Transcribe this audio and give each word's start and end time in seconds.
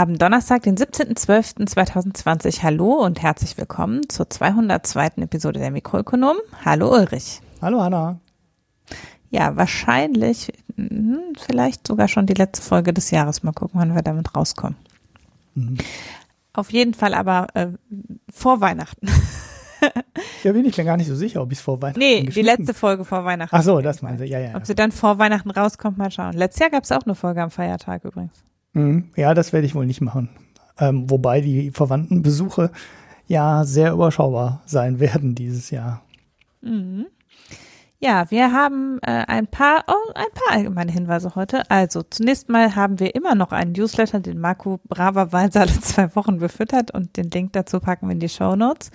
Haben 0.00 0.16
Donnerstag, 0.16 0.62
den 0.62 0.78
17.12.2020. 0.78 2.62
Hallo 2.62 3.04
und 3.04 3.20
herzlich 3.20 3.58
willkommen 3.58 4.08
zur 4.08 4.30
202. 4.30 5.08
Episode 5.18 5.60
der 5.60 5.70
Mikroökonom. 5.70 6.38
Hallo 6.64 6.90
Ulrich. 6.90 7.42
Hallo 7.60 7.82
Hanna. 7.82 8.18
Ja, 9.28 9.56
wahrscheinlich, 9.56 10.54
hm, 10.74 11.34
vielleicht 11.38 11.86
sogar 11.86 12.08
schon 12.08 12.24
die 12.24 12.32
letzte 12.32 12.62
Folge 12.62 12.94
des 12.94 13.10
Jahres. 13.10 13.42
Mal 13.42 13.52
gucken, 13.52 13.78
wann 13.78 13.94
wir 13.94 14.00
damit 14.00 14.34
rauskommen. 14.34 14.78
Mhm. 15.54 15.76
Auf 16.54 16.72
jeden 16.72 16.94
Fall 16.94 17.12
aber 17.12 17.48
äh, 17.52 17.66
vor 18.32 18.62
Weihnachten. 18.62 19.06
ja, 20.44 20.52
bin 20.52 20.64
ich 20.64 20.78
mir 20.78 20.84
gar 20.84 20.96
nicht 20.96 21.08
so 21.08 21.14
sicher, 21.14 21.42
ob 21.42 21.52
ich 21.52 21.58
es 21.58 21.62
vor 21.62 21.82
Weihnachten. 21.82 22.00
Nee, 22.00 22.22
die 22.22 22.40
letzte 22.40 22.72
Folge 22.72 23.04
vor 23.04 23.26
Weihnachten. 23.26 23.54
Ach 23.54 23.62
so, 23.62 23.82
das 23.82 24.00
meinte 24.00 24.24
ich. 24.24 24.30
Ja, 24.30 24.38
ja. 24.38 24.54
Ob 24.54 24.64
sie 24.64 24.74
dann 24.74 24.92
vor 24.92 25.18
Weihnachten 25.18 25.50
rauskommt, 25.50 25.98
mal 25.98 26.10
schauen. 26.10 26.32
Letztes 26.32 26.60
Jahr 26.60 26.70
gab 26.70 26.84
es 26.84 26.92
auch 26.92 27.02
eine 27.04 27.14
Folge 27.14 27.42
am 27.42 27.50
Feiertag 27.50 28.06
übrigens. 28.06 28.32
Mhm. 28.72 29.10
Ja, 29.16 29.34
das 29.34 29.52
werde 29.52 29.66
ich 29.66 29.74
wohl 29.74 29.86
nicht 29.86 30.00
machen. 30.00 30.28
Ähm, 30.78 31.10
wobei 31.10 31.40
die 31.40 31.70
Verwandtenbesuche 31.70 32.70
ja 33.26 33.64
sehr 33.64 33.92
überschaubar 33.92 34.62
sein 34.66 35.00
werden 35.00 35.34
dieses 35.34 35.70
Jahr. 35.70 36.02
Mhm. 36.62 37.06
Ja, 38.02 38.30
wir 38.30 38.50
haben 38.50 38.98
äh, 39.02 39.26
ein 39.28 39.46
paar, 39.46 39.84
oh, 39.86 40.12
ein 40.14 40.32
paar 40.32 40.56
allgemeine 40.56 40.90
Hinweise 40.90 41.34
heute. 41.34 41.70
Also 41.70 42.02
zunächst 42.02 42.48
mal 42.48 42.74
haben 42.74 42.98
wir 42.98 43.14
immer 43.14 43.34
noch 43.34 43.52
einen 43.52 43.72
Newsletter, 43.72 44.20
den 44.20 44.38
Marco 44.40 44.80
braverweise 44.88 45.60
alle 45.60 45.80
zwei 45.80 46.16
Wochen 46.16 46.38
befüttert 46.38 46.92
und 46.92 47.18
den 47.18 47.30
Link 47.30 47.52
dazu 47.52 47.78
packen 47.78 48.08
wir 48.08 48.14
in 48.14 48.20
die 48.20 48.30
Show 48.30 48.56
Notes. 48.56 48.90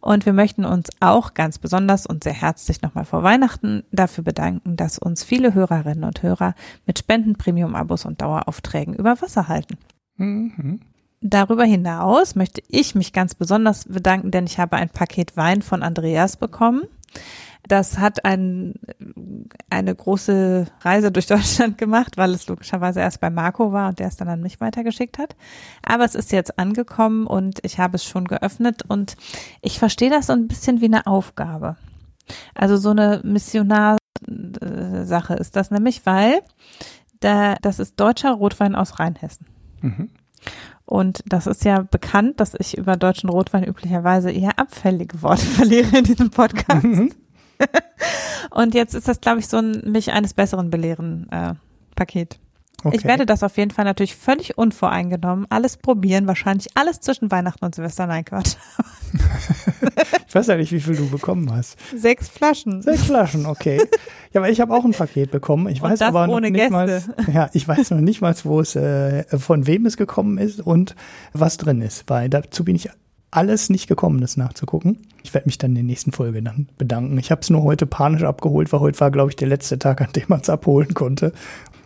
Und 0.00 0.24
wir 0.24 0.32
möchten 0.32 0.64
uns 0.64 0.88
auch 1.00 1.34
ganz 1.34 1.58
besonders 1.58 2.06
und 2.06 2.24
sehr 2.24 2.32
herzlich 2.32 2.80
nochmal 2.80 3.04
vor 3.04 3.22
Weihnachten 3.22 3.84
dafür 3.92 4.24
bedanken, 4.24 4.76
dass 4.76 4.98
uns 4.98 5.22
viele 5.22 5.52
Hörerinnen 5.52 6.04
und 6.04 6.22
Hörer 6.22 6.54
mit 6.86 6.98
Spenden, 6.98 7.36
Premium-Abos 7.36 8.06
und 8.06 8.22
Daueraufträgen 8.22 8.94
über 8.94 9.20
Wasser 9.20 9.48
halten. 9.48 9.76
Mhm. 10.16 10.80
Darüber 11.20 11.64
hinaus 11.64 12.36
möchte 12.36 12.62
ich 12.68 12.94
mich 12.94 13.12
ganz 13.12 13.34
besonders 13.34 13.84
bedanken, 13.84 14.30
denn 14.30 14.46
ich 14.46 14.58
habe 14.58 14.76
ein 14.76 14.88
Paket 14.88 15.36
Wein 15.36 15.60
von 15.60 15.82
Andreas 15.82 16.38
bekommen. 16.38 16.84
Das 17.68 17.98
hat 17.98 18.24
ein, 18.24 18.74
eine 19.70 19.94
große 19.94 20.66
Reise 20.80 21.12
durch 21.12 21.26
Deutschland 21.28 21.78
gemacht, 21.78 22.16
weil 22.16 22.32
es 22.32 22.46
logischerweise 22.46 23.00
erst 23.00 23.20
bei 23.20 23.30
Marco 23.30 23.72
war 23.72 23.88
und 23.88 23.98
der 23.98 24.08
es 24.08 24.16
dann 24.16 24.28
an 24.28 24.40
mich 24.40 24.60
weitergeschickt 24.60 25.18
hat. 25.18 25.36
Aber 25.82 26.04
es 26.04 26.14
ist 26.14 26.32
jetzt 26.32 26.58
angekommen 26.58 27.26
und 27.26 27.58
ich 27.62 27.78
habe 27.78 27.96
es 27.96 28.04
schon 28.04 28.26
geöffnet 28.26 28.82
und 28.86 29.16
ich 29.60 29.78
verstehe 29.78 30.10
das 30.10 30.26
so 30.26 30.32
ein 30.32 30.48
bisschen 30.48 30.80
wie 30.80 30.86
eine 30.86 31.06
Aufgabe. 31.06 31.76
Also 32.54 32.76
so 32.76 32.90
eine 32.90 33.20
Missionarsache 33.24 33.98
ist 35.34 35.56
das 35.56 35.70
nämlich, 35.70 36.06
weil 36.06 36.40
da, 37.20 37.54
das 37.62 37.78
ist 37.78 37.98
deutscher 38.00 38.32
Rotwein 38.32 38.74
aus 38.74 38.98
Rheinhessen. 38.98 39.46
Mhm. 39.80 40.10
Und 40.84 41.22
das 41.26 41.46
ist 41.46 41.64
ja 41.64 41.82
bekannt, 41.82 42.40
dass 42.40 42.54
ich 42.54 42.78
über 42.78 42.96
deutschen 42.96 43.28
Rotwein 43.28 43.64
üblicherweise 43.64 44.30
eher 44.30 44.58
abfällige 44.58 45.22
Worte 45.22 45.44
verliere 45.46 45.98
in 45.98 46.04
diesem 46.04 46.30
Podcast. 46.30 46.84
Mhm. 46.84 47.12
Und 48.50 48.74
jetzt 48.74 48.94
ist 48.94 49.08
das, 49.08 49.20
glaube 49.20 49.40
ich, 49.40 49.48
so 49.48 49.58
ein 49.58 49.82
mich 49.90 50.12
eines 50.12 50.34
Besseren 50.34 50.70
belehren 50.70 51.28
äh, 51.30 51.54
Paket. 51.94 52.38
Okay. 52.84 52.96
Ich 52.98 53.04
werde 53.04 53.26
das 53.26 53.42
auf 53.42 53.56
jeden 53.56 53.70
Fall 53.70 53.84
natürlich 53.84 54.14
völlig 54.14 54.58
unvoreingenommen 54.58 55.46
alles 55.48 55.76
probieren, 55.76 56.26
wahrscheinlich 56.26 56.68
alles 56.74 57.00
zwischen 57.00 57.30
Weihnachten 57.30 57.64
und 57.64 57.74
Silvester. 57.74 58.06
Nein, 58.06 58.24
Quatsch. 58.24 58.56
ich 60.28 60.34
weiß 60.34 60.46
ja 60.46 60.56
nicht, 60.56 60.72
wie 60.72 60.80
viel 60.80 60.94
du 60.94 61.08
bekommen 61.08 61.50
hast. 61.52 61.78
Sechs 61.96 62.28
Flaschen. 62.28 62.82
Sechs 62.82 63.04
Flaschen, 63.04 63.46
okay. 63.46 63.80
Ja, 64.32 64.40
aber 64.40 64.50
ich 64.50 64.60
habe 64.60 64.74
auch 64.74 64.84
ein 64.84 64.92
Paket 64.92 65.30
bekommen. 65.30 65.68
Ich 65.68 65.80
weiß 65.80 66.02
aber 66.02 66.26
noch 66.26 66.40
nicht 66.40 66.70
mal, 66.70 67.02
ja, 67.32 67.48
ich 67.54 67.66
weiß 67.66 67.90
noch 67.90 68.00
nicht 68.00 68.20
mal, 68.20 68.34
wo 68.44 68.60
es, 68.60 68.76
äh, 68.76 69.24
von 69.38 69.66
wem 69.66 69.86
es 69.86 69.96
gekommen 69.96 70.38
ist 70.38 70.60
und 70.60 70.94
was 71.32 71.56
drin 71.56 71.80
ist, 71.80 72.04
weil 72.08 72.28
dazu 72.28 72.64
bin 72.64 72.76
ich 72.76 72.90
alles 73.36 73.70
nicht 73.70 73.86
gekommen, 73.86 74.20
das 74.20 74.36
nachzugucken. 74.36 74.98
Ich 75.22 75.34
werde 75.34 75.46
mich 75.46 75.58
dann 75.58 75.72
in 75.72 75.76
der 75.76 75.84
nächsten 75.84 76.12
Folge 76.12 76.42
dann 76.42 76.68
bedanken. 76.78 77.18
Ich 77.18 77.30
habe 77.30 77.42
es 77.42 77.50
nur 77.50 77.62
heute 77.62 77.86
panisch 77.86 78.22
abgeholt, 78.22 78.72
weil 78.72 78.80
heute 78.80 79.00
war, 79.00 79.10
glaube 79.10 79.30
ich, 79.30 79.36
der 79.36 79.48
letzte 79.48 79.78
Tag, 79.78 80.00
an 80.00 80.12
dem 80.14 80.24
man 80.28 80.40
es 80.40 80.48
abholen 80.48 80.94
konnte. 80.94 81.32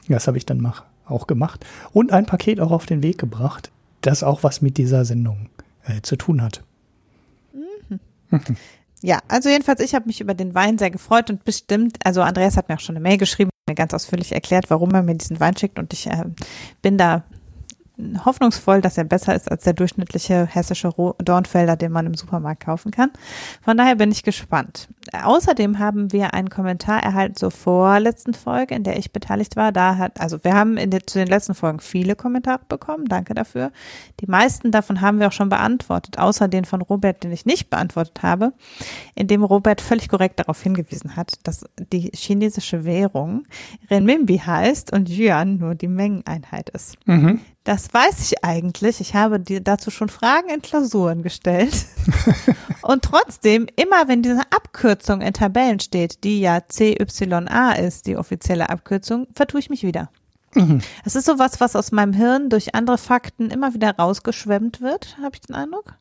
Das 0.09 0.27
habe 0.27 0.39
ich 0.39 0.47
dann 0.47 0.61
mach, 0.61 0.85
auch 1.07 1.27
gemacht. 1.27 1.65
Und 1.93 2.13
ein 2.13 2.27
Paket 2.27 2.61
auch 2.61 2.71
auf 2.71 2.87
den 2.87 3.03
Weg 3.03 3.19
gebracht, 3.19 3.71
das 4.01 4.23
auch 4.23 4.43
was 4.43 4.63
mit 4.63 4.77
dieser 4.79 5.05
Sendung 5.05 5.49
äh, 5.85 6.01
zu 6.03 6.17
tun 6.17 6.43
hat. 6.43 6.63
Mhm. 8.31 8.57
Ja, 9.03 9.19
also 9.29 9.49
jedenfalls, 9.49 9.81
ich 9.81 9.95
habe 9.95 10.07
mich 10.07 10.21
über 10.21 10.35
den 10.35 10.55
Wein 10.55 10.79
sehr 10.79 10.91
gefreut 10.91 11.31
und 11.31 11.45
bestimmt, 11.45 11.97
also 12.05 12.23
Andreas 12.23 12.57
hat 12.57 12.69
mir 12.69 12.77
auch 12.77 12.81
schon 12.81 12.97
eine 12.97 13.03
Mail 13.03 13.17
geschrieben, 13.17 13.51
mir 13.69 13.75
ganz 13.75 13.95
ausführlich 13.95 14.33
erklärt, 14.33 14.69
warum 14.69 14.91
er 14.95 15.03
mir 15.03 15.15
diesen 15.15 15.41
Wein 15.41 15.57
schickt 15.57 15.79
und 15.79 15.93
ich 15.93 16.07
äh, 16.07 16.25
bin 16.83 16.99
da 16.99 17.25
hoffnungsvoll, 18.25 18.81
dass 18.81 18.99
er 18.99 19.05
besser 19.05 19.35
ist 19.35 19.51
als 19.51 19.65
der 19.65 19.73
durchschnittliche 19.73 20.47
hessische 20.47 20.91
Dornfelder, 21.19 21.77
den 21.77 21.93
man 21.93 22.07
im 22.07 22.15
Supermarkt 22.15 22.65
kaufen 22.65 22.91
kann. 22.91 23.11
Von 23.63 23.77
daher 23.77 23.97
bin 23.97 24.11
ich 24.11 24.23
gespannt. 24.23 24.89
Außerdem 25.13 25.79
haben 25.79 26.13
wir 26.13 26.35
einen 26.35 26.51
Kommentar 26.51 27.03
erhalten 27.03 27.35
zur 27.37 27.51
vorletzten 27.51 28.35
Folge, 28.35 28.75
in 28.75 28.85
der 28.85 28.99
ich 28.99 29.13
beteiligt 29.13 29.57
war. 29.57 29.73
Da 29.73 29.97
hat, 29.97 30.21
also 30.21 30.43
wir 30.43 30.55
haben 30.55 30.77
in 30.77 30.91
den, 30.91 31.01
zu 31.07 31.19
den 31.19 31.29
letzten 31.29 31.55
Folgen 31.55 31.81
viele 31.81 32.17
Kommentare 32.17 32.61
bekommen. 32.69 33.07
Danke 33.07 33.35
dafür. 33.35 33.73
Die 34.21 34.27
meisten 34.27 34.71
davon 34.71 35.01
haben 35.01 35.19
wir 35.19 35.29
auch 35.29 35.33
schon 35.33 35.49
beantwortet, 35.49 36.19
außer 36.19 36.49
den 36.49 36.65
von 36.65 36.83
Robert, 36.83 37.25
den 37.25 37.33
ich 37.33 37.47
nicht 37.47 37.71
beantwortet 37.71 38.23
habe, 38.23 38.53
in 39.15 39.27
dem 39.27 39.43
Robert 39.43 39.81
völlig 39.81 40.09
korrekt 40.09 40.39
darauf 40.39 40.63
hingewiesen 40.63 41.17
hat, 41.17 41.35
dass 41.45 41.65
die 41.93 42.11
chinesische 42.15 42.85
Währung 42.85 43.45
Renminbi 43.91 44.39
heißt 44.39 44.93
und 44.93 45.09
Yuan 45.09 45.59
nur 45.59 45.75
die 45.75 45.89
Mengeneinheit 45.89 46.71
ist. 46.71 46.97
Mhm. 47.07 47.41
Das 47.71 47.95
weiß 47.95 48.21
ich 48.23 48.45
eigentlich. 48.45 49.01
Ich 49.01 49.15
habe 49.15 49.39
dir 49.39 49.61
dazu 49.61 49.93
schon 49.93 50.09
Fragen 50.09 50.49
in 50.49 50.61
Klausuren 50.61 51.23
gestellt. 51.23 51.87
und 52.83 53.05
trotzdem, 53.05 53.69
immer 53.77 54.09
wenn 54.09 54.25
diese 54.25 54.41
Abkürzung 54.51 55.21
in 55.21 55.33
Tabellen 55.33 55.79
steht, 55.79 56.25
die 56.25 56.41
ja 56.41 56.67
CYA 56.67 57.73
ist, 57.75 58.09
die 58.09 58.17
offizielle 58.17 58.71
Abkürzung, 58.71 59.29
vertue 59.37 59.61
ich 59.61 59.71
mich 59.71 59.85
wieder. 59.85 60.11
Mhm. 60.57 60.81
Es 61.05 61.15
ist 61.15 61.27
sowas, 61.27 61.61
was 61.61 61.77
aus 61.77 61.93
meinem 61.93 62.13
Hirn 62.13 62.51
durch 62.51 62.75
andere 62.75 62.99
Fakten 62.99 63.53
immer 63.53 63.73
wieder 63.73 63.95
rausgeschwemmt 63.95 64.81
wird, 64.81 65.17
habe 65.23 65.37
ich 65.37 65.43
den 65.43 65.55
Eindruck. 65.55 65.95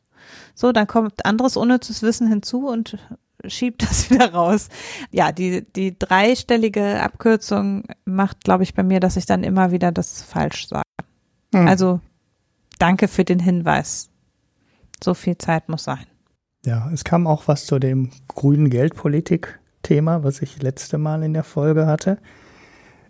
So, 0.56 0.72
dann 0.72 0.88
kommt 0.88 1.24
anderes 1.24 1.56
unnützes 1.56 2.02
Wissen 2.02 2.26
hinzu 2.26 2.66
und 2.66 2.98
schiebt 3.46 3.82
das 3.88 4.10
wieder 4.10 4.32
raus. 4.32 4.70
Ja, 5.12 5.30
die, 5.30 5.64
die 5.76 5.96
dreistellige 5.96 7.00
Abkürzung 7.00 7.84
macht, 8.04 8.42
glaube 8.42 8.64
ich, 8.64 8.74
bei 8.74 8.82
mir, 8.82 8.98
dass 8.98 9.16
ich 9.16 9.26
dann 9.26 9.44
immer 9.44 9.70
wieder 9.70 9.92
das 9.92 10.22
falsch 10.22 10.66
sage. 10.66 10.82
Hm. 11.52 11.66
Also 11.66 12.00
danke 12.78 13.08
für 13.08 13.24
den 13.24 13.40
Hinweis. 13.40 14.10
So 15.02 15.14
viel 15.14 15.38
Zeit 15.38 15.68
muss 15.68 15.84
sein. 15.84 16.06
Ja, 16.64 16.90
es 16.92 17.04
kam 17.04 17.26
auch 17.26 17.48
was 17.48 17.64
zu 17.64 17.78
dem 17.78 18.10
grünen 18.28 18.68
Geldpolitik-Thema, 18.68 20.24
was 20.24 20.42
ich 20.42 20.62
letzte 20.62 20.98
Mal 20.98 21.22
in 21.22 21.32
der 21.32 21.44
Folge 21.44 21.86
hatte. 21.86 22.18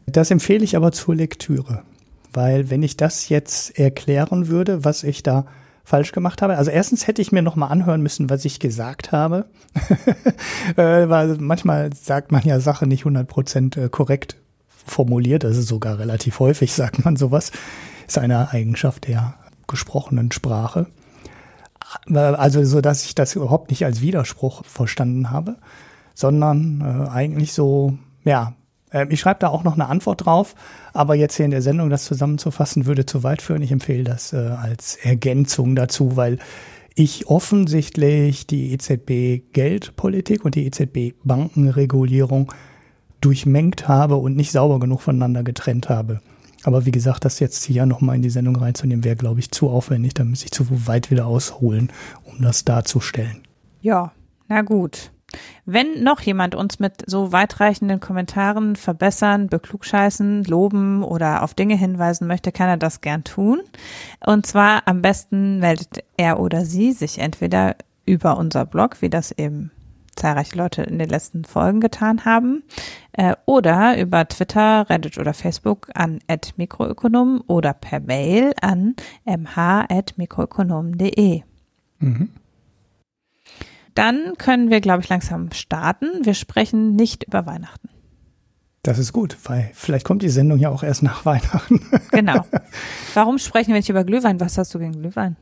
Das 0.06 0.31
empfehle 0.31 0.65
ich 0.65 0.77
aber 0.77 0.93
zur 0.93 1.17
Lektüre, 1.17 1.83
weil 2.33 2.71
wenn 2.71 2.83
ich 2.83 2.97
das 2.97 3.28
jetzt 3.28 3.78
erklären 3.78 4.48
würde, 4.48 4.84
was 4.84 5.03
ich 5.03 5.22
da 5.22 5.47
falsch 5.84 6.13
gemacht 6.13 6.41
habe. 6.41 6.57
Also 6.57 6.71
erstens 6.71 7.07
hätte 7.07 7.21
ich 7.21 7.33
mir 7.33 7.43
noch 7.43 7.57
mal 7.57 7.66
anhören 7.66 8.01
müssen, 8.01 8.31
was 8.31 8.45
ich 8.45 8.60
gesagt 8.60 9.10
habe, 9.10 9.47
äh, 10.77 11.09
weil 11.09 11.36
manchmal 11.39 11.93
sagt 11.93 12.31
man 12.31 12.43
ja 12.43 12.60
Sachen 12.60 12.89
nicht 12.89 13.04
100% 13.04 13.78
äh, 13.78 13.89
korrekt 13.89 14.36
formuliert, 14.69 15.45
also 15.45 15.63
sogar 15.63 15.98
relativ 15.98 16.39
häufig 16.39 16.72
sagt 16.72 17.04
man 17.04 17.16
sowas 17.16 17.51
ist 18.10 18.18
eine 18.18 18.51
Eigenschaft 18.51 19.07
der 19.07 19.34
gesprochenen 19.68 20.33
Sprache. 20.33 20.86
Also 22.12 22.65
so, 22.65 22.80
dass 22.80 23.04
ich 23.04 23.15
das 23.15 23.36
überhaupt 23.36 23.71
nicht 23.71 23.84
als 23.84 24.01
Widerspruch 24.01 24.65
verstanden 24.65 25.30
habe, 25.30 25.57
sondern 26.15 26.80
äh, 26.80 27.09
eigentlich 27.09 27.53
so, 27.53 27.98
ja, 28.24 28.54
äh, 28.92 29.07
ich 29.10 29.21
schreibe 29.21 29.41
da 29.41 29.48
auch 29.48 29.62
noch 29.62 29.74
eine 29.74 29.89
Antwort 29.89 30.24
drauf, 30.24 30.54
aber 30.92 31.15
jetzt 31.15 31.36
hier 31.36 31.45
in 31.45 31.51
der 31.53 31.62
Sendung 31.62 31.89
das 31.89 32.04
zusammenzufassen 32.04 32.86
würde 32.86 33.07
zu 33.07 33.22
weit 33.22 33.42
führen. 33.42 33.62
Ich 33.62 33.72
empfehle 33.72 34.04
das 34.04 34.33
äh, 34.33 34.36
als 34.36 34.97
Ergänzung 34.97 35.77
dazu, 35.77 36.16
weil 36.16 36.39
ich 36.97 37.28
offensichtlich 37.28 38.47
die 38.47 38.72
EZB 38.72 39.53
Geldpolitik 39.53 40.45
und 40.45 40.57
die 40.57 40.66
EZB 40.66 41.15
Bankenregulierung 41.22 42.53
durchmengt 43.21 43.86
habe 43.86 44.16
und 44.16 44.36
nicht 44.36 44.51
sauber 44.51 44.80
genug 44.80 45.01
voneinander 45.01 45.42
getrennt 45.45 45.89
habe. 45.89 46.21
Aber 46.65 46.84
wie 46.86 46.91
gesagt, 46.91 47.24
das 47.24 47.41
jetzt 47.41 47.65
hier 47.65 47.86
nochmal 47.86 48.16
in 48.16 48.22
die 48.22 48.30
Sendung 48.30 48.57
reinzunehmen, 48.57 49.04
wäre, 49.04 49.16
glaube 49.16 49.41
ich, 49.41 49.51
zu 49.51 49.71
aufwendig. 49.71 50.15
Da 50.15 50.24
müsste 50.24 50.47
ich 50.47 50.53
zu 50.53 50.86
weit 50.86 51.10
wieder 51.10 51.27
ausholen, 51.27 51.91
um 52.24 52.42
das 52.42 52.65
darzustellen. 52.65 53.42
Ja, 53.80 54.12
na 54.48 54.62
gut. 54.62 55.10
Wenn 55.65 56.03
noch 56.03 56.21
jemand 56.21 56.54
uns 56.54 56.80
mit 56.80 57.04
so 57.07 57.33
weitreichenden 57.33 58.01
Kommentaren 58.01 58.74
verbessern, 58.74 59.47
beklugscheißen, 59.47 60.45
loben 60.45 61.04
oder 61.04 61.42
auf 61.42 61.54
Dinge 61.54 61.77
hinweisen 61.77 62.27
möchte, 62.27 62.51
kann 62.51 62.68
er 62.68 62.77
das 62.77 63.01
gern 63.01 63.22
tun. 63.22 63.60
Und 64.24 64.47
zwar 64.47 64.83
am 64.86 65.03
besten 65.03 65.60
meldet 65.60 66.03
er 66.16 66.41
oder 66.41 66.65
sie 66.65 66.92
sich 66.92 67.18
entweder 67.18 67.77
über 68.07 68.36
unser 68.36 68.66
Blog, 68.66 69.01
wie 69.03 69.09
das 69.09 69.30
eben 69.30 69.71
zahlreiche 70.16 70.57
Leute 70.57 70.83
in 70.83 70.98
den 70.98 71.09
letzten 71.09 71.45
Folgen 71.45 71.80
getan 71.80 72.24
haben. 72.24 72.65
Äh, 73.12 73.36
oder 73.47 73.97
über 73.98 74.27
Twitter, 74.28 74.89
Reddit 74.89 75.18
oder 75.18 75.34
Facebook 75.34 75.91
an 75.95 76.21
mikroökonom 76.57 77.42
oder 77.47 77.74
per 77.74 78.01
Mail 78.01 78.53
an 78.60 78.97
mh.mikroökonom.de. 79.24 81.42
Mhm. 81.98 82.30
Dann 83.95 84.34
können 84.39 84.71
wir, 84.71 84.80
glaube 84.80 85.03
ich, 85.03 85.09
langsam 85.09 85.53
starten. 85.53 86.24
Wir 86.24 86.34
sprechen 86.34 86.97
nicht 86.97 87.24
über 87.24 87.47
Weihnachten. 87.47 87.89
Das 88.83 88.98
ist 88.98 89.12
gut, 89.12 89.36
weil 89.45 89.71
vielleicht 89.74 90.07
kommt 90.07 90.22
die 90.22 90.30
Sendung 90.30 90.59
ja 90.59 90.71
auch 90.71 90.83
erst 90.83 91.03
nach 91.03 91.24
Weihnachten. 91.27 91.80
Genau. 92.10 92.47
Warum 93.15 93.39
sprechen 93.39 93.68
wir 93.68 93.77
nicht 93.77 93.91
über 93.91 94.04
Glühwein? 94.04 94.41
Was 94.41 94.57
hast 94.57 94.74
du 94.74 94.78
gegen 94.78 94.92
Glühwein? 94.92 95.36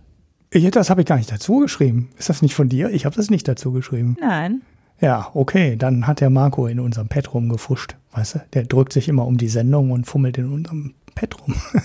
Ich, 0.50 0.70
das 0.70 0.88
habe 0.90 1.02
ich 1.02 1.06
gar 1.06 1.16
nicht 1.16 1.30
dazu 1.30 1.58
geschrieben. 1.58 2.10
Ist 2.16 2.28
das 2.28 2.42
nicht 2.42 2.54
von 2.54 2.68
dir? 2.68 2.90
Ich 2.90 3.04
habe 3.04 3.16
das 3.16 3.30
nicht 3.30 3.46
dazu 3.46 3.72
geschrieben. 3.72 4.16
Nein. 4.20 4.62
Ja, 5.00 5.30
okay, 5.34 5.76
dann 5.76 6.06
hat 6.06 6.20
der 6.20 6.30
Marco 6.30 6.66
in 6.66 6.80
unserem 6.80 7.08
Pad 7.08 7.32
rumgefuscht, 7.32 7.96
weißt 8.12 8.34
du? 8.34 8.38
Der 8.54 8.64
drückt 8.64 8.92
sich 8.92 9.08
immer 9.08 9.26
um 9.26 9.36
die 9.36 9.48
Sendung 9.48 9.90
und 9.92 10.06
fummelt 10.06 10.38
in 10.38 10.50
unserem 10.50 10.94
Pad 11.14 11.40
rum. 11.40 11.54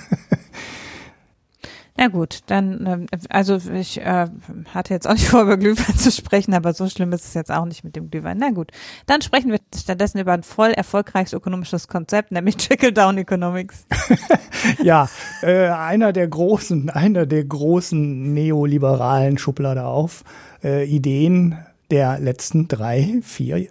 Na 1.95 2.07
gut, 2.07 2.39
dann, 2.47 2.85
ähm, 2.87 3.05
also 3.29 3.59
ich 3.71 4.01
äh, 4.01 4.27
hatte 4.73 4.93
jetzt 4.93 5.07
auch 5.07 5.13
nicht 5.13 5.27
vor, 5.29 5.43
über 5.43 5.57
Glühwein 5.57 5.95
zu 5.95 6.11
sprechen, 6.11 6.53
aber 6.53 6.73
so 6.73 6.89
schlimm 6.89 7.13
ist 7.13 7.25
es 7.25 7.33
jetzt 7.35 7.51
auch 7.51 7.65
nicht 7.65 7.83
mit 7.83 7.95
dem 7.95 8.09
Glühwein. 8.09 8.37
Na 8.39 8.49
gut, 8.49 8.71
dann 9.05 9.21
sprechen 9.21 9.51
wir 9.51 9.59
stattdessen 9.75 10.17
über 10.19 10.33
ein 10.33 10.43
voll 10.43 10.71
erfolgreiches 10.71 11.33
ökonomisches 11.33 11.87
Konzept, 11.87 12.31
nämlich 12.31 12.57
Trickle-Down 12.57 13.19
Economics. 13.19 13.85
ja, 14.83 15.07
äh, 15.43 15.67
einer 15.67 16.13
der 16.13 16.27
großen, 16.27 16.89
einer 16.89 17.27
der 17.27 17.43
großen 17.43 18.33
neoliberalen 18.33 19.37
Schublade 19.37 19.85
auf 19.85 20.23
äh, 20.63 20.85
Ideen 20.85 21.59
der 21.91 22.19
letzten 22.19 22.67
drei, 22.67 23.19
vier 23.21 23.67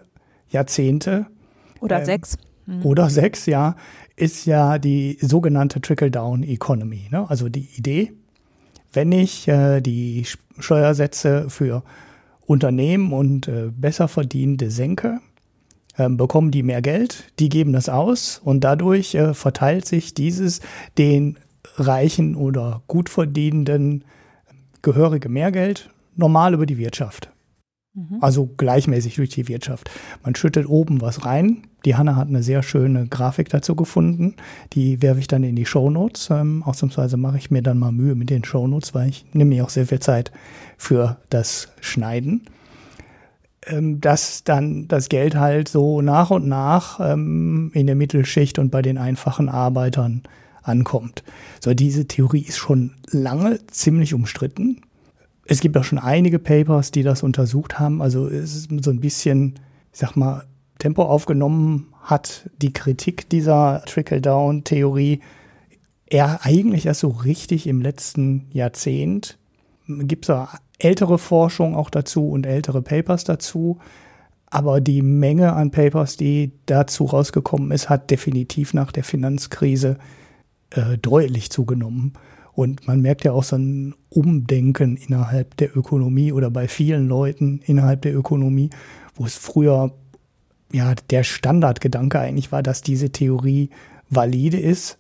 Jahrzehnte. 0.48 1.26
Oder 1.80 1.98
ähm, 1.98 2.04
sechs. 2.04 2.36
Mhm. 2.66 2.86
Oder 2.86 3.10
sechs, 3.10 3.46
ja 3.46 3.74
ist 4.16 4.46
ja 4.46 4.78
die 4.78 5.18
sogenannte 5.20 5.80
Trickle-Down-Economy. 5.80 7.08
Ne? 7.10 7.28
Also 7.28 7.48
die 7.48 7.68
Idee, 7.76 8.12
wenn 8.92 9.12
ich 9.12 9.48
äh, 9.48 9.80
die 9.80 10.24
Steuersätze 10.58 11.48
für 11.48 11.82
Unternehmen 12.42 13.12
und 13.12 13.48
äh, 13.48 13.70
besser 13.74 14.08
verdienende 14.08 14.70
senke, 14.70 15.20
äh, 15.96 16.08
bekommen 16.08 16.50
die 16.50 16.62
mehr 16.62 16.82
Geld, 16.82 17.32
die 17.38 17.48
geben 17.48 17.72
das 17.72 17.88
aus 17.88 18.40
und 18.42 18.62
dadurch 18.64 19.14
äh, 19.14 19.34
verteilt 19.34 19.86
sich 19.86 20.14
dieses 20.14 20.60
den 20.98 21.38
reichen 21.76 22.34
oder 22.34 22.82
gut 22.86 23.08
verdienenden 23.08 24.04
gehörige 24.82 25.28
Mehrgeld 25.28 25.90
normal 26.16 26.54
über 26.54 26.66
die 26.66 26.78
Wirtschaft. 26.78 27.30
Mhm. 27.94 28.18
Also 28.20 28.46
gleichmäßig 28.46 29.16
durch 29.16 29.30
die 29.30 29.48
Wirtschaft. 29.48 29.90
Man 30.24 30.34
schüttet 30.34 30.66
oben 30.66 31.00
was 31.00 31.26
rein. 31.26 31.64
Die 31.84 31.96
Hanna 31.96 32.16
hat 32.16 32.28
eine 32.28 32.42
sehr 32.42 32.62
schöne 32.62 33.06
Grafik 33.06 33.48
dazu 33.50 33.74
gefunden. 33.76 34.36
Die 34.72 35.02
werfe 35.02 35.20
ich 35.20 35.26
dann 35.26 35.42
in 35.42 35.56
die 35.56 35.66
Shownotes. 35.66 36.30
Ähm, 36.30 36.62
ausnahmsweise 36.62 37.16
mache 37.16 37.38
ich 37.38 37.50
mir 37.50 37.62
dann 37.62 37.78
mal 37.78 37.92
Mühe 37.92 38.14
mit 38.14 38.30
den 38.30 38.44
Shownotes, 38.44 38.94
weil 38.94 39.10
ich 39.10 39.26
nehme 39.32 39.50
mir 39.50 39.64
auch 39.64 39.70
sehr 39.70 39.86
viel 39.86 40.00
Zeit 40.00 40.32
für 40.78 41.18
das 41.28 41.68
Schneiden. 41.80 42.46
Ähm, 43.66 44.00
dass 44.00 44.42
dann 44.42 44.88
das 44.88 45.08
Geld 45.08 45.36
halt 45.36 45.68
so 45.68 46.00
nach 46.00 46.30
und 46.30 46.48
nach 46.48 46.98
ähm, 47.00 47.70
in 47.74 47.86
der 47.86 47.96
Mittelschicht 47.96 48.58
und 48.58 48.70
bei 48.70 48.80
den 48.80 48.96
einfachen 48.96 49.48
Arbeitern 49.48 50.22
ankommt. 50.62 51.24
So, 51.60 51.74
diese 51.74 52.06
Theorie 52.06 52.42
ist 52.42 52.56
schon 52.56 52.94
lange 53.10 53.58
ziemlich 53.66 54.14
umstritten 54.14 54.80
es 55.44 55.60
gibt 55.60 55.76
auch 55.76 55.84
schon 55.84 55.98
einige 55.98 56.38
Papers, 56.38 56.90
die 56.90 57.02
das 57.02 57.22
untersucht 57.22 57.78
haben. 57.78 58.00
Also 58.00 58.28
es 58.28 58.54
ist 58.54 58.70
so 58.82 58.90
ein 58.90 59.00
bisschen, 59.00 59.54
ich 59.92 59.98
sag 59.98 60.16
mal, 60.16 60.44
Tempo 60.78 61.02
aufgenommen 61.02 61.88
hat 62.02 62.50
die 62.60 62.72
Kritik 62.72 63.28
dieser 63.28 63.82
Trickle-Down-Theorie 63.86 65.20
eher 66.06 66.44
eigentlich 66.44 66.86
erst 66.86 67.00
so 67.00 67.08
richtig 67.08 67.66
im 67.66 67.80
letzten 67.80 68.48
Jahrzehnt. 68.52 69.38
Gibt 69.86 70.24
es 70.24 70.28
da 70.28 70.48
ältere 70.78 71.18
Forschung 71.18 71.76
auch 71.76 71.90
dazu 71.90 72.28
und 72.28 72.46
ältere 72.46 72.82
Papers 72.82 73.24
dazu. 73.24 73.78
Aber 74.46 74.80
die 74.80 75.02
Menge 75.02 75.54
an 75.54 75.70
Papers, 75.70 76.16
die 76.16 76.52
dazu 76.66 77.04
rausgekommen 77.04 77.70
ist, 77.70 77.88
hat 77.88 78.10
definitiv 78.10 78.74
nach 78.74 78.92
der 78.92 79.04
Finanzkrise 79.04 79.96
äh, 80.70 80.98
deutlich 80.98 81.50
zugenommen. 81.50 82.12
Und 82.54 82.86
man 82.86 83.00
merkt 83.00 83.24
ja 83.24 83.32
auch 83.32 83.44
so 83.44 83.56
ein 83.56 83.94
Umdenken 84.10 84.96
innerhalb 84.96 85.56
der 85.56 85.76
Ökonomie 85.76 86.32
oder 86.32 86.50
bei 86.50 86.68
vielen 86.68 87.08
Leuten 87.08 87.60
innerhalb 87.64 88.02
der 88.02 88.14
Ökonomie, 88.14 88.70
wo 89.14 89.24
es 89.24 89.36
früher 89.36 89.92
ja 90.70 90.94
der 91.10 91.24
Standardgedanke 91.24 92.18
eigentlich 92.18 92.52
war, 92.52 92.62
dass 92.62 92.82
diese 92.82 93.10
Theorie 93.10 93.70
valide 94.10 94.58
ist. 94.58 94.98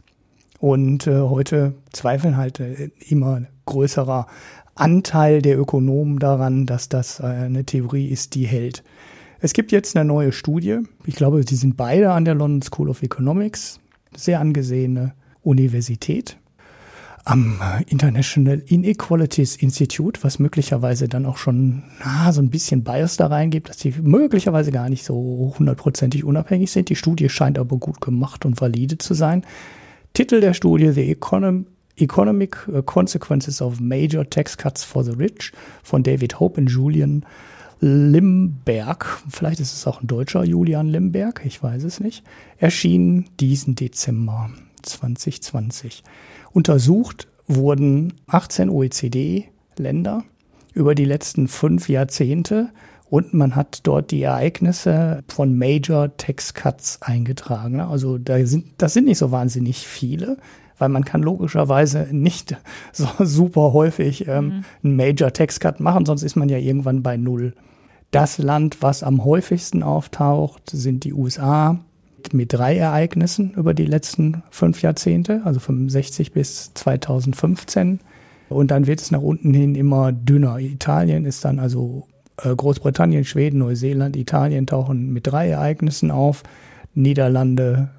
Und 0.58 1.06
äh, 1.06 1.20
heute 1.20 1.74
zweifeln 1.92 2.36
halt 2.36 2.60
äh, 2.60 2.90
immer 3.08 3.42
größerer 3.66 4.26
Anteil 4.74 5.42
der 5.42 5.58
Ökonomen 5.58 6.18
daran, 6.18 6.66
dass 6.66 6.88
das 6.88 7.20
äh, 7.20 7.24
eine 7.24 7.64
Theorie 7.64 8.06
ist, 8.06 8.34
die 8.34 8.46
hält. 8.46 8.82
Es 9.40 9.52
gibt 9.52 9.72
jetzt 9.72 9.96
eine 9.96 10.04
neue 10.06 10.32
Studie. 10.32 10.78
Ich 11.04 11.16
glaube, 11.16 11.42
sie 11.46 11.56
sind 11.56 11.76
beide 11.76 12.12
an 12.12 12.24
der 12.24 12.34
London 12.34 12.62
School 12.62 12.88
of 12.88 13.02
Economics, 13.02 13.80
sehr 14.14 14.40
angesehene 14.40 15.14
Universität 15.42 16.38
am 17.24 17.60
International 17.86 18.62
Inequalities 18.66 19.56
Institute, 19.56 20.22
was 20.24 20.38
möglicherweise 20.38 21.08
dann 21.08 21.26
auch 21.26 21.36
schon 21.36 21.84
na, 22.04 22.32
so 22.32 22.42
ein 22.42 22.50
bisschen 22.50 22.82
Bias 22.82 23.16
da 23.16 23.28
reingibt, 23.28 23.68
dass 23.68 23.76
die 23.76 23.94
möglicherweise 24.02 24.72
gar 24.72 24.88
nicht 24.88 25.04
so 25.04 25.54
hundertprozentig 25.58 26.24
unabhängig 26.24 26.72
sind. 26.72 26.88
Die 26.88 26.96
Studie 26.96 27.28
scheint 27.28 27.58
aber 27.58 27.76
gut 27.76 28.00
gemacht 28.00 28.44
und 28.44 28.60
valide 28.60 28.98
zu 28.98 29.14
sein. 29.14 29.44
Titel 30.14 30.40
der 30.40 30.54
Studie 30.54 30.90
The 30.90 31.10
Econom 31.10 31.66
Economic 31.96 32.56
Consequences 32.86 33.60
of 33.60 33.78
Major 33.78 34.28
Tax 34.28 34.56
Cuts 34.56 34.82
for 34.82 35.04
the 35.04 35.12
Rich 35.12 35.52
von 35.82 36.02
David 36.02 36.40
Hope 36.40 36.60
und 36.60 36.68
Julian 36.68 37.24
Limberg. 37.80 39.22
Vielleicht 39.28 39.60
ist 39.60 39.74
es 39.74 39.86
auch 39.86 40.00
ein 40.00 40.06
deutscher 40.06 40.42
Julian 40.42 40.88
Limberg, 40.88 41.42
ich 41.44 41.62
weiß 41.62 41.84
es 41.84 42.00
nicht. 42.00 42.24
Erschien 42.58 43.26
diesen 43.40 43.74
Dezember 43.74 44.50
2020. 44.82 46.02
Untersucht 46.52 47.28
wurden 47.46 48.14
18 48.26 48.68
OECD-Länder 48.68 50.24
über 50.74 50.94
die 50.94 51.04
letzten 51.04 51.48
fünf 51.48 51.88
Jahrzehnte 51.88 52.70
und 53.08 53.34
man 53.34 53.56
hat 53.56 53.80
dort 53.82 54.10
die 54.10 54.22
Ereignisse 54.22 55.22
von 55.28 55.56
Major 55.56 56.16
Tax 56.16 56.54
Cuts 56.54 57.02
eingetragen. 57.02 57.80
Also 57.80 58.16
da 58.16 58.44
sind, 58.46 58.66
das 58.78 58.94
sind 58.94 59.04
nicht 59.04 59.18
so 59.18 59.30
wahnsinnig 59.30 59.86
viele, 59.86 60.38
weil 60.78 60.88
man 60.88 61.04
kann 61.04 61.22
logischerweise 61.22 62.08
nicht 62.10 62.56
so 62.92 63.06
super 63.20 63.72
häufig 63.72 64.26
ähm, 64.28 64.44
mhm. 64.44 64.64
einen 64.82 64.96
Major 64.96 65.32
Tax 65.32 65.60
Cut 65.60 65.80
machen, 65.80 66.06
sonst 66.06 66.22
ist 66.22 66.36
man 66.36 66.48
ja 66.48 66.58
irgendwann 66.58 67.02
bei 67.02 67.16
Null. 67.16 67.54
Das 68.12 68.38
Land, 68.38 68.78
was 68.80 69.02
am 69.02 69.24
häufigsten 69.24 69.82
auftaucht, 69.82 70.70
sind 70.70 71.04
die 71.04 71.14
USA 71.14 71.80
mit 72.32 72.52
drei 72.52 72.76
Ereignissen 72.76 73.52
über 73.54 73.74
die 73.74 73.84
letzten 73.84 74.42
fünf 74.50 74.82
Jahrzehnte, 74.82 75.42
also 75.44 75.60
65 75.60 76.32
bis 76.32 76.72
2015. 76.74 78.00
Und 78.48 78.70
dann 78.70 78.86
wird 78.86 79.00
es 79.00 79.10
nach 79.10 79.22
unten 79.22 79.54
hin 79.54 79.74
immer 79.74 80.12
dünner. 80.12 80.58
Italien 80.58 81.24
ist 81.24 81.44
dann 81.44 81.58
also 81.58 82.06
äh, 82.42 82.54
Großbritannien, 82.54 83.24
Schweden, 83.24 83.58
Neuseeland, 83.58 84.16
Italien 84.16 84.66
tauchen 84.66 85.12
mit 85.12 85.26
drei 85.26 85.48
Ereignissen 85.48 86.10
auf. 86.10 86.42
Niederlande, 86.94 87.90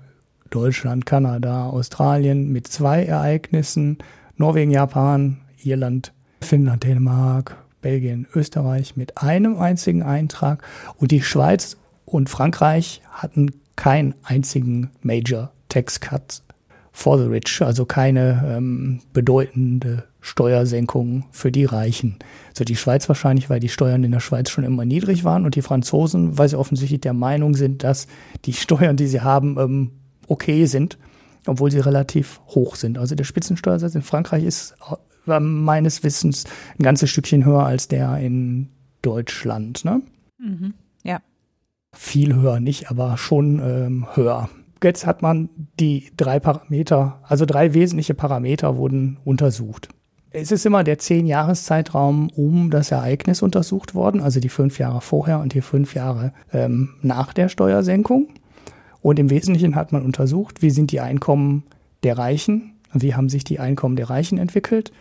Deutschland, 0.50 1.06
Kanada, 1.06 1.66
Australien 1.66 2.52
mit 2.52 2.68
zwei 2.68 3.04
Ereignissen. 3.04 3.98
Norwegen, 4.38 4.72
Japan, 4.72 5.38
Irland, 5.64 6.14
Finnland, 6.42 6.84
Dänemark, 6.84 7.58
Belgien, 7.82 8.28
Österreich 8.36 8.96
mit 8.96 9.18
einem 9.18 9.58
einzigen 9.58 10.04
Eintrag. 10.04 10.64
Und 10.98 11.12
die 11.12 11.22
Schweiz 11.22 11.78
und 12.06 12.30
Frankreich 12.30 13.02
hatten 13.12 13.52
keinen 13.76 14.16
einzigen 14.24 14.92
Major 15.02 15.52
Tax 15.70 16.00
Cut 16.00 16.42
for 16.92 17.18
the 17.18 17.26
Rich, 17.26 17.62
also 17.62 17.86
keine 17.86 18.44
ähm, 18.46 19.02
bedeutende 19.14 20.04
Steuersenkung 20.22 21.26
für 21.32 21.52
die 21.52 21.66
Reichen. 21.66 22.18
Also 22.50 22.64
die 22.64 22.76
Schweiz 22.76 23.10
wahrscheinlich, 23.10 23.50
weil 23.50 23.60
die 23.60 23.70
Steuern 23.70 24.04
in 24.04 24.12
der 24.12 24.20
Schweiz 24.20 24.50
schon 24.50 24.64
immer 24.64 24.86
niedrig 24.86 25.24
waren 25.24 25.44
und 25.44 25.56
die 25.56 25.62
Franzosen, 25.62 26.38
weil 26.38 26.48
sie 26.48 26.58
offensichtlich 26.58 27.02
der 27.02 27.14
Meinung 27.14 27.56
sind, 27.56 27.84
dass 27.84 28.08
die 28.46 28.54
Steuern, 28.54 28.96
die 28.96 29.08
sie 29.08 29.22
haben, 29.22 29.58
ähm, 29.60 29.92
okay 30.28 30.66
sind, 30.66 30.98
obwohl 31.46 31.72
sie 31.72 31.80
relativ 31.80 32.40
hoch 32.48 32.76
sind. 32.76 32.98
Also 32.98 33.16
der 33.16 33.26
Spitzensteuersatz 33.26 33.96
in 33.96 34.02
Frankreich 34.02 34.44
ist 34.44 34.76
äh, 35.28 35.40
meines 35.40 36.04
Wissens 36.04 36.46
ein 36.80 36.84
ganzes 36.84 37.10
Stückchen 37.10 37.44
höher 37.44 37.66
als 37.66 37.88
der 37.88 38.18
in 38.18 38.70
Deutschland. 39.02 39.84
Ne? 39.84 40.02
Mhm. 40.40 40.74
Viel 41.94 42.36
höher 42.36 42.60
nicht, 42.60 42.90
aber 42.90 43.18
schon 43.18 43.60
ähm, 43.60 44.08
höher. 44.14 44.50
Jetzt 44.84 45.06
hat 45.06 45.22
man 45.22 45.50
die 45.80 46.12
drei 46.18 46.40
Parameter, 46.40 47.20
also 47.24 47.46
drei 47.46 47.74
wesentliche 47.74 48.14
Parameter 48.14 48.76
wurden 48.76 49.18
untersucht. 49.24 49.88
es 50.32 50.52
ist 50.52 50.66
immer 50.66 50.84
der 50.84 50.98
zehn 50.98 51.26
Jahreszeitraum 51.26 52.30
um 52.36 52.70
das 52.70 52.92
Ereignis 52.92 53.42
untersucht 53.42 53.96
worden, 53.96 54.20
also 54.20 54.40
die 54.40 54.50
fünf 54.50 54.80
Jahre 54.80 55.00
vorher 55.00 55.40
und 55.40 55.54
die 55.54 55.62
fünf 55.62 55.94
Jahre 55.94 56.34
ähm, 56.52 56.96
nach 57.02 57.32
der 57.34 57.48
Steuersenkung. 57.48 58.28
Und 59.02 59.20
im 59.20 59.30
Wesentlichen 59.30 59.76
hat 59.76 59.92
man 59.92 60.04
untersucht, 60.04 60.62
wie 60.62 60.72
sind 60.72 60.92
die 60.92 61.00
Einkommen 61.00 61.64
der 62.04 62.18
Reichen, 62.18 62.74
wie 62.94 63.16
haben 63.16 63.30
sich 63.30 63.44
die 63.44 63.60
Einkommen 63.60 63.96
der 63.96 64.10
Reichen 64.10 64.38
entwickelt, 64.38 64.92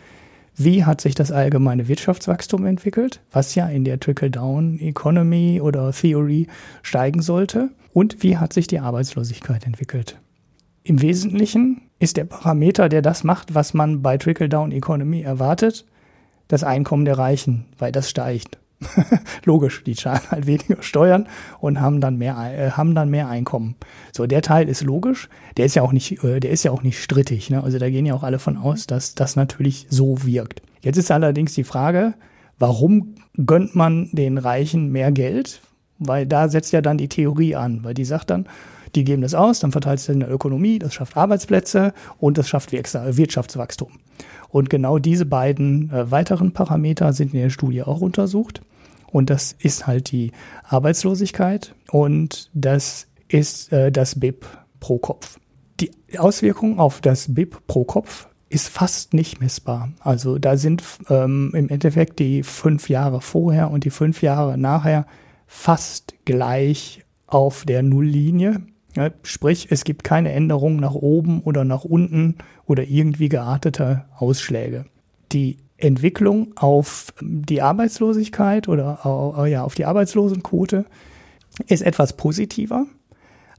wie 0.55 0.85
hat 0.85 1.01
sich 1.01 1.15
das 1.15 1.31
allgemeine 1.31 1.87
Wirtschaftswachstum 1.87 2.65
entwickelt, 2.65 3.21
was 3.31 3.55
ja 3.55 3.67
in 3.67 3.83
der 3.83 3.99
Trickle-Down-Economy 3.99 5.61
oder 5.61 5.91
Theory 5.91 6.47
steigen 6.81 7.21
sollte, 7.21 7.69
und 7.93 8.23
wie 8.23 8.37
hat 8.37 8.53
sich 8.53 8.67
die 8.67 8.79
Arbeitslosigkeit 8.79 9.65
entwickelt. 9.65 10.19
Im 10.83 11.01
Wesentlichen 11.01 11.81
ist 11.99 12.17
der 12.17 12.25
Parameter, 12.25 12.89
der 12.89 13.01
das 13.01 13.23
macht, 13.23 13.55
was 13.55 13.73
man 13.73 14.01
bei 14.01 14.17
Trickle-Down-Economy 14.17 15.21
erwartet, 15.21 15.85
das 16.47 16.63
Einkommen 16.63 17.05
der 17.05 17.17
Reichen, 17.17 17.65
weil 17.77 17.91
das 17.91 18.09
steigt. 18.09 18.57
Logisch, 19.45 19.83
die 19.83 19.95
zahlen 19.95 20.21
halt 20.29 20.47
weniger 20.47 20.81
Steuern 20.81 21.27
und 21.59 21.79
haben 21.79 22.01
dann 22.01 22.17
mehr, 22.17 22.35
äh, 22.37 22.71
haben 22.71 22.95
dann 22.95 23.09
mehr 23.09 23.29
Einkommen. 23.29 23.75
So, 24.11 24.25
der 24.25 24.41
Teil 24.41 24.69
ist 24.69 24.81
logisch. 24.81 25.29
Der 25.57 25.65
ist 25.65 25.75
ja 25.75 25.81
auch 25.81 25.91
nicht, 25.91 26.23
äh, 26.23 26.39
der 26.39 26.51
ist 26.51 26.63
ja 26.63 26.71
auch 26.71 26.83
nicht 26.83 27.01
strittig. 27.01 27.49
Ne? 27.49 27.63
Also 27.63 27.79
da 27.79 27.89
gehen 27.89 28.05
ja 28.05 28.13
auch 28.13 28.23
alle 28.23 28.39
von 28.39 28.57
aus, 28.57 28.87
dass 28.87 29.15
das 29.15 29.35
natürlich 29.35 29.87
so 29.89 30.23
wirkt. 30.25 30.61
Jetzt 30.81 30.97
ist 30.97 31.11
allerdings 31.11 31.53
die 31.53 31.63
Frage, 31.63 32.13
warum 32.59 33.15
gönnt 33.45 33.75
man 33.75 34.09
den 34.11 34.37
Reichen 34.37 34.91
mehr 34.91 35.11
Geld? 35.11 35.61
Weil 35.99 36.25
da 36.25 36.49
setzt 36.49 36.73
ja 36.73 36.81
dann 36.81 36.97
die 36.97 37.07
Theorie 37.07 37.55
an, 37.55 37.83
weil 37.83 37.93
die 37.93 38.05
sagt 38.05 38.29
dann, 38.29 38.47
die 38.95 39.03
geben 39.03 39.21
das 39.21 39.33
aus, 39.33 39.59
dann 39.59 39.71
verteilt 39.71 39.99
es 39.99 40.09
in 40.09 40.19
der 40.19 40.31
Ökonomie, 40.31 40.77
das 40.77 40.93
schafft 40.93 41.17
Arbeitsplätze 41.17 41.93
und 42.19 42.37
das 42.37 42.47
schafft 42.47 42.71
Wirtschaftswachstum. 42.71 43.91
Und 44.49 44.69
genau 44.69 44.99
diese 44.99 45.25
beiden 45.25 45.89
äh, 45.91 46.11
weiteren 46.11 46.51
Parameter 46.51 47.11
sind 47.13 47.33
in 47.33 47.39
der 47.39 47.49
Studie 47.49 47.81
auch 47.81 48.01
untersucht. 48.01 48.61
Und 49.13 49.29
das 49.29 49.55
ist 49.59 49.85
halt 49.85 50.11
die 50.11 50.31
Arbeitslosigkeit 50.63 51.75
und 51.91 52.49
das 52.55 53.05
ist 53.27 53.71
äh, 53.71 53.91
das 53.91 54.19
BIP 54.19 54.47
pro 54.79 54.97
Kopf. 54.97 55.39
Die 55.79 55.91
Auswirkung 56.17 56.79
auf 56.79 56.99
das 56.99 57.31
BIP 57.31 57.67
pro 57.67 57.83
Kopf 57.83 58.27
ist 58.49 58.69
fast 58.69 59.13
nicht 59.13 59.39
messbar. 59.39 59.91
Also 59.99 60.39
da 60.39 60.57
sind 60.57 60.83
ähm, 61.09 61.51
im 61.53 61.69
Endeffekt 61.69 62.17
die 62.17 62.41
fünf 62.41 62.89
Jahre 62.89 63.21
vorher 63.21 63.69
und 63.69 63.83
die 63.83 63.91
fünf 63.91 64.23
Jahre 64.23 64.57
nachher 64.57 65.05
fast 65.45 66.15
gleich 66.25 67.05
auf 67.27 67.65
der 67.65 67.83
Nulllinie. 67.83 68.63
Ja, 68.95 69.11
sprich, 69.21 69.67
es 69.69 69.83
gibt 69.83 70.03
keine 70.03 70.31
Änderung 70.31 70.77
nach 70.77 70.95
oben 70.95 71.41
oder 71.41 71.65
nach 71.65 71.83
unten 71.83 72.35
oder 72.65 72.83
irgendwie 72.83 73.29
geartete 73.29 74.05
Ausschläge. 74.17 74.85
Die 75.31 75.57
Entwicklung 75.77 76.53
auf 76.55 77.13
die 77.21 77.61
Arbeitslosigkeit 77.61 78.67
oder 78.67 79.35
äh, 79.37 79.51
ja, 79.51 79.63
auf 79.63 79.75
die 79.75 79.85
Arbeitslosenquote 79.85 80.85
ist 81.67 81.81
etwas 81.81 82.15
positiver. 82.17 82.85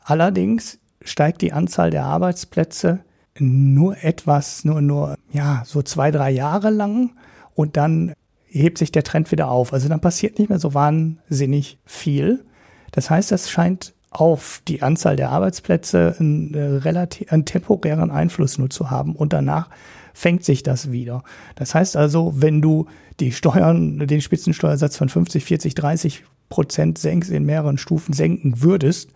Allerdings 0.01 0.79
steigt 1.03 1.43
die 1.43 1.53
Anzahl 1.53 1.91
der 1.91 2.05
Arbeitsplätze 2.05 3.01
nur 3.39 4.03
etwas, 4.03 4.65
nur, 4.65 4.81
nur, 4.81 5.17
ja, 5.33 5.63
so 5.67 5.83
zwei, 5.83 6.11
drei 6.11 6.31
Jahre 6.31 6.71
lang 6.71 7.17
und 7.55 7.77
dann 7.77 8.15
hebt 8.45 8.79
sich 8.79 8.93
der 8.93 9.03
Trend 9.03 9.33
wieder 9.33 9.51
auf. 9.51 9.73
Also 9.73 9.89
dann 9.89 10.01
passiert 10.01 10.39
nicht 10.39 10.49
mehr 10.49 10.61
so 10.61 10.75
wahnsinnig 10.75 11.79
viel. 11.85 12.45
Das 12.93 13.11
heißt, 13.11 13.33
das 13.33 13.51
scheint 13.51 13.94
auf 14.15 14.63
die 14.69 14.81
Anzahl 14.81 15.17
der 15.17 15.31
Arbeitsplätze 15.31 16.15
einen, 16.19 16.55
äh, 16.55 16.63
relativ, 16.63 17.33
einen 17.33 17.45
temporären 17.45 18.13
Einfluss 18.13 18.59
nur 18.59 18.71
zu 18.71 18.91
haben 18.91 19.17
und 19.17 19.33
danach 19.33 19.69
fängt 20.15 20.45
sich 20.45 20.63
das 20.63 20.93
wieder. 20.93 21.25
Das 21.57 21.75
heißt 21.75 21.97
also, 21.97 22.33
wenn 22.37 22.63
du 22.63 22.87
die 23.19 23.33
Steuern, 23.33 23.99
den 23.99 24.21
Spitzensteuersatz 24.21 24.97
von 24.97 25.09
50, 25.09 25.45
40, 25.45 25.75
30 25.75 26.23
Prozent 26.49 26.99
senkst, 26.99 27.31
in 27.31 27.45
mehreren 27.45 27.77
Stufen 27.77 28.13
senken 28.13 28.63
würdest, 28.63 29.11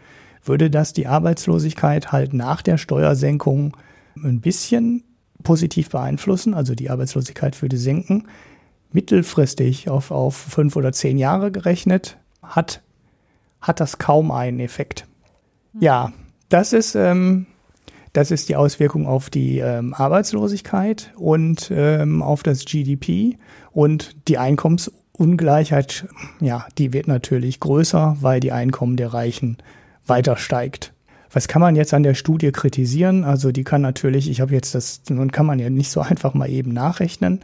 würde 0.44 0.68
das 0.68 0.92
die 0.92 1.06
Arbeitslosigkeit 1.06 2.10
halt 2.10 2.34
nach 2.34 2.60
der 2.62 2.76
Steuersenkung 2.76 3.76
ein 4.16 4.40
bisschen 4.40 5.04
positiv 5.44 5.90
beeinflussen. 5.90 6.54
Also 6.54 6.74
die 6.74 6.90
Arbeitslosigkeit 6.90 7.60
würde 7.62 7.76
senken. 7.76 8.26
Mittelfristig 8.90 9.88
auf, 9.88 10.10
auf 10.10 10.34
fünf 10.34 10.74
oder 10.74 10.90
zehn 10.90 11.18
Jahre 11.18 11.52
gerechnet 11.52 12.16
hat 12.42 12.82
hat 13.60 13.80
das 13.80 13.98
kaum 13.98 14.30
einen 14.30 14.60
Effekt. 14.60 15.06
Ja, 15.78 16.12
das 16.48 16.72
ist, 16.72 16.94
ähm, 16.94 17.46
das 18.12 18.30
ist 18.30 18.48
die 18.48 18.56
Auswirkung 18.56 19.06
auf 19.06 19.30
die 19.30 19.58
ähm, 19.58 19.94
Arbeitslosigkeit 19.94 21.12
und 21.16 21.70
ähm, 21.74 22.22
auf 22.22 22.42
das 22.42 22.64
GDP 22.64 23.38
und 23.70 24.28
die 24.28 24.38
Einkommensungleichheit, 24.38 26.06
ja, 26.40 26.66
die 26.78 26.92
wird 26.92 27.06
natürlich 27.06 27.60
größer, 27.60 28.16
weil 28.20 28.40
die 28.40 28.52
Einkommen 28.52 28.96
der 28.96 29.12
Reichen 29.12 29.58
weiter 30.06 30.36
steigt. 30.36 30.92
Was 31.30 31.46
kann 31.46 31.60
man 31.60 31.76
jetzt 31.76 31.92
an 31.92 32.02
der 32.02 32.14
Studie 32.14 32.52
kritisieren? 32.52 33.24
Also 33.24 33.52
die 33.52 33.64
kann 33.64 33.82
natürlich, 33.82 34.30
ich 34.30 34.40
habe 34.40 34.54
jetzt 34.54 34.74
das, 34.74 35.02
nun 35.10 35.30
kann 35.30 35.46
man 35.46 35.58
ja 35.58 35.68
nicht 35.68 35.90
so 35.90 36.00
einfach 36.00 36.34
mal 36.34 36.48
eben 36.48 36.72
nachrechnen. 36.72 37.40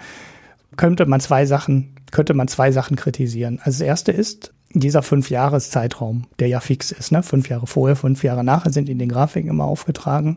Könnte 0.77 1.07
man 1.07 1.21
zwei 1.21 1.47
Sachen, 1.47 1.95
könnte 2.11 2.35
man 2.35 2.49
zwei 2.49 2.73
Sachen 2.73 2.97
kritisieren. 2.97 3.61
Also 3.63 3.79
das 3.79 3.87
erste 3.87 4.13
ist, 4.13 4.53
dieser 4.75 5.03
Fünf-Jahres-Zeitraum, 5.03 6.25
der 6.39 6.49
ja 6.49 6.61
fix 6.61 6.91
ist, 6.93 7.13
ne? 7.13 7.23
fünf 7.23 7.49
Jahre 7.49 7.67
vorher, 7.67 7.97
fünf 7.97 8.25
Jahre 8.25 8.45
nachher 8.45 8.73
sind 8.73 8.89
in 8.89 8.99
den 8.99 9.09
Grafiken 9.09 9.51
immer 9.51 9.65
aufgetragen. 9.65 10.37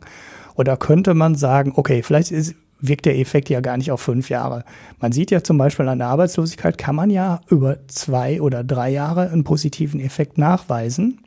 Oder 0.56 0.78
könnte 0.78 1.14
man 1.14 1.36
sagen, 1.36 1.74
okay, 1.76 2.02
vielleicht 2.04 2.32
ist, 2.32 2.56
wirkt 2.80 3.06
der 3.06 3.18
Effekt 3.18 3.50
ja 3.50 3.62
gar 3.62 3.78
nicht 3.78 3.92
auf 3.92 4.02
fünf 4.02 4.30
Jahre. 4.30 4.64
Man 5.00 5.12
sieht 5.12 5.32
ja 5.32 5.44
zum 5.44 5.58
Beispiel 5.58 5.88
an 5.88 6.00
der 6.00 6.08
Arbeitslosigkeit, 6.08 6.78
kann 6.78 6.96
man 6.96 7.10
ja 7.10 7.42
über 7.50 7.88
zwei 7.88 8.42
oder 8.42 8.64
drei 8.64 8.90
Jahre 8.90 9.30
einen 9.30 9.44
positiven 9.44 10.00
Effekt 10.00 10.38
nachweisen. 10.38 11.20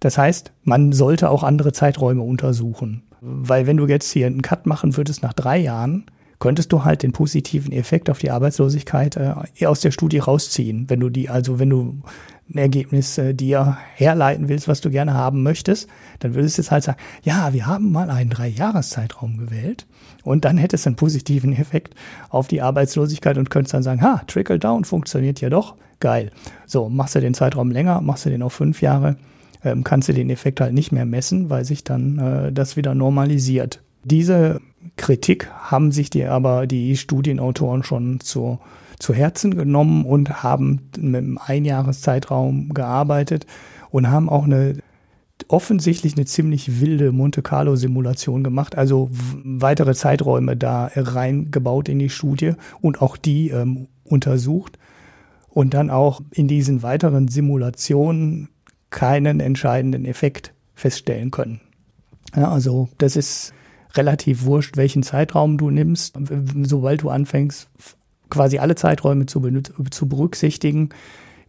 Das 0.00 0.18
heißt, 0.18 0.52
man 0.64 0.92
sollte 0.92 1.30
auch 1.30 1.42
andere 1.42 1.72
Zeiträume 1.72 2.22
untersuchen. 2.22 3.02
Weil 3.20 3.66
wenn 3.66 3.78
du 3.78 3.86
jetzt 3.86 4.10
hier 4.10 4.26
einen 4.26 4.42
Cut 4.42 4.66
machen 4.66 4.98
würdest 4.98 5.22
nach 5.22 5.32
drei 5.32 5.58
Jahren, 5.58 6.04
könntest 6.40 6.72
du 6.72 6.84
halt 6.84 7.02
den 7.02 7.12
positiven 7.12 7.72
Effekt 7.72 8.10
auf 8.10 8.18
die 8.18 8.30
Arbeitslosigkeit 8.30 9.16
äh, 9.16 9.66
aus 9.66 9.80
der 9.80 9.92
Studie 9.92 10.18
rausziehen. 10.18 10.90
Wenn 10.90 11.00
du 11.00 11.08
die, 11.08 11.30
also 11.30 11.58
wenn 11.58 11.70
du 11.70 12.02
ein 12.52 12.58
Ergebnis 12.58 13.16
äh, 13.18 13.34
dir 13.34 13.78
herleiten 13.94 14.48
willst, 14.48 14.68
was 14.68 14.80
du 14.80 14.90
gerne 14.90 15.14
haben 15.14 15.42
möchtest, 15.42 15.88
dann 16.18 16.34
würdest 16.34 16.58
du 16.58 16.62
jetzt 16.62 16.70
halt 16.70 16.84
sagen, 16.84 16.98
ja, 17.22 17.52
wir 17.52 17.66
haben 17.66 17.90
mal 17.90 18.10
einen 18.10 18.30
Drei-Jahres-Zeitraum 18.30 19.38
gewählt 19.38 19.86
und 20.22 20.44
dann 20.44 20.58
hättest 20.58 20.84
du 20.84 20.90
einen 20.90 20.96
positiven 20.96 21.52
Effekt 21.54 21.94
auf 22.28 22.46
die 22.46 22.60
Arbeitslosigkeit 22.60 23.38
und 23.38 23.50
könntest 23.50 23.74
dann 23.74 23.82
sagen, 23.82 24.02
ha, 24.02 24.22
Trickle-Down 24.26 24.84
funktioniert 24.84 25.40
ja 25.40 25.48
doch, 25.48 25.76
geil. 26.00 26.30
So, 26.66 26.88
machst 26.88 27.14
du 27.14 27.20
den 27.20 27.34
Zeitraum 27.34 27.70
länger, 27.70 28.00
machst 28.00 28.26
du 28.26 28.30
den 28.30 28.42
auf 28.42 28.52
fünf 28.52 28.82
Jahre, 28.82 29.16
ähm, 29.64 29.82
kannst 29.82 30.08
du 30.08 30.12
den 30.12 30.28
Effekt 30.28 30.60
halt 30.60 30.74
nicht 30.74 30.92
mehr 30.92 31.06
messen, 31.06 31.48
weil 31.48 31.64
sich 31.64 31.82
dann 31.82 32.18
äh, 32.18 32.52
das 32.52 32.76
wieder 32.76 32.94
normalisiert. 32.94 33.82
Diese 34.04 34.60
Kritik 34.96 35.50
haben 35.50 35.92
sich 35.92 36.10
die 36.10 36.26
aber 36.26 36.66
die 36.66 36.96
Studienautoren 36.98 37.82
schon 37.84 38.20
zur 38.20 38.60
zu 38.98 39.14
Herzen 39.14 39.56
genommen 39.56 40.04
und 40.04 40.42
haben 40.42 40.90
mit 40.96 40.98
einem 40.98 41.38
Einjahreszeitraum 41.38 42.74
gearbeitet 42.74 43.46
und 43.90 44.10
haben 44.10 44.28
auch 44.28 44.44
eine 44.44 44.78
offensichtlich 45.48 46.16
eine 46.16 46.26
ziemlich 46.26 46.80
wilde 46.80 47.12
Monte 47.12 47.42
Carlo 47.42 47.76
Simulation 47.76 48.44
gemacht, 48.44 48.76
also 48.76 49.10
weitere 49.12 49.94
Zeiträume 49.94 50.56
da 50.56 50.90
reingebaut 50.94 51.88
in 51.88 51.98
die 51.98 52.08
Studie 52.08 52.52
und 52.80 53.02
auch 53.02 53.16
die 53.16 53.50
ähm, 53.50 53.88
untersucht 54.04 54.78
und 55.48 55.74
dann 55.74 55.90
auch 55.90 56.20
in 56.30 56.48
diesen 56.48 56.82
weiteren 56.82 57.28
Simulationen 57.28 58.48
keinen 58.90 59.40
entscheidenden 59.40 60.04
Effekt 60.04 60.54
feststellen 60.74 61.30
können. 61.30 61.60
Ja, 62.34 62.50
also 62.50 62.88
das 62.98 63.16
ist 63.16 63.52
relativ 63.94 64.44
wurscht, 64.44 64.76
welchen 64.76 65.02
Zeitraum 65.02 65.58
du 65.58 65.70
nimmst. 65.70 66.18
Sobald 66.62 67.02
du 67.02 67.10
anfängst, 67.10 67.68
quasi 68.34 68.58
alle 68.58 68.74
Zeiträume 68.74 69.26
zu, 69.26 69.40
zu 69.90 70.08
berücksichtigen, 70.08 70.90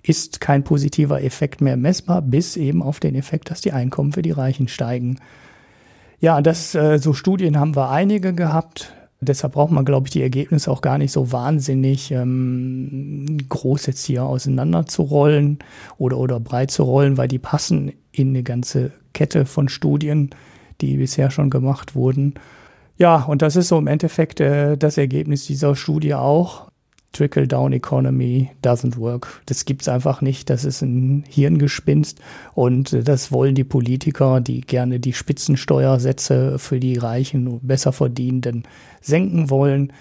ist 0.03 0.39
kein 0.39 0.63
positiver 0.63 1.23
Effekt 1.23 1.61
mehr 1.61 1.77
messbar, 1.77 2.21
bis 2.21 2.57
eben 2.57 2.83
auf 2.83 2.99
den 2.99 3.15
Effekt, 3.15 3.49
dass 3.49 3.61
die 3.61 3.71
Einkommen 3.71 4.13
für 4.13 4.21
die 4.21 4.31
Reichen 4.31 4.67
steigen. 4.67 5.19
Ja, 6.19 6.41
das, 6.41 6.75
äh, 6.75 6.99
so 6.99 7.13
Studien 7.13 7.59
haben 7.59 7.75
wir 7.75 7.89
einige 7.89 8.33
gehabt. 8.33 8.93
Deshalb 9.21 9.53
braucht 9.53 9.71
man, 9.71 9.85
glaube 9.85 10.07
ich, 10.07 10.11
die 10.11 10.21
Ergebnisse 10.21 10.69
auch 10.69 10.81
gar 10.81 10.97
nicht 10.97 11.11
so 11.11 11.31
wahnsinnig 11.31 12.11
ähm, 12.11 13.37
groß 13.49 13.87
jetzt 13.87 14.05
hier 14.05 14.23
auseinander 14.23 14.85
zu 14.85 15.01
rollen 15.01 15.59
oder, 15.97 16.17
oder 16.17 16.39
breit 16.39 16.69
zu 16.69 16.83
rollen, 16.83 17.17
weil 17.17 17.27
die 17.27 17.39
passen 17.39 17.91
in 18.11 18.29
eine 18.29 18.43
ganze 18.43 18.91
Kette 19.13 19.45
von 19.45 19.69
Studien, 19.69 20.29
die 20.81 20.97
bisher 20.97 21.31
schon 21.31 21.49
gemacht 21.49 21.95
wurden. 21.95 22.35
Ja, 22.97 23.23
und 23.23 23.41
das 23.41 23.55
ist 23.55 23.69
so 23.69 23.77
im 23.77 23.87
Endeffekt 23.87 24.39
äh, 24.39 24.77
das 24.77 24.97
Ergebnis 24.97 25.45
dieser 25.45 25.75
Studie 25.75 26.13
auch. 26.13 26.69
Trickle-Down-Economy 27.15 28.51
doesn't 28.63 28.97
work. 28.97 29.41
Das 29.45 29.65
gibt's 29.65 29.87
einfach 29.87 30.21
nicht. 30.21 30.49
Das 30.49 30.65
ist 30.65 30.81
ein 30.81 31.23
Hirngespinst. 31.27 32.19
Und 32.53 32.93
äh, 32.93 33.03
das 33.03 33.31
wollen 33.31 33.55
die 33.55 33.63
Politiker, 33.63 34.41
die 34.41 34.61
gerne 34.61 34.99
die 34.99 35.13
Spitzensteuersätze 35.13 36.59
für 36.59 36.79
die 36.79 36.97
Reichen, 36.97 37.59
besser 37.61 37.91
verdienenden 37.91 38.63
senken 39.01 39.49
wollen. 39.49 39.91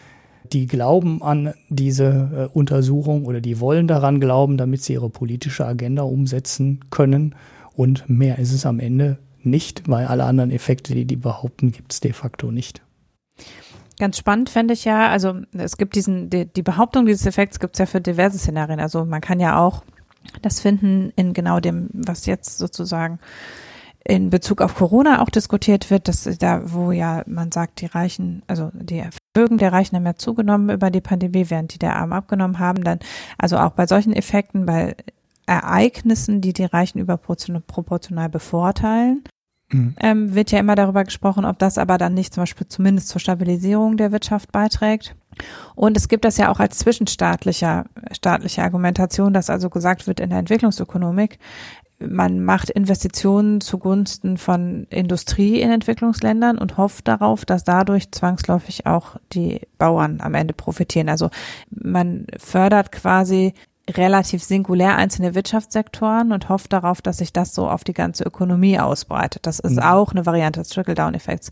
die 0.52 0.66
glauben 0.66 1.22
an 1.22 1.54
diese 1.68 2.50
äh, 2.52 2.56
Untersuchung 2.56 3.24
oder 3.24 3.40
die 3.40 3.60
wollen 3.60 3.88
daran 3.88 4.20
glauben, 4.20 4.56
damit 4.56 4.82
sie 4.82 4.94
ihre 4.94 5.10
politische 5.10 5.66
Agenda 5.66 6.02
umsetzen 6.02 6.80
können. 6.90 7.34
Und 7.74 8.08
mehr 8.08 8.38
ist 8.38 8.52
es 8.52 8.66
am 8.66 8.78
Ende 8.78 9.18
nicht, 9.42 9.88
weil 9.88 10.06
alle 10.06 10.24
anderen 10.24 10.50
Effekte, 10.50 10.94
die 10.94 11.06
die 11.06 11.16
behaupten, 11.16 11.72
gibt 11.72 11.92
es 11.92 12.00
de 12.00 12.12
facto 12.12 12.50
nicht. 12.50 12.82
Ganz 13.98 14.18
spannend 14.18 14.50
fände 14.50 14.74
ich 14.74 14.84
ja, 14.84 15.08
also 15.08 15.34
es 15.52 15.76
gibt 15.76 15.94
diesen, 15.94 16.28
die, 16.28 16.46
die 16.46 16.62
Behauptung 16.62 17.06
dieses 17.06 17.26
Effekts 17.26 17.60
gibt 17.60 17.76
es 17.76 17.78
ja 17.78 17.86
für 17.86 18.00
diverse 18.00 18.38
Szenarien. 18.38 18.80
Also 18.80 19.04
man 19.04 19.20
kann 19.20 19.38
ja 19.38 19.58
auch 19.58 19.84
das 20.42 20.60
finden 20.60 21.12
in 21.16 21.32
genau 21.32 21.60
dem, 21.60 21.90
was 21.92 22.26
jetzt 22.26 22.58
sozusagen 22.58 23.20
in 24.06 24.30
Bezug 24.30 24.60
auf 24.60 24.74
Corona 24.74 25.22
auch 25.22 25.30
diskutiert 25.30 25.90
wird, 25.90 26.08
dass 26.08 26.24
da, 26.38 26.60
wo 26.72 26.92
ja 26.92 27.22
man 27.26 27.52
sagt, 27.52 27.80
die 27.80 27.86
Reichen, 27.86 28.42
also 28.46 28.70
die 28.74 29.02
Vermögen 29.34 29.58
der 29.58 29.72
Reichen 29.72 29.96
haben 29.96 30.04
ja 30.04 30.16
zugenommen 30.16 30.70
über 30.70 30.90
die 30.90 31.00
Pandemie, 31.00 31.48
während 31.48 31.72
die 31.72 31.78
der 31.78 31.96
Armen 31.96 32.12
abgenommen 32.12 32.58
haben, 32.58 32.84
dann, 32.84 32.98
also 33.38 33.56
auch 33.56 33.70
bei 33.70 33.86
solchen 33.86 34.12
Effekten, 34.12 34.66
bei 34.66 34.94
Ereignissen, 35.46 36.40
die 36.40 36.52
die 36.52 36.64
Reichen 36.64 36.98
überproportional 36.98 38.28
bevorteilen, 38.28 39.24
mhm. 39.74 39.94
ähm, 40.00 40.34
wird 40.34 40.50
ja 40.50 40.58
immer 40.58 40.74
darüber 40.74 41.04
gesprochen, 41.04 41.44
ob 41.44 41.58
das 41.58 41.78
aber 41.78 41.98
dann 41.98 42.14
nicht 42.14 42.34
zum 42.34 42.42
Beispiel 42.42 42.66
zumindest 42.68 43.08
zur 43.08 43.20
Stabilisierung 43.20 43.96
der 43.96 44.12
Wirtschaft 44.12 44.52
beiträgt. 44.52 45.14
Und 45.74 45.96
es 45.96 46.08
gibt 46.08 46.24
das 46.24 46.36
ja 46.36 46.50
auch 46.50 46.60
als 46.60 46.78
zwischenstaatlicher 46.78 47.86
staatliche 48.12 48.62
Argumentation, 48.62 49.32
dass 49.32 49.50
also 49.50 49.68
gesagt 49.68 50.06
wird 50.06 50.20
in 50.20 50.30
der 50.30 50.38
Entwicklungsökonomik, 50.38 51.38
man 52.00 52.44
macht 52.44 52.70
Investitionen 52.70 53.60
zugunsten 53.60 54.36
von 54.36 54.86
Industrie 54.90 55.60
in 55.60 55.70
Entwicklungsländern 55.70 56.58
und 56.58 56.76
hofft 56.76 57.08
darauf, 57.08 57.44
dass 57.44 57.64
dadurch 57.64 58.10
zwangsläufig 58.10 58.86
auch 58.86 59.16
die 59.32 59.60
Bauern 59.78 60.20
am 60.20 60.34
Ende 60.34 60.54
profitieren. 60.54 61.08
Also 61.08 61.30
man 61.70 62.26
fördert 62.36 62.92
quasi 62.92 63.54
relativ 63.90 64.42
singulär 64.42 64.96
einzelne 64.96 65.34
Wirtschaftssektoren 65.34 66.32
und 66.32 66.48
hofft 66.48 66.72
darauf, 66.72 67.02
dass 67.02 67.18
sich 67.18 67.32
das 67.32 67.54
so 67.54 67.68
auf 67.68 67.84
die 67.84 67.92
ganze 67.92 68.24
Ökonomie 68.24 68.78
ausbreitet. 68.78 69.46
Das 69.46 69.58
ist 69.58 69.76
mhm. 69.76 69.82
auch 69.82 70.12
eine 70.12 70.26
Variante 70.26 70.60
des 70.60 70.70
Trickle-Down-Effekts. 70.70 71.50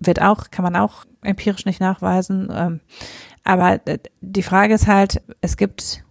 Wird 0.00 0.20
auch, 0.20 0.50
kann 0.50 0.64
man 0.64 0.76
auch 0.76 1.04
empirisch 1.22 1.64
nicht 1.64 1.80
nachweisen. 1.80 2.48
Ähm, 2.52 2.80
aber 3.44 3.80
die 4.20 4.42
Frage 4.42 4.74
ist 4.74 4.88
halt, 4.88 5.22
es 5.40 5.56
gibt 5.56 6.04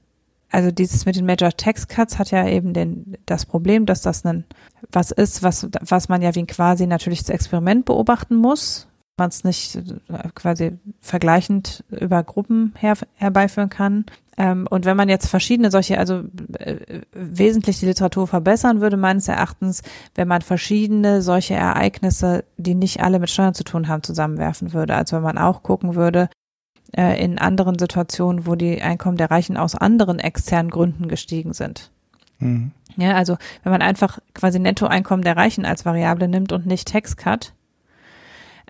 also 0.51 0.70
dieses 0.70 1.05
mit 1.05 1.15
den 1.15 1.25
Major 1.25 1.51
Tax 1.51 1.88
Cuts 1.88 2.20
hat 2.20 2.31
ja 2.31 2.46
eben 2.46 2.74
den, 2.74 3.17
das 3.25 3.46
Problem, 3.46 3.86
dass 3.86 4.01
das 4.01 4.25
ein, 4.25 4.46
was 4.91 5.12
ist, 5.12 5.43
was, 5.43 5.67
was 5.79 6.10
man 6.10 6.22
ja 6.22 6.36
wie 6.36 6.39
ein 6.39 6.48
quasi 6.48 6.88
natürliches 6.88 7.29
Experiment 7.29 7.86
beobachten 7.86 8.36
muss, 8.36 8.88
man 9.22 9.30
es 9.30 9.44
nicht 9.44 9.75
äh, 9.75 10.30
quasi 10.36 10.78
vergleichend 11.00 11.84
über 11.90 12.24
Gruppen 12.24 12.74
her, 12.78 12.96
herbeiführen 13.16 13.70
kann. 13.70 14.06
Ähm, 14.38 14.68
und 14.70 14.86
wenn 14.86 14.98
man 14.98 15.10
jetzt 15.10 15.28
verschiedene 15.28 15.70
solche, 15.72 16.00
also 16.00 16.24
äh, 16.58 17.01
wesentlich 17.13 17.80
die 17.80 17.86
Literatur 17.86 18.28
verbessern 18.28 18.82
würde, 18.82 18.98
meines 18.98 19.28
Erachtens, 19.28 19.84
wenn 20.16 20.28
man 20.28 20.42
verschiedene 20.42 21.22
solche 21.22 21.54
Ereignisse, 21.54 22.44
die 22.58 22.75
nicht 22.75 23.01
alle 23.01 23.20
mit 23.20 23.30
Steuern 23.30 23.54
zu 23.54 23.63
tun 23.63 23.88
haben, 23.88 24.04
zusammenwerfen 24.04 24.74
würde. 24.74 24.96
Also 24.96 25.16
wenn 25.18 25.24
man 25.24 25.38
auch 25.38 25.63
gucken 25.63 25.96
würde, 25.96 26.30
äh, 26.94 27.24
in 27.24 27.38
anderen 27.38 27.78
Situationen, 27.78 28.46
wo 28.46 28.56
die 28.56 28.82
Einkommen 28.82 29.18
der 29.18 29.32
Reichen 29.32 29.58
aus 29.58 29.75
anderen 29.75 30.20
externen 30.20 30.72
Gründen 30.72 31.07
gestiegen 31.07 31.53
sind. 31.53 31.92
Mhm. 32.40 32.72
Ja, 32.98 33.14
also 33.14 33.38
wenn 33.64 33.72
man 33.72 33.81
einfach 33.81 34.20
quasi 34.34 34.60
Nettoeinkommen 34.60 35.24
der 35.24 35.38
Reichen 35.38 35.66
als 35.66 35.86
Variable 35.86 36.27
nimmt 36.27 36.51
und 36.51 36.66
nicht 36.66 36.88
Tax-Cut, 36.88 37.53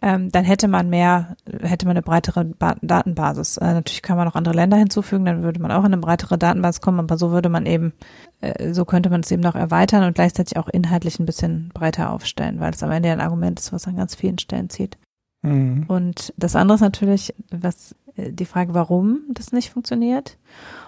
ähm, 0.02 0.32
dann 0.32 0.44
hätte 0.44 0.68
man 0.68 0.90
mehr, 0.90 1.36
hätte 1.62 1.86
man 1.86 1.96
eine 1.96 2.02
breitere 2.02 2.44
ba 2.46 2.76
Datenbasis. 2.82 3.58
Äh, 3.58 3.74
natürlich 3.74 4.02
kann 4.02 4.18
man 4.18 4.26
noch 4.26 4.36
andere 4.36 4.56
Länder 4.56 4.78
hinzufügen, 4.78 5.26
dann 5.26 5.44
würde 5.44 5.62
man 5.62 5.72
auch 5.72 5.82
in 5.82 5.94
eine 5.94 5.98
breitere 5.98 6.38
Datenbasis 6.38 6.82
kommen, 6.82 7.00
aber 7.00 7.18
so 7.18 7.32
würde 7.32 7.50
man 7.50 7.66
eben, 7.66 7.94
äh, 8.42 8.74
so 8.74 8.86
könnte 8.86 9.10
man 9.10 9.22
es 9.22 9.32
eben 9.32 9.44
noch 9.44 9.56
erweitern 9.56 10.04
und 10.04 10.16
gleichzeitig 10.16 10.58
auch 10.58 10.68
inhaltlich 10.68 11.20
ein 11.20 11.26
bisschen 11.26 11.70
breiter 11.74 12.12
aufstellen, 12.12 12.60
weil 12.60 12.74
es 12.74 12.82
am 12.82 12.92
Ende 12.92 13.12
ein 13.12 13.22
Argument 13.22 13.60
ist, 13.60 13.72
was 13.74 13.88
an 13.88 13.96
ganz 13.96 14.16
vielen 14.16 14.40
Stellen 14.40 14.70
zieht. 14.70 14.98
Mhm. 15.44 15.86
Und 15.88 16.34
das 16.38 16.56
andere 16.56 16.76
ist 16.76 16.82
natürlich, 16.82 17.36
was 17.52 17.96
äh, 18.16 18.32
die 18.32 18.46
Frage, 18.46 18.74
warum 18.74 19.22
das 19.30 19.52
nicht 19.52 19.70
funktioniert. 19.70 20.38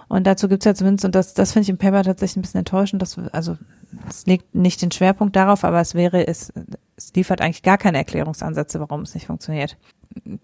Und 0.08 0.26
dazu 0.26 0.48
gibt 0.48 0.62
es 0.62 0.66
ja 0.66 0.74
zumindest, 0.74 1.04
und 1.04 1.14
das, 1.14 1.34
das 1.34 1.52
finde 1.52 1.64
ich 1.64 1.70
im 1.70 1.78
Paper 1.78 2.02
tatsächlich 2.02 2.36
ein 2.36 2.42
bisschen 2.42 2.58
enttäuschend, 2.58 3.00
dass, 3.00 3.18
also 3.32 3.56
es 4.08 4.26
legt 4.26 4.54
nicht 4.54 4.82
den 4.82 4.90
Schwerpunkt 4.90 5.36
darauf, 5.36 5.64
aber 5.64 5.80
es 5.80 5.94
wäre, 5.94 6.26
es, 6.26 6.52
es 6.96 7.12
liefert 7.14 7.40
eigentlich 7.40 7.62
gar 7.62 7.78
keine 7.78 7.98
Erklärungsansätze, 7.98 8.80
warum 8.80 9.02
es 9.02 9.14
nicht 9.14 9.26
funktioniert. 9.26 9.76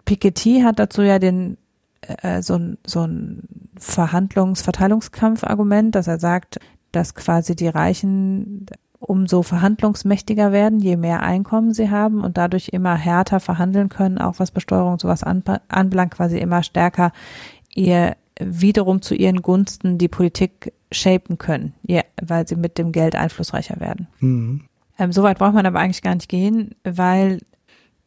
Piketty 0.05 0.61
hat 0.61 0.79
dazu 0.79 1.01
ja 1.01 1.19
den 1.19 1.57
äh, 2.01 2.41
so 2.41 2.55
ein, 2.55 2.77
so 2.85 3.05
ein 3.05 3.43
Verhandlungs-Verteilungskampf-Argument, 3.77 5.95
dass 5.95 6.07
er 6.07 6.19
sagt, 6.19 6.59
dass 6.91 7.15
quasi 7.15 7.55
die 7.55 7.69
Reichen 7.69 8.65
umso 8.99 9.41
verhandlungsmächtiger 9.41 10.51
werden, 10.51 10.79
je 10.79 10.95
mehr 10.95 11.23
Einkommen 11.23 11.73
sie 11.73 11.89
haben 11.89 12.23
und 12.23 12.37
dadurch 12.37 12.69
immer 12.69 12.95
härter 12.95 13.39
verhandeln 13.39 13.89
können, 13.89 14.19
auch 14.19 14.35
was 14.37 14.51
Besteuerung 14.51 14.91
und 14.93 15.01
sowas 15.01 15.23
anbelangt, 15.23 16.13
quasi 16.13 16.37
immer 16.37 16.61
stärker 16.61 17.11
ihr 17.73 18.15
wiederum 18.39 19.01
zu 19.01 19.15
ihren 19.15 19.41
Gunsten 19.41 19.97
die 19.97 20.07
Politik 20.07 20.73
shapen 20.91 21.37
können, 21.37 21.73
ja, 21.83 22.01
weil 22.21 22.47
sie 22.47 22.55
mit 22.55 22.77
dem 22.77 22.91
Geld 22.91 23.15
einflussreicher 23.15 23.79
werden. 23.79 24.07
Mhm. 24.19 24.61
Ähm, 25.01 25.11
Soweit 25.11 25.39
braucht 25.39 25.55
man 25.55 25.65
aber 25.65 25.79
eigentlich 25.79 26.03
gar 26.03 26.13
nicht 26.13 26.29
gehen, 26.29 26.75
weil 26.83 27.39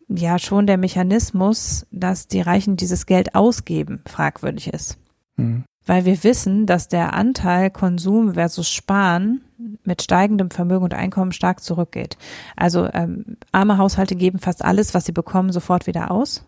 ja 0.09 0.39
schon 0.39 0.69
der 0.69 0.79
Mechanismus, 0.79 1.87
dass 1.91 2.29
die 2.29 2.41
Reichen 2.41 2.77
dieses 2.77 3.07
Geld 3.07 3.35
ausgeben, 3.35 4.01
fragwürdig 4.07 4.73
ist. 4.73 4.99
Mhm. 5.37 5.65
Weil 5.85 6.05
wir 6.05 6.23
wissen, 6.23 6.67
dass 6.67 6.87
der 6.89 7.13
Anteil 7.13 7.71
Konsum 7.71 8.35
versus 8.35 8.71
Sparen 8.71 9.43
mit 9.83 10.03
steigendem 10.03 10.51
Vermögen 10.51 10.85
und 10.85 10.95
Einkommen 10.95 11.33
stark 11.33 11.63
zurückgeht. 11.63 12.17
Also 12.55 12.89
ähm, 12.93 13.39
arme 13.51 13.77
Haushalte 13.77 14.15
geben 14.15 14.39
fast 14.39 14.65
alles, 14.65 14.95
was 14.95 15.05
sie 15.05 15.13
bekommen, 15.13 15.51
sofort 15.51 15.89
wieder 15.89 16.13
aus 16.13 16.45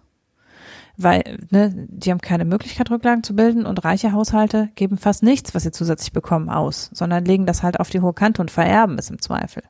weil 0.96 1.38
ne, 1.50 1.72
die 1.74 2.10
haben 2.10 2.20
keine 2.20 2.44
Möglichkeit, 2.44 2.90
Rücklagen 2.90 3.22
zu 3.22 3.36
bilden 3.36 3.66
und 3.66 3.84
reiche 3.84 4.12
Haushalte 4.12 4.70
geben 4.76 4.96
fast 4.96 5.22
nichts, 5.22 5.54
was 5.54 5.62
sie 5.62 5.70
zusätzlich 5.70 6.12
bekommen, 6.12 6.48
aus, 6.48 6.90
sondern 6.94 7.24
legen 7.24 7.44
das 7.44 7.62
halt 7.62 7.80
auf 7.80 7.90
die 7.90 8.00
hohe 8.00 8.14
Kante 8.14 8.40
und 8.40 8.50
vererben 8.50 8.98
es 8.98 9.10
im 9.10 9.20
Zweifel. 9.20 9.62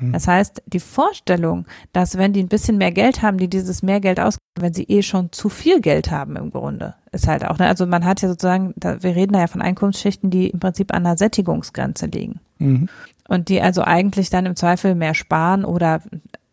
Mhm. 0.00 0.12
Das 0.12 0.28
heißt, 0.28 0.62
die 0.66 0.80
Vorstellung, 0.80 1.66
dass 1.92 2.18
wenn 2.18 2.32
die 2.32 2.42
ein 2.42 2.48
bisschen 2.48 2.78
mehr 2.78 2.92
Geld 2.92 3.22
haben, 3.22 3.38
die 3.38 3.48
dieses 3.48 3.82
mehr 3.82 4.00
Geld 4.00 4.20
ausgeben, 4.20 4.42
wenn 4.60 4.74
sie 4.74 4.84
eh 4.84 5.02
schon 5.02 5.32
zu 5.32 5.48
viel 5.48 5.80
Geld 5.80 6.10
haben 6.10 6.36
im 6.36 6.50
Grunde, 6.50 6.94
ist 7.10 7.26
halt 7.26 7.44
auch, 7.44 7.58
ne, 7.58 7.66
also 7.66 7.86
man 7.86 8.04
hat 8.04 8.22
ja 8.22 8.28
sozusagen, 8.28 8.74
da, 8.76 9.02
wir 9.02 9.16
reden 9.16 9.32
da 9.32 9.40
ja 9.40 9.46
von 9.46 9.62
Einkommensschichten, 9.62 10.30
die 10.30 10.48
im 10.48 10.60
Prinzip 10.60 10.92
an 10.92 11.06
einer 11.06 11.16
Sättigungsgrenze 11.16 12.06
liegen. 12.06 12.40
Mhm. 12.58 12.88
Und 13.28 13.48
die 13.48 13.62
also 13.62 13.82
eigentlich 13.82 14.30
dann 14.30 14.46
im 14.46 14.56
Zweifel 14.56 14.94
mehr 14.94 15.14
sparen 15.14 15.64
oder 15.64 16.02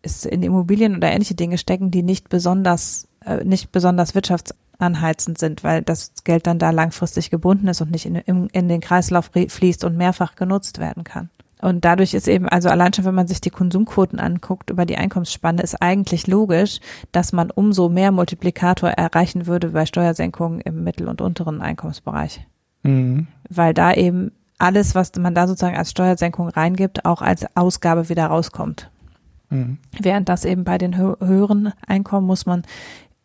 ist 0.02 0.26
in 0.26 0.44
Immobilien 0.44 0.96
oder 0.96 1.12
ähnliche 1.12 1.36
Dinge 1.36 1.58
stecken, 1.58 1.92
die 1.92 2.04
nicht 2.04 2.30
besonders 2.30 3.10
äh, 3.26 3.44
nicht 3.44 3.72
besonders 3.72 4.16
wirtschaftsanheizend 4.16 5.38
sind, 5.38 5.64
weil 5.64 5.82
das 5.82 6.14
Geld 6.24 6.48
dann 6.48 6.60
da 6.60 6.72
langfristig 6.72 7.30
gebunden 7.30 7.68
ist 7.68 7.82
und 7.82 7.92
nicht 7.92 8.06
in, 8.06 8.16
in, 8.16 8.48
in 8.48 8.68
den 8.68 8.82
Kreislauf 8.82 9.32
fließt 9.34 9.84
und 9.84 9.98
mehrfach 9.98 10.36
genutzt 10.36 10.80
werden 10.80 11.04
kann. 11.04 11.30
Und 11.62 11.84
dadurch 11.84 12.14
ist 12.14 12.28
eben, 12.28 12.48
also 12.48 12.70
allein 12.70 12.94
schon, 12.94 13.06
wenn 13.06 13.16
man 13.16 13.28
sich 13.28 13.42
die 13.42 13.50
Konsumquoten 13.50 14.20
anguckt 14.20 14.70
über 14.70 14.86
die 14.86 14.98
Einkommensspanne, 14.98 15.62
ist 15.62 15.82
eigentlich 15.82 16.28
logisch, 16.28 16.80
dass 17.12 17.34
man 17.34 17.52
umso 17.52 17.90
mehr 17.90 18.12
Multiplikator 18.12 18.90
erreichen 18.90 19.46
würde 19.46 19.70
bei 19.70 19.86
Steuersenkungen 19.86 20.62
im 20.62 20.84
mittel- 20.84 21.10
und 21.10 21.22
unteren 21.22 21.62
Einkommensbereich. 21.62 22.46
Mhm. 22.84 23.28
Weil 23.50 23.74
da 23.74 23.94
eben 23.94 24.32
alles, 24.58 24.96
was 24.96 25.12
man 25.18 25.36
da 25.36 25.48
sozusagen 25.48 25.78
als 25.78 25.92
Steuersenkung 25.92 26.48
reingibt, 26.48 27.06
auch 27.06 27.22
als 27.22 27.46
Ausgabe 27.56 28.08
wieder 28.08 28.28
rauskommt. 28.28 28.90
Mhm. 29.50 29.80
Während 30.00 30.30
das 30.30 30.46
eben 30.46 30.64
bei 30.64 30.78
den 30.78 30.98
hö 30.98 31.16
höheren 31.20 31.74
Einkommen 31.86 32.28
muss 32.28 32.46
man 32.46 32.64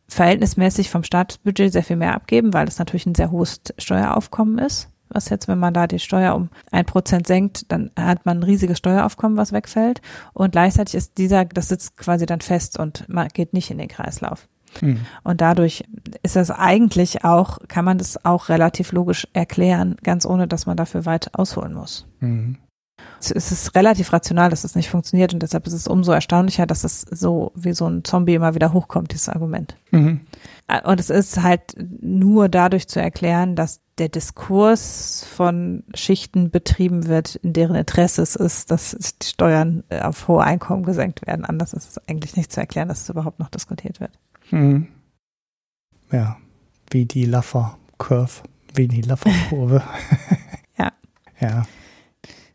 verhältnismäßig 0.08 0.90
vom 0.90 1.04
Staatsbudget 1.04 1.72
sehr 1.72 1.84
viel 1.84 1.96
mehr 1.96 2.14
abgeben, 2.14 2.52
weil 2.52 2.66
das 2.66 2.78
natürlich 2.78 3.06
ein 3.06 3.14
sehr 3.14 3.30
hohes 3.30 3.60
Steueraufkommen 3.78 4.58
ist. 4.58 4.88
Was 5.08 5.28
jetzt, 5.28 5.48
wenn 5.48 5.58
man 5.58 5.74
da 5.74 5.86
die 5.86 5.98
Steuer 5.98 6.34
um 6.34 6.48
ein 6.70 6.86
Prozent 6.86 7.26
senkt, 7.26 7.70
dann 7.70 7.90
hat 7.98 8.26
man 8.26 8.38
ein 8.38 8.42
riesiges 8.42 8.78
Steueraufkommen, 8.78 9.36
was 9.36 9.52
wegfällt. 9.52 10.00
Und 10.32 10.52
gleichzeitig 10.52 10.94
ist 10.94 11.18
dieser, 11.18 11.44
das 11.44 11.68
sitzt 11.68 11.96
quasi 11.96 12.26
dann 12.26 12.40
fest 12.40 12.78
und 12.78 13.08
man 13.08 13.28
geht 13.28 13.52
nicht 13.52 13.70
in 13.70 13.78
den 13.78 13.88
Kreislauf. 13.88 14.48
Mhm. 14.80 15.00
Und 15.22 15.40
dadurch 15.40 15.84
ist 16.22 16.36
das 16.36 16.50
eigentlich 16.50 17.24
auch, 17.24 17.58
kann 17.68 17.84
man 17.84 17.98
das 17.98 18.24
auch 18.24 18.48
relativ 18.48 18.92
logisch 18.92 19.28
erklären, 19.32 19.96
ganz 20.02 20.26
ohne, 20.26 20.48
dass 20.48 20.66
man 20.66 20.76
dafür 20.76 21.06
weit 21.06 21.34
ausholen 21.34 21.74
muss. 21.74 22.06
Mhm 22.20 22.58
es 23.20 23.52
ist 23.52 23.74
relativ 23.74 24.12
rational, 24.12 24.50
dass 24.50 24.64
es 24.64 24.74
nicht 24.74 24.90
funktioniert 24.90 25.32
und 25.32 25.42
deshalb 25.42 25.66
ist 25.66 25.72
es 25.72 25.86
umso 25.86 26.12
erstaunlicher, 26.12 26.66
dass 26.66 26.84
es 26.84 27.02
so 27.02 27.52
wie 27.54 27.72
so 27.72 27.86
ein 27.86 28.04
Zombie 28.04 28.34
immer 28.34 28.54
wieder 28.54 28.72
hochkommt, 28.72 29.12
dieses 29.12 29.28
Argument. 29.28 29.76
Mhm. 29.90 30.20
Äh, 30.68 30.82
und 30.88 31.00
es 31.00 31.10
ist 31.10 31.42
halt 31.42 31.76
nur 32.00 32.48
dadurch 32.48 32.88
zu 32.88 33.00
erklären, 33.00 33.56
dass 33.56 33.80
der 33.98 34.08
Diskurs 34.08 35.24
von 35.36 35.84
Schichten 35.94 36.50
betrieben 36.50 37.06
wird, 37.06 37.36
in 37.36 37.52
deren 37.52 37.76
Interesse 37.76 38.22
es 38.22 38.34
ist, 38.34 38.70
dass 38.70 38.96
die 39.22 39.26
Steuern 39.26 39.84
äh, 39.88 40.00
auf 40.00 40.26
hohe 40.26 40.42
Einkommen 40.42 40.82
gesenkt 40.84 41.26
werden. 41.26 41.44
Anders 41.44 41.72
ist 41.72 41.90
es 41.90 42.08
eigentlich 42.08 42.36
nicht 42.36 42.52
zu 42.52 42.60
erklären, 42.60 42.88
dass 42.88 43.02
es 43.02 43.08
überhaupt 43.08 43.38
noch 43.38 43.48
diskutiert 43.48 44.00
wird. 44.00 44.18
Mhm. 44.50 44.88
Ja, 46.10 46.36
wie 46.90 47.06
die 47.06 47.24
Laffer 47.24 47.78
Curve, 47.98 48.42
wie 48.74 48.88
die 48.88 49.02
Laffer 49.02 49.30
Kurve. 49.48 49.82
ja. 50.78 50.92
Ja. 51.40 51.64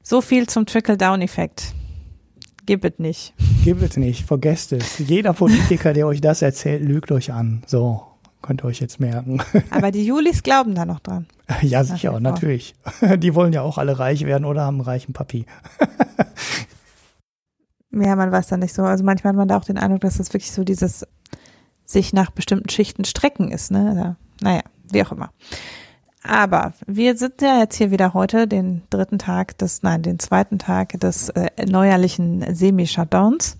So 0.10 0.22
viel 0.22 0.48
zum 0.48 0.66
Trickle-Down-Effekt. 0.66 1.76
Gib 2.66 2.84
es 2.84 2.98
nicht. 2.98 3.36
Gib 3.64 3.80
es 3.84 3.96
nicht, 3.96 4.26
vergesst 4.26 4.72
es. 4.72 4.98
Jeder 4.98 5.34
Politiker, 5.34 5.94
der 5.94 6.08
euch 6.08 6.20
das 6.20 6.42
erzählt, 6.42 6.82
lügt 6.82 7.12
euch 7.12 7.32
an. 7.32 7.62
So, 7.68 8.02
könnt 8.42 8.64
ihr 8.64 8.66
euch 8.66 8.80
jetzt 8.80 9.00
merken. 9.00 9.40
Aber 9.70 9.92
die 9.92 10.04
Julis 10.04 10.42
glauben 10.42 10.74
da 10.74 10.86
noch 10.86 11.00
dran. 11.00 11.28
Ja, 11.62 11.84
sicher, 11.84 12.20
natürlich. 12.20 12.74
Die 13.18 13.36
wollen 13.36 13.54
ja 13.54 13.62
auch 13.62 13.78
alle 13.78 14.00
reich 14.00 14.26
werden 14.26 14.46
oder 14.46 14.64
haben 14.64 14.78
einen 14.78 14.86
reichen 14.86 15.14
Papi. 15.14 15.46
Ja, 17.92 18.16
man 18.16 18.32
weiß 18.32 18.48
da 18.48 18.58
nicht 18.58 18.74
so. 18.74 18.84
Also 18.84 19.04
manchmal 19.04 19.34
hat 19.34 19.38
man 19.38 19.48
da 19.48 19.58
auch 19.58 19.66
den 19.66 19.78
Eindruck, 19.78 20.02
dass 20.02 20.18
das 20.18 20.32
wirklich 20.34 20.52
so 20.52 20.64
dieses 20.64 21.08
sich 21.86 22.14
nach 22.14 22.30
bestimmten 22.30 22.70
Schichten 22.70 23.04
strecken 23.04 23.52
ist. 23.52 23.72
Ne? 23.72 24.16
Naja, 24.42 24.62
wie 24.92 25.04
auch 25.04 25.12
immer. 25.12 25.32
Aber 26.22 26.74
wir 26.86 27.18
sind 27.18 27.42
ja 27.42 27.60
jetzt 27.60 27.76
hier 27.78 27.92
wieder 27.92 28.14
heute, 28.14 28.48
den 28.48 28.82
dritten 28.90 29.20
Tag 29.20 29.58
des, 29.58 29.84
nein, 29.84 30.02
den 30.02 30.20
zweiten 30.20 30.60
Tag 30.60 31.00
des 31.00 31.30
äh, 31.30 31.50
neuerlichen 31.66 32.54
Semi-Shutdowns. 32.54 33.58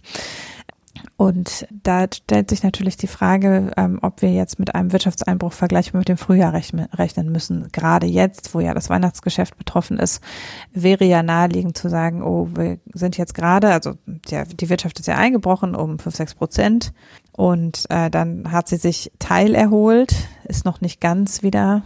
Und 1.16 1.68
da 1.84 2.06
stellt 2.14 2.50
sich 2.50 2.64
natürlich 2.64 2.96
die 2.96 3.08
Frage, 3.08 3.72
ähm, 3.76 4.00
ob 4.02 4.22
wir 4.22 4.32
jetzt 4.32 4.58
mit 4.58 4.74
einem 4.74 4.94
Wirtschaftseinbruch 4.94 5.52
vergleichbar 5.52 6.00
mit 6.00 6.08
dem 6.08 6.18
Frühjahr 6.18 6.54
rechnen 6.54 7.32
müssen. 7.32 7.68
Gerade 7.72 8.08
jetzt, 8.08 8.54
wo 8.54 8.62
ja 8.62 8.74
das 8.74 8.90
Weihnachtsgeschäft 8.90 9.58
betroffen 9.58 9.98
ist, 9.98 10.24
wäre 10.72 11.04
ja 11.04 11.22
naheliegend 11.22 11.78
zu 11.78 11.90
sagen, 11.90 12.24
oh, 12.24 12.48
wir 12.56 12.80
sind 12.94 13.18
jetzt 13.18 13.34
gerade, 13.34 13.72
also 13.72 13.96
ja, 14.30 14.46
die 14.46 14.70
Wirtschaft 14.70 15.00
ist 15.00 15.08
ja 15.08 15.16
eingebrochen 15.16 15.76
um 15.76 16.00
5, 16.00 16.16
6 16.16 16.36
Prozent 16.36 16.94
und 17.34 17.84
äh, 17.90 18.10
dann 18.10 18.52
hat 18.52 18.70
sie 18.70 18.78
sich 18.78 19.12
teilerholt, 19.20 20.16
ist 20.46 20.64
noch 20.64 20.80
nicht 20.80 21.02
ganz 21.02 21.44
wieder 21.44 21.84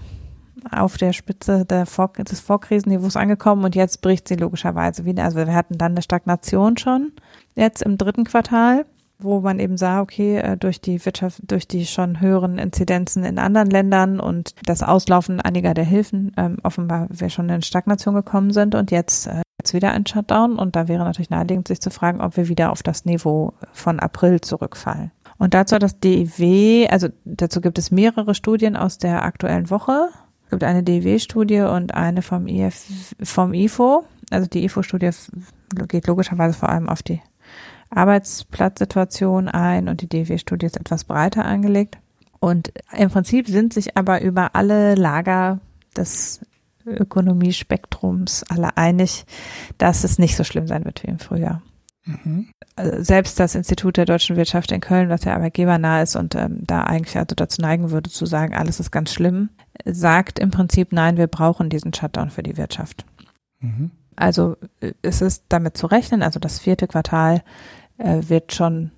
auf 0.71 0.97
der 0.97 1.13
Spitze 1.13 1.65
der 1.65 1.85
Vor 1.85 2.11
des 2.17 2.39
Vorkrisenniveaus 2.39 3.15
angekommen 3.15 3.63
und 3.63 3.75
jetzt 3.75 4.01
bricht 4.01 4.27
sie 4.27 4.35
logischerweise 4.35 5.05
wieder. 5.05 5.23
Also 5.23 5.37
wir 5.37 5.53
hatten 5.53 5.77
dann 5.77 5.93
eine 5.93 6.01
Stagnation 6.01 6.77
schon 6.77 7.11
jetzt 7.55 7.81
im 7.81 7.97
dritten 7.97 8.23
Quartal, 8.23 8.85
wo 9.19 9.39
man 9.39 9.59
eben 9.59 9.77
sah, 9.77 10.01
okay, 10.01 10.37
äh, 10.37 10.57
durch 10.57 10.81
die 10.81 11.03
Wirtschaft, 11.05 11.39
durch 11.43 11.67
die 11.67 11.85
schon 11.85 12.19
höheren 12.19 12.57
Inzidenzen 12.57 13.23
in 13.23 13.39
anderen 13.39 13.69
Ländern 13.69 14.19
und 14.19 14.55
das 14.65 14.83
Auslaufen 14.83 15.39
einiger 15.39 15.73
der 15.73 15.85
Hilfen 15.85 16.33
ähm, 16.37 16.57
offenbar 16.63 17.07
wir 17.09 17.29
schon 17.29 17.49
in 17.49 17.61
Stagnation 17.61 18.15
gekommen 18.15 18.51
sind 18.51 18.75
und 18.75 18.91
jetzt 18.91 19.27
äh, 19.27 19.41
jetzt 19.59 19.73
wieder 19.73 19.91
ein 19.91 20.05
Shutdown 20.05 20.57
und 20.57 20.75
da 20.75 20.87
wäre 20.87 21.03
natürlich 21.03 21.29
naheliegend, 21.29 21.67
sich 21.67 21.79
zu 21.79 21.89
fragen, 21.89 22.21
ob 22.21 22.35
wir 22.37 22.49
wieder 22.49 22.71
auf 22.71 22.83
das 22.83 23.05
Niveau 23.05 23.53
von 23.71 23.99
April 23.99 24.41
zurückfallen. 24.41 25.11
Und 25.37 25.53
dazu 25.53 25.75
hat 25.75 25.83
das 25.83 25.99
DIW, 25.99 26.87
also 26.89 27.09
dazu 27.25 27.61
gibt 27.61 27.77
es 27.77 27.91
mehrere 27.91 28.35
Studien 28.35 28.75
aus 28.75 28.97
der 28.97 29.23
aktuellen 29.23 29.69
Woche 29.69 30.09
gibt 30.53 30.63
eine 30.63 30.83
DW-Studie 30.83 31.61
und 31.61 31.95
eine 31.95 32.21
vom, 32.21 32.47
IF, 32.47 33.15
vom 33.23 33.53
IFO. 33.53 34.05
Also 34.29 34.47
die 34.47 34.63
IFO-Studie 34.65 35.09
geht 35.87 36.05
logischerweise 36.05 36.57
vor 36.57 36.69
allem 36.69 36.89
auf 36.89 37.01
die 37.01 37.21
Arbeitsplatzsituation 37.89 39.47
ein 39.47 39.89
und 39.89 40.01
die 40.01 40.09
DW-Studie 40.09 40.67
ist 40.67 40.77
etwas 40.77 41.05
breiter 41.05 41.45
angelegt. 41.45 41.97
Und 42.39 42.71
im 42.95 43.09
Prinzip 43.09 43.47
sind 43.47 43.73
sich 43.73 43.97
aber 43.97 44.21
über 44.21 44.55
alle 44.55 44.93
Lager 44.93 45.59
des 45.97 46.41
Ökonomiespektrums 46.85 48.43
alle 48.49 48.77
einig, 48.77 49.25
dass 49.79 50.03
es 50.03 50.19
nicht 50.19 50.35
so 50.35 50.43
schlimm 50.43 50.67
sein 50.67 50.85
wird 50.85 51.01
wie 51.01 51.07
im 51.07 51.19
Frühjahr. 51.19 51.63
Mhm. 52.05 52.49
Selbst 52.75 53.39
das 53.39 53.55
Institut 53.55 53.97
der 53.97 54.05
deutschen 54.05 54.35
Wirtschaft 54.35 54.71
in 54.71 54.81
Köln, 54.81 55.09
was 55.09 55.23
ja 55.23 55.33
arbeitgebernah 55.33 56.01
ist 56.01 56.15
und 56.15 56.35
ähm, 56.35 56.59
da 56.61 56.83
eigentlich 56.83 57.17
also 57.17 57.33
dazu 57.35 57.61
neigen 57.61 57.91
würde 57.91 58.09
zu 58.09 58.25
sagen, 58.25 58.53
alles 58.53 58.79
ist 58.79 58.91
ganz 58.91 59.13
schlimm, 59.13 59.49
sagt 59.85 60.39
im 60.39 60.51
Prinzip, 60.51 60.91
nein, 60.91 61.17
wir 61.17 61.27
brauchen 61.27 61.69
diesen 61.69 61.93
Shutdown 61.93 62.29
für 62.29 62.43
die 62.43 62.57
Wirtschaft. 62.57 63.05
Mhm. 63.59 63.91
Also 64.15 64.57
äh, 64.81 64.93
es 65.01 65.21
ist 65.21 65.45
damit 65.49 65.77
zu 65.77 65.87
rechnen, 65.87 66.21
also 66.21 66.39
das 66.39 66.59
vierte 66.59 66.87
Quartal 66.87 67.43
äh, 67.97 68.21
wird 68.27 68.53
schon 68.53 68.91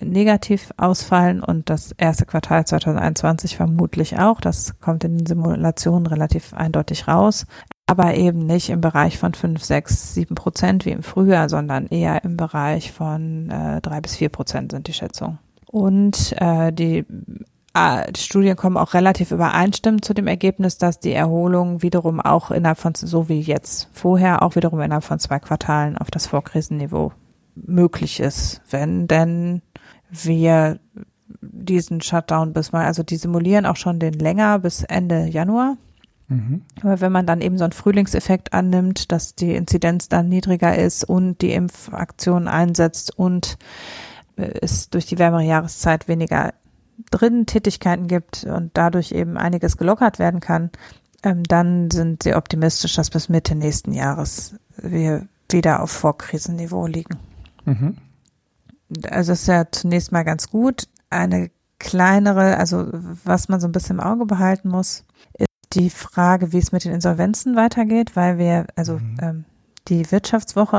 negativ 0.00 0.72
ausfallen 0.78 1.42
und 1.42 1.68
das 1.68 1.92
erste 1.92 2.24
Quartal 2.24 2.66
2021 2.66 3.56
vermutlich 3.56 4.18
auch. 4.18 4.40
Das 4.40 4.80
kommt 4.80 5.04
in 5.04 5.18
den 5.18 5.26
Simulationen 5.26 6.06
relativ 6.06 6.54
eindeutig 6.54 7.08
raus 7.08 7.46
aber 7.92 8.14
eben 8.14 8.46
nicht 8.46 8.70
im 8.70 8.80
Bereich 8.80 9.18
von 9.18 9.34
5, 9.34 9.62
6, 9.62 10.14
7 10.14 10.34
Prozent 10.34 10.86
wie 10.86 10.92
im 10.92 11.02
Frühjahr, 11.02 11.50
sondern 11.50 11.86
eher 11.88 12.24
im 12.24 12.38
Bereich 12.38 12.90
von 12.90 13.50
äh, 13.50 13.82
3 13.82 14.00
bis 14.00 14.16
4 14.16 14.28
Prozent 14.30 14.72
sind 14.72 14.86
die 14.86 14.94
Schätzungen. 14.94 15.38
Und 15.66 16.34
äh, 16.38 16.72
die, 16.72 16.98
äh, 16.98 17.04
die 17.04 17.04
Studien 18.16 18.56
kommen 18.56 18.76
auch 18.76 18.92
relativ 18.92 19.30
übereinstimmend 19.30 20.04
zu 20.04 20.12
dem 20.12 20.26
Ergebnis, 20.26 20.76
dass 20.76 21.00
die 21.00 21.12
Erholung 21.12 21.82
wiederum 21.82 22.20
auch 22.20 22.50
innerhalb 22.50 22.78
von, 22.78 22.94
so 22.94 23.28
wie 23.28 23.40
jetzt 23.40 23.88
vorher, 23.92 24.42
auch 24.42 24.56
wiederum 24.56 24.80
innerhalb 24.80 25.04
von 25.04 25.18
zwei 25.18 25.38
Quartalen 25.38 25.96
auf 25.96 26.10
das 26.10 26.26
Vorkrisenniveau 26.26 27.12
möglich 27.54 28.20
ist, 28.20 28.60
wenn 28.70 29.08
denn 29.08 29.62
wir 30.10 30.80
diesen 31.40 32.02
Shutdown 32.02 32.52
bis 32.52 32.72
mal, 32.72 32.84
also 32.84 33.02
die 33.02 33.16
simulieren 33.16 33.64
auch 33.64 33.76
schon 33.76 33.98
den 33.98 34.14
länger 34.14 34.58
bis 34.58 34.82
Ende 34.82 35.26
Januar 35.26 35.76
Mhm. 36.32 36.62
Aber 36.82 37.00
wenn 37.00 37.12
man 37.12 37.26
dann 37.26 37.40
eben 37.40 37.58
so 37.58 37.64
einen 37.64 37.72
Frühlingseffekt 37.72 38.52
annimmt, 38.52 39.12
dass 39.12 39.34
die 39.34 39.54
Inzidenz 39.54 40.08
dann 40.08 40.28
niedriger 40.28 40.76
ist 40.76 41.04
und 41.04 41.42
die 41.42 41.52
Impfaktion 41.52 42.48
einsetzt 42.48 43.16
und 43.16 43.58
äh, 44.36 44.50
es 44.62 44.88
durch 44.88 45.06
die 45.06 45.18
wärmere 45.18 45.42
Jahreszeit 45.42 46.08
weniger 46.08 46.54
drinnen 47.10 47.46
Tätigkeiten 47.46 48.06
gibt 48.06 48.44
und 48.44 48.70
dadurch 48.74 49.12
eben 49.12 49.36
einiges 49.36 49.76
gelockert 49.76 50.18
werden 50.18 50.40
kann, 50.40 50.70
ähm, 51.22 51.42
dann 51.44 51.90
sind 51.90 52.22
sie 52.22 52.34
optimistisch, 52.34 52.94
dass 52.94 53.10
bis 53.10 53.28
Mitte 53.28 53.54
nächsten 53.54 53.92
Jahres 53.92 54.54
wir 54.76 55.26
wieder 55.50 55.82
auf 55.82 55.90
Vorkrisenniveau 55.90 56.86
liegen. 56.86 57.18
Mhm. 57.64 57.96
Also 59.08 59.32
ist 59.32 59.46
ja 59.46 59.70
zunächst 59.70 60.12
mal 60.12 60.24
ganz 60.24 60.50
gut. 60.50 60.88
Eine 61.10 61.50
kleinere, 61.78 62.56
also 62.56 62.88
was 63.24 63.48
man 63.48 63.60
so 63.60 63.68
ein 63.68 63.72
bisschen 63.72 63.98
im 63.98 64.04
Auge 64.04 64.26
behalten 64.26 64.68
muss, 64.68 65.04
die 65.72 65.90
Frage, 65.90 66.52
wie 66.52 66.58
es 66.58 66.72
mit 66.72 66.84
den 66.84 66.92
Insolvenzen 66.92 67.56
weitergeht, 67.56 68.14
weil 68.14 68.38
wir, 68.38 68.66
also 68.76 68.98
mhm. 68.98 69.16
ähm, 69.20 69.44
die 69.88 70.10
Wirtschaftswoche 70.10 70.76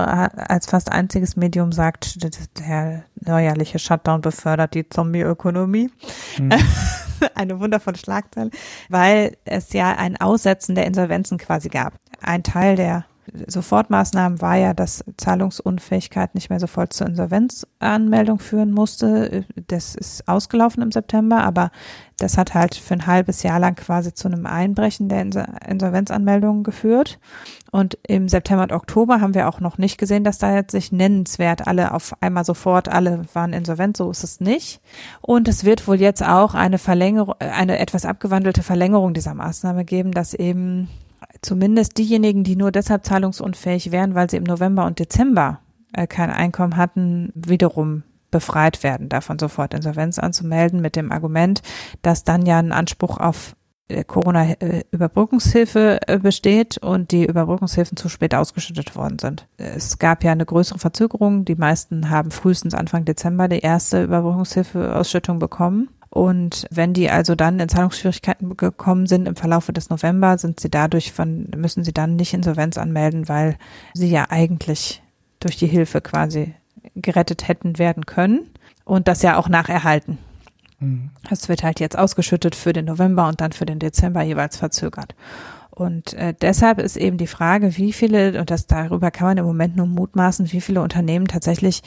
als 0.49 0.67
fast 0.67 0.91
einziges 0.91 1.35
Medium 1.35 1.71
sagt, 1.71 2.17
der 2.59 3.03
neuerliche 3.19 3.79
Shutdown 3.79 4.21
befördert 4.21 4.73
die 4.73 4.87
Zombie-Ökonomie. 4.87 5.89
Mhm. 6.39 6.51
Eine 7.35 7.59
wundervolle 7.59 7.97
Schlagzeile, 7.97 8.49
weil 8.89 9.37
es 9.45 9.71
ja 9.71 9.93
ein 9.95 10.19
Aussetzen 10.19 10.75
der 10.75 10.85
Insolvenzen 10.85 11.37
quasi 11.37 11.69
gab. 11.69 11.93
Ein 12.21 12.43
Teil 12.43 12.75
der 12.75 13.05
Sofortmaßnahmen 13.47 14.41
war 14.41 14.57
ja, 14.57 14.73
dass 14.73 15.03
Zahlungsunfähigkeit 15.17 16.35
nicht 16.35 16.49
mehr 16.49 16.59
sofort 16.59 16.93
zur 16.93 17.07
Insolvenzanmeldung 17.07 18.39
führen 18.39 18.71
musste. 18.71 19.45
Das 19.67 19.95
ist 19.95 20.27
ausgelaufen 20.27 20.83
im 20.83 20.91
September, 20.91 21.43
aber 21.43 21.71
das 22.17 22.37
hat 22.37 22.53
halt 22.53 22.75
für 22.75 22.93
ein 22.93 23.07
halbes 23.07 23.43
Jahr 23.43 23.59
lang 23.59 23.75
quasi 23.75 24.13
zu 24.13 24.27
einem 24.27 24.45
Einbrechen 24.45 25.09
der 25.09 25.21
Insolvenzanmeldungen 25.21 26.63
geführt. 26.63 27.19
Und 27.73 27.97
im 28.07 28.29
September 28.29 28.61
und 28.61 28.71
Oktober 28.71 29.19
haben 29.19 29.33
wir 29.33 29.49
auch 29.49 29.59
noch 29.59 29.79
nicht 29.79 29.97
gesehen, 29.97 30.23
dass 30.23 30.37
da 30.37 30.53
jetzt 30.53 30.69
sich 30.69 30.91
nennenswert 30.91 31.65
alle 31.65 31.91
auf 31.95 32.13
einmal 32.21 32.45
sofort 32.45 32.87
alle 32.87 33.23
waren 33.33 33.51
insolvent. 33.51 33.97
So 33.97 34.11
ist 34.11 34.23
es 34.23 34.39
nicht. 34.39 34.79
Und 35.21 35.47
es 35.47 35.65
wird 35.65 35.87
wohl 35.87 35.99
jetzt 35.99 36.23
auch 36.23 36.53
eine 36.53 36.77
Verlängerung, 36.77 37.33
eine 37.39 37.79
etwas 37.79 38.05
abgewandelte 38.05 38.61
Verlängerung 38.61 39.15
dieser 39.15 39.33
Maßnahme 39.33 39.85
geben, 39.85 40.11
dass 40.11 40.35
eben 40.35 40.87
zumindest 41.41 41.97
diejenigen, 41.97 42.43
die 42.43 42.55
nur 42.55 42.71
deshalb 42.71 43.05
zahlungsunfähig 43.05 43.91
wären, 43.91 44.13
weil 44.13 44.29
sie 44.29 44.37
im 44.37 44.43
November 44.43 44.85
und 44.85 44.99
Dezember 44.99 45.59
äh, 45.93 46.05
kein 46.05 46.29
Einkommen 46.29 46.77
hatten, 46.77 47.31
wiederum 47.33 48.03
befreit 48.29 48.83
werden, 48.83 49.09
davon 49.09 49.39
sofort 49.39 49.73
Insolvenz 49.73 50.19
anzumelden, 50.19 50.79
mit 50.79 50.95
dem 50.95 51.11
Argument, 51.11 51.63
dass 52.03 52.23
dann 52.23 52.45
ja 52.45 52.59
ein 52.59 52.71
Anspruch 52.71 53.17
auf 53.17 53.55
Corona-Überbrückungshilfe 54.07 55.99
äh, 56.07 56.17
besteht 56.17 56.77
und 56.77 57.11
die 57.11 57.25
Überbrückungshilfen 57.25 57.97
zu 57.97 58.09
spät 58.09 58.33
ausgeschüttet 58.33 58.95
worden 58.95 59.19
sind. 59.19 59.47
Es 59.57 59.99
gab 59.99 60.23
ja 60.23 60.31
eine 60.31 60.45
größere 60.45 60.79
Verzögerung. 60.79 61.45
Die 61.45 61.55
meisten 61.55 62.09
haben 62.09 62.31
frühestens 62.31 62.73
Anfang 62.73 63.05
Dezember 63.05 63.47
die 63.47 63.59
erste 63.59 64.03
Überbrückungshilfeausschüttung 64.03 65.39
bekommen. 65.39 65.89
Und 66.09 66.67
wenn 66.69 66.93
die 66.93 67.09
also 67.09 67.33
dann 67.33 67.59
in 67.59 67.69
Zahlungsschwierigkeiten 67.69 68.55
gekommen 68.55 69.07
sind 69.07 69.27
im 69.27 69.35
Verlaufe 69.35 69.73
des 69.73 69.89
November, 69.89 70.37
sind 70.37 70.59
sie 70.59 70.69
dadurch 70.69 71.11
von, 71.11 71.47
müssen 71.55 71.83
sie 71.83 71.93
dann 71.93 72.15
nicht 72.15 72.33
Insolvenz 72.33 72.77
anmelden, 72.77 73.27
weil 73.27 73.57
sie 73.95 74.09
ja 74.09 74.27
eigentlich 74.29 75.01
durch 75.39 75.57
die 75.57 75.67
Hilfe 75.67 76.01
quasi 76.01 76.53
gerettet 76.95 77.47
hätten 77.47 77.79
werden 77.79 78.05
können 78.05 78.47
und 78.85 79.07
das 79.07 79.23
ja 79.23 79.37
auch 79.37 79.49
nacherhalten. 79.49 80.19
Mhm. 80.83 81.09
Das 81.29 81.49
wird 81.49 81.63
halt 81.63 81.79
jetzt 81.79 81.97
ausgeschüttet 81.97 82.55
für 82.55 82.73
den 82.73 82.85
November 82.85 83.27
und 83.27 83.41
dann 83.41 83.51
für 83.51 83.65
den 83.65 83.79
Dezember 83.79 84.21
jeweils 84.21 84.57
verzögert. 84.57 85.15
Und 85.71 86.13
äh, 86.13 86.35
deshalb 86.39 86.79
ist 86.79 86.97
eben 86.97 87.17
die 87.17 87.27
Frage, 87.27 87.77
wie 87.77 87.93
viele, 87.93 88.39
und 88.39 88.51
das 88.51 88.67
darüber 88.67 89.09
kann 89.09 89.27
man 89.27 89.37
im 89.37 89.45
Moment 89.45 89.75
nur 89.75 89.87
mutmaßen, 89.87 90.51
wie 90.51 90.61
viele 90.61 90.81
Unternehmen 90.81 91.27
tatsächlich 91.27 91.81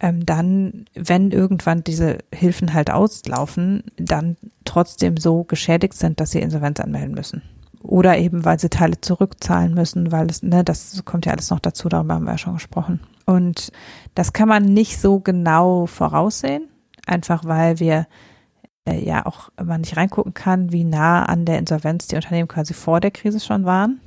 ähm, 0.00 0.24
dann, 0.24 0.86
wenn 0.94 1.30
irgendwann 1.32 1.84
diese 1.84 2.18
Hilfen 2.32 2.72
halt 2.72 2.90
auslaufen, 2.90 3.84
dann 3.96 4.36
trotzdem 4.64 5.16
so 5.16 5.44
geschädigt 5.44 5.94
sind, 5.94 6.20
dass 6.20 6.30
sie 6.30 6.40
Insolvenz 6.40 6.80
anmelden 6.80 7.14
müssen. 7.14 7.42
Oder 7.82 8.18
eben, 8.18 8.44
weil 8.44 8.58
sie 8.58 8.68
Teile 8.68 9.00
zurückzahlen 9.00 9.74
müssen, 9.74 10.12
weil 10.12 10.28
es, 10.28 10.42
ne, 10.42 10.64
das 10.64 11.02
kommt 11.04 11.26
ja 11.26 11.32
alles 11.32 11.50
noch 11.50 11.60
dazu, 11.60 11.88
darüber 11.88 12.14
haben 12.14 12.24
wir 12.24 12.32
ja 12.32 12.38
schon 12.38 12.54
gesprochen. 12.54 13.00
Und 13.26 13.70
das 14.14 14.32
kann 14.32 14.48
man 14.48 14.64
nicht 14.64 15.00
so 15.00 15.20
genau 15.20 15.86
voraussehen, 15.86 16.68
einfach 17.06 17.44
weil 17.44 17.80
wir 17.80 18.06
ja 18.94 19.26
auch 19.26 19.50
immer 19.58 19.78
nicht 19.78 19.96
reingucken 19.96 20.34
kann, 20.34 20.72
wie 20.72 20.84
nah 20.84 21.24
an 21.24 21.44
der 21.44 21.58
Insolvenz 21.58 22.06
die 22.06 22.16
Unternehmen 22.16 22.48
quasi 22.48 22.74
vor 22.74 23.00
der 23.00 23.10
Krise 23.10 23.40
schon 23.40 23.64
waren. 23.64 24.00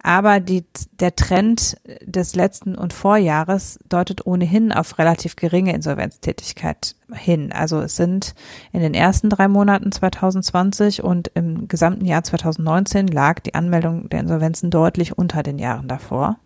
Aber 0.00 0.38
die, 0.38 0.64
der 1.00 1.16
Trend 1.16 1.76
des 2.02 2.36
letzten 2.36 2.76
und 2.76 2.92
Vorjahres 2.92 3.80
deutet 3.88 4.26
ohnehin 4.26 4.72
auf 4.72 4.98
relativ 4.98 5.34
geringe 5.34 5.74
Insolvenztätigkeit 5.74 6.94
hin. 7.12 7.52
Also 7.52 7.80
es 7.80 7.96
sind 7.96 8.34
in 8.72 8.80
den 8.80 8.94
ersten 8.94 9.28
drei 9.28 9.48
Monaten 9.48 9.90
2020 9.90 11.02
und 11.02 11.32
im 11.34 11.66
gesamten 11.66 12.04
Jahr 12.04 12.22
2019 12.22 13.08
lag 13.08 13.40
die 13.40 13.54
Anmeldung 13.54 14.08
der 14.08 14.20
Insolvenzen 14.20 14.70
deutlich 14.70 15.18
unter 15.18 15.42
den 15.42 15.58
Jahren 15.58 15.88
davor. 15.88 16.38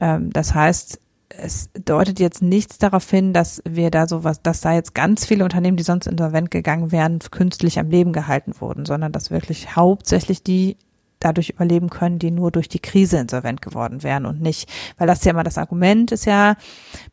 Ähm, 0.00 0.30
das 0.30 0.54
heißt, 0.54 1.01
es 1.38 1.70
deutet 1.84 2.20
jetzt 2.20 2.42
nichts 2.42 2.78
darauf 2.78 3.08
hin, 3.08 3.32
dass 3.32 3.62
wir 3.68 3.90
da 3.90 4.06
sowas, 4.06 4.42
dass 4.42 4.60
da 4.60 4.72
jetzt 4.74 4.94
ganz 4.94 5.24
viele 5.24 5.44
Unternehmen, 5.44 5.76
die 5.76 5.82
sonst 5.82 6.06
insolvent 6.06 6.50
gegangen 6.50 6.92
wären, 6.92 7.18
künstlich 7.30 7.78
am 7.78 7.90
Leben 7.90 8.12
gehalten 8.12 8.54
wurden, 8.60 8.84
sondern 8.84 9.12
dass 9.12 9.30
wirklich 9.30 9.76
hauptsächlich 9.76 10.42
die 10.42 10.76
dadurch 11.20 11.50
überleben 11.50 11.88
können, 11.88 12.18
die 12.18 12.30
nur 12.30 12.50
durch 12.50 12.68
die 12.68 12.80
Krise 12.80 13.18
insolvent 13.18 13.62
geworden 13.62 14.02
wären 14.02 14.26
und 14.26 14.40
nicht, 14.40 14.68
weil 14.98 15.06
das 15.06 15.24
ja 15.24 15.30
immer 15.30 15.44
das 15.44 15.58
Argument 15.58 16.10
ist 16.10 16.24
ja, 16.24 16.56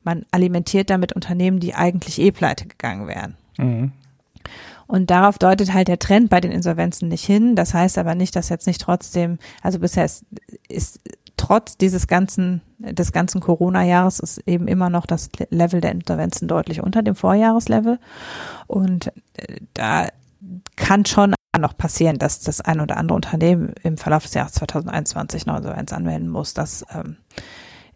man 0.04 0.26
alimentiert 0.32 0.90
damit 0.90 1.14
Unternehmen, 1.14 1.60
die 1.60 1.76
eigentlich 1.76 2.20
eh 2.20 2.32
pleite 2.32 2.66
gegangen 2.66 3.08
wären. 3.08 3.36
Mhm. 3.58 3.92
Und 4.88 5.12
darauf 5.12 5.38
deutet 5.38 5.72
halt 5.72 5.88
der 5.88 6.00
Trend 6.00 6.32
bei 6.32 6.42
den 6.42 6.52
Insolvenzen 6.52 7.10
nicht 7.10 7.24
hin. 7.24 7.56
Das 7.56 7.76
heißt 7.76 8.00
aber 8.00 8.16
nicht, 8.16 8.36
dass 8.36 8.50
jetzt 8.50 8.66
nicht 8.66 8.82
trotzdem, 8.82 9.38
also 9.62 9.78
bisher 9.78 10.04
ist, 10.04 10.26
ist 10.68 11.00
trotz 11.40 11.78
dieses 11.78 12.08
ganzen, 12.08 12.62
des 12.78 13.12
ganzen 13.12 13.40
Corona-Jahres 13.40 14.20
ist 14.20 14.40
eben 14.40 14.68
immer 14.68 14.90
noch 14.90 15.06
das 15.06 15.30
Level 15.50 15.80
der 15.80 15.92
Insolvenzen 15.92 16.48
deutlich 16.48 16.84
unter 16.84 17.02
dem 17.02 17.16
Vorjahreslevel. 17.16 17.98
Und 18.68 19.08
äh, 19.36 19.58
da 19.74 20.10
kann 20.76 21.06
schon 21.06 21.34
noch 21.58 21.78
passieren, 21.78 22.20
dass 22.20 22.42
das 22.42 22.62
ein 22.62 22.82
oder 22.82 22.98
andere 22.98 23.16
Unternehmen 23.16 23.74
im 23.84 23.98
Verlauf 23.98 24.24
des 24.24 24.34
Jahres 24.34 24.54
2021 24.54 25.46
noch 25.46 25.64
so 25.64 25.70
eins 25.70 25.94
anmelden 25.94 26.28
muss. 26.28 26.54
Das 26.54 26.86
ähm, 26.94 27.18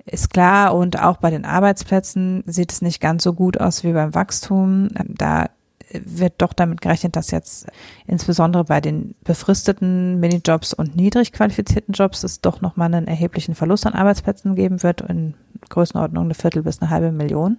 ist 0.06 0.30
klar. 0.30 0.74
Und 0.74 1.00
auch 1.02 1.18
bei 1.18 1.30
den 1.30 1.46
Arbeitsplätzen 1.46 2.44
sieht 2.46 2.72
es 2.72 2.82
nicht 2.82 3.02
ganz 3.02 3.24
so 3.24 3.34
gut 3.34 3.60
aus 3.60 3.84
wie 3.84 3.92
beim 3.92 4.16
Wachstum. 4.16 4.88
Da 5.08 5.50
wird 5.94 6.34
doch 6.38 6.54
damit 6.54 6.82
gerechnet, 6.82 7.16
dass 7.16 7.32
jetzt 7.32 7.68
insbesondere 8.08 8.64
bei 8.66 8.82
den 8.82 9.16
befristeten 9.24 10.20
Minijobs 10.20 10.74
und 10.74 10.96
niedrig 10.96 11.32
qualifizierten 11.32 11.94
Jobs 11.94 12.24
es 12.24 12.42
doch 12.42 12.62
nochmal 12.62 12.94
einen 12.94 13.08
erheblichen 13.08 13.56
Verlust 13.56 13.86
an 13.86 13.94
Arbeitsplätzen 13.94 14.56
geben 14.56 14.84
wird, 14.84 15.02
in 15.02 15.36
Größenordnung 15.70 16.26
eine 16.26 16.34
Viertel 16.34 16.64
bis 16.64 16.82
eine 16.82 16.90
halbe 16.90 17.12
Million 17.12 17.58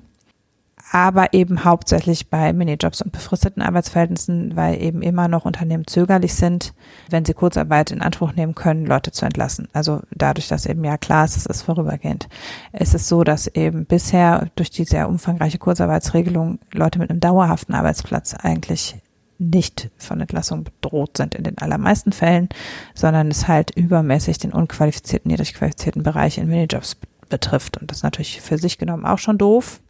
aber 0.94 1.32
eben 1.32 1.64
hauptsächlich 1.64 2.30
bei 2.30 2.52
Minijobs 2.52 3.02
und 3.02 3.10
befristeten 3.10 3.62
Arbeitsverhältnissen, 3.62 4.54
weil 4.54 4.80
eben 4.80 5.02
immer 5.02 5.26
noch 5.26 5.44
Unternehmen 5.44 5.88
zögerlich 5.88 6.34
sind, 6.34 6.72
wenn 7.10 7.24
sie 7.24 7.34
Kurzarbeit 7.34 7.90
in 7.90 8.00
Anspruch 8.00 8.32
nehmen 8.34 8.54
können, 8.54 8.86
Leute 8.86 9.10
zu 9.10 9.24
entlassen. 9.24 9.66
Also 9.72 10.02
dadurch, 10.12 10.46
dass 10.46 10.66
eben 10.66 10.84
ja 10.84 10.96
klar 10.96 11.24
ist, 11.24 11.36
es 11.36 11.46
ist 11.46 11.62
vorübergehend. 11.62 12.28
Es 12.70 12.94
ist 12.94 13.08
so, 13.08 13.24
dass 13.24 13.48
eben 13.48 13.86
bisher 13.86 14.46
durch 14.54 14.70
die 14.70 14.84
sehr 14.84 15.08
umfangreiche 15.08 15.58
Kurzarbeitsregelung 15.58 16.60
Leute 16.72 17.00
mit 17.00 17.10
einem 17.10 17.18
dauerhaften 17.18 17.74
Arbeitsplatz 17.74 18.34
eigentlich 18.34 18.94
nicht 19.38 19.90
von 19.98 20.20
Entlassung 20.20 20.62
bedroht 20.62 21.16
sind 21.16 21.34
in 21.34 21.42
den 21.42 21.58
allermeisten 21.58 22.12
Fällen, 22.12 22.50
sondern 22.94 23.32
es 23.32 23.48
halt 23.48 23.72
übermäßig 23.72 24.38
den 24.38 24.52
unqualifizierten, 24.52 25.28
niedrig 25.28 25.54
qualifizierten 25.54 26.04
Bereich 26.04 26.38
in 26.38 26.46
Minijobs 26.46 26.96
betrifft. 27.28 27.78
Und 27.78 27.90
das 27.90 27.98
ist 27.98 28.04
natürlich 28.04 28.40
für 28.40 28.58
sich 28.58 28.78
genommen 28.78 29.04
auch 29.04 29.18
schon 29.18 29.38
doof. 29.38 29.80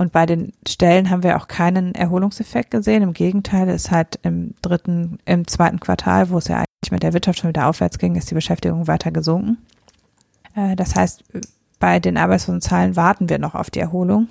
Und 0.00 0.12
bei 0.12 0.24
den 0.24 0.54
Stellen 0.66 1.10
haben 1.10 1.22
wir 1.22 1.36
auch 1.36 1.46
keinen 1.46 1.94
Erholungseffekt 1.94 2.70
gesehen. 2.70 3.02
Im 3.02 3.12
Gegenteil, 3.12 3.68
ist 3.68 3.90
halt 3.90 4.18
im 4.22 4.54
dritten, 4.62 5.18
im 5.26 5.46
zweiten 5.46 5.78
Quartal, 5.78 6.30
wo 6.30 6.38
es 6.38 6.48
ja 6.48 6.56
eigentlich 6.56 6.90
mit 6.90 7.02
der 7.02 7.12
Wirtschaft 7.12 7.38
schon 7.38 7.50
wieder 7.50 7.68
aufwärts 7.68 7.98
ging, 7.98 8.16
ist 8.16 8.30
die 8.30 8.34
Beschäftigung 8.34 8.86
weiter 8.86 9.10
gesunken. 9.10 9.58
Äh, 10.56 10.74
das 10.74 10.94
heißt, 10.94 11.22
bei 11.78 12.00
den 12.00 12.16
Arbeitslosenzahlen 12.16 12.96
warten 12.96 13.28
wir 13.28 13.38
noch 13.38 13.54
auf 13.54 13.68
die 13.68 13.80
Erholung. 13.80 14.28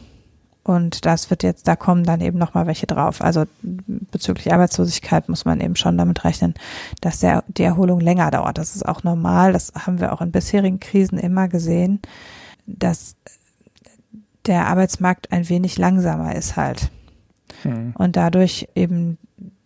Und 0.63 1.05
das 1.05 1.29
wird 1.29 1.43
jetzt, 1.43 1.67
da 1.67 1.75
kommen 1.75 2.03
dann 2.03 2.21
eben 2.21 2.39
nochmal 2.39 2.65
welche 2.65 2.87
drauf. 2.87 3.21
Also 3.21 3.43
bezüglich 3.61 4.51
Arbeitslosigkeit 4.51 5.29
muss 5.29 5.45
man 5.45 5.61
eben 5.61 5.75
schon 5.75 5.99
damit 5.99 6.23
rechnen, 6.23 6.55
dass 7.01 7.19
der, 7.19 7.43
die 7.47 7.61
Erholung 7.61 7.99
länger 7.99 8.31
dauert. 8.31 8.57
Das 8.57 8.75
ist 8.75 8.87
auch 8.87 9.03
normal. 9.03 9.53
Das 9.53 9.71
haben 9.75 9.99
wir 9.99 10.13
auch 10.13 10.21
in 10.21 10.31
bisherigen 10.31 10.79
Krisen 10.79 11.19
immer 11.19 11.47
gesehen, 11.47 11.99
dass 12.65 13.15
der 14.49 14.67
Arbeitsmarkt 14.67 15.31
ein 15.31 15.47
wenig 15.47 15.77
langsamer 15.77 16.35
ist 16.35 16.57
halt. 16.57 16.91
Hm. 17.61 17.93
Und 17.97 18.15
dadurch 18.15 18.67
eben, 18.75 19.17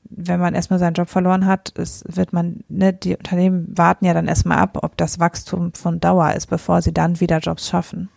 wenn 0.10 0.40
man 0.40 0.54
erstmal 0.54 0.80
seinen 0.80 0.94
Job 0.94 1.10
verloren 1.10 1.46
hat, 1.46 1.74
es 1.78 2.04
wird 2.08 2.34
man, 2.34 2.64
ne, 2.70 2.94
die 2.94 3.16
Unternehmen 3.16 3.68
warten 3.76 4.06
ja 4.06 4.14
dann 4.14 4.28
erstmal 4.28 4.60
ab, 4.60 4.80
ob 4.82 4.98
das 4.98 5.20
Wachstum 5.20 5.74
von 5.74 6.00
Dauer 6.00 6.34
ist, 6.34 6.48
bevor 6.48 6.82
sie 6.82 6.94
dann 6.94 7.20
wieder 7.20 7.40
Jobs 7.40 7.68
schaffen. 7.68 8.10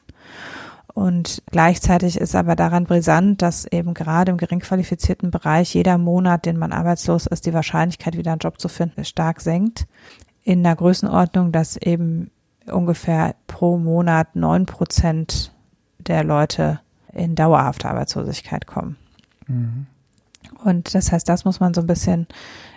Und 0.93 1.43
gleichzeitig 1.51 2.19
ist 2.19 2.35
aber 2.35 2.57
daran 2.57 2.85
brisant, 2.85 3.43
dass 3.43 3.67
eben 3.67 3.93
gerade 3.93 4.33
im 4.33 4.39
gering 4.39 4.61
qualifizierten 4.61 5.31
Bereich 5.31 5.75
jeder 5.75 5.99
Monat, 5.99 6.47
den 6.47 6.57
man 6.57 6.73
arbeitslos 6.73 7.27
ist, 7.27 7.45
die 7.45 7.53
Wahrscheinlichkeit, 7.53 8.17
wieder 8.17 8.33
einen 8.33 8.39
Job 8.39 8.59
zu 8.59 8.69
finden, 8.69 9.05
stark 9.05 9.43
senkt. 9.43 9.87
In 10.43 10.63
der 10.63 10.75
Größenordnung, 10.75 11.53
dass 11.53 11.77
eben 11.77 12.31
ungefähr 12.67 13.35
pro 13.47 13.77
Monat 13.77 14.37
neun 14.37 14.65
Prozent 14.65 15.53
der 16.09 16.25
Leute 16.25 16.81
in 17.13 17.35
dauerhafte 17.35 17.89
Arbeitslosigkeit 17.89 18.67
kommen. 18.67 18.97
Mhm. 19.47 19.87
Und 20.63 20.95
das 20.95 21.13
heißt, 21.13 21.29
das 21.29 21.45
muss 21.45 21.61
man 21.61 21.75
so 21.75 21.81
ein 21.81 21.87
bisschen, 21.87 22.27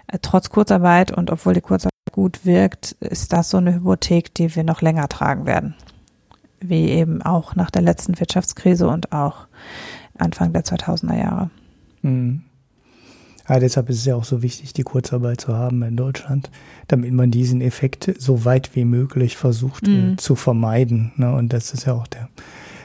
äh, 0.08 0.20
trotz 0.22 0.50
Kurzarbeit 0.50 1.12
und 1.12 1.32
obwohl 1.32 1.54
die 1.54 1.62
Kurzarbeit 1.62 1.92
gut 2.12 2.46
wirkt, 2.46 2.94
ist 3.00 3.34
das 3.34 3.50
so 3.50 3.58
eine 3.58 3.76
Hypothek, 3.76 4.34
die 4.34 4.56
wir 4.56 4.64
noch 4.64 4.82
länger 4.82 5.08
tragen 5.08 5.46
werden. 5.46 5.76
Wie 6.60 6.90
eben 6.90 7.22
auch 7.22 7.56
nach 7.56 7.72
der 7.72 7.82
letzten 7.82 8.20
Wirtschaftskrise 8.20 8.88
und 8.88 9.12
auch 9.12 9.48
Anfang 10.18 10.52
der 10.52 10.64
2000er 10.64 11.18
Jahre. 11.18 11.50
Mhm. 12.02 12.44
Ja, 13.48 13.60
deshalb 13.60 13.90
ist 13.90 13.98
es 13.98 14.06
ja 14.06 14.16
auch 14.16 14.26
so 14.26 14.44
wichtig, 14.44 14.74
die 14.74 14.84
Kurzarbeit 14.84 15.42
zu 15.42 15.56
haben 15.56 15.82
in 15.82 15.98
Deutschland, 15.98 16.52
damit 16.88 17.12
man 17.14 17.32
diesen 17.32 17.62
Effekt 17.62 18.14
so 18.20 18.46
weit 18.46 18.76
wie 18.76 18.86
möglich 18.86 19.38
versucht 19.38 19.88
mhm. 19.88 20.20
zu 20.20 20.36
vermeiden. 20.36 21.14
Ne? 21.16 21.34
Und 21.34 21.52
das 21.52 21.74
ist 21.74 21.86
ja 21.86 21.94
auch 21.94 22.06
der, 22.06 22.30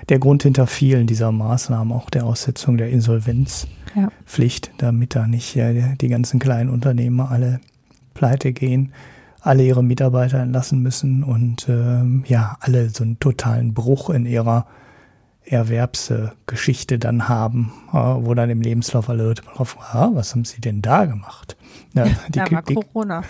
der 0.09 0.19
Grund 0.19 0.43
hinter 0.43 0.67
vielen 0.67 1.07
dieser 1.07 1.33
Maßnahmen, 1.33 1.93
auch 1.93 2.11
der 2.11 2.27
Aussetzung 2.27 2.77
der 2.77 2.91
Insolvenzpflicht, 2.91 4.67
ja. 4.67 4.73
damit 4.79 5.15
da 5.15 5.27
nicht 5.27 5.55
ja, 5.55 5.73
die 5.73 6.09
ganzen 6.09 6.39
kleinen 6.39 6.71
Unternehmer 6.71 7.31
alle 7.31 7.61
pleite 8.13 8.53
gehen, 8.53 8.93
alle 9.41 9.63
ihre 9.63 9.85
Mitarbeiter 9.85 10.39
entlassen 10.39 10.83
müssen 10.83 11.23
und 11.23 11.69
ähm, 11.69 12.25
ja, 12.27 12.57
alle 12.61 12.89
so 12.91 13.05
einen 13.05 13.19
totalen 13.19 13.75
Bruch 13.75 14.11
in 14.11 14.27
ihrer 14.27 14.67
Erwerbsgeschichte 15.45 16.99
dann 16.99 17.29
haben, 17.29 17.73
äh, 17.93 17.97
wo 17.97 18.33
dann 18.33 18.49
im 18.49 18.63
Lebenslauf 18.63 19.11
alle 19.11 19.25
Leute 19.25 19.43
drauf, 19.43 19.77
ah, 19.93 20.11
was 20.15 20.35
haben 20.35 20.45
sie 20.45 20.61
denn 20.61 20.81
da 20.81 21.05
gemacht? 21.05 21.57
Ja, 21.93 22.05
die, 22.05 22.39
da 22.39 22.51
war 22.51 22.63
die, 22.63 22.75
Corona. 22.75 23.23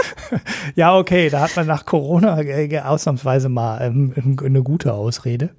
ja, 0.74 0.96
okay, 0.96 1.30
da 1.30 1.40
hat 1.40 1.54
man 1.54 1.66
nach 1.66 1.86
Corona 1.86 2.40
äh, 2.40 2.80
ausnahmsweise 2.80 3.48
mal 3.48 3.80
ähm, 3.80 4.38
eine 4.42 4.62
gute 4.62 4.92
Ausrede. 4.92 5.50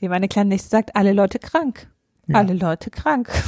Wie 0.00 0.08
meine 0.08 0.28
kleine 0.28 0.50
Nichte 0.50 0.68
sagt, 0.68 0.96
alle 0.96 1.12
Leute 1.12 1.38
krank. 1.38 1.88
Ja. 2.26 2.38
Alle 2.38 2.54
Leute 2.54 2.90
krank. 2.90 3.30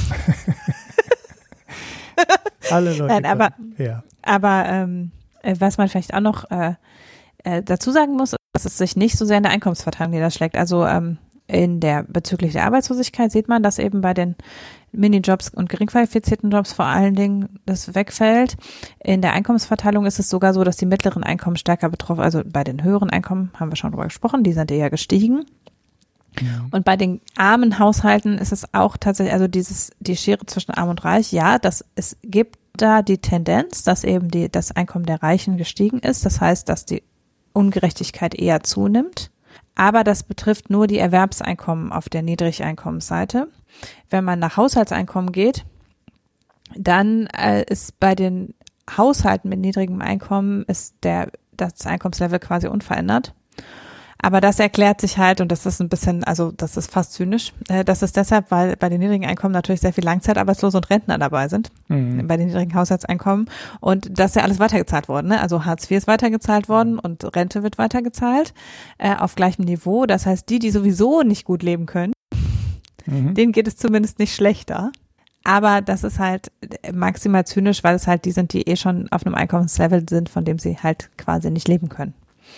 alle 2.71 2.91
Leute 2.91 3.13
Nein, 3.13 3.25
aber, 3.25 3.49
ja. 3.77 4.03
aber 4.21 4.65
ähm, 4.67 5.11
äh, 5.43 5.55
was 5.59 5.77
man 5.77 5.89
vielleicht 5.89 6.13
auch 6.13 6.21
noch 6.21 6.49
äh, 6.49 6.73
äh, 7.43 7.63
dazu 7.63 7.91
sagen 7.91 8.15
muss, 8.15 8.35
dass 8.53 8.65
es 8.65 8.77
sich 8.77 8.95
nicht 8.95 9.17
so 9.17 9.25
sehr 9.25 9.37
in 9.37 9.43
der 9.43 9.51
Einkommensverteilung 9.51 10.11
niederschlägt. 10.11 10.57
Also 10.57 10.85
ähm, 10.85 11.17
in 11.47 11.79
der 11.79 12.03
bezüglich 12.03 12.53
der 12.53 12.65
Arbeitslosigkeit 12.65 13.31
sieht 13.31 13.47
man, 13.47 13.63
dass 13.63 13.79
eben 13.79 14.01
bei 14.01 14.13
den 14.13 14.35
Minijobs 14.91 15.49
und 15.49 15.69
geringqualifizierten 15.69 16.51
Jobs 16.51 16.73
vor 16.73 16.85
allen 16.85 17.15
Dingen 17.15 17.59
das 17.65 17.95
wegfällt. 17.95 18.57
In 19.03 19.21
der 19.21 19.33
Einkommensverteilung 19.33 20.05
ist 20.05 20.19
es 20.19 20.29
sogar 20.29 20.53
so, 20.53 20.63
dass 20.63 20.77
die 20.77 20.85
mittleren 20.85 21.23
Einkommen 21.23 21.57
stärker 21.57 21.89
betroffen, 21.89 22.21
also 22.21 22.41
bei 22.45 22.63
den 22.63 22.83
höheren 22.83 23.09
Einkommen 23.09 23.51
haben 23.55 23.71
wir 23.71 23.75
schon 23.75 23.91
drüber 23.91 24.05
gesprochen, 24.05 24.43
die 24.43 24.53
sind 24.53 24.71
eher 24.71 24.89
gestiegen. 24.89 25.45
Und 26.71 26.85
bei 26.85 26.95
den 26.95 27.21
armen 27.35 27.79
Haushalten 27.79 28.37
ist 28.37 28.51
es 28.51 28.73
auch 28.73 28.97
tatsächlich, 28.97 29.33
also 29.33 29.47
dieses, 29.47 29.91
die 29.99 30.15
Schere 30.15 30.45
zwischen 30.45 30.71
Arm 30.71 30.89
und 30.89 31.03
Reich, 31.03 31.31
ja, 31.31 31.59
dass 31.59 31.83
es 31.95 32.17
gibt 32.23 32.57
da 32.73 33.01
die 33.01 33.17
Tendenz, 33.17 33.83
dass 33.83 34.03
eben 34.03 34.29
die, 34.29 34.49
das 34.49 34.71
Einkommen 34.71 35.05
der 35.05 35.21
Reichen 35.21 35.57
gestiegen 35.57 35.99
ist. 35.99 36.25
Das 36.25 36.39
heißt, 36.39 36.69
dass 36.69 36.85
die 36.85 37.03
Ungerechtigkeit 37.53 38.35
eher 38.35 38.63
zunimmt. 38.63 39.31
Aber 39.75 40.03
das 40.03 40.23
betrifft 40.23 40.69
nur 40.69 40.87
die 40.87 40.97
Erwerbseinkommen 40.97 41.91
auf 41.91 42.09
der 42.09 42.21
Niedrigeinkommensseite. 42.21 43.47
Wenn 44.09 44.23
man 44.23 44.39
nach 44.39 44.57
Haushaltseinkommen 44.57 45.31
geht, 45.31 45.65
dann 46.75 47.27
äh, 47.27 47.63
ist 47.63 47.99
bei 47.99 48.15
den 48.15 48.53
Haushalten 48.97 49.49
mit 49.49 49.59
niedrigem 49.59 50.01
Einkommen 50.01 50.63
ist 50.63 50.95
der, 51.03 51.31
das 51.55 51.85
Einkommenslevel 51.85 52.39
quasi 52.39 52.67
unverändert. 52.67 53.33
Aber 54.21 54.41
das 54.41 54.59
erklärt 54.59 54.99
sich 54.99 55.17
halt, 55.17 55.39
und 55.39 55.49
das 55.49 55.65
ist 55.65 55.79
ein 55.79 55.87
bisschen, 55.87 56.25
also 56.25 56.51
das 56.51 56.75
ist 56.75 56.91
fast 56.91 57.13
zynisch, 57.13 57.53
äh, 57.69 57.85
das 57.85 58.01
ist 58.01 58.17
deshalb, 58.17 58.51
weil 58.51 58.75
bei 58.75 58.89
den 58.89 58.99
niedrigen 58.99 59.25
Einkommen 59.25 59.53
natürlich 59.53 59.79
sehr 59.79 59.93
viel 59.93 60.03
Langzeitarbeitslose 60.03 60.75
und 60.75 60.89
Rentner 60.89 61.17
dabei 61.17 61.47
sind, 61.47 61.71
mhm. 61.87 62.27
bei 62.27 62.35
den 62.35 62.47
niedrigen 62.47 62.75
Haushaltseinkommen. 62.75 63.49
Und 63.79 64.19
das 64.19 64.31
ist 64.31 64.35
ja 64.35 64.43
alles 64.43 64.59
weitergezahlt 64.59 65.07
worden. 65.07 65.27
Ne? 65.27 65.39
Also 65.39 65.63
Hartz 65.63 65.89
IV 65.89 65.97
ist 65.99 66.07
weitergezahlt 66.07 66.67
worden 66.67 66.99
und 66.99 67.33
Rente 67.35 67.63
wird 67.63 67.77
weitergezahlt 67.77 68.53
äh, 68.97 69.15
auf 69.15 69.35
gleichem 69.35 69.63
Niveau. 69.63 70.05
Das 70.05 70.25
heißt, 70.25 70.49
die, 70.49 70.59
die 70.59 70.71
sowieso 70.71 71.21
nicht 71.21 71.45
gut 71.45 71.63
leben 71.63 71.85
können, 71.85 72.11
mhm. 73.05 73.35
denen 73.35 73.53
geht 73.53 73.69
es 73.69 73.77
zumindest 73.77 74.19
nicht 74.19 74.35
schlechter. 74.35 74.91
Aber 75.45 75.81
das 75.81 76.03
ist 76.03 76.19
halt 76.19 76.51
maximal 76.91 77.45
zynisch, 77.45 77.85
weil 77.85 77.95
es 77.95 78.05
halt 78.05 78.25
die 78.25 78.31
sind, 78.31 78.51
die 78.51 78.67
eh 78.67 78.75
schon 78.75 79.07
auf 79.11 79.25
einem 79.25 79.35
Einkommenslevel 79.35 80.03
sind, 80.09 80.27
von 80.27 80.43
dem 80.43 80.59
sie 80.59 80.77
halt 80.77 81.09
quasi 81.17 81.49
nicht 81.49 81.69
leben 81.69 81.87
können. 81.87 82.13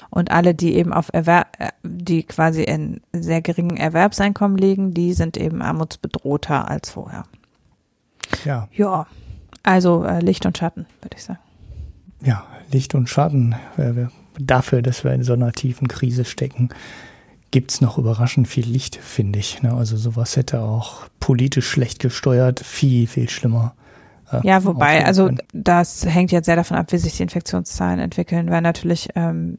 Und 0.10 0.32
alle, 0.32 0.54
die 0.54 0.76
eben 0.76 0.94
auf 0.94 1.10
Erwerb, 1.14 1.56
äh, 1.60 1.70
die 1.84 2.24
quasi 2.24 2.64
in 2.64 3.02
sehr 3.14 3.42
geringen 3.42 3.78
Erwerbseinkommen 3.78 4.58
liegen, 4.58 4.94
die 4.94 5.14
sind 5.14 5.38
eben 5.38 5.62
armutsbedrohter 5.62 6.70
als 6.70 6.90
vorher. 6.90 7.24
Ja. 8.46 8.68
Ja. 8.74 9.08
Also 9.64 10.04
äh, 10.04 10.20
Licht 10.20 10.46
und 10.46 10.58
Schatten, 10.58 10.88
würde 11.02 11.18
ich 11.18 11.24
sagen. 11.24 11.40
Ja, 12.24 12.46
Licht 12.72 12.96
und 12.96 13.10
Schatten. 13.10 13.56
Dafür, 14.40 14.82
dass 14.82 15.04
wir 15.04 15.14
in 15.14 15.24
so 15.24 15.34
einer 15.34 15.52
tiefen 15.52 15.88
Krise 15.88 16.26
stecken, 16.26 16.70
gibt 17.52 17.72
es 17.72 17.82
noch 17.82 17.98
überraschend 17.98 18.48
viel 18.48 18.66
Licht, 18.66 18.96
finde 18.96 19.40
ich. 19.40 19.62
Ne? 19.62 19.74
Also 19.74 19.98
sowas 19.98 20.38
hätte 20.38 20.62
auch 20.62 21.08
politisch 21.20 21.68
schlecht 21.68 22.00
gesteuert 22.00 22.62
viel, 22.62 23.08
viel 23.08 23.30
schlimmer. 23.30 23.76
Äh, 24.32 24.48
ja, 24.48 24.64
wobei, 24.64 25.06
also 25.06 25.30
das 25.54 26.06
hängt 26.06 26.32
jetzt 26.32 26.46
sehr 26.46 26.56
davon 26.56 26.78
ab, 26.78 26.92
wie 26.92 26.98
sich 26.98 27.18
die 27.18 27.24
Infektionszahlen 27.24 28.00
entwickeln, 28.00 28.50
weil 28.50 28.62
natürlich 28.62 29.10
ähm, 29.16 29.58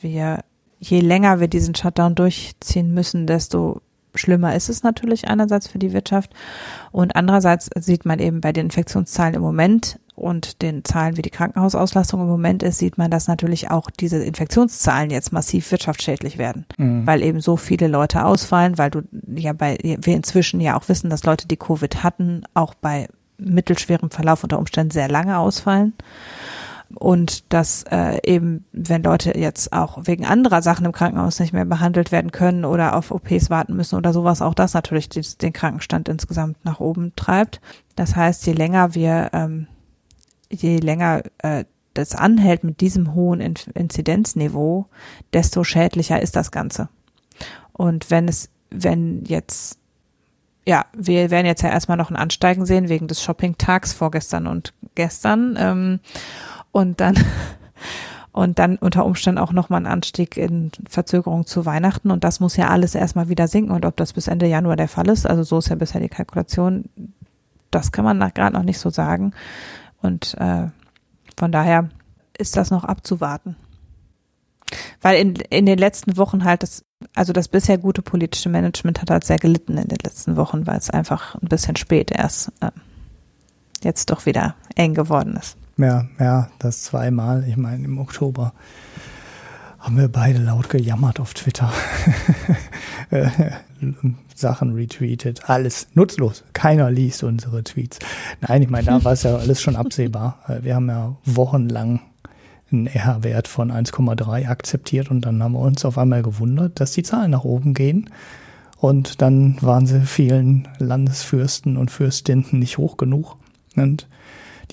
wir, 0.00 0.40
je 0.78 1.00
länger 1.00 1.40
wir 1.40 1.48
diesen 1.48 1.74
Shutdown 1.74 2.14
durchziehen 2.14 2.92
müssen, 2.92 3.26
desto 3.26 3.80
schlimmer 4.14 4.54
ist 4.54 4.68
es 4.68 4.82
natürlich 4.82 5.28
einerseits 5.28 5.68
für 5.68 5.78
die 5.78 5.92
Wirtschaft 5.92 6.32
und 6.90 7.16
andererseits 7.16 7.70
sieht 7.76 8.04
man 8.04 8.18
eben 8.18 8.40
bei 8.40 8.52
den 8.52 8.66
Infektionszahlen 8.66 9.34
im 9.34 9.42
Moment 9.42 9.98
und 10.14 10.60
den 10.60 10.84
Zahlen, 10.84 11.16
wie 11.16 11.22
die 11.22 11.30
Krankenhausauslastung 11.30 12.20
im 12.20 12.26
Moment 12.26 12.62
ist, 12.62 12.78
sieht 12.78 12.98
man, 12.98 13.10
dass 13.10 13.28
natürlich 13.28 13.70
auch 13.70 13.90
diese 13.90 14.22
Infektionszahlen 14.22 15.10
jetzt 15.10 15.32
massiv 15.32 15.70
wirtschaftsschädlich 15.70 16.36
werden, 16.36 16.66
mhm. 16.76 17.06
weil 17.06 17.22
eben 17.22 17.40
so 17.40 17.56
viele 17.56 17.88
Leute 17.88 18.24
ausfallen, 18.24 18.76
weil 18.76 18.90
du 18.90 19.02
ja 19.34 19.54
bei, 19.54 19.78
wir 19.82 20.14
inzwischen 20.14 20.60
ja 20.60 20.78
auch 20.78 20.88
wissen, 20.88 21.08
dass 21.08 21.24
Leute, 21.24 21.48
die 21.48 21.56
Covid 21.56 22.02
hatten, 22.02 22.42
auch 22.52 22.74
bei 22.74 23.08
mittelschwerem 23.38 24.10
Verlauf 24.10 24.44
unter 24.44 24.58
Umständen 24.58 24.92
sehr 24.92 25.08
lange 25.08 25.38
ausfallen 25.38 25.94
und 26.94 27.52
dass 27.52 27.84
äh, 27.90 28.18
eben, 28.24 28.64
wenn 28.72 29.02
Leute 29.02 29.36
jetzt 29.36 29.72
auch 29.72 30.00
wegen 30.04 30.24
anderer 30.24 30.62
Sachen 30.62 30.86
im 30.86 30.92
Krankenhaus 30.92 31.40
nicht 31.40 31.52
mehr 31.52 31.64
behandelt 31.64 32.12
werden 32.12 32.32
können 32.32 32.64
oder 32.64 32.96
auf 32.96 33.10
OPs 33.10 33.50
warten 33.50 33.74
müssen 33.74 33.96
oder 33.96 34.12
sowas, 34.12 34.42
auch 34.42 34.54
das 34.54 34.74
natürlich 34.74 35.08
den 35.08 35.52
Krankenstand 35.52 36.08
insgesamt 36.08 36.64
nach 36.64 36.80
oben 36.80 37.12
treibt. 37.16 37.60
Das 37.96 38.16
heißt, 38.16 38.46
je 38.46 38.52
länger 38.52 38.94
wir, 38.94 39.30
ähm, 39.32 39.66
je 40.50 40.78
länger 40.78 41.22
äh, 41.38 41.64
das 41.94 42.14
anhält 42.14 42.64
mit 42.64 42.80
diesem 42.80 43.14
hohen 43.14 43.40
Inzidenzniveau, 43.40 44.86
desto 45.32 45.64
schädlicher 45.64 46.22
ist 46.22 46.36
das 46.36 46.50
Ganze. 46.50 46.88
Und 47.72 48.10
wenn 48.10 48.28
es, 48.28 48.48
wenn 48.70 49.24
jetzt 49.24 49.78
ja, 50.64 50.86
wir 50.96 51.30
werden 51.30 51.46
jetzt 51.46 51.62
ja 51.62 51.70
erstmal 51.70 51.96
noch 51.96 52.10
ein 52.10 52.16
Ansteigen 52.16 52.66
sehen 52.66 52.88
wegen 52.88 53.08
des 53.08 53.22
Shopping-Tags 53.22 53.92
vorgestern 53.92 54.46
und 54.46 54.72
gestern. 54.94 55.56
Ähm, 55.58 56.00
und 56.72 57.00
dann 57.00 57.16
und 58.32 58.58
dann 58.58 58.76
unter 58.76 59.04
Umständen 59.04 59.38
auch 59.38 59.52
nochmal 59.52 59.82
ein 59.82 59.86
Anstieg 59.86 60.36
in 60.36 60.72
Verzögerung 60.88 61.46
zu 61.46 61.66
Weihnachten. 61.66 62.10
Und 62.10 62.24
das 62.24 62.40
muss 62.40 62.56
ja 62.56 62.68
alles 62.68 62.94
erstmal 62.94 63.28
wieder 63.28 63.46
sinken. 63.46 63.72
Und 63.72 63.84
ob 63.84 63.96
das 63.96 64.14
bis 64.14 64.26
Ende 64.26 64.46
Januar 64.46 64.76
der 64.76 64.88
Fall 64.88 65.08
ist, 65.08 65.26
also 65.26 65.42
so 65.42 65.58
ist 65.58 65.68
ja 65.68 65.76
bisher 65.76 66.00
die 66.00 66.08
Kalkulation, 66.08 66.86
das 67.70 67.92
kann 67.92 68.04
man 68.04 68.18
gerade 68.32 68.56
noch 68.56 68.62
nicht 68.62 68.78
so 68.78 68.88
sagen. 68.88 69.34
Und 70.00 70.34
äh, 70.38 70.68
von 71.36 71.52
daher 71.52 71.90
ist 72.36 72.56
das 72.56 72.70
noch 72.70 72.84
abzuwarten. 72.84 73.56
Weil 75.02 75.20
in, 75.20 75.34
in 75.50 75.66
den 75.66 75.78
letzten 75.78 76.16
Wochen 76.16 76.44
halt 76.44 76.62
das, 76.62 76.84
also 77.14 77.34
das 77.34 77.48
bisher 77.48 77.76
gute 77.76 78.00
politische 78.00 78.48
Management 78.48 79.02
hat 79.02 79.10
halt 79.10 79.24
sehr 79.24 79.38
gelitten 79.38 79.76
in 79.76 79.88
den 79.88 79.98
letzten 80.02 80.36
Wochen, 80.36 80.66
weil 80.66 80.78
es 80.78 80.88
einfach 80.88 81.34
ein 81.34 81.48
bisschen 81.48 81.76
spät 81.76 82.10
erst 82.10 82.52
äh, 82.60 82.70
jetzt 83.82 84.10
doch 84.10 84.24
wieder 84.24 84.54
eng 84.74 84.94
geworden 84.94 85.36
ist. 85.36 85.58
Ja, 85.76 86.06
ja, 86.18 86.48
das 86.58 86.82
zweimal. 86.82 87.44
Ich 87.48 87.56
meine, 87.56 87.84
im 87.84 87.98
Oktober 87.98 88.52
haben 89.78 89.96
wir 89.96 90.08
beide 90.08 90.38
laut 90.38 90.68
gejammert 90.68 91.18
auf 91.18 91.34
Twitter. 91.34 91.72
Sachen 94.34 94.74
retweetet, 94.74 95.48
alles 95.48 95.88
nutzlos. 95.94 96.44
Keiner 96.52 96.90
liest 96.90 97.22
unsere 97.24 97.64
Tweets. 97.64 97.98
Nein, 98.40 98.62
ich 98.62 98.70
meine, 98.70 98.86
da 98.86 99.04
war 99.04 99.12
es 99.12 99.24
ja 99.24 99.36
alles 99.36 99.60
schon 99.60 99.76
absehbar. 99.76 100.38
Wir 100.62 100.76
haben 100.76 100.88
ja 100.88 101.16
wochenlang 101.24 102.00
einen 102.70 102.86
R-Wert 102.86 103.48
von 103.48 103.70
1,3 103.70 104.48
akzeptiert 104.48 105.10
und 105.10 105.22
dann 105.22 105.42
haben 105.42 105.52
wir 105.52 105.60
uns 105.60 105.84
auf 105.84 105.98
einmal 105.98 106.22
gewundert, 106.22 106.80
dass 106.80 106.92
die 106.92 107.02
Zahlen 107.02 107.30
nach 107.30 107.44
oben 107.44 107.74
gehen. 107.74 108.08
Und 108.78 109.20
dann 109.20 109.58
waren 109.60 109.86
sie 109.86 110.00
vielen 110.00 110.68
Landesfürsten 110.78 111.76
und 111.76 111.90
Fürstinnen 111.90 112.46
nicht 112.52 112.78
hoch 112.78 112.96
genug. 112.96 113.36
Und 113.76 114.08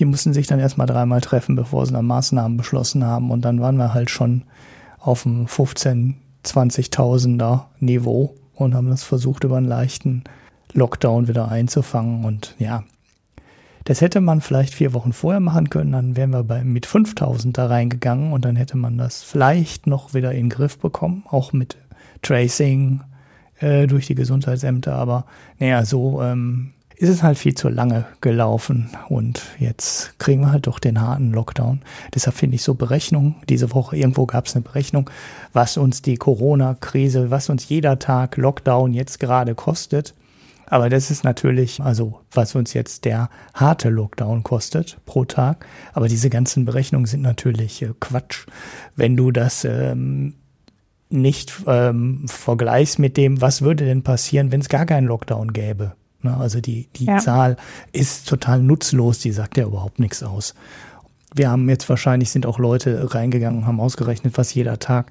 die 0.00 0.06
mussten 0.06 0.32
sich 0.32 0.46
dann 0.46 0.58
erstmal 0.58 0.86
dreimal 0.86 1.20
treffen, 1.20 1.54
bevor 1.54 1.84
sie 1.86 1.92
dann 1.92 2.06
Maßnahmen 2.06 2.56
beschlossen 2.56 3.04
haben. 3.04 3.30
Und 3.30 3.42
dann 3.44 3.60
waren 3.60 3.76
wir 3.76 3.92
halt 3.92 4.10
schon 4.10 4.42
auf 4.98 5.22
dem 5.24 5.46
15, 5.46 6.16
20.000er 6.44 7.64
Niveau 7.80 8.34
und 8.54 8.74
haben 8.74 8.88
das 8.88 9.02
versucht, 9.02 9.44
über 9.44 9.58
einen 9.58 9.68
leichten 9.68 10.24
Lockdown 10.72 11.28
wieder 11.28 11.50
einzufangen. 11.50 12.24
Und 12.24 12.54
ja, 12.58 12.82
das 13.84 14.00
hätte 14.00 14.22
man 14.22 14.40
vielleicht 14.40 14.72
vier 14.72 14.94
Wochen 14.94 15.12
vorher 15.12 15.40
machen 15.40 15.68
können, 15.68 15.92
dann 15.92 16.16
wären 16.16 16.30
wir 16.30 16.44
bei, 16.44 16.64
mit 16.64 16.86
5000 16.86 17.56
da 17.56 17.66
reingegangen 17.66 18.32
und 18.32 18.44
dann 18.44 18.56
hätte 18.56 18.78
man 18.78 18.96
das 18.96 19.22
vielleicht 19.22 19.86
noch 19.86 20.14
wieder 20.14 20.32
in 20.32 20.44
den 20.44 20.50
Griff 20.50 20.78
bekommen, 20.78 21.24
auch 21.28 21.52
mit 21.52 21.76
Tracing 22.22 23.00
äh, 23.58 23.86
durch 23.86 24.06
die 24.06 24.14
Gesundheitsämter. 24.14 24.94
Aber 24.94 25.26
naja, 25.58 25.84
so 25.84 26.22
ähm, 26.22 26.72
ist 27.00 27.08
es 27.08 27.22
halt 27.22 27.38
viel 27.38 27.54
zu 27.54 27.70
lange 27.70 28.04
gelaufen 28.20 28.90
und 29.08 29.40
jetzt 29.58 30.18
kriegen 30.18 30.42
wir 30.42 30.52
halt 30.52 30.66
doch 30.66 30.78
den 30.78 31.00
harten 31.00 31.32
Lockdown. 31.32 31.80
Deshalb 32.14 32.36
finde 32.36 32.56
ich 32.56 32.62
so 32.62 32.74
Berechnungen, 32.74 33.36
diese 33.48 33.72
Woche 33.72 33.96
irgendwo 33.96 34.26
gab 34.26 34.46
es 34.46 34.54
eine 34.54 34.62
Berechnung, 34.62 35.08
was 35.54 35.78
uns 35.78 36.02
die 36.02 36.16
Corona-Krise, 36.16 37.30
was 37.30 37.48
uns 37.48 37.66
jeder 37.70 37.98
Tag 37.98 38.36
Lockdown 38.36 38.92
jetzt 38.92 39.18
gerade 39.18 39.54
kostet. 39.54 40.14
Aber 40.66 40.90
das 40.90 41.10
ist 41.10 41.24
natürlich, 41.24 41.80
also 41.80 42.20
was 42.32 42.54
uns 42.54 42.74
jetzt 42.74 43.06
der 43.06 43.30
harte 43.54 43.88
Lockdown 43.88 44.42
kostet 44.42 44.98
pro 45.06 45.24
Tag. 45.24 45.64
Aber 45.94 46.06
diese 46.06 46.28
ganzen 46.28 46.66
Berechnungen 46.66 47.06
sind 47.06 47.22
natürlich 47.22 47.80
äh, 47.80 47.94
Quatsch. 47.98 48.46
Wenn 48.94 49.16
du 49.16 49.32
das 49.32 49.64
ähm, 49.64 50.34
nicht 51.08 51.62
ähm, 51.66 52.26
vergleichst 52.28 52.98
mit 52.98 53.16
dem, 53.16 53.40
was 53.40 53.62
würde 53.62 53.86
denn 53.86 54.02
passieren, 54.02 54.52
wenn 54.52 54.60
es 54.60 54.68
gar 54.68 54.84
keinen 54.84 55.06
Lockdown 55.06 55.54
gäbe. 55.54 55.94
Ne? 56.22 56.36
Also 56.36 56.60
die, 56.60 56.88
die 56.96 57.06
ja. 57.06 57.18
Zahl 57.18 57.56
ist 57.92 58.28
total 58.28 58.62
nutzlos, 58.62 59.18
die 59.18 59.32
sagt 59.32 59.56
ja 59.56 59.64
überhaupt 59.64 59.98
nichts 59.98 60.22
aus. 60.22 60.54
Wir 61.34 61.50
haben 61.50 61.68
jetzt 61.68 61.88
wahrscheinlich 61.88 62.30
sind 62.30 62.46
auch 62.46 62.58
Leute 62.58 63.14
reingegangen 63.14 63.60
und 63.60 63.66
haben 63.66 63.80
ausgerechnet, 63.80 64.36
was 64.36 64.52
jeder 64.52 64.78
Tag 64.78 65.10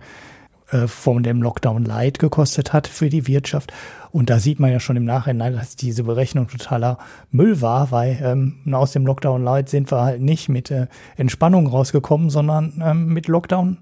äh, 0.72 0.88
von 0.88 1.24
dem 1.24 1.42
Lockdown 1.42 1.84
Light 1.86 2.20
gekostet 2.20 2.74
hat 2.74 2.88
für 2.88 3.10
die 3.10 3.28
Wirtschaft. 3.28 3.74
Und 4.12 4.30
da 4.30 4.40
sieht 4.40 4.60
man 4.60 4.72
ja 4.72 4.80
schon 4.80 4.98
im 4.98 5.06
Nachhinein, 5.06 5.54
dass 5.54 5.76
diese 5.76 6.04
Berechnung 6.04 6.48
totaler 6.48 6.98
Müll 7.32 7.62
war, 7.62 7.92
weil 7.92 8.20
ähm, 8.22 8.74
aus 8.74 8.92
dem 8.92 9.06
Lockdown 9.06 9.44
Light 9.44 9.70
sind 9.70 9.92
wir 9.92 10.02
halt 10.02 10.22
nicht 10.22 10.50
mit 10.50 10.72
äh, 10.72 10.88
Entspannung 11.16 11.68
rausgekommen, 11.68 12.30
sondern 12.30 12.82
ähm, 12.84 13.08
mit 13.08 13.28
Lockdown 13.28 13.78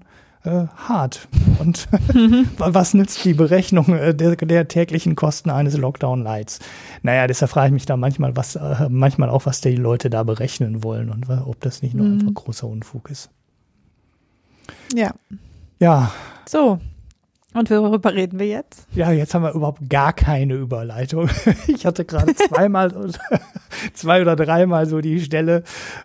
äh, 0.48 0.66
hart. 0.76 1.28
Und 1.58 1.88
was 2.58 2.94
nützt 2.94 3.24
die 3.24 3.34
Berechnung 3.34 3.94
äh, 3.94 4.14
der, 4.14 4.36
der, 4.36 4.68
täglichen 4.68 5.14
Kosten 5.14 5.50
eines 5.50 5.76
Lockdown-Lights? 5.76 6.60
Naja, 7.02 7.26
deshalb 7.26 7.50
frage 7.50 7.68
ich 7.68 7.72
mich 7.72 7.86
da 7.86 7.96
manchmal, 7.96 8.36
was, 8.36 8.56
äh, 8.56 8.88
manchmal 8.88 9.30
auch, 9.30 9.46
was 9.46 9.60
die 9.60 9.76
Leute 9.76 10.10
da 10.10 10.22
berechnen 10.22 10.82
wollen 10.82 11.10
und 11.10 11.28
ob 11.28 11.60
das 11.60 11.82
nicht 11.82 11.94
nur 11.94 12.06
mhm. 12.06 12.20
einfach 12.20 12.34
großer 12.34 12.66
Unfug 12.66 13.10
ist. 13.10 13.30
Ja. 14.94 15.14
Ja. 15.78 16.10
So. 16.48 16.80
Und 17.54 17.70
worüber 17.70 18.12
reden 18.12 18.38
wir 18.38 18.46
jetzt? 18.46 18.86
Ja, 18.94 19.10
jetzt 19.10 19.34
haben 19.34 19.42
wir 19.42 19.54
überhaupt 19.54 19.88
gar 19.88 20.12
keine 20.12 20.54
Überleitung. 20.54 21.28
Ich 21.66 21.86
hatte 21.86 22.04
gerade 22.04 22.34
zweimal, 22.34 22.92
zwei 23.94 24.20
oder 24.20 24.36
dreimal 24.36 24.86
so 24.86 25.00
die 25.00 25.20
Stelle. 25.20 25.62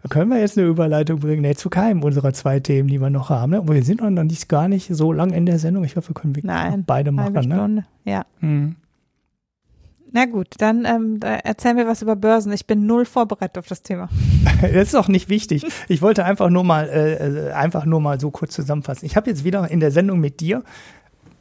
Können 0.09 0.29
wir 0.29 0.39
jetzt 0.39 0.57
eine 0.57 0.67
Überleitung 0.67 1.19
bringen? 1.19 1.41
Nee, 1.41 1.55
zu 1.55 1.69
keinem 1.69 2.03
unserer 2.03 2.33
zwei 2.33 2.59
Themen, 2.59 2.87
die 2.87 2.99
wir 2.99 3.09
noch 3.09 3.29
haben. 3.29 3.51
Ne? 3.51 3.57
Aber 3.57 3.73
wir 3.73 3.83
sind 3.83 4.01
noch 4.01 4.23
nicht 4.23 4.47
gar 4.47 4.67
nicht 4.67 4.93
so 4.93 5.11
lang 5.11 5.31
in 5.31 5.45
der 5.45 5.59
Sendung. 5.59 5.83
Ich 5.83 5.95
hoffe, 5.95 6.09
wir 6.09 6.15
können 6.15 6.35
Nein, 6.43 6.83
beide 6.85 7.11
machen. 7.11 7.35
Halbe 7.35 7.43
Stunde, 7.43 7.81
ne? 7.81 7.85
ja. 8.05 8.25
Hm. 8.39 8.75
Na 10.15 10.25
gut, 10.25 10.49
dann 10.59 10.85
ähm, 10.85 11.19
da 11.19 11.33
erzählen 11.33 11.75
wir 11.75 11.87
was 11.87 12.03
über 12.03 12.15
Börsen. 12.15 12.53
Ich 12.53 12.67
bin 12.67 12.85
null 12.85 13.05
vorbereitet 13.05 13.57
auf 13.57 13.67
das 13.67 13.81
Thema. 13.81 14.09
das 14.61 14.71
ist 14.71 14.95
auch 14.95 15.07
nicht 15.07 15.27
wichtig. 15.27 15.65
Ich 15.87 16.03
wollte 16.03 16.23
einfach 16.23 16.51
nur 16.51 16.63
mal 16.63 16.87
äh, 16.87 17.47
äh 17.47 17.51
einfach 17.51 17.85
nur 17.85 17.99
mal 17.99 18.19
so 18.19 18.29
kurz 18.29 18.53
zusammenfassen. 18.53 19.07
Ich 19.07 19.15
habe 19.15 19.29
jetzt 19.29 19.43
wieder 19.43 19.69
in 19.71 19.79
der 19.79 19.89
Sendung 19.89 20.19
mit 20.19 20.39
dir 20.39 20.63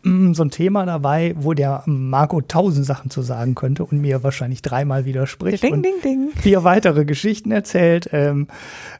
so 0.04 0.42
ein 0.42 0.50
Thema 0.50 0.84
dabei, 0.84 1.34
wo 1.38 1.54
der 1.54 1.84
Marco 1.86 2.40
tausend 2.40 2.84
Sachen 2.84 3.10
zu 3.10 3.22
sagen 3.22 3.54
könnte 3.54 3.84
und 3.84 4.00
mir 4.00 4.24
wahrscheinlich 4.24 4.60
dreimal 4.60 5.04
widerspricht 5.04 5.62
ding, 5.62 5.74
und 5.74 5.82
ding, 5.84 6.00
ding. 6.02 6.30
vier 6.36 6.64
weitere 6.64 7.04
Geschichten 7.04 7.52
erzählt. 7.52 8.08
Ähm, 8.12 8.48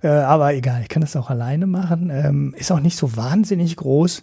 äh, 0.03 0.09
aber 0.09 0.55
egal, 0.55 0.83
ich 0.83 0.89
kann 0.89 1.01
das 1.01 1.17
auch 1.17 1.29
alleine 1.29 1.67
machen. 1.67 2.11
Ähm, 2.11 2.55
ist 2.57 2.71
auch 2.71 2.81
nicht 2.81 2.97
so 2.97 3.17
wahnsinnig 3.17 3.77
groß. 3.77 4.23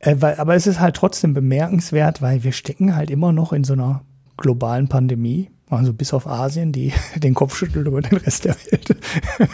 Äh, 0.00 0.16
weil, 0.18 0.36
aber 0.36 0.54
es 0.56 0.66
ist 0.66 0.80
halt 0.80 0.96
trotzdem 0.96 1.32
bemerkenswert, 1.32 2.20
weil 2.20 2.42
wir 2.42 2.52
stecken 2.52 2.96
halt 2.96 3.10
immer 3.10 3.32
noch 3.32 3.52
in 3.52 3.62
so 3.62 3.74
einer 3.74 4.02
globalen 4.36 4.88
Pandemie, 4.88 5.50
also 5.70 5.92
bis 5.92 6.12
auf 6.12 6.26
Asien, 6.26 6.72
die 6.72 6.92
den 7.16 7.34
Kopf 7.34 7.56
schüttelt 7.56 7.86
über 7.86 8.02
den 8.02 8.18
Rest 8.18 8.44
der 8.46 8.56
Welt, 8.70 8.96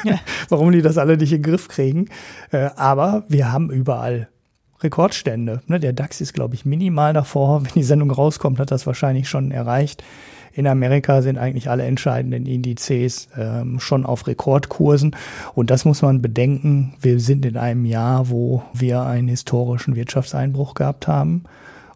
ja. 0.05 0.18
warum 0.49 0.72
die 0.72 0.80
das 0.82 0.97
alle 0.97 1.18
nicht 1.18 1.32
in 1.32 1.43
den 1.43 1.51
Griff 1.51 1.68
kriegen. 1.68 2.07
Äh, 2.51 2.70
aber 2.76 3.24
wir 3.28 3.53
haben 3.53 3.70
überall 3.70 4.28
Rekordstände. 4.82 5.62
Ne? 5.66 5.80
Der 5.80 5.92
DAX 5.92 6.20
ist, 6.20 6.32
glaube 6.32 6.54
ich, 6.54 6.64
minimal 6.64 7.12
davor. 7.12 7.64
Wenn 7.64 7.72
die 7.74 7.82
Sendung 7.82 8.10
rauskommt, 8.10 8.58
hat 8.58 8.70
das 8.70 8.86
wahrscheinlich 8.86 9.28
schon 9.28 9.50
erreicht. 9.50 10.02
In 10.52 10.66
Amerika 10.66 11.22
sind 11.22 11.38
eigentlich 11.38 11.70
alle 11.70 11.84
entscheidenden 11.84 12.46
Indizes 12.46 13.28
ähm, 13.36 13.78
schon 13.78 14.04
auf 14.04 14.26
Rekordkursen. 14.26 15.14
Und 15.54 15.70
das 15.70 15.84
muss 15.84 16.02
man 16.02 16.22
bedenken. 16.22 16.94
Wir 17.00 17.20
sind 17.20 17.46
in 17.46 17.56
einem 17.56 17.84
Jahr, 17.84 18.30
wo 18.30 18.62
wir 18.72 19.02
einen 19.02 19.28
historischen 19.28 19.94
Wirtschaftseinbruch 19.94 20.74
gehabt 20.74 21.06
haben. 21.06 21.44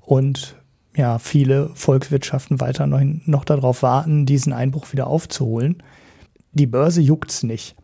Und 0.01 0.57
ja, 0.97 1.18
viele 1.18 1.70
Volkswirtschaften 1.74 2.61
weiter 2.61 2.87
noch, 2.87 3.01
noch 3.26 3.45
darauf 3.45 3.82
warten, 3.82 4.26
diesen 4.26 4.53
Einbruch 4.53 4.93
wieder 4.93 5.09
aufzuholen. 5.09 5.82
Die 6.53 6.66
Börse 6.66 7.01
juckt's 7.01 7.43
nicht. 7.43 7.74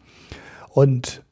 Und 0.69 1.25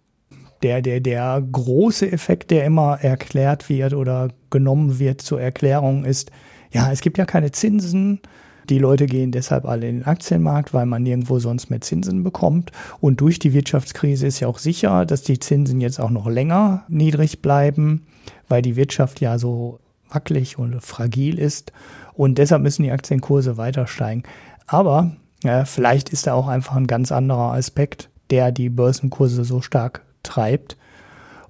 der, 0.62 0.82
der, 0.82 1.00
der 1.00 1.42
große 1.52 2.10
Effekt, 2.10 2.50
der 2.50 2.64
immer 2.64 2.98
erklärt 3.00 3.68
wird 3.68 3.94
oder 3.94 4.28
genommen 4.50 4.98
wird 4.98 5.20
zur 5.20 5.40
Erklärung, 5.40 6.04
ist, 6.04 6.30
ja, 6.72 6.90
es 6.90 7.00
gibt 7.00 7.18
ja 7.18 7.24
keine 7.24 7.52
Zinsen. 7.52 8.20
Die 8.68 8.78
Leute 8.78 9.06
gehen 9.06 9.32
deshalb 9.32 9.64
alle 9.64 9.88
in 9.88 10.00
den 10.00 10.06
Aktienmarkt, 10.06 10.74
weil 10.74 10.84
man 10.84 11.02
nirgendwo 11.02 11.38
sonst 11.38 11.70
mehr 11.70 11.80
Zinsen 11.80 12.22
bekommt. 12.22 12.70
Und 13.00 13.20
durch 13.20 13.38
die 13.38 13.54
Wirtschaftskrise 13.54 14.26
ist 14.26 14.40
ja 14.40 14.48
auch 14.48 14.58
sicher, 14.58 15.06
dass 15.06 15.22
die 15.22 15.38
Zinsen 15.38 15.80
jetzt 15.80 15.98
auch 15.98 16.10
noch 16.10 16.26
länger 16.26 16.84
niedrig 16.88 17.40
bleiben, 17.40 18.06
weil 18.48 18.60
die 18.60 18.76
Wirtschaft 18.76 19.20
ja 19.20 19.38
so 19.38 19.80
wackelig 20.10 20.58
und 20.58 20.82
fragil 20.82 21.38
ist. 21.38 21.72
Und 22.12 22.36
deshalb 22.36 22.62
müssen 22.62 22.82
die 22.82 22.90
Aktienkurse 22.90 23.56
weiter 23.56 23.86
steigen. 23.86 24.24
Aber 24.66 25.12
ja, 25.44 25.64
vielleicht 25.64 26.10
ist 26.10 26.26
da 26.26 26.34
auch 26.34 26.48
einfach 26.48 26.76
ein 26.76 26.86
ganz 26.86 27.12
anderer 27.12 27.54
Aspekt, 27.54 28.10
der 28.30 28.52
die 28.52 28.68
Börsenkurse 28.68 29.44
so 29.44 29.62
stark 29.62 30.02
treibt. 30.28 30.76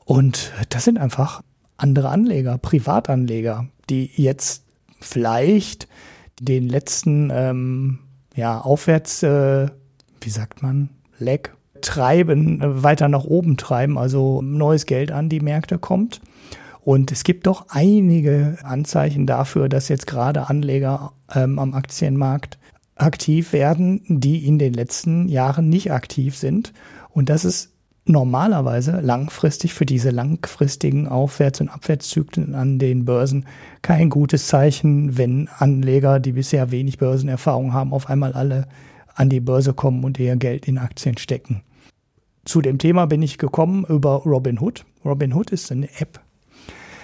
Und 0.04 0.52
das 0.70 0.84
sind 0.84 0.98
einfach 0.98 1.42
andere 1.76 2.08
Anleger, 2.08 2.58
Privatanleger, 2.58 3.66
die 3.90 4.10
jetzt 4.16 4.64
vielleicht 5.00 5.88
den 6.40 6.68
letzten 6.68 7.30
ähm, 7.32 7.98
ja, 8.34 8.60
Aufwärts, 8.60 9.22
äh, 9.22 9.68
wie 10.20 10.30
sagt 10.30 10.62
man, 10.62 10.90
Leg 11.18 11.54
treiben, 11.80 12.60
äh, 12.60 12.82
weiter 12.82 13.08
nach 13.08 13.24
oben 13.24 13.56
treiben, 13.56 13.98
also 13.98 14.42
neues 14.42 14.86
Geld 14.86 15.12
an 15.12 15.28
die 15.28 15.40
Märkte 15.40 15.78
kommt. 15.78 16.20
Und 16.80 17.12
es 17.12 17.22
gibt 17.22 17.46
doch 17.46 17.66
einige 17.68 18.56
Anzeichen 18.62 19.26
dafür, 19.26 19.68
dass 19.68 19.88
jetzt 19.88 20.06
gerade 20.06 20.48
Anleger 20.48 21.12
ähm, 21.34 21.58
am 21.58 21.74
Aktienmarkt 21.74 22.58
aktiv 22.96 23.52
werden, 23.52 24.02
die 24.08 24.46
in 24.46 24.58
den 24.58 24.72
letzten 24.72 25.28
Jahren 25.28 25.68
nicht 25.68 25.92
aktiv 25.92 26.36
sind. 26.36 26.72
Und 27.10 27.28
das 27.28 27.44
ist 27.44 27.72
normalerweise 28.08 29.00
langfristig 29.00 29.74
für 29.74 29.86
diese 29.86 30.10
langfristigen 30.10 31.08
Aufwärts- 31.08 31.60
und 31.60 31.68
Abwärtszyklen 31.68 32.54
an 32.54 32.78
den 32.78 33.04
Börsen 33.04 33.46
kein 33.82 34.10
gutes 34.10 34.46
Zeichen, 34.46 35.16
wenn 35.16 35.48
Anleger, 35.58 36.20
die 36.20 36.32
bisher 36.32 36.70
wenig 36.70 36.98
Börsenerfahrung 36.98 37.72
haben, 37.72 37.92
auf 37.92 38.08
einmal 38.08 38.32
alle 38.32 38.66
an 39.14 39.28
die 39.28 39.40
Börse 39.40 39.72
kommen 39.72 40.04
und 40.04 40.18
ihr 40.18 40.36
Geld 40.36 40.68
in 40.68 40.78
Aktien 40.78 41.18
stecken. 41.18 41.62
Zu 42.44 42.62
dem 42.62 42.78
Thema 42.78 43.06
bin 43.06 43.20
ich 43.22 43.36
gekommen 43.36 43.84
über 43.88 44.22
Robinhood. 44.24 44.84
Robinhood 45.04 45.50
ist 45.50 45.70
eine 45.70 45.88
App, 46.00 46.20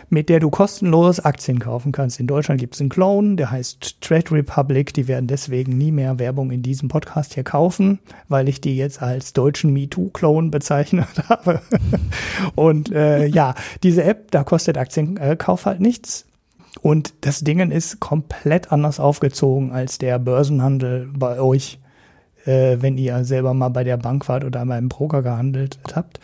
mit 0.09 0.29
der 0.29 0.41
du 0.41 0.51
kostenlos 0.51 1.21
Aktien 1.21 1.59
kaufen 1.59 1.93
kannst. 1.93 2.21
In 2.21 2.27
Deutschland 2.27 2.61
gibt 2.61 2.75
es 2.75 2.81
einen 2.81 2.91
Clone, 2.91 3.37
der 3.37 3.51
heißt 3.51 4.01
Trade 4.01 4.31
Republic. 4.31 4.95
Die 4.95 5.09
werden 5.09 5.27
deswegen 5.27 5.77
nie 5.77 5.93
mehr 5.93 6.19
Werbung 6.19 6.51
in 6.51 6.63
diesem 6.63 6.89
Podcast 6.89 7.35
hier 7.35 7.45
kaufen, 7.45 7.99
weil 8.29 8.49
ich 8.49 8.61
die 8.61 8.77
jetzt 8.77 9.03
als 9.03 9.33
deutschen 9.33 9.73
MeToo-Clone 9.73 10.51
bezeichnet 10.51 11.09
habe. 11.29 11.61
Und 12.55 12.93
äh, 12.93 13.27
ja, 13.27 13.55
diese 13.83 14.05
App, 14.05 14.31
da 14.31 14.45
kostet 14.45 14.79
Aktienkauf 14.79 15.67
halt 15.67 15.81
nichts. 15.81 16.27
Und 16.83 17.15
das 17.23 17.41
Ding 17.41 17.71
ist 17.71 18.01
komplett 18.01 18.73
anders 18.73 19.01
aufgezogen 19.01 19.73
als 19.73 19.99
der 19.99 20.19
Börsenhandel 20.19 21.09
bei 21.17 21.41
euch, 21.41 21.79
äh, 22.45 22.77
wenn 22.81 22.99
ihr 22.99 23.25
selber 23.25 23.55
mal 23.55 23.71
bei 23.71 23.85
der 23.85 23.97
Bank 23.97 24.29
wart 24.29 24.45
oder 24.45 24.67
beim 24.67 24.89
Broker 24.89 25.23
gehandelt 25.23 25.79
habt. 25.95 26.21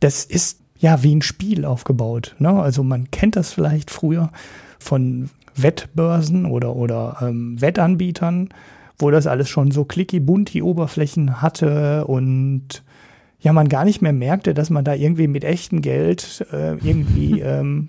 Das 0.00 0.24
ist 0.24 0.60
ja, 0.78 1.02
wie 1.02 1.14
ein 1.14 1.22
Spiel 1.22 1.64
aufgebaut. 1.64 2.36
Ne? 2.38 2.50
Also 2.50 2.82
man 2.82 3.10
kennt 3.10 3.36
das 3.36 3.52
vielleicht 3.52 3.90
früher 3.90 4.30
von 4.78 5.30
Wettbörsen 5.56 6.46
oder, 6.46 6.76
oder 6.76 7.18
ähm, 7.20 7.60
Wettanbietern, 7.60 8.50
wo 8.98 9.10
das 9.10 9.26
alles 9.26 9.48
schon 9.48 9.70
so 9.70 9.84
clicky 9.84 10.20
bunti 10.20 10.62
Oberflächen 10.62 11.42
hatte 11.42 12.06
und 12.06 12.82
ja, 13.40 13.52
man 13.52 13.68
gar 13.68 13.84
nicht 13.84 14.02
mehr 14.02 14.12
merkte, 14.12 14.54
dass 14.54 14.70
man 14.70 14.84
da 14.84 14.94
irgendwie 14.94 15.28
mit 15.28 15.44
echtem 15.44 15.80
Geld 15.82 16.44
äh, 16.52 16.74
irgendwie 16.74 17.40
ähm, 17.40 17.88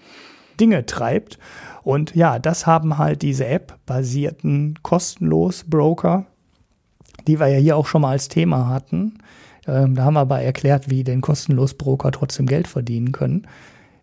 Dinge 0.59 0.85
treibt. 0.85 1.39
Und 1.83 2.15
ja, 2.15 2.37
das 2.39 2.67
haben 2.67 2.97
halt 2.97 3.21
diese 3.21 3.47
App-basierten 3.47 4.79
kostenlos 4.83 5.63
Broker, 5.63 6.25
die 7.27 7.39
wir 7.39 7.47
ja 7.47 7.57
hier 7.57 7.77
auch 7.77 7.87
schon 7.87 8.01
mal 8.01 8.11
als 8.11 8.27
Thema 8.27 8.67
hatten, 8.67 9.19
ähm, 9.69 9.95
da 9.95 10.03
haben 10.03 10.15
wir 10.15 10.21
aber 10.21 10.41
erklärt, 10.41 10.89
wie 10.89 11.03
denn 11.03 11.21
kostenlos 11.21 11.73
Broker 11.73 12.11
trotzdem 12.11 12.45
Geld 12.45 12.67
verdienen 12.67 13.11
können. 13.11 13.47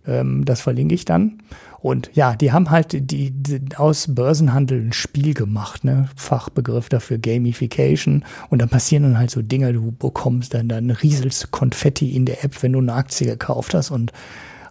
Ähm, 0.06 0.44
das 0.44 0.60
verlinke 0.60 0.94
ich 0.94 1.04
dann. 1.04 1.42
Und 1.80 2.10
ja, 2.14 2.34
die 2.34 2.52
haben 2.52 2.70
halt 2.70 2.92
die, 3.10 3.30
die, 3.30 3.60
aus 3.76 4.14
Börsenhandel 4.14 4.80
ein 4.80 4.92
Spiel 4.92 5.34
gemacht, 5.34 5.84
ne? 5.84 6.08
Fachbegriff 6.16 6.88
dafür 6.88 7.18
Gamification. 7.18 8.24
Und 8.48 8.60
dann 8.60 8.68
passieren 8.68 9.04
dann 9.04 9.18
halt 9.18 9.30
so 9.30 9.42
Dinge, 9.42 9.72
du 9.72 9.92
bekommst 9.92 10.54
dann, 10.54 10.68
dann 10.68 10.90
rieselst 10.90 11.50
Konfetti 11.50 12.16
in 12.16 12.24
der 12.24 12.44
App, 12.44 12.62
wenn 12.62 12.72
du 12.72 12.80
eine 12.80 12.94
Aktie 12.94 13.26
gekauft 13.26 13.74
hast 13.74 13.90
und 13.90 14.12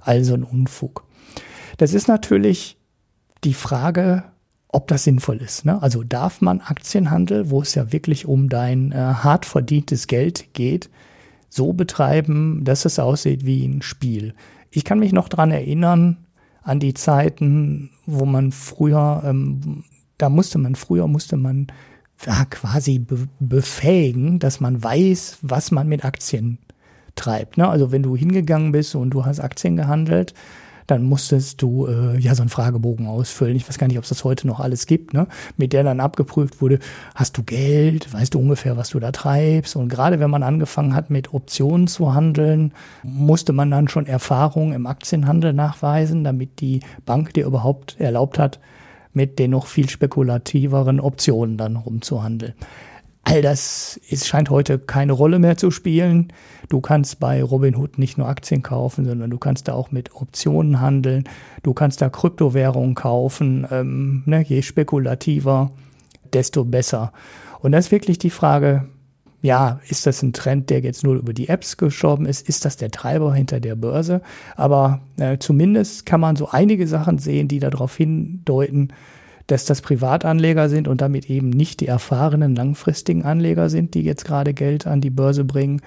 all 0.02 0.24
so 0.24 0.34
ein 0.34 0.44
Unfug. 0.44 1.04
Das 1.78 1.94
ist 1.94 2.08
natürlich 2.08 2.78
die 3.44 3.54
Frage, 3.54 4.24
ob 4.68 4.88
das 4.88 5.04
sinnvoll 5.04 5.38
ist. 5.38 5.66
Ne? 5.66 5.82
Also 5.82 6.04
darf 6.04 6.42
man 6.42 6.62
Aktienhandel, 6.62 7.50
wo 7.50 7.62
es 7.62 7.76
ja 7.76 7.92
wirklich 7.92 8.26
um 8.26 8.50
dein 8.50 8.92
äh, 8.92 8.96
hart 8.96 9.46
verdientes 9.46 10.08
Geld 10.08 10.54
geht, 10.54 10.90
so 11.50 11.74
betreiben, 11.74 12.64
dass 12.64 12.86
es 12.86 13.00
aussieht 13.00 13.46
wie 13.46 13.66
ein 13.66 13.82
Spiel. 13.82 14.34
Ich 14.72 14.84
kann 14.84 15.00
mich 15.00 15.14
noch 15.14 15.30
dran 15.30 15.52
erinnern 15.52 16.18
an 16.62 16.80
die 16.80 16.94
Zeiten, 16.94 17.92
wo 18.06 18.26
man 18.26 18.52
früher, 18.52 19.24
ähm, 19.26 19.84
da 20.18 20.30
musste 20.30 20.58
man 20.58 20.76
früher 20.76 21.08
musste 21.08 21.38
man 21.38 21.68
ja, 22.26 22.46
quasi 22.46 23.00
be 23.00 23.28
befähigen, 23.40 24.40
dass 24.40 24.60
man 24.60 24.84
weiß, 24.84 25.40
was 25.42 25.72
man 25.72 25.88
mit 25.88 26.04
Aktien 26.04 26.58
treibt. 27.16 27.58
Ne? 27.58 27.68
Also 27.68 27.92
wenn 27.92 28.04
du 28.04 28.16
hingegangen 28.16 28.72
bist 28.72 28.96
und 28.96 29.12
du 29.12 29.26
hast 29.26 29.40
Aktien 29.40 29.76
gehandelt, 29.76 30.34
dann 30.88 31.04
musstest 31.04 31.62
du 31.62 31.88
äh, 31.88 32.18
ja 32.20 32.36
so 32.36 32.44
einen 32.44 32.50
Fragebogen 32.50 33.08
ausfüllen. 33.08 33.56
Ich 33.56 33.68
weiß 33.68 33.78
gar 33.78 33.88
nicht, 33.88 33.98
ob 33.98 34.04
es 34.04 34.10
das 34.10 34.24
heute 34.24 34.48
noch 34.48 34.60
alles 34.60 34.86
gibt, 34.86 35.14
ne? 35.14 35.28
mit 35.58 35.74
der 35.74 35.84
dann 35.84 36.00
abgeprüft 36.00 36.62
wurde, 36.62 36.80
hast 37.16 37.38
du 37.38 37.44
Geld, 37.44 38.14
weißt 38.14 38.34
du 38.34 38.40
ungefähr, 38.40 38.78
was 38.78 38.90
du 38.90 39.00
da 39.00 39.12
treibst. 39.12 39.76
Und 39.76 39.90
gerade 39.90 40.20
wenn 40.20 40.30
man 40.30 40.44
angefangen 40.44 40.96
hat, 40.96 41.10
mit 41.10 41.34
Optionen 41.34 41.88
zu 41.88 42.14
handeln, 42.14 42.72
musste 43.04 43.54
man 43.54 43.72
dann 43.72 43.88
schon 43.88 44.06
Erfahrung 44.06 44.74
im 44.74 44.86
Aktienhandel 44.86 45.54
nachweisen, 45.54 46.24
damit 46.24 46.60
die 46.60 46.82
Bank 47.06 47.34
dir 47.34 47.46
überhaupt 47.46 48.00
erlaubt 48.00 48.40
hat, 48.40 48.60
mit 49.14 49.40
den 49.40 49.52
noch 49.52 49.68
viel 49.68 49.90
spekulativeren 49.90 51.00
Optionen 51.00 51.58
dann 51.58 51.78
rumzuhandeln. 51.78 52.54
All 53.28 53.42
das 53.42 54.00
ist, 54.08 54.28
scheint 54.28 54.52
heute 54.52 54.78
keine 54.78 55.12
Rolle 55.12 55.40
mehr 55.40 55.58
zu 55.58 55.72
spielen. 55.72 56.32
Du 56.70 56.80
kannst 56.80 57.20
bei 57.20 57.42
Robinhood 57.42 57.98
nicht 57.98 58.20
nur 58.20 58.28
Aktien 58.28 58.62
kaufen, 58.62 59.04
sondern 59.04 59.32
du 59.32 59.40
kannst 59.40 59.68
da 59.68 59.74
auch 59.74 59.92
mit 59.92 60.14
Optionen 60.14 60.80
handeln. 60.80 61.24
Du 61.64 61.74
kannst 61.74 62.02
da 62.02 62.10
Kryptowährungen 62.10 62.94
kaufen. 62.94 63.68
Ähm, 63.72 64.22
ne, 64.28 64.44
je 64.44 64.62
spekulativer, 64.62 65.72
desto 66.34 66.66
besser. 66.66 67.14
Und 67.62 67.72
das 67.72 67.86
ist 67.86 67.92
wirklich 67.92 68.20
die 68.20 68.30
Frage, 68.30 68.88
ja, 69.42 69.80
ist 69.90 70.06
das 70.06 70.22
ein 70.22 70.34
Trend, 70.34 70.70
der 70.70 70.82
jetzt 70.82 71.04
nur 71.04 71.16
über 71.16 71.34
die 71.34 71.50
Apps 71.50 71.78
geschoben 71.78 72.28
ist? 72.28 72.48
Ist 72.48 72.64
das 72.64 72.78
der 72.78 72.92
Treiber 72.92 73.34
hinter 73.34 73.60
der 73.60 73.76
Börse? 73.76 74.22
Aber 74.56 75.02
äh, 75.18 75.40
zumindest 75.40 76.06
kann 76.06 76.22
man 76.22 76.36
so 76.36 76.50
einige 76.50 76.88
Sachen 76.88 77.18
sehen, 77.18 77.48
die 77.48 77.60
darauf 77.60 77.96
hindeuten, 77.96 78.94
dass 79.48 79.66
das 79.66 79.82
Privatanleger 79.82 80.70
sind 80.70 80.88
und 80.88 81.02
damit 81.02 81.30
eben 81.30 81.50
nicht 81.50 81.82
die 81.82 81.88
erfahrenen 81.88 82.56
langfristigen 82.56 83.24
Anleger 83.24 83.70
sind, 83.70 83.94
die 83.94 84.02
jetzt 84.02 84.26
gerade 84.26 84.54
Geld 84.54 84.88
an 84.88 85.02
die 85.02 85.10
Börse 85.10 85.44
bringen, 85.44 85.82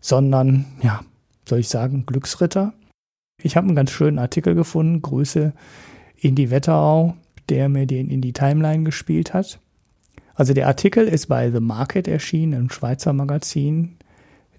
sondern, 0.00 0.64
ja, 0.82 1.00
soll 1.48 1.60
ich 1.60 1.68
sagen, 1.68 2.06
Glücksritter. 2.06 2.72
Ich 3.42 3.56
habe 3.56 3.66
einen 3.66 3.76
ganz 3.76 3.90
schönen 3.90 4.18
Artikel 4.18 4.54
gefunden, 4.54 5.02
Grüße 5.02 5.52
in 6.16 6.34
die 6.34 6.50
Wetterau, 6.50 7.14
der 7.48 7.68
mir 7.68 7.86
den 7.86 8.08
in 8.08 8.20
die 8.20 8.32
Timeline 8.32 8.84
gespielt 8.84 9.34
hat. 9.34 9.58
Also 10.34 10.54
der 10.54 10.66
Artikel 10.66 11.06
ist 11.06 11.26
bei 11.26 11.50
The 11.50 11.60
Market 11.60 12.08
erschienen, 12.08 12.54
ein 12.54 12.70
Schweizer 12.70 13.12
Magazin. 13.12 13.96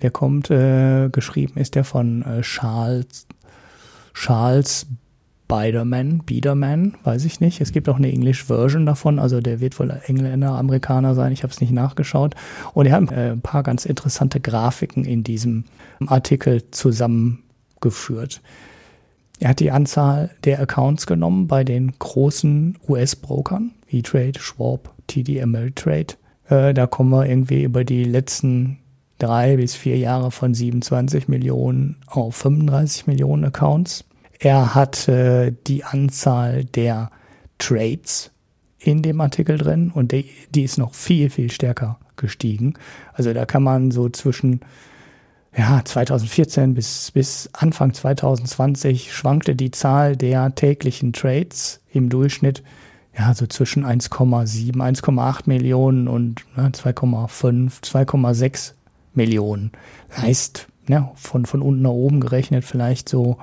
Der 0.01 0.11
kommt, 0.11 0.51
äh, 0.51 1.09
geschrieben 1.09 1.57
ist 1.57 1.75
der 1.75 1.83
von 1.83 2.21
äh, 2.21 2.41
Charles, 2.41 3.27
Charles 4.13 4.87
Biderman, 5.47 6.19
Biederman, 6.25 6.95
weiß 7.03 7.25
ich 7.25 7.39
nicht. 7.39 7.61
Es 7.61 7.71
gibt 7.71 7.87
auch 7.87 7.97
eine 7.97 8.11
English 8.11 8.45
Version 8.45 8.85
davon, 8.85 9.19
also 9.19 9.41
der 9.41 9.59
wird 9.59 9.79
wohl 9.79 9.91
Engländer, 10.05 10.51
Amerikaner 10.51 11.13
sein, 11.13 11.31
ich 11.31 11.43
habe 11.43 11.53
es 11.53 11.61
nicht 11.61 11.71
nachgeschaut. 11.71 12.35
Und 12.73 12.87
er 12.87 12.93
hat 12.93 13.11
äh, 13.11 13.31
ein 13.31 13.41
paar 13.41 13.63
ganz 13.63 13.85
interessante 13.85 14.39
Grafiken 14.39 15.05
in 15.05 15.23
diesem 15.23 15.65
Artikel 16.07 16.63
zusammengeführt. 16.71 18.41
Er 19.39 19.49
hat 19.49 19.59
die 19.59 19.71
Anzahl 19.71 20.31
der 20.45 20.59
Accounts 20.59 21.05
genommen 21.07 21.47
bei 21.47 21.63
den 21.63 21.93
großen 21.99 22.77
US-Brokern, 22.87 23.71
E-Trade, 23.89 24.39
Schwab, 24.39 24.93
TD 25.07 25.41
Ameritrade. 25.41 26.15
Äh, 26.49 26.73
da 26.73 26.87
kommen 26.87 27.11
wir 27.11 27.27
irgendwie 27.27 27.63
über 27.63 27.83
die 27.83 28.03
letzten 28.03 28.79
drei 29.19 29.57
bis 29.57 29.75
vier 29.75 29.97
Jahre 29.97 30.31
von 30.31 30.53
27 30.53 31.27
Millionen 31.27 31.97
auf 32.07 32.35
35 32.35 33.07
Millionen 33.07 33.45
Accounts. 33.45 34.05
Er 34.39 34.75
hat 34.75 35.07
äh, 35.07 35.53
die 35.67 35.83
Anzahl 35.83 36.65
der 36.65 37.11
Trades 37.57 38.31
in 38.79 39.01
dem 39.01 39.21
Artikel 39.21 39.57
drin 39.57 39.91
und 39.93 40.11
die, 40.11 40.29
die 40.49 40.63
ist 40.63 40.77
noch 40.77 40.93
viel, 40.93 41.29
viel 41.29 41.51
stärker 41.51 41.99
gestiegen. 42.15 42.75
Also 43.13 43.33
da 43.33 43.45
kann 43.45 43.63
man 43.63 43.91
so 43.91 44.09
zwischen 44.09 44.61
ja, 45.57 45.81
2014 45.83 46.73
bis, 46.73 47.11
bis 47.11 47.49
Anfang 47.53 47.93
2020 47.93 49.13
schwankte 49.13 49.55
die 49.55 49.71
Zahl 49.71 50.17
der 50.17 50.53
täglichen 50.53 51.13
Trades 51.13 51.81
im 51.91 52.09
Durchschnitt 52.09 52.61
ja, 53.17 53.33
so 53.33 53.47
zwischen 53.47 53.85
1,7, 53.85 54.75
1,8 54.75 55.43
Millionen 55.45 56.07
und 56.07 56.43
ne, 56.57 56.69
2,5, 56.69 57.81
2,6 57.81 58.73
Millionen. 59.13 59.71
Heißt, 60.17 60.67
ja, 60.89 61.11
von, 61.15 61.45
von 61.45 61.61
unten 61.61 61.81
nach 61.83 61.91
oben 61.91 62.19
gerechnet 62.19 62.65
vielleicht 62.65 63.07
so 63.07 63.37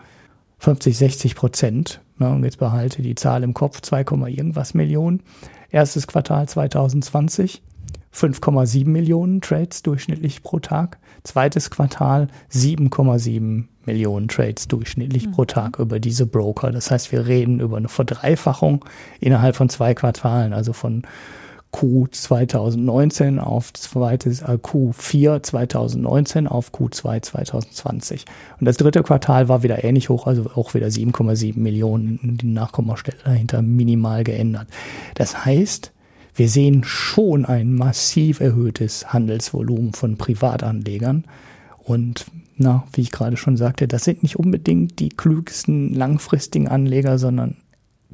50, 0.62 0.96
60 0.96 1.34
Prozent. 1.34 2.00
Ne, 2.18 2.30
und 2.30 2.44
jetzt 2.44 2.58
behalte 2.58 3.02
die 3.02 3.16
Zahl 3.16 3.42
im 3.42 3.52
Kopf, 3.52 3.80
2, 3.80 4.02
irgendwas 4.28 4.74
Millionen. 4.74 5.22
Erstes 5.70 6.06
Quartal 6.06 6.48
2020, 6.48 7.62
5,7 8.14 8.86
Millionen 8.86 9.40
Trades 9.40 9.82
durchschnittlich 9.82 10.44
pro 10.44 10.60
Tag. 10.60 10.98
Zweites 11.24 11.70
Quartal 11.70 12.28
7,7 12.52 13.64
Millionen 13.86 14.28
Trades 14.28 14.68
durchschnittlich 14.68 15.26
mhm. 15.26 15.32
pro 15.32 15.46
Tag 15.46 15.80
über 15.80 15.98
diese 15.98 16.26
Broker. 16.26 16.70
Das 16.70 16.92
heißt, 16.92 17.10
wir 17.10 17.26
reden 17.26 17.58
über 17.58 17.76
eine 17.76 17.88
Verdreifachung 17.88 18.84
innerhalb 19.18 19.56
von 19.56 19.68
zwei 19.68 19.94
Quartalen, 19.94 20.52
also 20.52 20.72
von 20.72 21.02
Q 21.72 22.06
2019 22.10 23.38
auf 23.38 23.72
zweites, 23.72 24.42
äh, 24.42 24.58
Q4 24.62 25.42
2019 25.42 26.46
auf 26.46 26.70
Q2 26.70 27.22
2020. 27.22 28.24
Und 28.60 28.66
das 28.66 28.76
dritte 28.76 29.02
Quartal 29.02 29.48
war 29.48 29.62
wieder 29.62 29.82
ähnlich 29.82 30.08
hoch, 30.08 30.26
also 30.26 30.50
auch 30.54 30.74
wieder 30.74 30.90
7,7 30.90 31.58
Millionen, 31.58 32.38
die 32.40 32.46
Nachkommastelle 32.46 33.18
dahinter 33.24 33.62
minimal 33.62 34.22
geändert. 34.22 34.68
Das 35.14 35.44
heißt, 35.44 35.92
wir 36.34 36.48
sehen 36.48 36.84
schon 36.84 37.44
ein 37.44 37.74
massiv 37.74 38.40
erhöhtes 38.40 39.12
Handelsvolumen 39.12 39.92
von 39.94 40.16
Privatanlegern. 40.16 41.24
Und 41.78 42.26
na, 42.56 42.84
wie 42.92 43.00
ich 43.00 43.10
gerade 43.10 43.36
schon 43.36 43.56
sagte, 43.56 43.88
das 43.88 44.04
sind 44.04 44.22
nicht 44.22 44.38
unbedingt 44.38 44.98
die 44.98 45.08
klügsten 45.08 45.92
langfristigen 45.92 46.68
Anleger, 46.68 47.18
sondern 47.18 47.56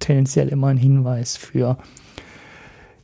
tendenziell 0.01 0.49
immer 0.49 0.69
ein 0.69 0.79
Hinweis 0.79 1.37
für 1.37 1.77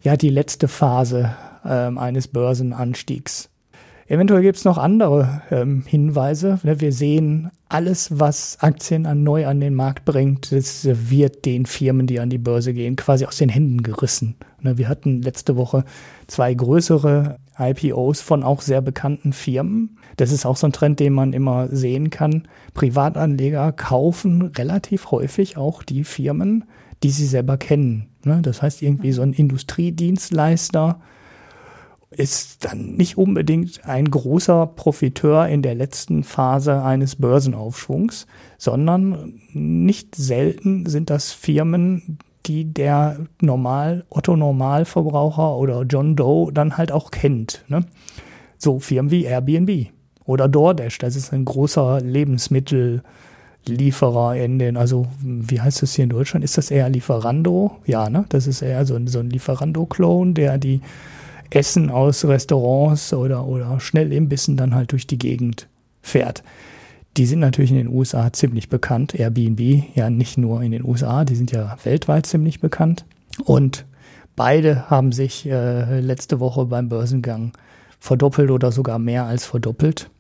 ja 0.05 0.17
die 0.17 0.29
letzte 0.29 0.69
Phase 0.69 1.35
ähm, 1.65 1.99
eines 1.99 2.29
Börsenanstiegs. 2.29 3.51
Eventuell 4.07 4.43
gibt 4.43 4.59
es 4.59 4.67
noch 4.67 4.77
andere 4.77 5.43
ähm, 5.51 5.83
Hinweise. 5.87 6.61
Ne, 6.63 6.81
wir 6.81 6.93
sehen, 6.93 7.51
alles, 7.71 8.21
was 8.21 8.59
Aktien 8.61 9.07
an 9.07 9.23
neu 9.23 9.47
an 9.47 9.61
den 9.61 9.75
Markt 9.75 10.05
bringt, 10.05 10.53
das 10.53 10.87
wird 11.11 11.47
den 11.47 11.65
Firmen, 11.65 12.07
die 12.07 12.21
an 12.21 12.29
die 12.29 12.39
Börse 12.39 12.75
gehen, 12.75 12.97
quasi 12.97 13.25
aus 13.25 13.39
den 13.39 13.49
Händen 13.49 13.83
gerissen. 13.83 14.37
Ne, 14.61 14.77
wir 14.77 14.89
hatten 14.89 15.23
letzte 15.23 15.57
Woche 15.57 15.85
zwei 16.27 16.53
größere 16.53 17.39
IPOs 17.59 18.21
von 18.21 18.43
auch 18.43 18.61
sehr 18.61 18.83
bekannten 18.83 19.33
Firmen. 19.33 19.97
Das 20.17 20.33
ist 20.33 20.45
auch 20.45 20.57
so 20.57 20.67
ein 20.67 20.73
Trend, 20.73 21.01
den 21.01 21.15
man 21.15 21.33
immer 21.33 21.69
sehen 21.69 22.11
kann. 22.11 22.47
Privatanleger 22.75 23.73
kaufen 23.73 24.43
relativ 24.43 25.11
häufig 25.11 25.57
auch 25.57 25.83
die 25.83 26.05
Firmen, 26.05 26.65
die 27.05 27.11
sie 27.11 27.27
selber 27.27 27.59
kennen. 27.59 28.09
Ne? 28.25 28.41
Das 28.41 28.63
heißt, 28.63 28.81
irgendwie 28.81 29.13
so 29.13 29.21
ein 29.21 29.35
Industriedienstleister 29.35 31.01
ist 32.11 32.65
dann 32.65 32.95
nicht 32.95 33.19
unbedingt 33.19 33.85
ein 33.85 34.11
großer 34.11 34.67
Profiteur 34.67 35.47
in 35.49 35.61
der 35.61 35.75
letzten 35.75 36.25
Phase 36.25 36.83
eines 36.83 37.17
Börsenaufschwungs, 37.17 38.27
sondern 38.57 39.35
nicht 39.53 40.15
selten 40.15 40.87
sind 40.87 41.11
das 41.11 41.33
Firmen, 41.33 42.19
die 42.47 42.73
der 42.73 43.19
normal 43.43 44.07
Otto 44.09 44.35
Normalverbraucher 44.35 45.59
oder 45.59 45.83
John 45.83 46.17
Doe 46.17 46.53
dann 46.53 46.79
halt 46.79 46.91
auch 46.91 47.11
kennt. 47.11 47.67
Ne? 47.69 47.85
So 48.57 48.79
Firmen 48.79 49.11
wie 49.11 49.25
Airbnb 49.25 49.89
oder 50.25 50.49
DoorDash, 50.49 50.97
das 50.99 51.17
ist 51.17 51.35
ein 51.35 51.45
großer 51.45 52.01
Lebensmittel 52.01 53.03
Lieferer 53.67 54.37
in 54.37 54.59
den, 54.59 54.77
also 54.77 55.07
wie 55.23 55.61
heißt 55.61 55.83
das 55.83 55.95
hier 55.95 56.05
in 56.05 56.11
Deutschland? 56.11 56.45
Ist 56.45 56.59
das 56.59 56.71
eher 56.71 56.89
Lieferando? 56.89 57.79
Ja, 57.87 58.11
ne? 58.11 58.25
Das 58.29 58.47
ist 58.47 58.63
eher 58.63 58.85
so 58.85 58.95
ein, 58.95 59.07
so 59.07 59.21
ein 59.21 59.31
Lieferando-Clone, 59.31 60.35
der 60.35 60.59
die 60.59 60.81
Essen 61.51 61.91
aus 61.91 62.25
Restaurants 62.25 63.13
oder, 63.13 63.47
oder 63.47 63.81
Schnellimbissen 63.81 64.57
dann 64.57 64.75
halt 64.75 64.93
durch 64.93 65.07
die 65.07 65.19
Gegend 65.19 65.69
fährt. 66.03 66.43
Die 67.17 67.27
sind 67.27 67.39
natürlich 67.39 67.71
in 67.71 67.77
den 67.77 67.89
USA 67.89 68.33
ziemlich 68.33 68.69
bekannt. 68.69 69.15
Airbnb 69.15 69.61
ja 69.95 70.11
nicht 70.11 70.37
nur 70.37 70.63
in 70.63 70.73
den 70.73 70.85
USA, 70.85 71.25
die 71.25 71.37
sind 71.37 71.53
ja 71.53 71.77
weltweit 71.85 72.27
ziemlich 72.27 72.61
bekannt. 72.61 73.05
Und 73.45 73.87
beide 74.37 74.91
haben 74.91 75.13
sich 75.13 75.47
äh, 75.47 76.01
letzte 76.01 76.41
Woche 76.41 76.67
beim 76.67 76.89
Börsengang 76.89 77.53
verdoppelt 78.01 78.51
oder 78.51 78.73
sogar 78.73 78.99
mehr 78.99 79.25
als 79.25 79.47
verdoppelt 79.47 80.11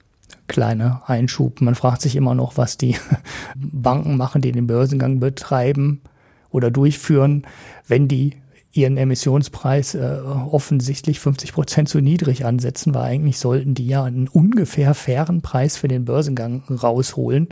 kleiner 0.46 1.02
Einschub. 1.06 1.60
Man 1.60 1.74
fragt 1.74 2.02
sich 2.02 2.16
immer 2.16 2.34
noch, 2.34 2.56
was 2.56 2.76
die 2.76 2.96
Banken 3.56 4.16
machen, 4.16 4.42
die 4.42 4.52
den 4.52 4.66
Börsengang 4.66 5.20
betreiben 5.20 6.02
oder 6.50 6.70
durchführen, 6.70 7.46
wenn 7.86 8.08
die 8.08 8.36
ihren 8.72 8.96
Emissionspreis 8.96 9.94
äh, 9.94 10.20
offensichtlich 10.50 11.20
50 11.20 11.52
Prozent 11.52 11.88
zu 11.88 12.00
niedrig 12.00 12.44
ansetzen, 12.44 12.92
weil 12.94 13.04
eigentlich 13.04 13.38
sollten 13.38 13.74
die 13.74 13.86
ja 13.86 14.02
einen 14.02 14.28
ungefähr 14.28 14.94
fairen 14.94 15.42
Preis 15.42 15.76
für 15.76 15.88
den 15.88 16.04
Börsengang 16.04 16.64
rausholen. 16.68 17.48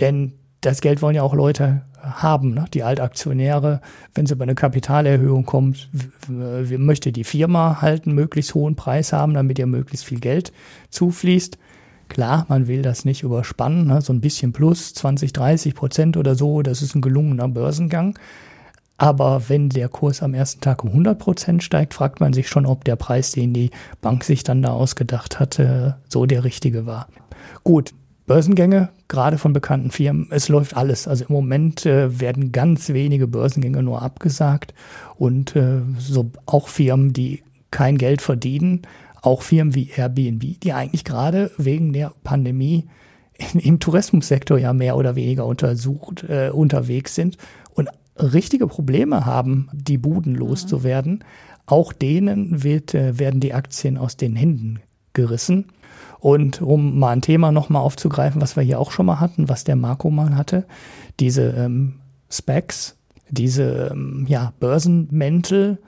Denn 0.00 0.34
das 0.60 0.82
Geld 0.82 1.00
wollen 1.00 1.16
ja 1.16 1.22
auch 1.22 1.34
Leute 1.34 1.82
haben, 2.02 2.54
ne? 2.54 2.66
die 2.72 2.82
Altaktionäre, 2.82 3.80
wenn 4.14 4.26
sie 4.26 4.36
bei 4.36 4.44
einer 4.44 4.54
Kapitalerhöhung 4.54 5.44
kommt, 5.44 5.90
möchte 6.28 7.12
die 7.12 7.24
Firma 7.24 7.80
halt 7.80 8.06
einen 8.06 8.14
möglichst 8.14 8.54
hohen 8.54 8.76
Preis 8.76 9.12
haben, 9.12 9.34
damit 9.34 9.58
ihr 9.58 9.66
möglichst 9.66 10.04
viel 10.06 10.20
Geld 10.20 10.52
zufließt. 10.90 11.58
Klar, 12.10 12.44
man 12.48 12.66
will 12.66 12.82
das 12.82 13.04
nicht 13.04 13.22
überspannen, 13.22 13.86
ne? 13.86 14.02
so 14.02 14.12
ein 14.12 14.20
bisschen 14.20 14.52
plus 14.52 14.92
20, 14.94 15.32
30 15.32 15.76
Prozent 15.76 16.16
oder 16.16 16.34
so, 16.34 16.60
das 16.60 16.82
ist 16.82 16.96
ein 16.96 17.02
gelungener 17.02 17.46
Börsengang. 17.46 18.18
Aber 18.98 19.48
wenn 19.48 19.68
der 19.68 19.88
Kurs 19.88 20.20
am 20.20 20.34
ersten 20.34 20.60
Tag 20.60 20.82
um 20.82 20.90
100 20.90 21.18
Prozent 21.20 21.62
steigt, 21.62 21.94
fragt 21.94 22.18
man 22.18 22.32
sich 22.32 22.48
schon, 22.48 22.66
ob 22.66 22.84
der 22.84 22.96
Preis, 22.96 23.30
den 23.30 23.54
die 23.54 23.70
Bank 24.00 24.24
sich 24.24 24.42
dann 24.42 24.60
da 24.60 24.72
ausgedacht 24.72 25.38
hatte, 25.38 25.98
so 26.08 26.26
der 26.26 26.42
richtige 26.42 26.84
war. 26.84 27.06
Gut, 27.62 27.94
Börsengänge, 28.26 28.88
gerade 29.06 29.38
von 29.38 29.52
bekannten 29.52 29.92
Firmen, 29.92 30.26
es 30.30 30.48
läuft 30.48 30.76
alles. 30.76 31.06
Also 31.06 31.26
im 31.26 31.32
Moment 31.32 31.86
äh, 31.86 32.18
werden 32.18 32.50
ganz 32.50 32.88
wenige 32.88 33.28
Börsengänge 33.28 33.84
nur 33.84 34.02
abgesagt 34.02 34.74
und 35.16 35.54
äh, 35.54 35.82
so 35.96 36.32
auch 36.46 36.66
Firmen, 36.66 37.12
die 37.12 37.44
kein 37.70 37.98
Geld 37.98 38.20
verdienen, 38.20 38.82
auch 39.22 39.42
Firmen 39.42 39.74
wie 39.74 39.90
Airbnb, 39.90 40.60
die 40.60 40.72
eigentlich 40.72 41.04
gerade 41.04 41.50
wegen 41.58 41.92
der 41.92 42.12
Pandemie 42.24 42.86
im 43.54 43.80
Tourismussektor 43.80 44.58
ja 44.58 44.72
mehr 44.72 44.96
oder 44.96 45.16
weniger 45.16 45.46
untersucht, 45.46 46.24
äh, 46.28 46.50
unterwegs 46.50 47.14
sind 47.14 47.36
und 47.74 47.88
richtige 48.16 48.66
Probleme 48.66 49.24
haben, 49.24 49.68
die 49.72 49.98
Buden 49.98 50.34
loszuwerden. 50.34 51.12
Mhm. 51.12 51.24
Auch 51.66 51.92
denen 51.92 52.62
wird, 52.62 52.94
äh, 52.94 53.18
werden 53.18 53.40
die 53.40 53.54
Aktien 53.54 53.96
aus 53.96 54.16
den 54.16 54.36
Händen 54.36 54.80
gerissen. 55.12 55.66
Und 56.18 56.60
um 56.60 56.98
mal 56.98 57.10
ein 57.10 57.22
Thema 57.22 57.50
nochmal 57.50 57.82
aufzugreifen, 57.82 58.42
was 58.42 58.56
wir 58.56 58.62
hier 58.62 58.78
auch 58.78 58.90
schon 58.90 59.06
mal 59.06 59.20
hatten, 59.20 59.48
was 59.48 59.64
der 59.64 59.76
Marco 59.76 60.10
mal 60.10 60.36
hatte, 60.36 60.66
diese 61.18 61.50
ähm, 61.56 61.94
Specs, 62.30 62.96
diese 63.30 63.90
ähm, 63.92 64.26
ja, 64.28 64.52
Börsenmäntel, 64.60 65.78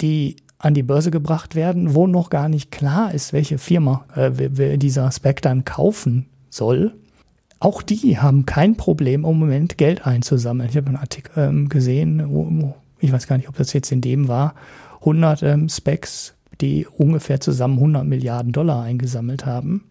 die 0.00 0.36
an 0.58 0.74
die 0.74 0.82
Börse 0.82 1.10
gebracht 1.10 1.54
werden, 1.54 1.94
wo 1.94 2.06
noch 2.06 2.30
gar 2.30 2.48
nicht 2.48 2.70
klar 2.70 3.14
ist, 3.14 3.32
welche 3.32 3.58
Firma 3.58 4.04
äh, 4.14 4.76
dieser 4.76 5.10
Spec 5.12 5.40
dann 5.42 5.64
kaufen 5.64 6.26
soll. 6.50 6.94
Auch 7.60 7.82
die 7.82 8.18
haben 8.18 8.46
kein 8.46 8.76
Problem, 8.76 9.24
im 9.24 9.38
Moment 9.38 9.78
Geld 9.78 10.06
einzusammeln. 10.06 10.68
Ich 10.68 10.76
habe 10.76 10.88
einen 10.88 10.96
Artikel 10.96 11.32
ähm, 11.36 11.68
gesehen, 11.68 12.24
wo, 12.28 12.74
ich 13.00 13.12
weiß 13.12 13.26
gar 13.26 13.36
nicht, 13.36 13.48
ob 13.48 13.56
das 13.56 13.72
jetzt 13.72 13.92
in 13.92 14.00
dem 14.00 14.28
war, 14.28 14.54
100 15.00 15.42
ähm, 15.42 15.68
Specs 15.68 16.34
die 16.60 16.86
ungefähr 16.86 17.40
zusammen 17.40 17.74
100 17.74 18.04
Milliarden 18.04 18.52
Dollar 18.52 18.82
eingesammelt 18.82 19.46
haben. 19.46 19.84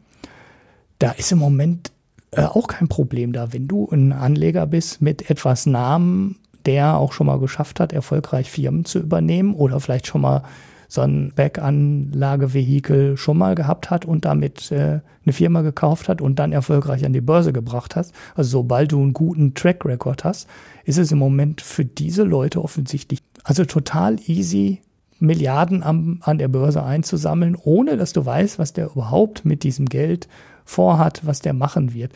Da 1.00 1.12
ist 1.12 1.32
im 1.32 1.38
Moment 1.38 1.92
äh, 2.32 2.42
auch 2.42 2.68
kein 2.68 2.88
Problem 2.88 3.34
da. 3.34 3.54
Wenn 3.54 3.68
du 3.68 3.88
ein 3.90 4.12
Anleger 4.12 4.66
bist 4.66 5.02
mit 5.02 5.30
etwas 5.30 5.66
Namen, 5.66 6.38
der 6.68 6.98
auch 6.98 7.14
schon 7.14 7.28
mal 7.28 7.40
geschafft 7.40 7.80
hat, 7.80 7.94
erfolgreich 7.94 8.52
Firmen 8.52 8.86
zu 8.86 9.00
übernehmen 9.00 9.56
oder 9.56 9.80
vielleicht 9.80 10.06
schon 10.06 10.22
mal 10.22 10.44
so 10.90 11.02
ein 11.02 11.34
Backanlagevehikel 11.36 13.18
schon 13.18 13.38
mal 13.38 13.56
gehabt 13.56 13.90
hat 13.90 14.06
und 14.06 14.26
damit 14.26 14.72
äh, 14.72 15.02
eine 15.26 15.34
Firma 15.34 15.62
gekauft 15.62 16.08
hat 16.08 16.22
und 16.22 16.40
dann 16.40 16.54
erfolgreich 16.54 17.06
an 17.06 17.12
die 17.12 17.22
Börse 17.22 17.52
gebracht 17.52 17.96
hast, 17.96 18.14
also 18.36 18.50
sobald 18.50 18.92
du 18.92 19.02
einen 19.02 19.14
guten 19.14 19.54
Track 19.54 19.84
Record 19.86 20.24
hast, 20.24 20.48
ist 20.86 20.98
es 20.98 21.12
im 21.12 21.18
Moment 21.18 21.62
für 21.62 21.84
diese 21.84 22.24
Leute 22.24 22.64
offensichtlich 22.64 23.22
also 23.44 23.66
total 23.66 24.18
easy 24.28 24.82
Milliarden 25.20 25.82
am, 25.82 26.20
an 26.22 26.38
der 26.38 26.48
Börse 26.48 26.84
einzusammeln, 26.84 27.58
ohne 27.62 27.98
dass 27.98 28.14
du 28.14 28.24
weißt, 28.26 28.60
was 28.60 28.74
der 28.74 28.92
überhaupt 28.92 29.46
mit 29.46 29.64
diesem 29.64 29.88
Geld 29.88 30.28
vorhat, 30.64 31.26
was 31.26 31.40
der 31.40 31.54
machen 31.54 31.94
wird. 31.94 32.12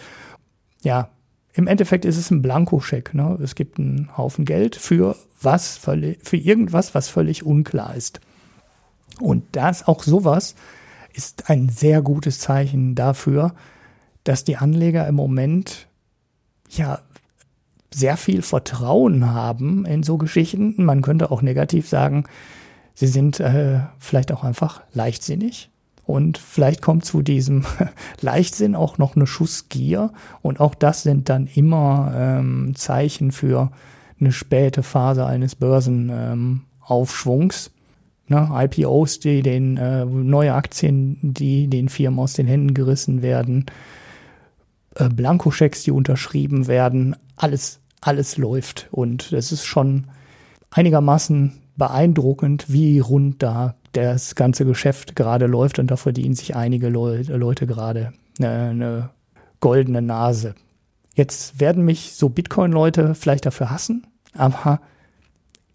Ja, 0.83 1.09
im 1.53 1.67
Endeffekt 1.67 2.05
ist 2.05 2.17
es 2.17 2.31
ein 2.31 2.41
Blankoscheck. 2.41 3.13
Ne? 3.13 3.37
Es 3.41 3.55
gibt 3.55 3.79
einen 3.79 4.15
Haufen 4.17 4.45
Geld 4.45 4.75
für 4.75 5.15
was, 5.41 5.77
für 5.77 6.37
irgendwas, 6.37 6.95
was 6.95 7.09
völlig 7.09 7.45
unklar 7.45 7.95
ist. 7.95 8.21
Und 9.19 9.43
das, 9.51 9.87
auch 9.87 10.03
sowas, 10.03 10.55
ist 11.13 11.49
ein 11.49 11.69
sehr 11.69 12.01
gutes 12.01 12.39
Zeichen 12.39 12.95
dafür, 12.95 13.53
dass 14.23 14.43
die 14.43 14.57
Anleger 14.57 15.07
im 15.07 15.15
Moment 15.15 15.87
ja 16.69 16.99
sehr 17.93 18.15
viel 18.15 18.41
Vertrauen 18.41 19.31
haben 19.31 19.85
in 19.85 20.03
so 20.03 20.17
Geschichten. 20.17 20.75
Man 20.77 21.01
könnte 21.01 21.31
auch 21.31 21.41
negativ 21.41 21.89
sagen, 21.89 22.25
Sie 22.93 23.07
sind 23.07 23.39
äh, 23.39 23.79
vielleicht 23.99 24.31
auch 24.31 24.43
einfach 24.43 24.83
leichtsinnig. 24.93 25.70
Und 26.11 26.37
vielleicht 26.37 26.81
kommt 26.81 27.05
zu 27.05 27.21
diesem 27.21 27.63
Leichtsinn 28.21 28.75
auch 28.75 28.97
noch 28.97 29.15
eine 29.15 29.27
Schussgier. 29.27 30.11
Und 30.41 30.59
auch 30.59 30.75
das 30.75 31.03
sind 31.03 31.29
dann 31.29 31.47
immer 31.47 32.11
ähm, 32.15 32.73
Zeichen 32.75 33.31
für 33.31 33.71
eine 34.19 34.33
späte 34.33 34.83
Phase 34.83 35.25
eines 35.25 35.55
Börsenaufschwungs. 35.55 37.71
Ähm, 38.29 38.37
ne? 38.37 38.49
IPOs, 38.53 39.19
die 39.19 39.41
den 39.41 39.77
äh, 39.77 40.03
neue 40.05 40.53
Aktien, 40.53 41.17
die 41.21 41.67
den 41.67 41.87
Firmen 41.89 42.19
aus 42.19 42.33
den 42.33 42.47
Händen 42.47 42.73
gerissen 42.73 43.21
werden, 43.21 43.65
äh, 44.95 45.09
Blankoschecks, 45.09 45.83
die 45.83 45.91
unterschrieben 45.91 46.67
werden, 46.67 47.15
alles, 47.35 47.81
alles 48.01 48.37
läuft. 48.37 48.87
Und 48.91 49.31
das 49.31 49.51
ist 49.51 49.65
schon 49.65 50.05
einigermaßen 50.69 51.53
beeindruckend, 51.77 52.65
wie 52.67 52.99
rund 52.99 53.41
da 53.41 53.75
das 53.93 54.35
ganze 54.35 54.65
Geschäft 54.65 55.15
gerade 55.15 55.47
läuft 55.47 55.79
und 55.79 55.91
da 55.91 55.97
verdienen 55.97 56.35
sich 56.35 56.55
einige 56.55 56.89
Leute, 56.89 57.35
Leute 57.35 57.67
gerade 57.67 58.13
eine, 58.39 58.49
eine 58.49 59.09
goldene 59.59 60.01
Nase. 60.01 60.55
Jetzt 61.15 61.59
werden 61.59 61.83
mich 61.83 62.13
so 62.13 62.29
Bitcoin-Leute 62.29 63.15
vielleicht 63.15 63.45
dafür 63.45 63.69
hassen, 63.69 64.07
aber 64.33 64.79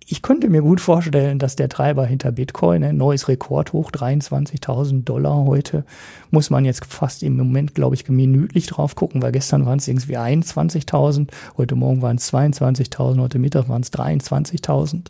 ich 0.09 0.23
könnte 0.23 0.49
mir 0.49 0.63
gut 0.63 0.81
vorstellen, 0.81 1.41
dass 1.41 1.57
der 1.57 1.69
Treiber 1.69 2.07
hinter 2.07 2.31
Bitcoin, 2.31 2.85
ein 2.85 2.97
neues 2.97 3.27
Rekordhoch, 3.27 3.91
23.000 3.91 5.03
Dollar 5.03 5.45
heute, 5.45 5.85
muss 6.31 6.49
man 6.49 6.65
jetzt 6.65 6.87
fast 6.87 7.25
im 7.25 7.37
Moment, 7.37 7.75
glaube 7.75 7.97
ich, 7.97 8.09
minütlich 8.09 8.69
drauf 8.69 8.95
gucken, 8.95 9.21
weil 9.21 9.33
gestern 9.33 9.67
waren 9.67 9.81
es 9.81 9.89
irgendwie 9.89 10.17
21.000, 10.17 11.29
heute 11.57 11.75
Morgen 11.75 12.03
waren 12.03 12.17
es 12.17 12.33
22.000, 12.33 13.21
heute 13.21 13.41
Mittag 13.41 13.69
waren 13.69 13.83
es 13.83 13.93
23.000. 13.93 15.07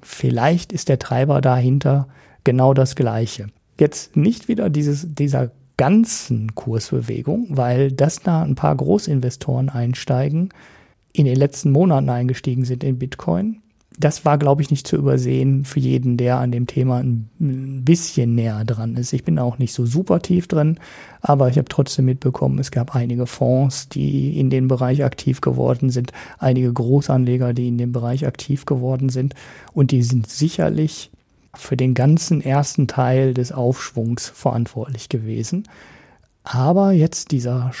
Vielleicht 0.00 0.72
ist 0.72 0.88
der 0.88 0.98
Treiber 0.98 1.42
dahinter 1.42 2.08
genau 2.44 2.74
das 2.74 2.94
Gleiche. 2.94 3.48
Jetzt 3.78 4.16
nicht 4.16 4.48
wieder 4.48 4.70
dieses, 4.70 5.14
dieser 5.14 5.50
ganzen 5.76 6.54
Kursbewegung, 6.54 7.46
weil 7.50 7.90
das 7.90 8.20
da 8.20 8.42
ein 8.42 8.54
paar 8.54 8.76
Großinvestoren 8.76 9.68
einsteigen, 9.68 10.50
in 11.12 11.26
den 11.26 11.36
letzten 11.36 11.70
Monaten 11.72 12.08
eingestiegen 12.08 12.64
sind 12.64 12.84
in 12.84 12.98
Bitcoin 12.98 13.62
das 13.98 14.24
war, 14.24 14.38
glaube 14.38 14.60
ich, 14.62 14.70
nicht 14.70 14.86
zu 14.86 14.96
übersehen 14.96 15.64
für 15.64 15.78
jeden, 15.78 16.16
der 16.16 16.38
an 16.38 16.50
dem 16.50 16.66
Thema 16.66 16.98
ein 16.98 17.28
bisschen 17.84 18.34
näher 18.34 18.64
dran 18.64 18.96
ist. 18.96 19.12
Ich 19.12 19.24
bin 19.24 19.38
auch 19.38 19.58
nicht 19.58 19.72
so 19.72 19.86
super 19.86 20.20
tief 20.20 20.48
drin, 20.48 20.78
aber 21.20 21.48
ich 21.48 21.58
habe 21.58 21.68
trotzdem 21.68 22.06
mitbekommen, 22.06 22.58
es 22.58 22.70
gab 22.70 22.96
einige 22.96 23.26
Fonds, 23.26 23.88
die 23.88 24.38
in 24.38 24.50
den 24.50 24.66
Bereich 24.66 25.04
aktiv 25.04 25.40
geworden 25.40 25.90
sind, 25.90 26.12
einige 26.38 26.72
Großanleger, 26.72 27.54
die 27.54 27.68
in 27.68 27.78
dem 27.78 27.92
Bereich 27.92 28.26
aktiv 28.26 28.66
geworden 28.66 29.10
sind 29.10 29.34
und 29.72 29.92
die 29.92 30.02
sind 30.02 30.28
sicherlich 30.28 31.10
für 31.56 31.76
den 31.76 31.94
ganzen 31.94 32.40
ersten 32.40 32.88
Teil 32.88 33.34
des 33.34 33.52
Aufschwungs 33.52 34.28
verantwortlich 34.28 35.08
gewesen. 35.08 35.68
Aber 36.42 36.92
jetzt 36.92 37.30
dieser 37.30 37.72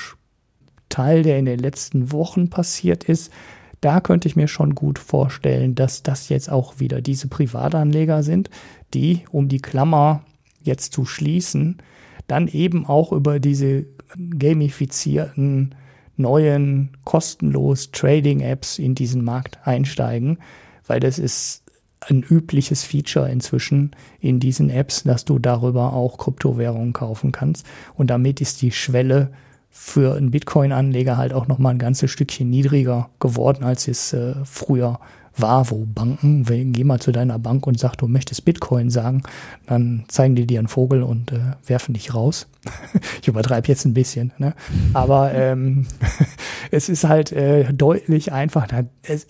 Teil, 0.88 1.22
der 1.22 1.38
in 1.38 1.44
den 1.44 1.58
letzten 1.58 2.12
Wochen 2.12 2.50
passiert 2.50 3.04
ist, 3.04 3.32
da 3.80 4.00
könnte 4.00 4.28
ich 4.28 4.36
mir 4.36 4.48
schon 4.48 4.74
gut 4.74 4.98
vorstellen, 4.98 5.74
dass 5.74 6.02
das 6.02 6.30
jetzt 6.30 6.50
auch 6.50 6.80
wieder 6.80 7.02
diese 7.02 7.28
Privatanleger 7.28 8.22
sind, 8.22 8.48
die, 8.94 9.24
um 9.30 9.48
die 9.48 9.60
Klammer 9.60 10.22
jetzt 10.62 10.94
zu 10.94 11.04
schließen, 11.04 11.78
dann 12.26 12.48
eben 12.48 12.86
auch 12.86 13.12
über 13.12 13.40
diese 13.40 13.84
gamifizierten 14.16 15.74
neuen 16.16 16.90
kostenlos 17.04 17.90
Trading-Apps 17.90 18.78
in 18.78 18.94
diesen 18.94 19.24
Markt 19.24 19.58
einsteigen, 19.64 20.38
weil 20.86 21.00
das 21.00 21.18
ist 21.18 21.63
ein 22.08 22.22
übliches 22.22 22.84
Feature 22.84 23.30
inzwischen 23.30 23.92
in 24.20 24.40
diesen 24.40 24.70
Apps, 24.70 25.04
dass 25.04 25.24
du 25.24 25.38
darüber 25.38 25.92
auch 25.92 26.18
Kryptowährungen 26.18 26.92
kaufen 26.92 27.32
kannst. 27.32 27.66
Und 27.94 28.08
damit 28.08 28.40
ist 28.40 28.62
die 28.62 28.72
Schwelle 28.72 29.30
für 29.70 30.16
einen 30.16 30.30
Bitcoin-Anleger 30.30 31.16
halt 31.16 31.32
auch 31.32 31.48
noch 31.48 31.58
mal 31.58 31.70
ein 31.70 31.78
ganzes 31.78 32.10
Stückchen 32.10 32.48
niedriger 32.48 33.10
geworden, 33.18 33.64
als 33.64 33.88
es 33.88 34.12
äh, 34.12 34.34
früher 34.44 35.00
war, 35.36 35.70
wo 35.70 35.84
Banken, 35.84 36.48
wenn, 36.48 36.72
geh 36.72 36.84
mal 36.84 37.00
zu 37.00 37.12
deiner 37.12 37.38
Bank 37.38 37.66
und 37.66 37.78
sag, 37.78 37.96
du 37.96 38.06
möchtest 38.06 38.44
Bitcoin 38.44 38.90
sagen, 38.90 39.22
dann 39.66 40.04
zeigen 40.08 40.36
die 40.36 40.46
dir 40.46 40.60
einen 40.60 40.68
Vogel 40.68 41.02
und 41.02 41.32
äh, 41.32 41.38
werfen 41.66 41.94
dich 41.94 42.14
raus. 42.14 42.46
ich 43.22 43.28
übertreibe 43.28 43.68
jetzt 43.68 43.84
ein 43.84 43.94
bisschen, 43.94 44.32
ne? 44.38 44.54
aber 44.92 45.34
ähm, 45.34 45.86
es 46.70 46.88
ist 46.88 47.04
halt 47.04 47.32
äh, 47.32 47.72
deutlich 47.72 48.32
einfach, 48.32 48.68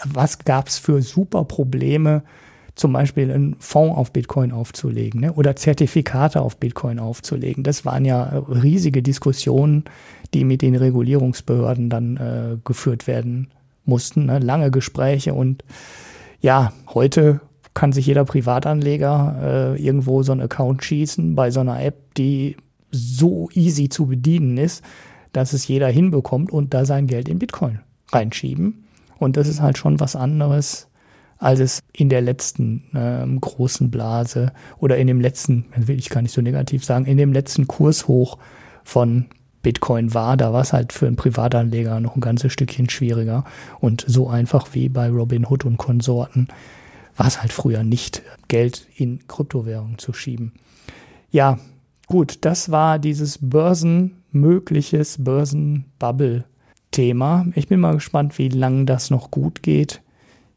was 0.04 0.38
gab's 0.40 0.78
für 0.78 1.00
super 1.02 1.44
Probleme, 1.44 2.22
zum 2.74 2.92
Beispiel 2.92 3.30
einen 3.30 3.56
Fonds 3.60 3.96
auf 3.96 4.12
Bitcoin 4.12 4.50
aufzulegen 4.52 5.20
ne? 5.20 5.32
oder 5.32 5.54
Zertifikate 5.54 6.40
auf 6.40 6.56
Bitcoin 6.56 6.98
aufzulegen. 6.98 7.62
Das 7.62 7.84
waren 7.84 8.04
ja 8.04 8.24
riesige 8.48 9.02
Diskussionen, 9.02 9.84
die 10.32 10.44
mit 10.44 10.62
den 10.62 10.74
Regulierungsbehörden 10.74 11.88
dann 11.88 12.16
äh, 12.16 12.56
geführt 12.64 13.06
werden 13.06 13.48
mussten. 13.84 14.26
Ne? 14.26 14.40
Lange 14.40 14.70
Gespräche 14.70 15.34
und 15.34 15.64
ja, 16.40 16.72
heute 16.92 17.40
kann 17.74 17.92
sich 17.92 18.06
jeder 18.06 18.24
Privatanleger 18.24 19.74
äh, 19.76 19.82
irgendwo 19.82 20.22
so 20.22 20.32
einen 20.32 20.42
Account 20.42 20.84
schießen 20.84 21.34
bei 21.34 21.50
so 21.50 21.60
einer 21.60 21.82
App, 21.82 22.14
die 22.14 22.56
so 22.90 23.48
easy 23.52 23.88
zu 23.88 24.06
bedienen 24.06 24.56
ist, 24.56 24.84
dass 25.32 25.52
es 25.52 25.66
jeder 25.66 25.88
hinbekommt 25.88 26.52
und 26.52 26.74
da 26.74 26.84
sein 26.84 27.06
Geld 27.06 27.28
in 27.28 27.40
Bitcoin 27.40 27.80
reinschieben. 28.12 28.84
Und 29.18 29.36
das 29.36 29.48
ist 29.48 29.60
halt 29.60 29.78
schon 29.78 30.00
was 30.00 30.16
anderes, 30.16 30.88
als 31.38 31.60
es 31.60 31.82
in 31.92 32.08
der 32.08 32.20
letzten 32.20 32.84
ähm, 32.94 33.40
großen 33.40 33.90
Blase 33.90 34.52
oder 34.78 34.96
in 34.96 35.06
dem 35.06 35.20
letzten, 35.20 35.66
will 35.76 35.98
ich 35.98 36.10
gar 36.10 36.22
nicht 36.22 36.32
so 36.32 36.40
negativ 36.40 36.84
sagen, 36.84 37.06
in 37.06 37.16
dem 37.16 37.32
letzten 37.32 37.66
Kurshoch 37.66 38.38
von 38.84 39.26
Bitcoin 39.64 40.14
war. 40.14 40.36
Da 40.36 40.52
war 40.52 40.62
es 40.62 40.72
halt 40.72 40.92
für 40.92 41.08
einen 41.08 41.16
Privatanleger 41.16 41.98
noch 41.98 42.14
ein 42.14 42.20
ganzes 42.20 42.52
Stückchen 42.52 42.88
schwieriger. 42.88 43.42
Und 43.80 44.04
so 44.06 44.28
einfach 44.28 44.68
wie 44.72 44.88
bei 44.88 45.08
Robinhood 45.08 45.64
und 45.64 45.76
Konsorten 45.76 46.46
war 47.16 47.26
es 47.26 47.40
halt 47.40 47.52
früher 47.52 47.82
nicht, 47.82 48.22
Geld 48.46 48.86
in 48.94 49.26
Kryptowährungen 49.26 49.98
zu 49.98 50.12
schieben. 50.12 50.52
Ja, 51.30 51.58
gut, 52.06 52.38
das 52.42 52.70
war 52.70 53.00
dieses 53.00 53.38
börsenmögliches 53.38 55.24
Börsenbubble-Thema. 55.24 57.46
Ich 57.54 57.68
bin 57.68 57.80
mal 57.80 57.94
gespannt, 57.94 58.38
wie 58.38 58.48
lange 58.48 58.84
das 58.84 59.10
noch 59.10 59.32
gut 59.32 59.62
geht. 59.62 60.02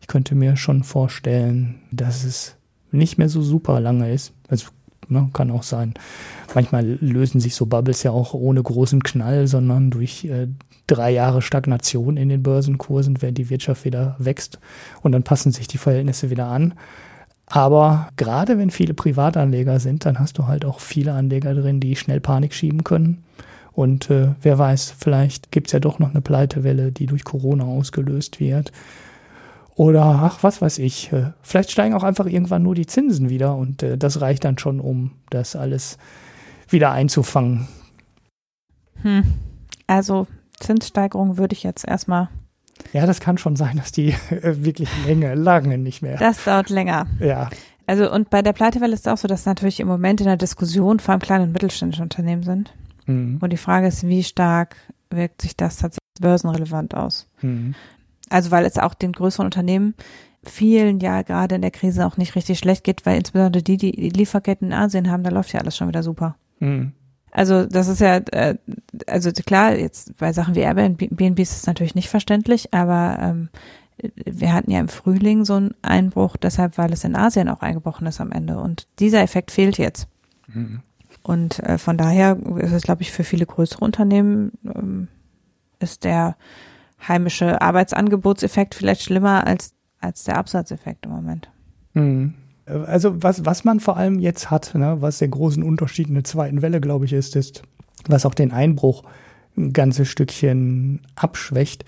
Ich 0.08 0.10
könnte 0.10 0.36
mir 0.36 0.56
schon 0.56 0.84
vorstellen, 0.84 1.82
dass 1.92 2.24
es 2.24 2.56
nicht 2.92 3.18
mehr 3.18 3.28
so 3.28 3.42
super 3.42 3.82
lange 3.82 4.14
ist. 4.14 4.32
Also 4.48 4.68
ne, 5.10 5.30
kann 5.34 5.52
auch 5.52 5.64
sein. 5.64 5.96
Manchmal 6.56 6.98
lösen 7.02 7.42
sich 7.42 7.56
so 7.56 7.66
Bubbles 7.66 8.04
ja 8.04 8.12
auch 8.12 8.34
ohne 8.34 8.64
großen 8.64 9.04
Knall, 9.04 9.48
sondern 9.48 9.92
durch 9.92 10.24
äh, 10.24 10.48
drei 10.88 11.12
Jahre 11.12 11.42
Stagnation 11.42 12.16
in 12.16 12.30
den 12.30 12.42
Börsenkursen, 12.42 13.22
wenn 13.22 13.34
die 13.34 13.50
Wirtschaft 13.50 13.84
wieder 13.84 14.16
wächst 14.18 14.60
und 15.02 15.12
dann 15.12 15.24
passen 15.24 15.52
sich 15.52 15.68
die 15.68 15.78
Verhältnisse 15.78 16.30
wieder 16.30 16.48
an. 16.48 16.76
Aber 17.46 18.08
gerade 18.16 18.58
wenn 18.58 18.72
viele 18.72 18.94
Privatanleger 18.94 19.82
sind, 19.82 20.06
dann 20.06 20.20
hast 20.20 20.38
du 20.38 20.48
halt 20.48 20.64
auch 20.64 20.80
viele 20.80 21.12
Anleger 21.16 21.54
drin, 21.54 21.82
die 21.82 21.98
schnell 21.98 22.22
Panik 22.22 22.54
schieben 22.54 22.86
können. 22.86 23.26
Und 23.74 24.10
äh, 24.10 24.30
wer 24.42 24.58
weiß, 24.58 24.96
vielleicht 24.98 25.52
gibt's 25.52 25.74
ja 25.74 25.82
doch 25.82 26.00
noch 26.00 26.12
eine 26.12 26.22
Pleitewelle, 26.22 26.94
die 26.94 27.08
durch 27.08 27.26
Corona 27.26 27.66
ausgelöst 27.66 28.40
wird. 28.40 28.72
Oder 29.78 30.04
ach, 30.24 30.42
was 30.42 30.60
weiß 30.60 30.80
ich, 30.80 31.14
äh, 31.14 31.34
vielleicht 31.44 31.70
steigen 31.70 31.94
auch 31.94 32.02
einfach 32.02 32.26
irgendwann 32.26 32.64
nur 32.64 32.74
die 32.74 32.88
Zinsen 32.88 33.30
wieder 33.30 33.56
und 33.56 33.84
äh, 33.84 33.96
das 33.96 34.22
reicht 34.22 34.44
dann 34.44 34.58
schon, 34.58 34.80
um 34.80 35.12
das 35.30 35.56
alles 35.56 36.00
wieder 36.68 36.92
einzufangen. 36.92 37.68
Hm. 39.04 39.24
Also 39.86 40.26
Zinssteigerung 40.60 41.38
würde 41.38 41.54
ich 41.54 41.62
jetzt 41.62 41.88
erstmal. 41.88 42.30
Ja, 42.92 43.06
das 43.06 43.20
kann 43.20 43.38
schon 43.38 43.56
sein, 43.56 43.78
dass 43.78 43.92
die 43.92 44.16
äh, 44.32 44.66
wirklich 44.66 44.90
länger, 45.06 45.36
lange 45.36 45.78
nicht 45.78 46.02
mehr. 46.02 46.18
Das 46.18 46.44
dauert 46.44 46.72
länger. 46.72 47.06
Ja. 47.20 47.52
Also 47.86 48.12
und 48.12 48.32
bei 48.32 48.42
der 48.42 48.54
Pleitewelle 48.54 48.96
ist 48.96 49.06
es 49.06 49.14
auch 49.14 49.20
so, 49.20 49.28
dass 49.28 49.46
natürlich 49.46 49.80
im 49.80 49.88
Moment 49.88 50.22
in 50.22 50.28
der 50.28 50.38
Diskussion 50.38 51.00
vor 51.00 51.12
allem 51.12 51.22
kleine 51.22 51.44
und 51.44 51.52
mittelständische 51.52 52.02
Unternehmen 52.02 52.42
sind. 52.42 52.74
Mhm. 53.06 53.38
Und 53.42 53.54
die 53.54 53.58
Frage 53.58 53.86
ist, 53.86 54.08
wie 54.08 54.24
stark 54.24 54.76
wirkt 55.12 55.44
sich 55.44 55.56
das 55.56 55.78
tatsächlich 55.78 56.00
börsenrelevant 56.20 56.96
aus? 56.96 57.30
Mhm. 57.44 57.76
Also 58.30 58.52
weil 58.52 58.66
es 58.66 58.78
auch 58.78 58.94
den 58.94 59.12
größeren 59.12 59.46
Unternehmen 59.46 59.96
vielen 60.44 61.00
ja 61.00 61.22
gerade 61.24 61.56
in 61.56 61.62
der 61.62 61.72
Krise 61.72 62.06
auch 62.06 62.18
nicht 62.18 62.36
richtig 62.36 62.60
schlecht 62.60 62.84
geht, 62.84 63.06
weil 63.06 63.18
insbesondere 63.18 63.64
die, 63.64 63.78
die, 63.78 63.92
Lieferketten 63.92 64.68
in 64.68 64.74
Asien 64.74 65.12
haben, 65.12 65.24
da 65.24 65.30
läuft 65.30 65.54
ja 65.54 65.60
alles 65.60 65.76
schon 65.76 65.88
wieder 65.88 66.04
super. 66.04 66.36
Mhm. 66.60 66.94
Also 67.32 67.66
das 67.66 67.88
ist 67.88 68.00
ja, 68.00 68.18
äh, 68.18 68.56
also 69.06 69.32
klar, 69.32 69.76
jetzt 69.76 70.16
bei 70.18 70.34
Sachen 70.34 70.56
wie 70.56 70.62
Airbnb 70.62 71.40
ist 71.40 71.52
es 71.52 71.68
natürlich 71.68 71.96
nicht 71.96 72.10
verständlich, 72.10 72.74
aber 72.74 73.18
ähm, 73.22 73.50
wir 74.26 74.54
hatten 74.54 74.72
ja 74.72 74.80
im 74.80 74.88
Frühling 74.88 75.44
so 75.44 75.56
einen 75.56 75.76
Einbruch, 75.82 76.38
deshalb, 76.38 76.78
weil 76.78 76.94
es 76.94 77.04
in 77.04 77.16
Asien 77.16 77.50
auch 77.50 77.62
eingebrochen 77.62 78.08
ist 78.08 78.22
am 78.22 78.32
Ende. 78.32 78.60
Und 78.60 78.88
dieser 79.00 79.22
Effekt 79.22 79.52
fehlt 79.52 79.78
jetzt. 79.78 80.08
Mhm. 80.48 80.82
Und 81.24 81.60
äh, 81.60 81.78
von 81.78 81.98
daher 81.98 82.38
ist 82.58 82.72
es, 82.72 82.84
glaube 82.84 83.02
ich, 83.02 83.12
für 83.12 83.24
viele 83.24 83.46
größere 83.46 83.84
Unternehmen 83.84 84.52
ähm, 84.64 85.08
ist 85.80 86.04
der 86.04 86.38
heimische 87.06 87.62
Arbeitsangebotseffekt 87.62 88.76
vielleicht 88.76 89.04
schlimmer 89.04 89.46
als, 89.46 89.74
als 90.00 90.24
der 90.24 90.38
Absatzeffekt 90.38 91.06
im 91.06 91.12
Moment. 91.12 91.50
Mhm. 91.94 92.34
Also 92.66 93.24
was, 93.24 93.46
was 93.46 93.64
man 93.64 93.80
vor 93.80 93.98
allem 93.98 94.20
jetzt 94.20 94.52
hat, 94.52 94.76
ne, 94.76 94.98
was 95.00 95.20
der 95.20 95.30
großen 95.30 95.64
Unterschied 95.64 96.10
in 96.10 96.16
der 96.16 96.26
zweiten 96.26 96.62
Welle, 96.62 96.82
glaube 96.82 97.06
ich, 97.06 97.14
ist, 97.14 97.36
ist, 97.36 97.62
was 98.08 98.26
auch 98.26 98.34
den 98.34 98.52
Einbruch 98.52 99.04
ein 99.56 99.74
ganzes 99.74 100.10
Stückchen 100.10 101.02
abschwächt, 101.16 101.86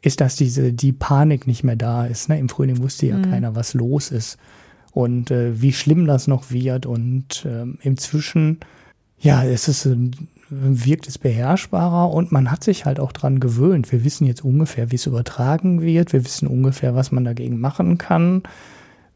ist, 0.00 0.20
dass 0.20 0.36
diese, 0.36 0.72
die 0.72 0.92
Panik 0.92 1.46
nicht 1.46 1.64
mehr 1.64 1.76
da 1.76 2.06
ist. 2.06 2.28
Ne? 2.28 2.38
Im 2.38 2.48
Frühling 2.48 2.82
wusste 2.82 3.06
ja 3.06 3.18
mhm. 3.18 3.30
keiner, 3.30 3.54
was 3.54 3.74
los 3.74 4.10
ist 4.10 4.38
und 4.92 5.30
äh, 5.30 5.60
wie 5.60 5.72
schlimm 5.72 6.06
das 6.06 6.26
noch 6.26 6.50
wird. 6.50 6.86
Und 6.86 7.46
ähm, 7.46 7.78
inzwischen, 7.82 8.60
ja, 9.18 9.44
es 9.44 9.68
ist 9.68 9.86
ein 9.86 10.12
wirkt 10.54 11.08
es 11.08 11.18
beherrschbarer 11.18 12.12
und 12.12 12.30
man 12.30 12.50
hat 12.50 12.62
sich 12.62 12.84
halt 12.84 13.00
auch 13.00 13.12
dran 13.12 13.40
gewöhnt. 13.40 13.90
Wir 13.90 14.04
wissen 14.04 14.26
jetzt 14.26 14.44
ungefähr, 14.44 14.90
wie 14.90 14.96
es 14.96 15.06
übertragen 15.06 15.80
wird. 15.80 16.12
Wir 16.12 16.24
wissen 16.24 16.46
ungefähr, 16.46 16.94
was 16.94 17.10
man 17.10 17.24
dagegen 17.24 17.58
machen 17.58 17.96
kann. 17.96 18.42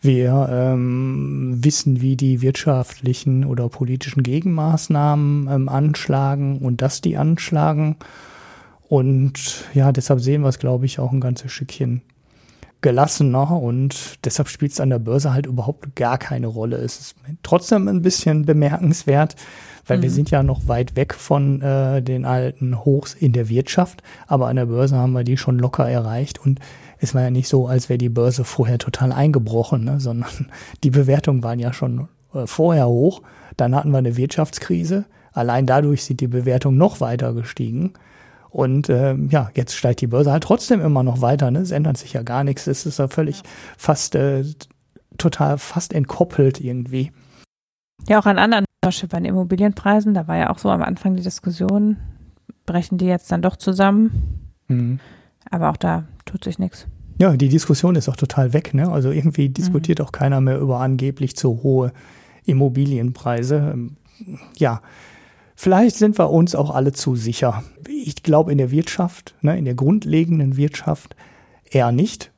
Wir 0.00 0.48
ähm, 0.50 1.58
wissen, 1.62 2.00
wie 2.00 2.16
die 2.16 2.40
wirtschaftlichen 2.40 3.44
oder 3.44 3.68
politischen 3.68 4.22
Gegenmaßnahmen 4.22 5.48
ähm, 5.50 5.68
anschlagen 5.68 6.58
und 6.58 6.80
dass 6.80 7.00
die 7.02 7.16
anschlagen. 7.16 7.96
Und 8.88 9.64
ja, 9.74 9.92
deshalb 9.92 10.20
sehen 10.20 10.42
wir 10.42 10.48
es, 10.48 10.58
glaube 10.58 10.86
ich, 10.86 10.98
auch 11.00 11.12
ein 11.12 11.20
ganzes 11.20 11.52
Stückchen 11.52 12.02
gelassener 12.82 13.50
und 13.50 14.24
deshalb 14.24 14.48
spielt 14.48 14.72
es 14.72 14.80
an 14.80 14.90
der 14.90 14.98
Börse 14.98 15.32
halt 15.32 15.46
überhaupt 15.46 15.96
gar 15.96 16.18
keine 16.18 16.46
Rolle. 16.46 16.76
Es 16.76 17.00
ist 17.00 17.16
trotzdem 17.42 17.88
ein 17.88 18.02
bisschen 18.02 18.44
bemerkenswert, 18.44 19.34
weil 19.86 19.98
mhm. 19.98 20.02
wir 20.02 20.10
sind 20.10 20.30
ja 20.30 20.42
noch 20.42 20.68
weit 20.68 20.96
weg 20.96 21.14
von 21.14 21.62
äh, 21.62 22.02
den 22.02 22.24
alten 22.24 22.84
Hochs 22.84 23.14
in 23.14 23.32
der 23.32 23.48
Wirtschaft, 23.48 24.02
aber 24.26 24.48
an 24.48 24.56
der 24.56 24.66
Börse 24.66 24.96
haben 24.96 25.12
wir 25.12 25.24
die 25.24 25.36
schon 25.36 25.58
locker 25.58 25.88
erreicht 25.88 26.38
und 26.44 26.60
es 26.98 27.14
war 27.14 27.22
ja 27.22 27.30
nicht 27.30 27.48
so, 27.48 27.66
als 27.66 27.88
wäre 27.88 27.98
die 27.98 28.08
Börse 28.08 28.44
vorher 28.44 28.78
total 28.78 29.12
eingebrochen, 29.12 29.84
ne, 29.84 30.00
sondern 30.00 30.30
die 30.84 30.90
Bewertungen 30.90 31.42
waren 31.42 31.58
ja 31.58 31.72
schon 31.72 32.08
äh, 32.34 32.46
vorher 32.46 32.88
hoch. 32.88 33.22
Dann 33.56 33.74
hatten 33.74 33.90
wir 33.90 33.98
eine 33.98 34.16
Wirtschaftskrise. 34.16 35.04
Allein 35.32 35.66
dadurch 35.66 36.04
sind 36.04 36.20
die 36.20 36.28
Bewertungen 36.28 36.78
noch 36.78 37.00
weiter 37.00 37.32
gestiegen. 37.34 37.92
Und 38.50 38.88
ähm, 38.88 39.28
ja, 39.30 39.50
jetzt 39.54 39.74
steigt 39.74 40.00
die 40.00 40.06
Börse 40.06 40.32
halt 40.32 40.44
trotzdem 40.44 40.80
immer 40.80 41.02
noch 41.02 41.20
weiter. 41.20 41.50
Ne? 41.50 41.58
Es 41.58 41.70
ändert 41.70 41.98
sich 41.98 42.14
ja 42.14 42.22
gar 42.22 42.44
nichts. 42.44 42.66
Es 42.66 42.86
ist 42.86 42.98
ja 42.98 43.08
völlig 43.08 43.42
fast 43.76 44.14
äh, 44.14 44.44
total 45.18 45.58
fast 45.58 45.92
entkoppelt 45.92 46.60
irgendwie. 46.60 47.12
Ja, 48.08 48.18
auch 48.18 48.26
an 48.26 48.38
anderen 48.38 48.65
Beispiel 48.86 49.08
bei 49.08 49.18
den 49.18 49.26
Immobilienpreisen, 49.26 50.14
da 50.14 50.28
war 50.28 50.36
ja 50.36 50.50
auch 50.50 50.58
so 50.58 50.70
am 50.70 50.82
Anfang 50.82 51.16
die 51.16 51.22
Diskussion, 51.22 51.96
brechen 52.66 52.98
die 52.98 53.06
jetzt 53.06 53.30
dann 53.32 53.42
doch 53.42 53.56
zusammen. 53.56 54.52
Mhm. 54.68 55.00
Aber 55.50 55.70
auch 55.70 55.76
da 55.76 56.04
tut 56.24 56.44
sich 56.44 56.58
nichts. 56.58 56.86
Ja, 57.18 57.36
die 57.36 57.48
Diskussion 57.48 57.96
ist 57.96 58.08
auch 58.08 58.16
total 58.16 58.52
weg. 58.52 58.74
Ne? 58.74 58.90
Also 58.90 59.10
irgendwie 59.10 59.48
diskutiert 59.48 59.98
mhm. 59.98 60.04
auch 60.04 60.12
keiner 60.12 60.40
mehr 60.40 60.58
über 60.58 60.80
angeblich 60.80 61.36
zu 61.36 61.62
hohe 61.62 61.92
Immobilienpreise. 62.44 63.72
Ähm, 63.74 63.96
ja, 64.56 64.82
vielleicht 65.54 65.96
sind 65.96 66.18
wir 66.18 66.30
uns 66.30 66.54
auch 66.54 66.70
alle 66.70 66.92
zu 66.92 67.16
sicher. 67.16 67.64
Ich 67.88 68.22
glaube 68.22 68.52
in 68.52 68.58
der 68.58 68.70
Wirtschaft, 68.70 69.34
ne, 69.40 69.58
in 69.58 69.64
der 69.64 69.74
grundlegenden 69.74 70.56
Wirtschaft 70.56 71.16
eher 71.64 71.92
nicht. 71.92 72.32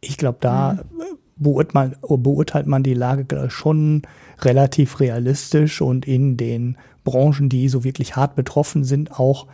Ich 0.00 0.18
glaube, 0.18 0.38
da 0.40 0.74
mhm. 0.74 1.18
Beurteilt, 1.40 1.74
man, 1.74 2.22
beurteilt 2.22 2.66
man 2.66 2.82
die 2.82 2.94
Lage 2.94 3.50
schon 3.50 4.02
relativ 4.40 5.00
realistisch 5.00 5.80
und 5.80 6.06
in 6.06 6.36
den 6.36 6.76
Branchen, 7.02 7.48
die 7.48 7.68
so 7.68 7.82
wirklich 7.82 8.14
hart 8.14 8.36
betroffen 8.36 8.84
sind, 8.84 9.18
auch 9.18 9.46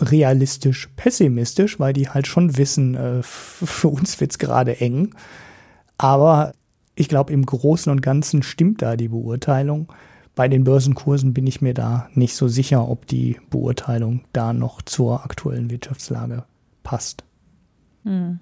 realistisch 0.00 0.88
pessimistisch, 0.96 1.78
weil 1.78 1.92
die 1.92 2.08
halt 2.08 2.26
schon 2.26 2.56
wissen, 2.56 2.94
äh, 2.94 3.22
für 3.22 3.88
uns 3.88 4.20
wird's 4.20 4.38
gerade 4.38 4.80
eng. 4.80 5.14
Aber 5.98 6.52
ich 6.96 7.08
glaube, 7.08 7.32
im 7.32 7.44
Großen 7.44 7.90
und 7.90 8.00
Ganzen 8.00 8.42
stimmt 8.42 8.82
da 8.82 8.96
die 8.96 9.08
Beurteilung. 9.08 9.92
Bei 10.34 10.48
den 10.48 10.64
Börsenkursen 10.64 11.32
bin 11.32 11.46
ich 11.46 11.60
mir 11.60 11.74
da 11.74 12.08
nicht 12.14 12.34
so 12.34 12.48
sicher, 12.48 12.88
ob 12.88 13.06
die 13.06 13.38
Beurteilung 13.50 14.22
da 14.32 14.52
noch 14.52 14.82
zur 14.82 15.24
aktuellen 15.24 15.70
Wirtschaftslage 15.70 16.44
passt. 16.82 17.24
Hm. 18.02 18.40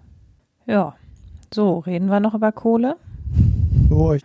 Ja, 0.66 0.94
so, 1.54 1.78
reden 1.78 2.10
wir 2.10 2.20
noch 2.20 2.34
über 2.34 2.52
Kohle? 2.52 2.96
Oh, 3.90 4.12
ich 4.12 4.24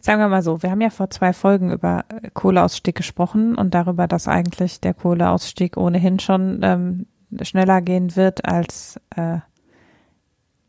sagen 0.00 0.20
wir 0.20 0.28
mal 0.28 0.42
so, 0.42 0.62
wir 0.62 0.70
haben 0.70 0.80
ja 0.80 0.90
vor 0.90 1.10
zwei 1.10 1.32
Folgen 1.32 1.72
über 1.72 2.04
äh, 2.08 2.30
Kohleausstieg 2.32 2.94
gesprochen 2.94 3.54
und 3.54 3.74
darüber, 3.74 4.06
dass 4.06 4.28
eigentlich 4.28 4.80
der 4.80 4.94
Kohleausstieg 4.94 5.76
ohnehin 5.76 6.18
schon 6.18 6.60
ähm, 6.62 7.06
schneller 7.42 7.80
gehen 7.80 8.16
wird, 8.16 8.44
als 8.44 9.00
äh, 9.16 9.38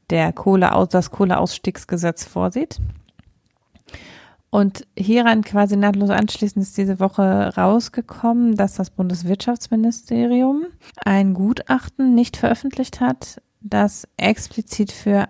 der 0.09 0.33
Kohleaus 0.33 0.89
das 0.89 1.11
Kohleausstiegsgesetz 1.11 2.25
vorsieht. 2.25 2.79
Und 4.51 4.87
hieran 4.97 5.43
quasi 5.43 5.75
nahtlos 5.75 6.11
anschließend 6.11 6.63
ist 6.63 6.77
diese 6.77 7.01
Woche 7.01 7.53
rausgekommen, 7.57 8.55
dass 8.55 8.75
das 8.75 8.89
Bundeswirtschaftsministerium 8.89 10.67
ein 11.03 11.33
Gutachten 11.33 12.15
nicht 12.15 12.37
veröffentlicht 12.37 13.01
hat, 13.01 13.41
das 13.59 14.07
explizit 14.15 14.93
für 14.93 15.27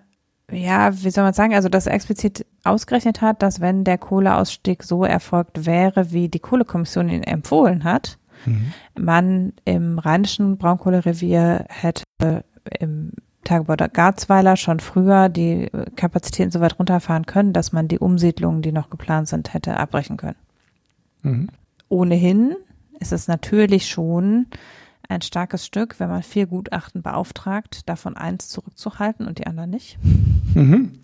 ja, 0.52 0.92
wie 1.04 1.10
soll 1.10 1.24
man 1.24 1.34
sagen, 1.34 1.54
also 1.54 1.70
das 1.70 1.88
explizit 1.88 2.46
ausgerechnet 2.64 3.22
hat, 3.22 3.42
dass 3.42 3.62
wenn 3.62 3.84
der 3.84 3.98
Kohleausstieg 3.98 4.84
so 4.84 5.04
erfolgt 5.04 5.66
wäre, 5.66 6.12
wie 6.12 6.30
die 6.30 6.40
Kohlekommission 6.40 7.10
ihn 7.10 7.24
empfohlen 7.24 7.84
hat, 7.84 8.18
mhm. 8.46 8.74
man 8.98 9.54
im 9.66 10.00
rheinischen 10.00 10.58
Braunkohlerevier 10.58 11.66
hätte 11.70 12.04
im 12.80 13.12
Tagebau 13.44 13.76
Garzweiler 13.92 14.58
schon 14.58 14.80
früher 14.80 15.30
die 15.30 15.70
Kapazitäten 15.96 16.52
so 16.52 16.60
weit 16.60 16.80
runterfahren 16.80 17.26
können, 17.26 17.54
dass 17.54 17.72
man 17.72 17.88
die 17.88 18.00
Umsiedlungen, 18.00 18.62
die 18.62 18.72
noch 18.72 18.90
geplant 18.90 19.28
sind, 19.28 19.54
hätte 19.54 19.78
abbrechen 19.78 20.18
können. 20.18 20.38
Mhm. 21.22 21.50
Ohnehin 21.90 22.56
ist 23.00 23.14
es 23.14 23.28
natürlich 23.28 23.88
schon 23.88 24.48
ein 25.10 25.22
starkes 25.22 25.66
Stück, 25.66 26.00
wenn 26.00 26.10
man 26.10 26.24
vier 26.24 26.48
Gutachten 26.48 27.02
beauftragt, 27.02 27.88
davon 27.88 28.18
eins 28.18 28.50
zurückzuhalten 28.50 29.28
und 29.28 29.40
die 29.40 29.48
anderen 29.48 29.70
nicht. 29.70 29.98
Mhm. 30.54 31.00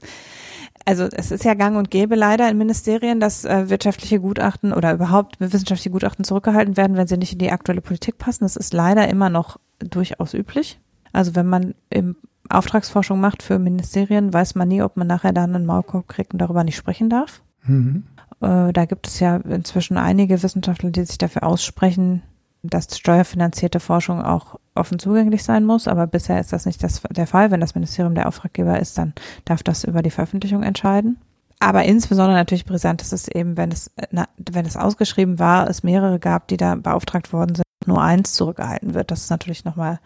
also 0.86 1.04
es 1.04 1.32
ist 1.32 1.44
ja 1.44 1.54
gang 1.54 1.78
und 1.78 1.92
gäbe 1.92 2.16
leider 2.16 2.50
in 2.50 2.58
Ministerien, 2.58 3.20
dass 3.20 3.46
äh, 3.46 3.70
wirtschaftliche 3.70 4.20
Gutachten 4.20 4.74
oder 4.74 4.94
überhaupt 4.94 5.40
wissenschaftliche 5.40 5.92
Gutachten 5.92 6.24
zurückgehalten 6.24 6.78
werden, 6.78 6.98
wenn 6.98 7.08
sie 7.08 7.18
nicht 7.18 7.34
in 7.34 7.40
die 7.40 7.52
aktuelle 7.52 7.82
Politik 7.82 8.18
passen. 8.18 8.46
Das 8.46 8.56
ist 8.56 8.74
leider 8.74 9.10
immer 9.10 9.30
noch 9.30 9.60
durchaus 9.80 10.34
üblich. 10.34 10.80
Also 11.14 11.36
wenn 11.36 11.48
man 11.48 11.76
im 11.90 12.16
Auftragsforschung 12.50 13.20
macht 13.20 13.44
für 13.44 13.60
Ministerien, 13.60 14.34
weiß 14.34 14.56
man 14.56 14.68
nie, 14.68 14.82
ob 14.82 14.98
man 14.98 15.08
nachher 15.08 15.34
dann 15.34 15.56
einen 15.56 15.66
Maulkorb 15.66 16.08
kriegt 16.08 16.34
und 16.34 16.40
darüber 16.40 16.64
nicht 16.64 16.76
sprechen 16.76 17.10
darf. 17.10 17.42
Mhm. 17.64 18.04
Äh, 18.42 18.74
da 18.74 18.86
gibt 18.86 19.08
es 19.08 19.20
ja 19.20 19.38
inzwischen 19.38 19.98
einige 19.98 20.42
Wissenschaftler, 20.42 20.92
die 20.92 21.04
sich 21.04 21.18
dafür 21.18 21.44
aussprechen, 21.44 22.24
dass 22.64 22.98
steuerfinanzierte 22.98 23.80
Forschung 23.80 24.22
auch 24.22 24.60
offen 24.76 25.00
zugänglich 25.00 25.44
sein 25.44 25.66
muss, 25.66 25.88
aber 25.88 26.08
bisher 26.08 26.40
ist 26.40 26.54
das 26.54 26.66
nicht 26.66 26.84
das, 26.84 27.02
der 27.10 27.28
Fall. 27.28 27.52
Wenn 27.52 27.62
das 27.62 27.76
Ministerium 27.76 28.16
der 28.16 28.28
Auftraggeber 28.28 28.80
ist, 28.80 28.98
dann 28.98 29.14
darf 29.46 29.64
das 29.64 29.84
über 29.84 30.02
die 30.02 30.12
Veröffentlichung 30.12 30.64
entscheiden. 30.64 31.18
Aber 31.60 31.84
insbesondere 31.84 32.38
natürlich 32.38 32.66
brisant 32.66 33.02
ist 33.02 33.14
es 33.14 33.28
eben, 33.28 33.56
wenn 33.56 33.72
es, 33.72 33.92
na, 34.10 34.28
wenn 34.38 34.66
es 34.66 34.78
ausgeschrieben 34.78 35.38
war, 35.38 35.70
es 35.70 35.84
mehrere 35.84 36.18
gab, 36.18 36.48
die 36.48 36.58
da 36.58 36.74
beauftragt 36.76 37.34
worden 37.34 37.54
sind, 37.56 37.66
nur 37.86 38.02
eins 38.02 38.34
zurückgehalten 38.34 38.94
wird. 38.94 39.12
Das 39.12 39.22
ist 39.22 39.30
natürlich 39.30 39.64
nochmal, 39.64 40.00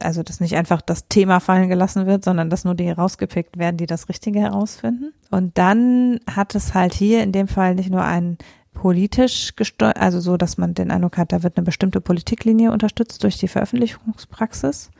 also 0.00 0.22
dass 0.22 0.40
nicht 0.40 0.56
einfach 0.56 0.80
das 0.80 1.08
Thema 1.08 1.40
fallen 1.40 1.68
gelassen 1.68 2.06
wird, 2.06 2.24
sondern 2.24 2.48
dass 2.48 2.64
nur 2.64 2.74
die 2.74 2.90
rausgepickt 2.90 3.58
werden, 3.58 3.76
die 3.76 3.86
das 3.86 4.08
Richtige 4.08 4.40
herausfinden. 4.40 5.12
Und 5.30 5.58
dann 5.58 6.20
hat 6.30 6.54
es 6.54 6.74
halt 6.74 6.94
hier 6.94 7.22
in 7.22 7.32
dem 7.32 7.48
Fall 7.48 7.74
nicht 7.74 7.90
nur 7.90 8.02
einen 8.02 8.38
politisch 8.74 9.56
gesteuert, 9.56 9.96
also 9.98 10.20
so, 10.20 10.36
dass 10.36 10.58
man 10.58 10.74
den 10.74 10.90
Eindruck 10.90 11.16
hat, 11.16 11.32
da 11.32 11.42
wird 11.42 11.56
eine 11.56 11.64
bestimmte 11.64 12.00
Politiklinie 12.00 12.72
unterstützt 12.72 13.22
durch 13.22 13.38
die 13.38 13.48
Veröffentlichungspraxis, 13.48 14.90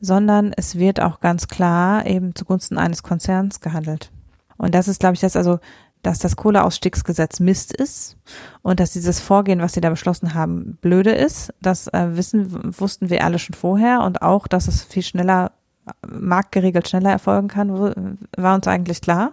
sondern 0.00 0.52
es 0.56 0.78
wird 0.78 1.00
auch 1.00 1.20
ganz 1.20 1.48
klar 1.48 2.06
eben 2.06 2.34
zugunsten 2.34 2.78
eines 2.78 3.02
Konzerns 3.02 3.60
gehandelt. 3.60 4.10
Und 4.56 4.74
das 4.74 4.88
ist, 4.88 5.00
glaube 5.00 5.14
ich, 5.14 5.20
das 5.20 5.36
also, 5.36 5.58
dass 6.02 6.18
das 6.18 6.36
Kohleausstiegsgesetz 6.36 7.40
Mist 7.40 7.74
ist 7.74 8.16
und 8.62 8.80
dass 8.80 8.92
dieses 8.92 9.20
Vorgehen, 9.20 9.60
was 9.60 9.72
sie 9.72 9.80
da 9.80 9.90
beschlossen 9.90 10.34
haben, 10.34 10.78
blöde 10.80 11.10
ist. 11.10 11.52
Das 11.60 11.88
äh, 11.88 12.16
wissen, 12.16 12.78
wussten 12.78 13.10
wir 13.10 13.24
alle 13.24 13.38
schon 13.38 13.54
vorher 13.54 14.02
und 14.02 14.22
auch, 14.22 14.46
dass 14.46 14.68
es 14.68 14.82
viel 14.84 15.02
schneller, 15.02 15.52
marktgeregelt 16.06 16.88
schneller 16.88 17.10
erfolgen 17.10 17.48
kann, 17.48 18.18
war 18.36 18.54
uns 18.54 18.68
eigentlich 18.68 19.00
klar. 19.00 19.32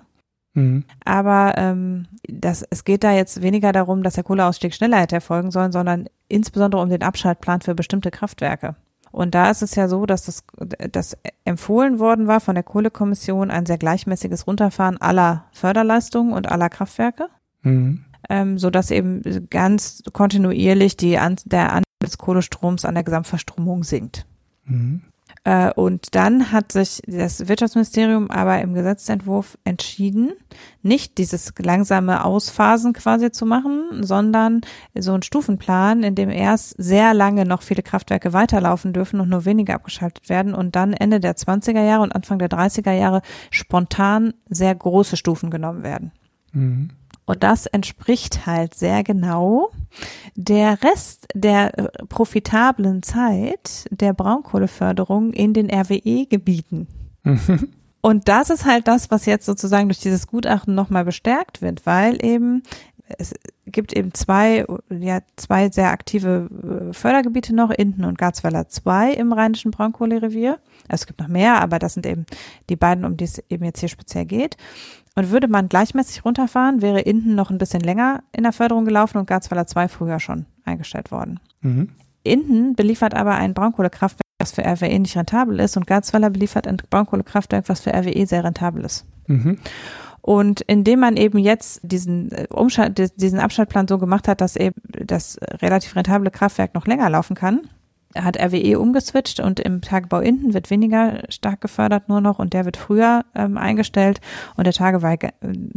Mhm. 0.55 0.85
Aber 1.03 1.53
ähm, 1.57 2.07
das, 2.27 2.65
es 2.69 2.83
geht 2.83 3.03
da 3.03 3.11
jetzt 3.11 3.41
weniger 3.41 3.71
darum, 3.71 4.01
dass 4.01 4.15
der 4.15 4.23
Kohleausstieg 4.23 4.73
schneller 4.73 4.99
hätte 4.99 5.15
erfolgen 5.15 5.51
sollen, 5.51 5.71
sondern 5.71 6.07
insbesondere 6.27 6.81
um 6.81 6.89
den 6.89 7.03
Abschaltplan 7.03 7.61
für 7.61 7.75
bestimmte 7.75 8.09
Kraftwerke. 8.09 8.75
Und 9.11 9.35
da 9.35 9.49
ist 9.49 9.61
es 9.61 9.75
ja 9.75 9.87
so, 9.87 10.05
dass 10.05 10.25
das, 10.25 10.43
das 10.91 11.17
empfohlen 11.45 11.99
worden 11.99 12.27
war 12.27 12.41
von 12.41 12.55
der 12.55 12.63
Kohlekommission 12.63 13.49
ein 13.51 13.65
sehr 13.65 13.77
gleichmäßiges 13.77 14.47
Runterfahren 14.47 14.99
aller 14.99 15.45
Förderleistungen 15.53 16.33
und 16.33 16.51
aller 16.51 16.69
Kraftwerke, 16.69 17.29
mhm. 17.61 18.03
ähm, 18.29 18.57
so 18.57 18.69
dass 18.69 18.91
eben 18.91 19.21
ganz 19.49 20.03
kontinuierlich 20.11 20.97
die 20.97 21.17
An 21.17 21.37
der 21.45 21.69
Anteil 21.69 21.83
des 22.03 22.17
Kohlestroms 22.17 22.83
an 22.83 22.95
der 22.95 23.03
Gesamtverstromung 23.03 23.83
sinkt. 23.83 24.25
Mhm. 24.65 25.01
Äh, 25.45 25.71
und 25.73 26.15
dann 26.15 26.51
hat 26.51 26.71
sich 26.71 27.01
das 27.05 27.47
Wirtschaftsministerium 27.47 28.29
aber 28.31 28.59
im 28.61 28.73
Gesetzentwurf 28.73 29.57
entschieden, 29.63 30.33
nicht 30.81 31.19
dieses 31.19 31.53
langsame 31.59 32.25
Ausphasen 32.25 32.93
quasi 32.93 33.31
zu 33.31 33.45
machen, 33.45 34.01
sondern 34.01 34.61
so 34.95 35.13
einen 35.13 35.21
Stufenplan, 35.21 36.03
in 36.03 36.15
dem 36.15 36.29
erst 36.29 36.75
sehr 36.77 37.13
lange 37.13 37.45
noch 37.45 37.61
viele 37.61 37.83
Kraftwerke 37.83 38.33
weiterlaufen 38.33 38.91
dürfen 38.91 39.19
und 39.19 39.29
nur 39.29 39.45
wenige 39.45 39.75
abgeschaltet 39.75 40.29
werden 40.29 40.55
und 40.55 40.75
dann 40.75 40.93
Ende 40.93 41.19
der 41.19 41.35
20er 41.35 41.83
Jahre 41.83 42.01
und 42.01 42.15
Anfang 42.15 42.39
der 42.39 42.49
30er 42.49 42.93
Jahre 42.93 43.21
spontan 43.51 44.33
sehr 44.49 44.73
große 44.73 45.15
Stufen 45.15 45.51
genommen 45.51 45.83
werden. 45.83 46.11
Mhm. 46.53 46.89
Und 47.25 47.43
das 47.43 47.65
entspricht 47.65 48.45
halt 48.45 48.75
sehr 48.75 49.03
genau 49.03 49.71
der 50.35 50.83
Rest 50.83 51.27
der 51.33 51.77
äh, 51.77 51.87
profitablen 52.07 53.01
Zeit 53.01 53.85
der 53.89 54.13
Braunkohleförderung 54.13 55.33
in 55.33 55.53
den 55.53 55.69
RWE-Gebieten. 55.69 56.87
Mhm. 57.23 57.69
Und 58.01 58.27
das 58.27 58.51
ist 58.51 58.65
halt 58.65 58.87
das, 58.87 59.09
was 59.09 59.25
jetzt 59.25 59.47
sozusagen 59.47 59.89
durch 59.89 59.99
dieses 59.99 60.27
Gutachten 60.27 60.75
nochmal 60.75 61.05
bestärkt 61.05 61.63
wird, 61.63 61.87
weil 61.87 62.23
eben 62.23 62.61
es 63.07 63.33
gibt 63.65 63.93
eben 63.93 64.13
zwei, 64.13 64.65
ja, 64.89 65.19
zwei 65.35 65.69
sehr 65.69 65.91
aktive 65.91 66.49
äh, 66.89 66.93
Fördergebiete 66.93 67.53
noch, 67.53 67.71
Inden 67.71 68.03
und 68.05 68.17
Garzweiler 68.17 68.67
2 68.67 69.13
im 69.13 69.33
rheinischen 69.33 69.71
Braunkohlerevier. 69.71 70.59
Also 70.87 71.03
es 71.03 71.07
gibt 71.07 71.19
noch 71.19 71.27
mehr, 71.27 71.61
aber 71.61 71.79
das 71.79 71.93
sind 71.93 72.05
eben 72.05 72.25
die 72.69 72.75
beiden, 72.75 73.05
um 73.05 73.17
die 73.17 73.25
es 73.25 73.43
eben 73.49 73.65
jetzt 73.65 73.79
hier 73.79 73.89
speziell 73.89 74.25
geht. 74.25 74.57
Und 75.15 75.31
würde 75.31 75.47
man 75.47 75.69
gleichmäßig 75.69 76.25
runterfahren, 76.25 76.81
wäre 76.81 76.99
Inden 76.99 77.35
noch 77.35 77.49
ein 77.49 77.57
bisschen 77.57 77.81
länger 77.81 78.23
in 78.33 78.43
der 78.43 78.51
Förderung 78.51 78.83
gelaufen 78.83 79.17
und 79.17 79.27
Garzweiler 79.27 79.65
2 79.65 79.87
früher 79.87 80.19
schon 80.19 80.45
eingestellt 80.65 81.11
worden. 81.11 81.39
Mhm. 81.61 81.89
Inden 82.23 82.75
beliefert 82.75 83.13
aber 83.13 83.35
ein 83.35 83.53
Braunkohlekraftwerk, 83.53 84.21
was 84.39 84.51
für 84.51 84.63
RWE 84.63 84.99
nicht 84.99 85.15
rentabel 85.15 85.59
ist 85.59 85.77
und 85.77 85.87
Garzweiler 85.87 86.29
beliefert 86.29 86.67
ein 86.67 86.77
Braunkohlekraftwerk, 86.89 87.69
was 87.69 87.79
für 87.79 87.93
RWE 87.93 88.25
sehr 88.25 88.43
rentabel 88.43 88.83
ist. 88.83 89.05
Mhm. 89.27 89.57
Und 90.21 90.61
indem 90.61 91.01
man 91.01 91.17
eben 91.17 91.37
jetzt 91.37 91.81
diesen 91.83 92.31
äh, 92.31 92.47
Umschalt, 92.49 92.97
diesen 93.21 93.39
Abschaltplan 93.39 93.87
so 93.87 93.99
gemacht 93.99 94.27
hat, 94.27 94.41
dass 94.41 94.55
eben 94.55 94.81
das 94.87 95.37
relativ 95.61 95.95
rentable 95.95 96.31
Kraftwerk 96.31 96.73
noch 96.73 96.87
länger 96.87 97.09
laufen 97.11 97.35
kann, 97.35 97.69
hat 98.15 98.37
RWE 98.39 98.79
umgeswitcht 98.79 99.39
und 99.39 99.59
im 99.59 99.81
Tagebau 99.81 100.19
Inden 100.19 100.53
wird 100.53 100.69
weniger 100.69 101.23
stark 101.29 101.61
gefördert 101.61 102.09
nur 102.09 102.21
noch 102.21 102.39
und 102.39 102.53
der 102.53 102.65
wird 102.65 102.77
früher 102.77 103.25
ähm, 103.35 103.57
eingestellt 103.57 104.21
und 104.55 104.65
der 104.65 104.73
Tagebau, 104.73 105.15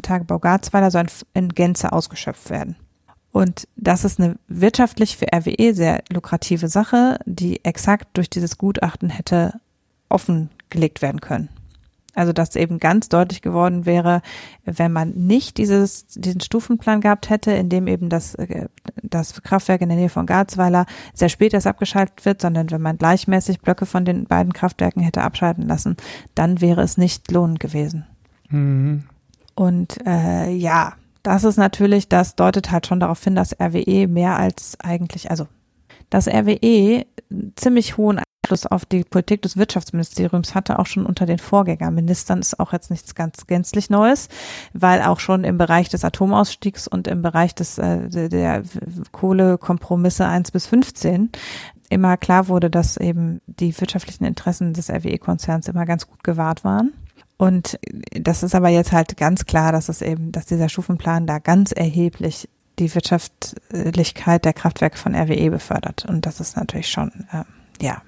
Tagebau 0.02 0.38
Garzweiler 0.38 0.90
soll 0.90 1.06
in 1.34 1.48
Gänze 1.50 1.92
ausgeschöpft 1.92 2.50
werden. 2.50 2.76
Und 3.32 3.68
das 3.76 4.04
ist 4.04 4.20
eine 4.20 4.36
wirtschaftlich 4.48 5.16
für 5.16 5.26
RWE 5.32 5.74
sehr 5.74 6.02
lukrative 6.10 6.68
Sache, 6.68 7.18
die 7.26 7.64
exakt 7.64 8.08
durch 8.14 8.30
dieses 8.30 8.58
Gutachten 8.58 9.10
hätte 9.10 9.60
offengelegt 10.08 11.02
werden 11.02 11.20
können. 11.20 11.48
Also 12.18 12.32
dass 12.32 12.56
eben 12.56 12.80
ganz 12.80 13.08
deutlich 13.08 13.42
geworden 13.42 13.86
wäre, 13.86 14.22
wenn 14.64 14.92
man 14.92 15.10
nicht 15.10 15.56
dieses, 15.56 16.06
diesen 16.08 16.40
Stufenplan 16.40 17.00
gehabt 17.00 17.30
hätte, 17.30 17.52
in 17.52 17.68
dem 17.68 17.86
eben 17.86 18.08
das, 18.08 18.34
äh, 18.34 18.66
das 19.04 19.40
Kraftwerk 19.42 19.82
in 19.82 19.88
der 19.88 19.96
Nähe 19.96 20.08
von 20.08 20.26
Garzweiler 20.26 20.86
sehr 21.14 21.28
spät 21.28 21.54
erst 21.54 21.68
abgeschaltet 21.68 22.24
wird, 22.24 22.42
sondern 22.42 22.72
wenn 22.72 22.82
man 22.82 22.98
gleichmäßig 22.98 23.60
Blöcke 23.60 23.86
von 23.86 24.04
den 24.04 24.24
beiden 24.24 24.52
Kraftwerken 24.52 25.00
hätte 25.00 25.22
abschalten 25.22 25.68
lassen, 25.68 25.96
dann 26.34 26.60
wäre 26.60 26.82
es 26.82 26.98
nicht 26.98 27.30
lohnend 27.30 27.60
gewesen. 27.60 28.04
Mhm. 28.48 29.04
Und 29.54 30.04
äh, 30.04 30.50
ja, 30.50 30.94
das 31.22 31.44
ist 31.44 31.56
natürlich, 31.56 32.08
das 32.08 32.34
deutet 32.34 32.72
halt 32.72 32.88
schon 32.88 32.98
darauf 32.98 33.22
hin, 33.22 33.36
dass 33.36 33.54
RWE 33.60 34.08
mehr 34.08 34.36
als 34.36 34.76
eigentlich, 34.80 35.30
also 35.30 35.46
dass 36.10 36.26
RWE 36.26 37.06
ziemlich 37.54 37.96
hohen 37.96 38.20
Einfluss 38.48 38.66
auf 38.66 38.86
die 38.86 39.04
Politik 39.04 39.42
des 39.42 39.58
Wirtschaftsministeriums 39.58 40.54
hatte, 40.54 40.78
auch 40.78 40.86
schon 40.86 41.04
unter 41.04 41.26
den 41.26 41.38
Vorgängerministern, 41.38 42.38
ist 42.38 42.58
auch 42.58 42.72
jetzt 42.72 42.90
nichts 42.90 43.14
ganz 43.14 43.46
gänzlich 43.46 43.90
Neues, 43.90 44.28
weil 44.72 45.02
auch 45.02 45.20
schon 45.20 45.44
im 45.44 45.58
Bereich 45.58 45.90
des 45.90 46.02
Atomausstiegs 46.02 46.88
und 46.88 47.08
im 47.08 47.20
Bereich 47.20 47.54
des, 47.54 47.76
äh, 47.76 48.28
der 48.30 48.62
Kohlekompromisse 49.12 50.26
1 50.26 50.50
bis 50.50 50.66
15 50.66 51.30
immer 51.90 52.16
klar 52.16 52.48
wurde, 52.48 52.70
dass 52.70 52.96
eben 52.96 53.42
die 53.46 53.78
wirtschaftlichen 53.78 54.24
Interessen 54.24 54.72
des 54.72 54.88
RWE-Konzerns 54.88 55.68
immer 55.68 55.84
ganz 55.84 56.06
gut 56.06 56.24
gewahrt 56.24 56.64
waren. 56.64 56.94
Und 57.36 57.78
das 58.12 58.42
ist 58.42 58.54
aber 58.54 58.68
jetzt 58.70 58.92
halt 58.92 59.16
ganz 59.18 59.44
klar, 59.44 59.72
dass 59.72 59.90
es 59.90 60.00
eben, 60.00 60.32
dass 60.32 60.46
dieser 60.46 60.70
Stufenplan 60.70 61.26
da 61.26 61.38
ganz 61.38 61.72
erheblich 61.72 62.48
die 62.78 62.94
Wirtschaftlichkeit 62.94 64.44
der 64.44 64.52
Kraftwerke 64.54 64.96
von 64.96 65.14
RWE 65.14 65.50
befördert. 65.50 66.06
Und 66.08 66.26
das 66.26 66.40
ist 66.40 66.56
natürlich 66.56 66.88
schon, 66.88 67.10
äh, 67.32 67.44
ja, 67.80 68.02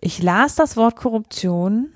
ich 0.00 0.22
las 0.22 0.54
das 0.54 0.76
Wort 0.76 0.96
Korruption. 0.96 1.88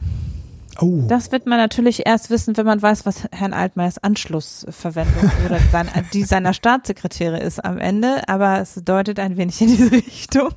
Oh. 0.80 1.02
Das 1.09 1.32
wird 1.32 1.46
man 1.46 1.59
natürlich 1.59 2.06
erst 2.06 2.30
wissen, 2.30 2.56
wenn 2.56 2.66
man 2.66 2.80
weiß, 2.80 3.04
was 3.04 3.24
Herrn 3.32 3.52
Altmaiers 3.52 3.98
Anschlussverwendung 3.98 5.30
oder 5.46 5.59
sein, 5.72 5.88
die 6.12 6.24
seiner 6.24 6.54
Staatssekretäre 6.54 7.38
ist 7.38 7.64
am 7.64 7.78
Ende. 7.78 8.28
Aber 8.28 8.61
es 8.61 8.74
deutet 8.84 9.18
ein 9.18 9.36
wenig 9.36 9.61
in 9.61 9.68
diese 9.68 9.90
Richtung, 9.92 10.50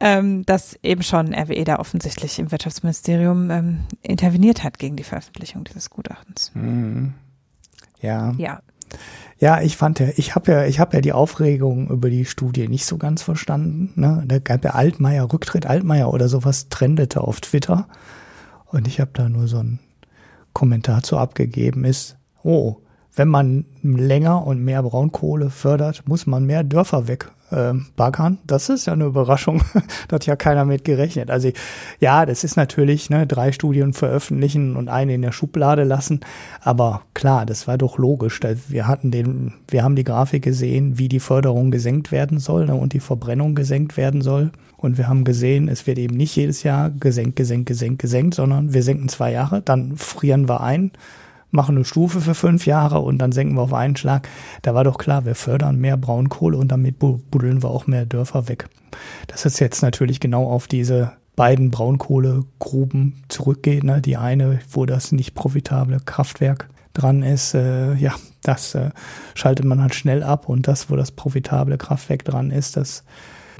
ähm, 0.00 0.44
dass 0.44 0.78
eben 0.82 1.02
schon 1.02 1.34
RWE 1.34 1.64
da 1.64 1.78
offensichtlich 1.78 2.38
im 2.38 2.52
Wirtschaftsministerium 2.52 3.50
ähm, 3.50 3.80
interveniert 4.02 4.62
hat 4.62 4.78
gegen 4.78 4.96
die 4.96 5.04
Veröffentlichung 5.04 5.64
dieses 5.64 5.88
Gutachtens. 5.90 6.50
Mhm. 6.54 7.14
Ja. 8.00 8.34
Ja. 8.36 8.60
Ja, 9.38 9.60
ich 9.60 9.76
fand 9.76 9.98
ja, 9.98 10.08
ich 10.16 10.34
habe 10.34 10.52
ja, 10.52 10.64
ich 10.64 10.80
habe 10.80 10.96
ja 10.96 11.00
die 11.00 11.12
Aufregung 11.12 11.88
über 11.88 12.08
die 12.08 12.24
Studie 12.24 12.68
nicht 12.68 12.86
so 12.86 12.98
ganz 12.98 13.22
verstanden. 13.22 13.92
Ne? 13.96 14.24
Da 14.26 14.38
gab 14.38 14.64
ja 14.64 14.72
Altmaier, 14.72 15.32
Rücktritt 15.32 15.66
Altmaier 15.66 16.12
oder 16.12 16.28
sowas 16.28 16.68
trendete 16.68 17.20
auf 17.20 17.40
Twitter. 17.40 17.88
Und 18.66 18.86
ich 18.86 19.00
habe 19.00 19.10
da 19.12 19.28
nur 19.28 19.48
so 19.48 19.58
einen 19.58 19.80
Kommentar 20.52 21.02
zu 21.02 21.18
abgegeben, 21.18 21.84
ist, 21.84 22.16
oh, 22.42 22.76
wenn 23.14 23.28
man 23.28 23.66
länger 23.82 24.46
und 24.46 24.62
mehr 24.62 24.82
Braunkohle 24.82 25.50
fördert, 25.50 26.08
muss 26.08 26.26
man 26.26 26.44
mehr 26.44 26.64
Dörfer 26.64 27.06
weg 27.06 27.30
äh, 27.54 27.74
baggern. 27.96 28.38
Das 28.46 28.68
ist 28.68 28.86
ja 28.86 28.92
eine 28.92 29.04
Überraschung. 29.04 29.62
da 30.08 30.16
hat 30.16 30.26
ja 30.26 30.36
keiner 30.36 30.64
mit 30.64 30.84
gerechnet. 30.84 31.30
Also 31.30 31.50
ja, 32.00 32.26
das 32.26 32.44
ist 32.44 32.56
natürlich, 32.56 33.10
ne, 33.10 33.26
drei 33.26 33.52
Studien 33.52 33.92
veröffentlichen 33.92 34.76
und 34.76 34.88
eine 34.88 35.14
in 35.14 35.22
der 35.22 35.32
Schublade 35.32 35.84
lassen. 35.84 36.20
Aber 36.60 37.02
klar, 37.14 37.46
das 37.46 37.66
war 37.66 37.78
doch 37.78 37.98
logisch. 37.98 38.40
Wir 38.68 38.86
hatten 38.86 39.10
den, 39.10 39.54
wir 39.68 39.82
haben 39.82 39.96
die 39.96 40.04
Grafik 40.04 40.42
gesehen, 40.42 40.98
wie 40.98 41.08
die 41.08 41.20
Förderung 41.20 41.70
gesenkt 41.70 42.12
werden 42.12 42.38
soll 42.38 42.66
ne, 42.66 42.74
und 42.74 42.92
die 42.92 43.00
Verbrennung 43.00 43.54
gesenkt 43.54 43.96
werden 43.96 44.22
soll. 44.22 44.50
Und 44.76 44.98
wir 44.98 45.08
haben 45.08 45.24
gesehen, 45.24 45.68
es 45.68 45.86
wird 45.86 45.98
eben 45.98 46.16
nicht 46.16 46.36
jedes 46.36 46.62
Jahr 46.62 46.90
gesenkt, 46.90 47.36
gesenkt, 47.36 47.66
gesenkt, 47.66 48.02
gesenkt, 48.02 48.34
sondern 48.34 48.74
wir 48.74 48.82
senken 48.82 49.08
zwei 49.08 49.32
Jahre, 49.32 49.62
dann 49.62 49.96
frieren 49.96 50.48
wir 50.48 50.60
ein, 50.60 50.90
machen 51.54 51.76
eine 51.76 51.84
Stufe 51.84 52.20
für 52.20 52.34
fünf 52.34 52.66
Jahre 52.66 53.00
und 53.00 53.18
dann 53.18 53.32
senken 53.32 53.54
wir 53.54 53.62
auf 53.62 53.72
einen 53.72 53.96
Schlag. 53.96 54.28
Da 54.62 54.74
war 54.74 54.84
doch 54.84 54.98
klar, 54.98 55.24
wir 55.24 55.34
fördern 55.34 55.78
mehr 55.78 55.96
Braunkohle 55.96 56.58
und 56.58 56.68
damit 56.68 56.98
buddeln 56.98 57.62
wir 57.62 57.70
auch 57.70 57.86
mehr 57.86 58.04
Dörfer 58.04 58.48
weg. 58.48 58.68
Das 59.28 59.46
ist 59.46 59.60
jetzt 59.60 59.82
natürlich 59.82 60.20
genau 60.20 60.50
auf 60.50 60.66
diese 60.66 61.12
beiden 61.36 61.70
Braunkohlegruben 61.70 63.24
zurückgeht. 63.28 63.84
Ne? 63.84 64.00
Die 64.00 64.16
eine, 64.16 64.60
wo 64.70 64.86
das 64.86 65.12
nicht 65.12 65.34
profitable 65.34 65.98
Kraftwerk 66.04 66.68
dran 66.92 67.22
ist, 67.22 67.54
äh, 67.54 67.94
ja, 67.94 68.14
das 68.42 68.74
äh, 68.74 68.90
schaltet 69.34 69.64
man 69.64 69.82
halt 69.82 69.94
schnell 69.94 70.22
ab 70.22 70.48
und 70.48 70.68
das, 70.68 70.90
wo 70.90 70.96
das 70.96 71.10
profitable 71.10 71.76
Kraftwerk 71.76 72.24
dran 72.24 72.50
ist, 72.50 72.76
das 72.76 73.04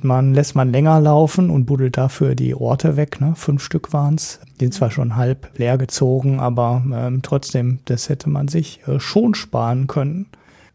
man 0.02 0.34
lässt 0.34 0.54
man 0.54 0.70
länger 0.70 1.00
laufen 1.00 1.50
und 1.50 1.66
buddelt 1.66 1.96
dafür 1.96 2.34
die 2.34 2.54
Orte 2.54 2.96
weg. 2.96 3.20
Ne? 3.20 3.34
Fünf 3.36 3.62
Stück 3.62 3.92
waren's. 3.92 4.40
Die 4.60 4.66
sind 4.66 4.74
zwar 4.74 4.90
schon 4.90 5.16
halb 5.16 5.50
leer 5.58 5.78
gezogen, 5.78 6.40
aber 6.40 6.82
ähm, 6.92 7.22
trotzdem, 7.22 7.80
das 7.84 8.08
hätte 8.08 8.30
man 8.30 8.48
sich 8.48 8.80
äh, 8.86 9.00
schon 9.00 9.34
sparen 9.34 9.86
können, 9.86 10.26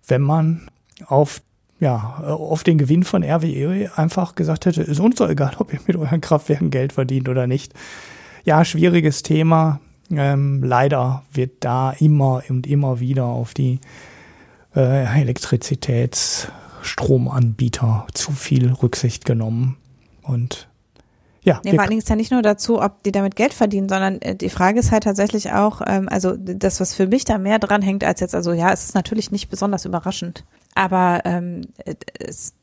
wenn 0.08 0.22
man 0.22 0.70
auf 1.06 1.42
ja, 1.82 2.18
auf 2.26 2.64
den 2.64 2.78
Gewinn 2.78 3.04
von 3.04 3.24
RWE 3.24 3.90
einfach 3.96 4.36
gesagt 4.36 4.66
hätte, 4.66 4.82
ist 4.82 5.00
uns 5.00 5.16
doch 5.16 5.30
egal, 5.30 5.54
ob 5.60 5.72
ihr 5.72 5.80
mit 5.88 5.96
euren 5.96 6.20
Kraftwerken 6.20 6.72
Geld 6.72 6.92
verdient 6.92 7.30
oder 7.30 7.48
nicht. 7.48 7.74
Ja, 8.44 8.66
schwieriges 8.66 9.24
Thema. 9.24 9.80
Ähm, 10.12 10.62
leider 10.62 11.24
wird 11.32 11.64
da 11.64 11.92
immer 11.92 12.44
und 12.50 12.68
immer 12.68 13.00
wieder 13.00 13.26
auf 13.26 13.54
die 13.54 13.80
äh, 14.76 15.22
Elektrizitäts 15.22 16.50
Stromanbieter 16.82 18.08
zu 18.14 18.32
viel 18.32 18.72
Rücksicht 18.72 19.26
genommen. 19.26 19.78
Und 20.22 20.70
ja. 21.42 21.62
Nee, 21.64 21.72
vor 21.72 21.82
allen 21.82 21.90
Dingen 21.90 22.02
ist 22.02 22.10
ja 22.10 22.16
nicht 22.16 22.32
nur 22.32 22.42
dazu, 22.42 22.82
ob 22.82 23.04
die 23.04 23.12
damit 23.12 23.36
Geld 23.36 23.54
verdienen, 23.54 23.90
sondern 23.90 24.22
äh, 24.22 24.36
die 24.36 24.50
Frage 24.50 24.80
ist 24.80 24.92
halt 24.92 25.04
tatsächlich 25.04 25.52
auch, 25.52 25.82
ähm, 25.86 26.10
also 26.10 26.36
das, 26.38 26.80
was 26.80 26.94
für 26.94 27.08
mich 27.08 27.24
da 27.24 27.38
mehr 27.38 27.60
dran 27.60 27.82
hängt 27.82 28.04
als 28.04 28.20
jetzt, 28.20 28.36
also 28.36 28.52
ja, 28.52 28.72
es 28.72 28.84
ist 28.84 28.96
natürlich 28.96 29.32
nicht 29.32 29.50
besonders 29.50 29.86
überraschend, 29.86 30.44
aber 30.76 31.22
ähm, 31.26 31.62
es, 32.20 32.54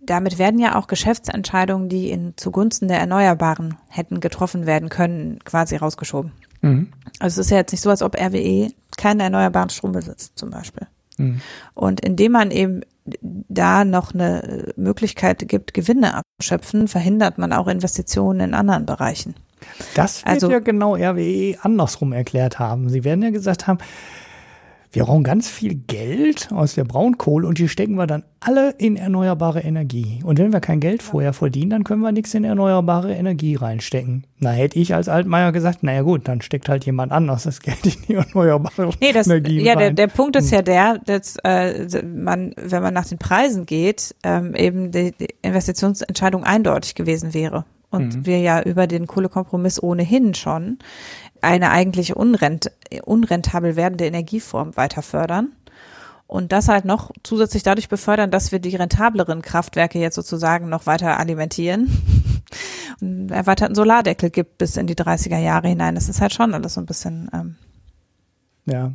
damit 0.00 0.38
werden 0.38 0.60
ja 0.60 0.76
auch 0.76 0.86
Geschäftsentscheidungen, 0.86 1.88
die 1.88 2.10
in 2.10 2.34
zugunsten 2.36 2.88
der 2.88 2.98
Erneuerbaren 2.98 3.76
hätten 3.88 4.20
getroffen 4.20 4.66
werden 4.66 4.88
können, 4.88 5.38
quasi 5.44 5.76
rausgeschoben. 5.76 6.32
Mhm. 6.62 6.92
Also 7.18 7.40
es 7.40 7.46
ist 7.46 7.50
ja 7.50 7.58
jetzt 7.58 7.72
nicht 7.72 7.80
so, 7.82 7.90
als 7.90 8.02
ob 8.02 8.16
RWE 8.16 8.70
keinen 8.96 9.20
erneuerbaren 9.20 9.70
Strom 9.70 9.92
besitzt, 9.92 10.32
zum 10.36 10.50
Beispiel. 10.50 10.86
Mhm. 11.18 11.40
Und 11.74 12.00
indem 12.00 12.32
man 12.32 12.50
eben 12.50 12.82
da 13.20 13.84
noch 13.84 14.14
eine 14.14 14.72
Möglichkeit 14.76 15.46
gibt, 15.48 15.74
Gewinne 15.74 16.14
abzuschöpfen, 16.14 16.88
verhindert 16.88 17.38
man 17.38 17.52
auch 17.52 17.68
Investitionen 17.68 18.40
in 18.40 18.54
anderen 18.54 18.86
Bereichen. 18.86 19.34
Das 19.94 20.24
wird 20.24 20.34
also, 20.34 20.50
ja 20.50 20.58
genau 20.58 20.94
RWE 20.96 21.56
andersrum 21.62 22.12
erklärt 22.12 22.58
haben. 22.58 22.88
Sie 22.88 23.04
werden 23.04 23.22
ja 23.22 23.30
gesagt 23.30 23.66
haben, 23.66 23.78
wir 24.96 25.04
brauchen 25.04 25.24
ganz 25.24 25.46
viel 25.46 25.74
Geld 25.74 26.48
aus 26.52 26.74
der 26.74 26.84
Braunkohle 26.84 27.46
und 27.46 27.58
die 27.58 27.68
stecken 27.68 27.96
wir 27.96 28.06
dann 28.06 28.24
alle 28.40 28.70
in 28.78 28.96
erneuerbare 28.96 29.60
Energie. 29.60 30.20
Und 30.24 30.38
wenn 30.38 30.54
wir 30.54 30.60
kein 30.60 30.80
Geld 30.80 31.02
vorher 31.02 31.34
verdienen, 31.34 31.68
dann 31.68 31.84
können 31.84 32.00
wir 32.00 32.12
nichts 32.12 32.32
in 32.32 32.44
erneuerbare 32.44 33.12
Energie 33.12 33.56
reinstecken. 33.56 34.26
Na, 34.38 34.52
hätte 34.52 34.78
ich 34.78 34.94
als 34.94 35.10
Altmaier 35.10 35.52
gesagt, 35.52 35.82
naja 35.82 36.00
gut, 36.00 36.26
dann 36.26 36.40
steckt 36.40 36.70
halt 36.70 36.86
jemand 36.86 37.12
anders 37.12 37.42
das 37.42 37.60
Geld 37.60 37.84
in 37.84 37.92
die 38.08 38.14
erneuerbare 38.14 38.90
nee, 39.02 39.12
das, 39.12 39.26
Energie 39.26 39.60
ja, 39.62 39.74
rein. 39.74 39.80
Ja, 39.80 39.90
der, 39.90 40.06
der 40.06 40.06
Punkt 40.06 40.34
ist 40.36 40.50
ja 40.50 40.62
der, 40.62 40.98
dass 41.04 41.36
äh, 41.44 42.02
man, 42.02 42.54
wenn 42.56 42.82
man 42.82 42.94
nach 42.94 43.06
den 43.06 43.18
Preisen 43.18 43.66
geht, 43.66 44.14
ähm, 44.22 44.54
eben 44.54 44.92
die, 44.92 45.12
die 45.12 45.28
Investitionsentscheidung 45.42 46.42
eindeutig 46.42 46.94
gewesen 46.94 47.34
wäre 47.34 47.66
und 47.90 48.16
mhm. 48.16 48.26
wir 48.26 48.40
ja 48.40 48.62
über 48.62 48.86
den 48.86 49.06
Kohlekompromiss 49.06 49.82
ohnehin 49.82 50.34
schon 50.34 50.78
eine 51.42 51.70
eigentlich 51.70 52.16
unrent, 52.16 52.70
unrentabel 53.04 53.76
werdende 53.76 54.06
Energieform 54.06 54.76
weiter 54.76 55.02
fördern. 55.02 55.52
Und 56.28 56.50
das 56.50 56.68
halt 56.68 56.84
noch 56.84 57.12
zusätzlich 57.22 57.62
dadurch 57.62 57.88
befördern, 57.88 58.32
dass 58.32 58.50
wir 58.50 58.58
die 58.58 58.74
rentableren 58.74 59.42
Kraftwerke 59.42 60.00
jetzt 60.00 60.16
sozusagen 60.16 60.68
noch 60.68 60.86
weiter 60.86 61.18
alimentieren. 61.20 61.88
einen 63.00 63.28
erweiterten 63.28 63.74
Solardeckel 63.74 64.30
gibt 64.30 64.58
bis 64.58 64.76
in 64.76 64.86
die 64.86 64.96
30er 64.96 65.38
Jahre 65.38 65.68
hinein. 65.68 65.94
Das 65.94 66.08
ist 66.08 66.20
halt 66.20 66.34
schon 66.34 66.54
alles 66.54 66.74
so 66.74 66.80
ein 66.80 66.86
bisschen. 66.86 67.30
Ähm, 67.32 67.56
ja. 68.66 68.92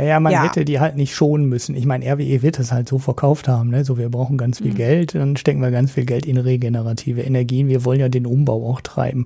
Ja, 0.00 0.06
ja, 0.06 0.20
man 0.20 0.32
ja. 0.32 0.44
hätte 0.44 0.64
die 0.64 0.80
halt 0.80 0.96
nicht 0.96 1.14
schonen 1.14 1.46
müssen. 1.46 1.76
Ich 1.76 1.84
meine, 1.84 2.10
RWE 2.10 2.40
wird 2.40 2.58
es 2.58 2.72
halt 2.72 2.88
so 2.88 2.98
verkauft 2.98 3.48
haben, 3.48 3.68
ne? 3.68 3.84
So, 3.84 3.98
wir 3.98 4.08
brauchen 4.08 4.38
ganz 4.38 4.58
viel 4.58 4.72
mhm. 4.72 4.76
Geld, 4.76 5.14
dann 5.14 5.36
stecken 5.36 5.60
wir 5.60 5.70
ganz 5.70 5.92
viel 5.92 6.06
Geld 6.06 6.24
in 6.24 6.38
regenerative 6.38 7.20
Energien. 7.20 7.68
Wir 7.68 7.84
wollen 7.84 8.00
ja 8.00 8.08
den 8.08 8.24
Umbau 8.24 8.66
auch 8.70 8.80
treiben. 8.80 9.24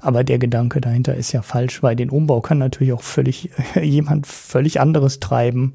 Aber 0.00 0.24
der 0.24 0.38
Gedanke 0.38 0.80
dahinter 0.80 1.14
ist 1.14 1.30
ja 1.30 1.42
falsch, 1.42 1.80
weil 1.82 1.94
den 1.94 2.10
Umbau 2.10 2.40
kann 2.40 2.58
natürlich 2.58 2.92
auch 2.92 3.02
völlig 3.02 3.50
jemand 3.80 4.26
völlig 4.26 4.80
anderes 4.80 5.20
treiben, 5.20 5.74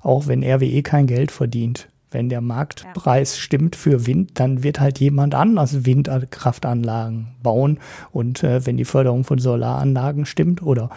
auch 0.00 0.28
wenn 0.28 0.44
RWE 0.44 0.82
kein 0.82 1.08
Geld 1.08 1.32
verdient. 1.32 1.88
Wenn 2.10 2.28
der 2.28 2.40
Marktpreis 2.40 3.34
ja. 3.34 3.42
stimmt 3.42 3.74
für 3.74 4.06
Wind, 4.06 4.38
dann 4.40 4.62
wird 4.62 4.78
halt 4.78 5.00
jemand 5.00 5.34
anders 5.34 5.84
Windkraftanlagen 5.84 7.34
bauen. 7.42 7.80
Und 8.12 8.44
äh, 8.44 8.64
wenn 8.64 8.78
die 8.78 8.86
Förderung 8.86 9.24
von 9.24 9.38
Solaranlagen 9.38 10.24
stimmt 10.24 10.62
oder 10.62 10.88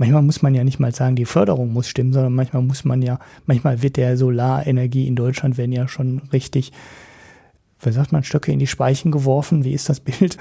manchmal 0.00 0.22
muss 0.22 0.40
man 0.40 0.54
ja 0.54 0.64
nicht 0.64 0.80
mal 0.80 0.94
sagen, 0.94 1.14
die 1.14 1.26
Förderung 1.26 1.74
muss 1.74 1.86
stimmen, 1.86 2.14
sondern 2.14 2.34
manchmal 2.34 2.62
muss 2.62 2.84
man 2.84 3.02
ja, 3.02 3.18
manchmal 3.44 3.82
wird 3.82 3.98
der 3.98 4.16
Solarenergie 4.16 5.06
in 5.06 5.14
Deutschland 5.14 5.58
werden 5.58 5.72
ja 5.72 5.88
schon 5.88 6.22
richtig, 6.32 6.72
wie 7.80 7.92
sagt 7.92 8.10
man, 8.10 8.24
Stöcke 8.24 8.50
in 8.50 8.58
die 8.58 8.66
Speichen 8.66 9.12
geworfen, 9.12 9.62
wie 9.62 9.74
ist 9.74 9.90
das 9.90 10.00
Bild? 10.00 10.38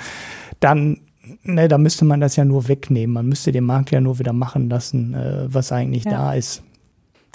Dann 0.61 1.01
ne, 1.43 1.67
da 1.67 1.77
müsste 1.77 2.05
man 2.05 2.21
das 2.21 2.37
ja 2.37 2.45
nur 2.45 2.69
wegnehmen. 2.69 3.13
Man 3.13 3.27
müsste 3.27 3.51
den 3.51 3.65
Markt 3.65 3.91
ja 3.91 3.99
nur 3.99 4.17
wieder 4.17 4.31
machen 4.31 4.69
lassen, 4.69 5.13
äh, 5.13 5.53
was 5.53 5.73
eigentlich 5.73 6.05
ja. 6.05 6.11
da 6.11 6.33
ist. 6.33 6.63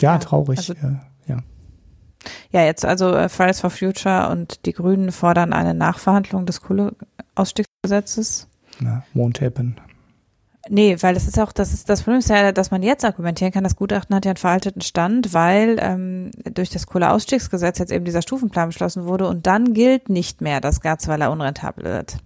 Ja, 0.00 0.14
ja 0.14 0.18
traurig. 0.18 0.58
Also, 0.58 0.72
äh, 0.72 0.96
ja. 1.26 1.36
Ja, 2.52 2.64
jetzt 2.64 2.86
also 2.86 3.14
äh, 3.14 3.28
Fridays 3.28 3.60
for 3.60 3.68
Future 3.68 4.30
und 4.30 4.64
die 4.64 4.72
Grünen 4.72 5.12
fordern 5.12 5.52
eine 5.52 5.74
Nachverhandlung 5.74 6.46
des 6.46 6.62
Kohleausstiegsgesetzes. 6.62 8.48
Na, 8.80 9.04
won't 9.14 9.44
happen. 9.44 9.76
Nee, 10.68 10.96
weil 11.00 11.14
das 11.14 11.26
ist 11.26 11.38
auch, 11.38 11.52
das 11.52 11.72
ist 11.74 11.88
das 11.88 12.02
Problem 12.02 12.20
ist 12.20 12.30
ja, 12.30 12.52
dass 12.52 12.70
man 12.70 12.82
jetzt 12.82 13.04
argumentieren 13.04 13.52
kann, 13.52 13.64
das 13.64 13.76
Gutachten 13.76 14.14
hat 14.16 14.24
ja 14.24 14.30
einen 14.30 14.38
veralteten 14.38 14.80
Stand, 14.80 15.34
weil 15.34 15.76
ähm, 15.78 16.30
durch 16.52 16.70
das 16.70 16.86
Kohleausstiegsgesetz 16.86 17.78
jetzt 17.78 17.92
eben 17.92 18.04
dieser 18.04 18.22
Stufenplan 18.22 18.68
beschlossen 18.68 19.04
wurde 19.04 19.28
und 19.28 19.46
dann 19.46 19.74
gilt 19.74 20.08
nicht 20.08 20.40
mehr 20.40 20.60
das 20.60 20.80
Garzweiler 20.80 21.30
unrentabel 21.30 21.84
wird. 21.84 22.16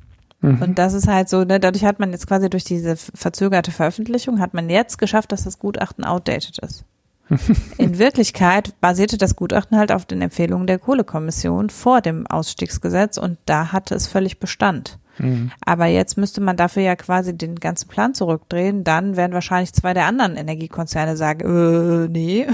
Mhm. 0.40 0.62
Und 0.62 0.78
das 0.78 0.94
ist 0.94 1.08
halt 1.08 1.28
so, 1.28 1.44
ne, 1.44 1.58
dadurch 1.58 1.84
hat 1.84 1.98
man 1.98 2.12
jetzt 2.12 2.28
quasi 2.28 2.48
durch 2.48 2.64
diese 2.64 2.96
verzögerte 2.96 3.72
Veröffentlichung, 3.72 4.40
hat 4.40 4.54
man 4.54 4.70
jetzt 4.70 4.98
geschafft, 4.98 5.32
dass 5.32 5.44
das 5.44 5.58
Gutachten 5.58 6.04
outdated 6.04 6.58
ist. 6.60 6.84
In 7.78 7.98
Wirklichkeit 7.98 8.80
basierte 8.80 9.18
das 9.18 9.36
Gutachten 9.36 9.76
halt 9.76 9.92
auf 9.92 10.06
den 10.06 10.22
Empfehlungen 10.22 10.66
der 10.66 10.78
Kohlekommission 10.78 11.70
vor 11.70 12.00
dem 12.00 12.26
Ausstiegsgesetz 12.26 13.18
und 13.18 13.38
da 13.46 13.72
hatte 13.72 13.94
es 13.94 14.06
völlig 14.06 14.38
Bestand. 14.38 14.98
Mhm. 15.18 15.50
Aber 15.64 15.86
jetzt 15.86 16.16
müsste 16.16 16.40
man 16.40 16.56
dafür 16.56 16.82
ja 16.82 16.96
quasi 16.96 17.36
den 17.36 17.56
ganzen 17.56 17.88
Plan 17.88 18.14
zurückdrehen. 18.14 18.84
Dann 18.84 19.16
werden 19.16 19.32
wahrscheinlich 19.32 19.72
zwei 19.72 19.94
der 19.94 20.06
anderen 20.06 20.36
Energiekonzerne 20.36 21.16
sagen, 21.16 21.40
äh, 21.40 22.08
nee. 22.08 22.46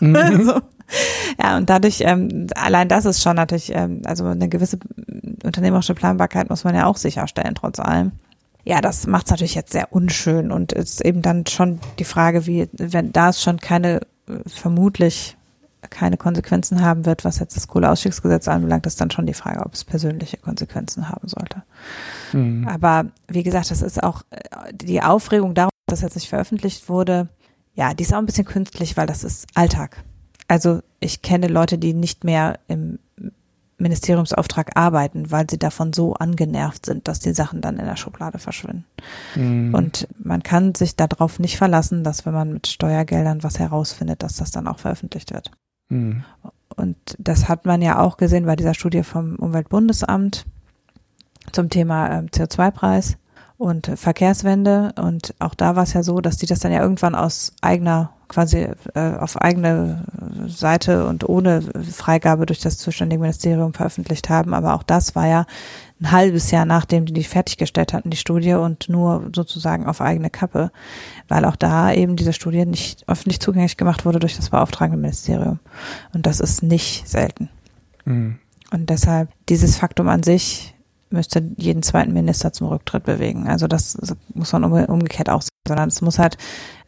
Mhm. 0.00 0.16
also, 0.16 0.60
ja, 1.40 1.56
und 1.56 1.70
dadurch, 1.70 2.00
ähm, 2.02 2.48
allein 2.54 2.88
das 2.88 3.04
ist 3.04 3.22
schon 3.22 3.36
natürlich, 3.36 3.74
ähm, 3.74 4.02
also 4.04 4.24
eine 4.26 4.48
gewisse 4.48 4.78
unternehmerische 5.44 5.94
Planbarkeit 5.94 6.50
muss 6.50 6.64
man 6.64 6.74
ja 6.74 6.86
auch 6.86 6.96
sicherstellen, 6.96 7.54
trotz 7.54 7.78
allem. 7.78 8.12
Ja, 8.64 8.80
das 8.80 9.06
macht 9.06 9.26
es 9.26 9.30
natürlich 9.30 9.54
jetzt 9.54 9.72
sehr 9.72 9.92
unschön 9.92 10.52
und 10.52 10.72
ist 10.72 11.04
eben 11.04 11.22
dann 11.22 11.46
schon 11.46 11.80
die 11.98 12.04
Frage, 12.04 12.46
wie, 12.46 12.68
wenn 12.72 13.12
da 13.12 13.30
es 13.30 13.42
schon 13.42 13.58
keine, 13.58 14.00
vermutlich 14.46 15.37
keine 15.90 16.16
Konsequenzen 16.16 16.82
haben 16.82 17.06
wird, 17.06 17.24
was 17.24 17.38
jetzt 17.38 17.56
das 17.56 17.68
Kohleausstiegsgesetz 17.68 18.48
anbelangt, 18.48 18.86
ist 18.86 19.00
dann 19.00 19.10
schon 19.10 19.26
die 19.26 19.34
Frage, 19.34 19.64
ob 19.64 19.74
es 19.74 19.84
persönliche 19.84 20.36
Konsequenzen 20.36 21.08
haben 21.08 21.28
sollte. 21.28 21.62
Mhm. 22.32 22.66
Aber 22.68 23.06
wie 23.28 23.42
gesagt, 23.42 23.70
das 23.70 23.82
ist 23.82 24.02
auch 24.02 24.22
äh, 24.30 24.38
die 24.72 25.02
Aufregung 25.02 25.54
darum, 25.54 25.70
dass 25.86 26.00
das 26.00 26.02
jetzt 26.02 26.16
nicht 26.16 26.28
veröffentlicht 26.28 26.88
wurde. 26.88 27.28
Ja, 27.74 27.94
die 27.94 28.02
ist 28.02 28.12
auch 28.12 28.18
ein 28.18 28.26
bisschen 28.26 28.44
künstlich, 28.44 28.96
weil 28.96 29.06
das 29.06 29.24
ist 29.24 29.46
Alltag. 29.54 30.02
Also 30.48 30.80
ich 31.00 31.22
kenne 31.22 31.46
Leute, 31.46 31.78
die 31.78 31.94
nicht 31.94 32.24
mehr 32.24 32.58
im 32.66 32.98
Ministeriumsauftrag 33.78 34.76
arbeiten, 34.76 35.30
weil 35.30 35.48
sie 35.48 35.58
davon 35.58 35.92
so 35.92 36.14
angenervt 36.14 36.86
sind, 36.86 37.06
dass 37.06 37.20
die 37.20 37.32
Sachen 37.32 37.60
dann 37.60 37.78
in 37.78 37.86
der 37.86 37.96
Schublade 37.96 38.38
verschwinden. 38.38 38.84
Mhm. 39.36 39.74
Und 39.74 40.08
man 40.18 40.42
kann 40.42 40.74
sich 40.74 40.96
darauf 40.96 41.38
nicht 41.38 41.56
verlassen, 41.56 42.02
dass 42.02 42.26
wenn 42.26 42.34
man 42.34 42.52
mit 42.52 42.66
Steuergeldern 42.66 43.44
was 43.44 43.58
herausfindet, 43.58 44.22
dass 44.22 44.36
das 44.36 44.50
dann 44.50 44.66
auch 44.66 44.80
veröffentlicht 44.80 45.32
wird. 45.32 45.52
Mhm. 45.90 46.24
und 46.76 46.96
das 47.18 47.48
hat 47.48 47.64
man 47.64 47.80
ja 47.80 47.98
auch 47.98 48.18
gesehen 48.18 48.44
bei 48.44 48.56
dieser 48.56 48.74
Studie 48.74 49.02
vom 49.02 49.36
Umweltbundesamt 49.36 50.44
zum 51.52 51.70
Thema 51.70 52.10
ähm, 52.10 52.26
CO2-Preis 52.26 53.16
und 53.56 53.90
Verkehrswende. 53.96 54.92
Und 54.96 55.34
auch 55.40 55.54
da 55.54 55.76
war 55.76 55.82
es 55.82 55.92
ja 55.92 56.02
so, 56.02 56.20
dass 56.20 56.36
die 56.36 56.46
das 56.46 56.60
dann 56.60 56.72
ja 56.72 56.80
irgendwann 56.80 57.14
aus 57.14 57.52
eigener, 57.60 58.12
quasi 58.28 58.68
äh, 58.94 59.16
auf 59.18 59.40
eigene 59.40 60.04
Seite 60.46 61.06
und 61.06 61.28
ohne 61.28 61.62
Freigabe 61.62 62.46
durch 62.46 62.60
das 62.60 62.78
zuständige 62.78 63.20
Ministerium 63.20 63.74
veröffentlicht 63.74 64.28
haben. 64.28 64.54
Aber 64.54 64.74
auch 64.74 64.82
das 64.82 65.16
war 65.16 65.26
ja 65.26 65.46
ein 66.00 66.12
halbes 66.12 66.50
Jahr 66.50 66.64
nachdem 66.64 67.06
die 67.06 67.12
die 67.12 67.24
fertiggestellt 67.24 67.92
hatten, 67.92 68.10
die 68.10 68.16
Studie, 68.16 68.54
und 68.54 68.88
nur 68.88 69.30
sozusagen 69.34 69.86
auf 69.86 70.00
eigene 70.00 70.30
Kappe, 70.30 70.70
weil 71.26 71.44
auch 71.44 71.56
da 71.56 71.92
eben 71.92 72.16
diese 72.16 72.32
Studie 72.32 72.64
nicht 72.66 73.08
öffentlich 73.08 73.40
zugänglich 73.40 73.76
gemacht 73.76 74.04
wurde 74.04 74.20
durch 74.20 74.36
das 74.36 74.50
beauftragende 74.50 75.00
Ministerium. 75.00 75.58
Und 76.12 76.26
das 76.26 76.40
ist 76.40 76.62
nicht 76.62 77.08
selten. 77.08 77.48
Mhm. 78.04 78.38
Und 78.70 78.90
deshalb 78.90 79.30
dieses 79.48 79.76
Faktum 79.76 80.08
an 80.08 80.22
sich 80.22 80.74
müsste 81.10 81.42
jeden 81.56 81.82
zweiten 81.82 82.12
Minister 82.12 82.52
zum 82.52 82.68
Rücktritt 82.68 83.04
bewegen. 83.04 83.48
Also 83.48 83.66
das 83.66 83.96
muss 84.34 84.52
man 84.52 84.64
umgekehrt 84.64 85.30
auch 85.30 85.42
sagen, 85.42 85.48
sondern 85.66 85.88
es 85.88 86.00
muss 86.02 86.18
halt, 86.18 86.36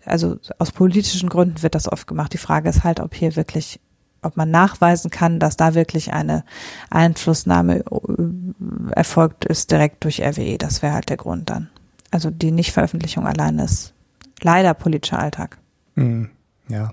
also 0.05 0.37
aus 0.59 0.73
politischen 0.73 1.29
Gründen 1.29 1.63
wird 1.63 1.75
das 1.75 1.91
oft 1.91 2.07
gemacht. 2.07 2.33
Die 2.33 2.39
Frage 2.39 2.69
ist 2.69 2.85
halt, 2.85 3.01
ob 3.01 3.15
hier 3.15 3.37
wirklich, 3.37 3.81
ob 4.23 4.37
man 4.37 4.51
nachweisen 4.51 5.11
kann, 5.11 5.39
dass 5.39 5.57
da 5.57 5.75
wirklich 5.75 6.13
eine 6.13 6.45
Einflussnahme 6.91 7.79
äh, 7.79 8.93
erfolgt 8.93 9.45
ist 9.45 9.71
direkt 9.71 10.05
durch 10.05 10.23
RWE. 10.23 10.59
Das 10.59 10.83
wäre 10.83 10.95
halt 10.95 11.09
der 11.09 11.17
Grund 11.17 11.51
dann. 11.51 11.69
Also 12.11 12.31
die 12.31 12.51
Nichtveröffentlichung 12.51 13.27
allein 13.27 13.59
ist 13.59 13.95
leider 14.43 14.75
politischer 14.75 15.19
Alltag. 15.19 15.59
Mhm. 15.95 16.31
Ja. 16.69 16.93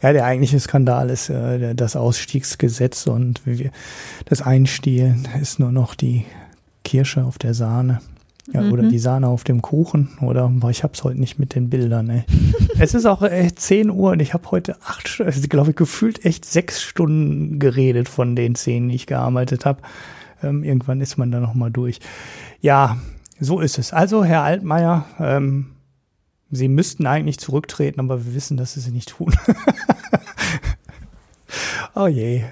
ja, 0.00 0.12
der 0.14 0.24
eigentliche 0.24 0.58
Skandal 0.58 1.10
ist 1.10 1.28
äh, 1.28 1.74
das 1.74 1.96
Ausstiegsgesetz 1.96 3.06
und 3.06 3.44
wir, 3.44 3.70
das 4.24 4.40
Einstielen 4.40 5.28
ist 5.38 5.58
nur 5.58 5.70
noch 5.70 5.94
die 5.94 6.24
Kirsche 6.82 7.24
auf 7.24 7.36
der 7.36 7.52
Sahne. 7.52 8.00
Ja, 8.52 8.62
mhm. 8.62 8.72
Oder 8.72 8.82
die 8.84 8.98
Sahne 8.98 9.28
auf 9.28 9.44
dem 9.44 9.60
Kuchen. 9.60 10.08
Oder 10.22 10.48
boah, 10.48 10.70
ich 10.70 10.82
hab's 10.82 11.04
heute 11.04 11.20
nicht 11.20 11.38
mit 11.38 11.54
den 11.54 11.68
Bildern. 11.68 12.08
Ey. 12.08 12.24
es 12.78 12.94
ist 12.94 13.06
auch 13.06 13.22
echt 13.22 13.60
10 13.60 13.90
Uhr 13.90 14.12
und 14.12 14.20
ich 14.20 14.32
habe 14.32 14.50
heute 14.50 14.80
acht, 14.82 15.20
also, 15.24 15.48
glaube 15.48 15.70
ich, 15.70 15.76
gefühlt 15.76 16.24
echt 16.24 16.44
sechs 16.44 16.82
Stunden 16.82 17.58
geredet 17.58 18.08
von 18.08 18.36
den 18.36 18.54
zehn, 18.54 18.88
die 18.88 18.94
ich 18.94 19.06
gearbeitet 19.06 19.66
habe. 19.66 19.82
Ähm, 20.42 20.64
irgendwann 20.64 21.00
ist 21.00 21.18
man 21.18 21.30
da 21.30 21.40
nochmal 21.40 21.70
durch. 21.70 22.00
Ja, 22.60 22.96
so 23.38 23.60
ist 23.60 23.78
es. 23.78 23.92
Also, 23.92 24.24
Herr 24.24 24.42
Altmaier, 24.42 25.04
ähm, 25.18 25.72
Sie 26.50 26.68
müssten 26.68 27.06
eigentlich 27.06 27.38
zurücktreten, 27.38 28.00
aber 28.00 28.24
wir 28.24 28.34
wissen, 28.34 28.56
dass 28.56 28.72
Sie 28.72 28.80
sie 28.80 28.90
nicht 28.90 29.10
tun. 29.10 29.36
oh 31.94 32.06
je. 32.06 32.44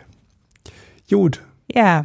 Gut. 1.09 1.40
Ja, 1.72 2.05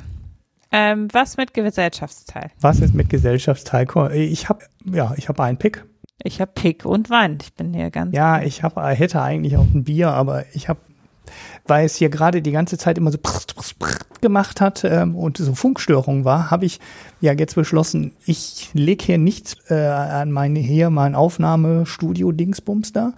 ähm, 0.71 1.07
was 1.11 1.37
mit 1.37 1.53
Gesellschaftsteil? 1.53 2.51
Was 2.61 2.79
ist 2.79 2.93
mit 2.93 3.09
Gesellschaftsteil? 3.09 3.87
Ich 4.13 4.49
habe 4.49 4.61
ja, 4.85 5.13
ich 5.17 5.29
habe 5.29 5.43
einen 5.43 5.57
Pick. 5.57 5.83
Ich 6.23 6.39
habe 6.39 6.51
Pick 6.53 6.85
und 6.85 7.09
Wein. 7.09 7.37
Ich 7.41 7.53
bin 7.53 7.73
hier 7.73 7.89
ganz. 7.91 8.15
Ja, 8.15 8.41
ich 8.41 8.63
habe 8.63 8.85
hätte 8.87 9.21
eigentlich 9.21 9.57
auch 9.57 9.67
ein 9.73 9.83
Bier, 9.83 10.11
aber 10.11 10.45
ich 10.53 10.69
habe, 10.69 10.79
weil 11.67 11.85
es 11.85 11.95
hier 11.95 12.09
gerade 12.09 12.41
die 12.41 12.51
ganze 12.51 12.77
Zeit 12.77 12.97
immer 12.97 13.11
so 13.11 13.17
gemacht 14.21 14.61
hat 14.61 14.83
ähm, 14.83 15.15
und 15.15 15.37
so 15.37 15.55
Funkstörungen 15.55 16.23
war, 16.23 16.51
habe 16.51 16.65
ich 16.65 16.79
ja 17.19 17.33
jetzt 17.33 17.55
beschlossen, 17.55 18.11
ich 18.25 18.69
lege 18.73 19.03
hier 19.03 19.17
nichts 19.17 19.57
äh, 19.69 19.75
an 19.75 20.31
meine 20.31 20.59
hier 20.59 20.89
mein 20.89 21.15
Aufnahmestudio 21.15 22.31
Dingsbums 22.31 22.93
da 22.93 23.13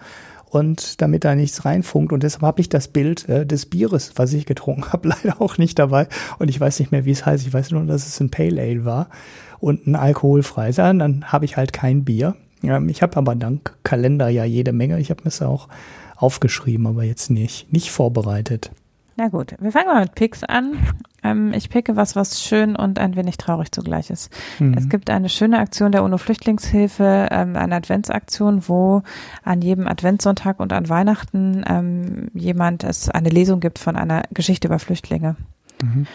und 0.54 1.00
damit 1.02 1.24
da 1.24 1.34
nichts 1.34 1.64
reinfunkt. 1.64 2.12
Und 2.12 2.22
deshalb 2.22 2.42
habe 2.42 2.60
ich 2.60 2.68
das 2.68 2.88
Bild 2.88 3.28
äh, 3.28 3.44
des 3.44 3.66
Bieres, 3.66 4.12
was 4.16 4.32
ich 4.32 4.46
getrunken 4.46 4.84
habe, 4.92 5.08
leider 5.08 5.40
auch 5.40 5.58
nicht 5.58 5.78
dabei. 5.78 6.08
Und 6.38 6.48
ich 6.48 6.60
weiß 6.60 6.78
nicht 6.80 6.92
mehr, 6.92 7.04
wie 7.04 7.10
es 7.10 7.26
heißt. 7.26 7.46
Ich 7.46 7.52
weiß 7.52 7.72
nur, 7.72 7.84
dass 7.84 8.06
es 8.06 8.20
ein 8.20 8.30
Pale 8.30 8.60
Ale 8.60 8.84
war 8.84 9.08
und 9.58 9.86
ein 9.86 9.96
alkoholfreies. 9.96 10.76
Dann 10.76 11.24
habe 11.32 11.44
ich 11.44 11.56
halt 11.56 11.72
kein 11.72 12.04
Bier. 12.04 12.36
Ähm, 12.62 12.88
ich 12.88 13.02
habe 13.02 13.16
aber 13.16 13.34
dank 13.34 13.76
Kalender 13.82 14.28
ja 14.28 14.44
jede 14.44 14.72
Menge. 14.72 14.98
Ich 15.00 15.10
habe 15.10 15.22
mir 15.22 15.30
das 15.30 15.42
auch 15.42 15.68
aufgeschrieben, 16.16 16.86
aber 16.86 17.04
jetzt 17.04 17.30
nicht, 17.30 17.72
nicht 17.72 17.90
vorbereitet. 17.90 18.70
Na 19.16 19.28
gut, 19.28 19.54
wir 19.60 19.70
fangen 19.70 19.86
mal 19.86 20.02
mit 20.02 20.14
Picks 20.14 20.42
an. 20.42 20.78
Ähm, 21.22 21.52
ich 21.54 21.70
picke 21.70 21.96
was, 21.96 22.16
was 22.16 22.42
schön 22.42 22.76
und 22.76 22.98
ein 22.98 23.16
wenig 23.16 23.36
traurig 23.36 23.70
zugleich 23.70 24.10
ist. 24.10 24.30
Mhm. 24.58 24.74
Es 24.74 24.88
gibt 24.88 25.08
eine 25.08 25.28
schöne 25.28 25.58
Aktion 25.58 25.92
der 25.92 26.02
UNO-Flüchtlingshilfe, 26.02 27.28
ähm, 27.30 27.56
eine 27.56 27.76
Adventsaktion, 27.76 28.68
wo 28.68 29.02
an 29.42 29.62
jedem 29.62 29.86
Adventssonntag 29.86 30.58
und 30.60 30.72
an 30.72 30.88
Weihnachten 30.88 31.64
ähm, 31.66 32.28
jemand 32.34 32.84
es 32.84 33.08
eine 33.08 33.30
Lesung 33.30 33.60
gibt 33.60 33.78
von 33.78 33.96
einer 33.96 34.22
Geschichte 34.32 34.68
über 34.68 34.78
Flüchtlinge. 34.78 35.36
Mhm. 35.82 36.06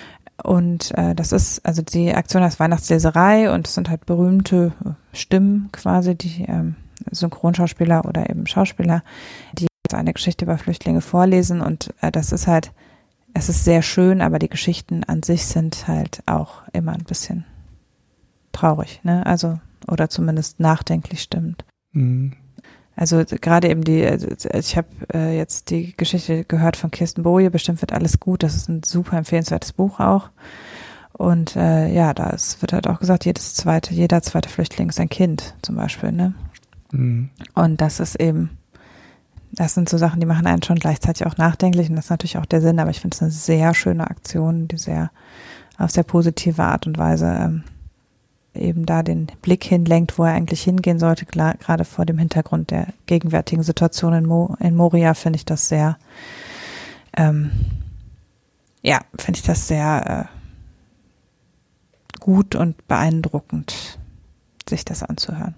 Und 0.43 0.97
äh, 0.97 1.15
das 1.15 1.31
ist, 1.31 1.65
also 1.65 1.81
die 1.81 2.13
Aktion 2.13 2.43
heißt 2.43 2.59
Weihnachtsleserei 2.59 3.51
und 3.51 3.67
es 3.67 3.75
sind 3.75 3.89
halt 3.89 4.05
berühmte 4.05 4.73
Stimmen 5.11 5.69
quasi, 5.71 6.15
die 6.15 6.45
ähm, 6.47 6.75
Synchronschauspieler 7.11 8.05
oder 8.05 8.29
eben 8.29 8.45
Schauspieler, 8.45 9.03
die 9.53 9.67
eine 9.91 10.13
Geschichte 10.13 10.45
über 10.45 10.57
Flüchtlinge 10.57 11.01
vorlesen 11.01 11.61
und 11.61 11.93
äh, 12.01 12.11
das 12.11 12.31
ist 12.31 12.45
halt 12.45 12.71
es 13.33 13.49
ist 13.49 13.63
sehr 13.63 13.81
schön, 13.81 14.21
aber 14.21 14.39
die 14.39 14.49
Geschichten 14.49 15.03
an 15.03 15.23
sich 15.23 15.45
sind 15.45 15.87
halt 15.87 16.21
auch 16.25 16.63
immer 16.73 16.93
ein 16.93 17.03
bisschen 17.03 17.45
traurig, 18.51 19.01
ne? 19.03 19.25
Also, 19.25 19.59
oder 19.87 20.09
zumindest 20.09 20.59
nachdenklich 20.59 21.21
stimmt. 21.21 21.65
Mhm. 21.91 22.33
Also 22.95 23.23
gerade 23.25 23.69
eben 23.69 23.83
die, 23.83 24.05
also, 24.05 24.27
ich 24.53 24.75
habe 24.75 24.87
äh, 25.13 25.37
jetzt 25.37 25.69
die 25.69 25.95
Geschichte 25.95 26.43
gehört 26.43 26.75
von 26.75 26.91
Kirsten 26.91 27.23
Boje, 27.23 27.49
bestimmt 27.49 27.81
wird 27.81 27.93
alles 27.93 28.19
gut. 28.19 28.43
Das 28.43 28.55
ist 28.55 28.67
ein 28.67 28.83
super 28.83 29.17
empfehlenswertes 29.17 29.71
Buch 29.71 29.99
auch. 30.01 30.29
Und 31.13 31.55
äh, 31.55 31.91
ja, 31.93 32.13
da 32.13 32.35
wird 32.59 32.73
halt 32.73 32.87
auch 32.87 32.99
gesagt, 32.99 33.25
jedes 33.25 33.53
zweite, 33.53 33.93
jeder 33.93 34.21
zweite 34.21 34.49
Flüchtling 34.49 34.89
ist 34.89 34.99
ein 34.99 35.09
Kind, 35.09 35.55
zum 35.61 35.75
Beispiel, 35.75 36.11
ne? 36.11 36.33
Mhm. 36.91 37.29
Und 37.55 37.79
das 37.81 37.99
ist 37.99 38.15
eben 38.15 38.58
das 39.51 39.73
sind 39.73 39.89
so 39.89 39.97
Sachen, 39.97 40.19
die 40.19 40.25
machen 40.25 40.45
einen 40.45 40.63
schon 40.63 40.77
gleichzeitig 40.77 41.25
auch 41.25 41.37
nachdenklich 41.37 41.89
und 41.89 41.95
das 41.95 42.05
ist 42.05 42.11
natürlich 42.11 42.37
auch 42.37 42.45
der 42.45 42.61
Sinn, 42.61 42.79
aber 42.79 42.91
ich 42.91 42.99
finde 42.99 43.15
es 43.15 43.21
eine 43.21 43.31
sehr 43.31 43.73
schöne 43.73 44.09
Aktion, 44.09 44.67
die 44.67 44.77
sehr 44.77 45.11
auf 45.77 45.91
sehr 45.91 46.03
positive 46.03 46.61
Art 46.61 46.87
und 46.87 46.97
Weise 46.97 47.25
ähm, 47.25 47.63
eben 48.53 48.85
da 48.85 49.03
den 49.03 49.27
Blick 49.41 49.63
hinlenkt, 49.63 50.17
wo 50.17 50.23
er 50.25 50.33
eigentlich 50.33 50.61
hingehen 50.61 50.99
sollte, 50.99 51.25
gerade 51.25 51.85
vor 51.85 52.05
dem 52.05 52.17
Hintergrund 52.17 52.71
der 52.71 52.87
gegenwärtigen 53.05 53.63
Situation 53.63 54.13
in, 54.13 54.25
Mo 54.25 54.55
in 54.59 54.75
Moria 54.75 55.13
finde 55.13 55.37
ich 55.37 55.45
das 55.45 55.69
sehr, 55.69 55.97
ähm, 57.15 57.51
ja, 58.81 58.99
finde 59.17 59.39
ich 59.39 59.45
das 59.45 59.67
sehr 59.67 60.29
äh, 60.29 62.19
gut 62.19 62.55
und 62.55 62.87
beeindruckend, 62.87 63.99
sich 64.67 64.83
das 64.83 65.03
anzuhören. 65.03 65.55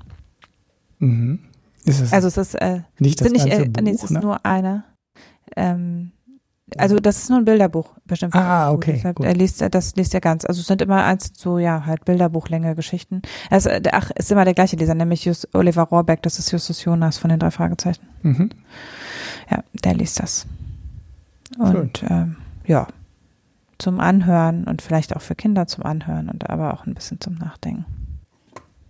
Mhm. 0.99 1.39
Es 1.85 2.13
also 2.13 2.27
es 2.27 2.37
ist 2.37 2.55
äh, 2.55 2.81
nicht 2.99 3.21
das 3.21 3.31
nicht, 3.31 3.47
ganze 3.47 3.63
äh, 3.63 3.69
Buch, 3.69 3.81
nee, 3.81 3.91
es 3.91 4.03
ist 4.03 4.11
ne? 4.11 4.19
nur 4.19 4.45
eine. 4.45 4.83
Ähm, 5.55 6.11
also 6.77 6.97
das 6.99 7.17
ist 7.17 7.29
nur 7.29 7.39
ein 7.39 7.45
Bilderbuch 7.45 7.95
bestimmt. 8.05 8.33
Ah, 8.33 8.71
okay. 8.71 8.93
Deshalb, 8.93 9.19
er 9.19 9.33
liest, 9.33 9.61
das 9.71 9.95
liest 9.95 10.13
er 10.13 10.21
ganz. 10.21 10.45
Also 10.45 10.61
es 10.61 10.67
sind 10.67 10.81
immer 10.81 11.03
eins 11.03 11.31
so 11.35 11.57
ja 11.57 11.85
halt 11.85 12.05
Bilderbuchlänge 12.05 12.75
Geschichten. 12.75 13.21
Also, 13.49 13.69
ach, 13.91 14.11
ist 14.11 14.31
immer 14.31 14.45
der 14.45 14.53
gleiche 14.53 14.77
Leser, 14.77 14.95
nämlich 14.95 15.25
Just, 15.25 15.53
Oliver 15.53 15.83
Rohrbeck. 15.83 16.21
Das 16.21 16.39
ist 16.39 16.51
Justus 16.51 16.83
Jonas 16.83 17.17
von 17.17 17.29
den 17.29 17.39
drei 17.39 17.51
Fragezeichen. 17.51 18.07
Mhm. 18.21 18.51
Ja, 19.49 19.63
der 19.83 19.95
liest 19.95 20.19
das. 20.19 20.45
Und 21.59 22.03
ähm, 22.09 22.37
ja, 22.65 22.87
zum 23.77 23.99
Anhören 23.99 24.63
und 24.63 24.81
vielleicht 24.81 25.15
auch 25.15 25.21
für 25.21 25.35
Kinder 25.35 25.67
zum 25.67 25.83
Anhören 25.83 26.29
und 26.29 26.49
aber 26.49 26.73
auch 26.73 26.85
ein 26.85 26.93
bisschen 26.93 27.19
zum 27.19 27.35
Nachdenken. 27.35 27.85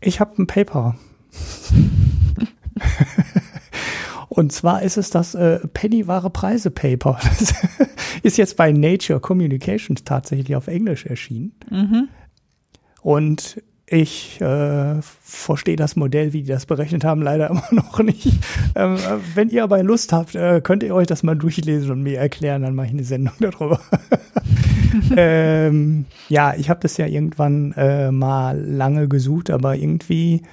Ich 0.01 0.19
habe 0.19 0.39
ein 0.41 0.47
Paper. 0.47 0.95
Und 4.29 4.53
zwar 4.53 4.81
ist 4.81 4.97
es 4.97 5.09
das 5.09 5.35
äh, 5.35 5.59
Pennyware 5.73 6.29
Preise 6.29 6.71
Paper. 6.71 7.19
Das 8.21 8.33
ist 8.33 8.37
jetzt 8.37 8.55
bei 8.55 8.71
Nature 8.71 9.19
Communications 9.19 10.03
tatsächlich 10.03 10.55
auf 10.55 10.67
Englisch 10.67 11.05
erschienen. 11.07 11.53
Mhm. 11.71 12.07
Und 13.01 13.61
ich 13.87 14.39
äh, 14.39 15.01
verstehe 15.01 15.75
das 15.75 15.97
Modell, 15.97 16.31
wie 16.31 16.43
die 16.43 16.47
das 16.47 16.65
berechnet 16.65 17.03
haben, 17.03 17.21
leider 17.21 17.49
immer 17.49 17.67
noch 17.71 17.99
nicht. 17.99 18.27
Ähm, 18.73 18.95
äh, 18.95 19.17
wenn 19.35 19.49
ihr 19.49 19.63
aber 19.63 19.83
Lust 19.83 20.13
habt, 20.13 20.33
äh, 20.33 20.61
könnt 20.61 20.83
ihr 20.83 20.95
euch 20.95 21.07
das 21.07 21.23
mal 21.23 21.35
durchlesen 21.35 21.91
und 21.91 22.03
mir 22.03 22.17
erklären, 22.17 22.61
dann 22.61 22.73
mache 22.73 22.87
ich 22.87 22.93
eine 22.93 23.03
Sendung 23.03 23.33
darüber. 23.39 23.81
ähm, 25.17 26.05
ja, 26.29 26.53
ich 26.55 26.69
habe 26.69 26.79
das 26.79 26.95
ja 26.95 27.05
irgendwann 27.05 27.73
äh, 27.73 28.11
mal 28.11 28.57
lange 28.57 29.09
gesucht, 29.09 29.49
aber 29.49 29.75
irgendwie 29.75 30.43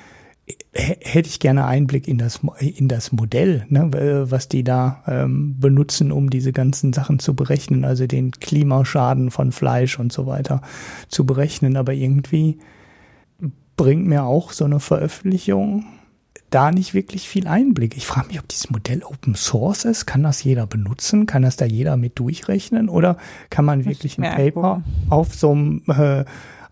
hätte 0.73 1.29
ich 1.29 1.41
gerne 1.41 1.67
Einblick 1.67 2.09
in 2.09 2.19
das, 2.19 2.41
in 2.61 2.89
das 2.89 3.13
Modell, 3.13 3.67
ne, 3.69 4.27
was 4.31 4.49
die 4.49 4.65
da 4.65 5.03
ähm, 5.07 5.59
benutzen, 5.59 6.13
um 6.13 6.31
diese 6.31 6.53
ganzen 6.53 6.93
Sachen 6.93 7.19
zu 7.19 7.35
berechnen, 7.35 7.85
also 7.85 8.07
den 8.07 8.31
Klimaschaden 8.31 9.31
von 9.31 9.53
Fleisch 9.53 9.99
und 9.99 10.13
so 10.13 10.27
weiter 10.27 10.63
zu 11.09 11.27
berechnen. 11.27 11.77
Aber 11.77 11.93
irgendwie 11.93 12.59
bringt 13.77 14.07
mir 14.07 14.25
auch 14.25 14.53
so 14.53 14.65
eine 14.65 14.81
Veröffentlichung 14.81 15.85
da 16.51 16.71
nicht 16.73 16.95
wirklich 16.95 17.29
viel 17.29 17.47
Einblick. 17.47 17.97
Ich 17.97 18.07
frage 18.07 18.29
mich, 18.29 18.39
ob 18.39 18.49
dieses 18.49 18.71
Modell 18.71 19.03
Open 19.03 19.35
Source 19.35 19.85
ist. 19.85 20.07
Kann 20.07 20.23
das 20.23 20.43
jeder 20.43 20.67
benutzen? 20.67 21.27
Kann 21.27 21.43
das 21.43 21.57
da 21.57 21.67
jeder 21.67 21.97
mit 21.97 22.19
durchrechnen? 22.19 22.89
Oder 22.89 23.19
kann 23.51 23.65
man 23.65 23.85
wirklich 23.85 24.19
ein 24.19 24.23
Paper 24.23 24.83
auf 25.11 25.35
so, 25.35 25.53
einem, 25.53 25.83
äh, 25.89 26.25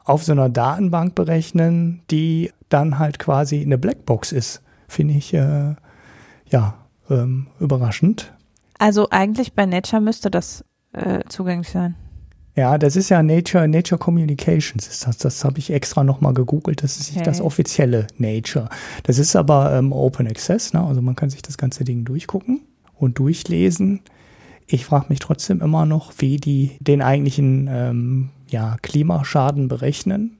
auf 0.06 0.24
so 0.24 0.32
einer 0.32 0.48
Datenbank 0.48 1.14
berechnen, 1.14 2.00
die 2.10 2.52
dann 2.68 2.98
halt 2.98 3.18
quasi 3.18 3.60
eine 3.60 3.76
Blackbox 3.76 4.32
ist? 4.32 4.62
Finde 4.88 5.14
ich 5.14 5.34
äh, 5.34 5.74
ja 6.48 6.74
ähm, 7.10 7.48
überraschend. 7.60 8.32
Also 8.78 9.10
eigentlich 9.10 9.52
bei 9.52 9.66
Nature 9.66 10.00
müsste 10.00 10.30
das 10.30 10.64
äh, 10.92 11.20
zugänglich 11.28 11.68
sein. 11.68 11.96
Ja, 12.54 12.78
das 12.78 12.96
ist 12.96 13.10
ja 13.10 13.22
Nature, 13.22 13.68
Nature 13.68 13.98
Communications 13.98 14.86
ist 14.86 15.06
das. 15.06 15.18
Das 15.18 15.44
habe 15.44 15.58
ich 15.58 15.70
extra 15.70 16.04
nochmal 16.04 16.32
gegoogelt. 16.32 16.82
Das 16.82 16.96
ist 16.96 17.10
nicht 17.10 17.20
okay. 17.20 17.24
das 17.26 17.42
offizielle 17.42 18.06
Nature. 18.16 18.70
Das 19.02 19.18
ist 19.18 19.36
aber 19.36 19.74
ähm, 19.74 19.92
Open 19.92 20.26
Access, 20.26 20.72
ne? 20.72 20.82
also 20.82 21.02
man 21.02 21.16
kann 21.16 21.28
sich 21.28 21.42
das 21.42 21.58
ganze 21.58 21.84
Ding 21.84 22.06
durchgucken 22.06 22.62
und 22.94 23.18
durchlesen. 23.18 24.00
Ich 24.66 24.86
frage 24.86 25.06
mich 25.10 25.18
trotzdem 25.18 25.60
immer 25.60 25.84
noch, 25.84 26.14
wie 26.16 26.38
die 26.38 26.78
den 26.80 27.02
eigentlichen 27.02 27.68
ähm, 27.70 28.30
ja, 28.48 28.76
Klimaschaden 28.82 29.68
berechnen 29.68 30.38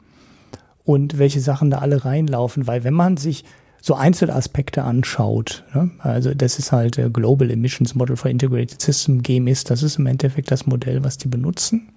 und 0.85 1.19
welche 1.19 1.41
Sachen 1.41 1.70
da 1.70 1.78
alle 1.78 2.05
reinlaufen, 2.05 2.66
weil 2.66 2.85
wenn 2.85 2.95
man 2.95 3.16
sich 3.16 3.45
so 3.83 3.95
Einzelaspekte 3.95 4.83
anschaut. 4.83 5.65
Ne? 5.73 5.91
Also 5.99 6.35
das 6.35 6.59
ist 6.59 6.73
halt 6.73 6.99
äh, 6.99 7.09
Global 7.09 7.51
Emissions 7.51 7.95
Model 7.95 8.16
for 8.16 8.31
Integrated 8.31 8.81
System, 8.83 9.23
GEMIS, 9.23 9.65
das 9.65 9.85
ist 9.85 9.99
im 9.99 10.07
Endeffekt 10.07 10.51
das 10.51 10.66
Modell, 10.66 11.05
was 11.05 11.19
die 11.19 11.28
benutzen. 11.28 11.93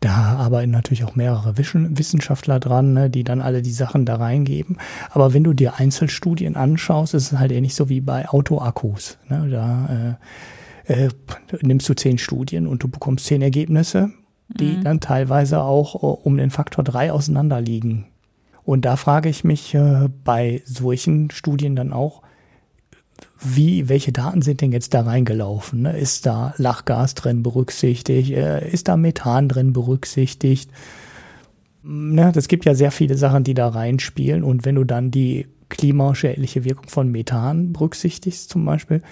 Da 0.00 0.36
arbeiten 0.38 0.70
natürlich 0.70 1.04
auch 1.04 1.16
mehrere 1.16 1.56
Wissenschaftler 1.56 2.60
dran, 2.60 2.92
ne, 2.92 3.10
die 3.10 3.24
dann 3.24 3.40
alle 3.40 3.62
die 3.62 3.72
Sachen 3.72 4.04
da 4.04 4.16
reingeben. 4.16 4.76
Aber 5.10 5.32
wenn 5.32 5.42
du 5.42 5.54
dir 5.54 5.80
Einzelstudien 5.80 6.54
anschaust, 6.54 7.14
ist 7.14 7.32
es 7.32 7.38
halt 7.38 7.50
ähnlich 7.50 7.74
so 7.74 7.88
wie 7.88 8.02
bei 8.02 8.28
Autoakkus. 8.28 9.18
Ne? 9.28 9.48
Da 9.50 10.18
äh, 10.86 11.06
äh, 11.06 11.08
nimmst 11.62 11.88
du 11.88 11.94
zehn 11.94 12.18
Studien 12.18 12.66
und 12.66 12.82
du 12.82 12.88
bekommst 12.88 13.24
zehn 13.24 13.42
Ergebnisse, 13.42 14.12
die 14.48 14.76
mhm. 14.76 14.84
dann 14.84 15.00
teilweise 15.00 15.62
auch 15.62 16.02
uh, 16.02 16.18
um 16.22 16.36
den 16.36 16.50
Faktor 16.50 16.84
drei 16.84 17.12
auseinander 17.12 17.60
liegen. 17.60 18.06
Und 18.64 18.84
da 18.84 18.96
frage 18.96 19.28
ich 19.28 19.44
mich 19.44 19.74
äh, 19.74 20.08
bei 20.24 20.62
solchen 20.64 21.30
Studien 21.30 21.76
dann 21.76 21.92
auch, 21.92 22.22
wie, 23.40 23.88
welche 23.88 24.12
Daten 24.12 24.42
sind 24.42 24.60
denn 24.60 24.72
jetzt 24.72 24.94
da 24.94 25.02
reingelaufen? 25.02 25.82
Ne? 25.82 25.96
Ist 25.96 26.26
da 26.26 26.54
Lachgas 26.56 27.14
drin 27.14 27.42
berücksichtigt? 27.42 28.30
Äh, 28.30 28.68
ist 28.68 28.88
da 28.88 28.96
Methan 28.96 29.48
drin 29.48 29.72
berücksichtigt? 29.72 30.70
Ne, 31.82 32.32
das 32.32 32.48
gibt 32.48 32.64
ja 32.64 32.74
sehr 32.74 32.90
viele 32.90 33.16
Sachen, 33.16 33.44
die 33.44 33.54
da 33.54 33.68
reinspielen. 33.68 34.42
Und 34.42 34.64
wenn 34.64 34.74
du 34.74 34.84
dann 34.84 35.10
die 35.10 35.46
klimaschädliche 35.68 36.64
Wirkung 36.64 36.88
von 36.88 37.10
Methan 37.10 37.72
berücksichtigst 37.72 38.50
zum 38.50 38.64
Beispiel, 38.64 39.02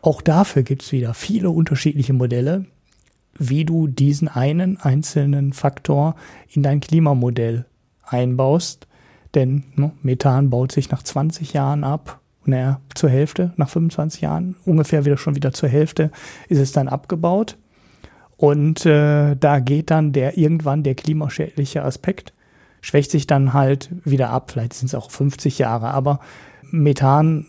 auch 0.00 0.22
dafür 0.22 0.62
gibt 0.62 0.82
es 0.82 0.92
wieder 0.92 1.14
viele 1.14 1.50
unterschiedliche 1.50 2.12
Modelle, 2.12 2.66
wie 3.48 3.64
du 3.64 3.86
diesen 3.86 4.28
einen 4.28 4.76
einzelnen 4.78 5.52
Faktor 5.52 6.14
in 6.48 6.62
dein 6.62 6.80
Klimamodell 6.80 7.66
einbaust. 8.02 8.86
Denn 9.34 9.64
ne, 9.74 9.92
Methan 10.02 10.50
baut 10.50 10.72
sich 10.72 10.90
nach 10.90 11.02
20 11.02 11.52
Jahren 11.52 11.84
ab 11.84 12.20
naja, 12.44 12.80
zur 12.94 13.10
Hälfte, 13.10 13.52
nach 13.56 13.68
25 13.68 14.20
Jahren, 14.22 14.56
ungefähr 14.64 15.04
wieder 15.04 15.16
schon 15.16 15.36
wieder 15.36 15.52
zur 15.52 15.68
Hälfte, 15.68 16.10
ist 16.48 16.58
es 16.58 16.72
dann 16.72 16.88
abgebaut. 16.88 17.56
Und 18.36 18.84
äh, 18.86 19.36
da 19.36 19.60
geht 19.60 19.90
dann 19.90 20.12
der 20.12 20.36
irgendwann 20.36 20.82
der 20.82 20.94
klimaschädliche 20.94 21.84
Aspekt, 21.84 22.32
schwächt 22.80 23.10
sich 23.10 23.26
dann 23.26 23.52
halt 23.52 23.90
wieder 24.04 24.30
ab. 24.30 24.50
Vielleicht 24.50 24.74
sind 24.74 24.86
es 24.88 24.94
auch 24.94 25.10
50 25.10 25.58
Jahre, 25.58 25.88
aber 25.92 26.18
Methan 26.70 27.46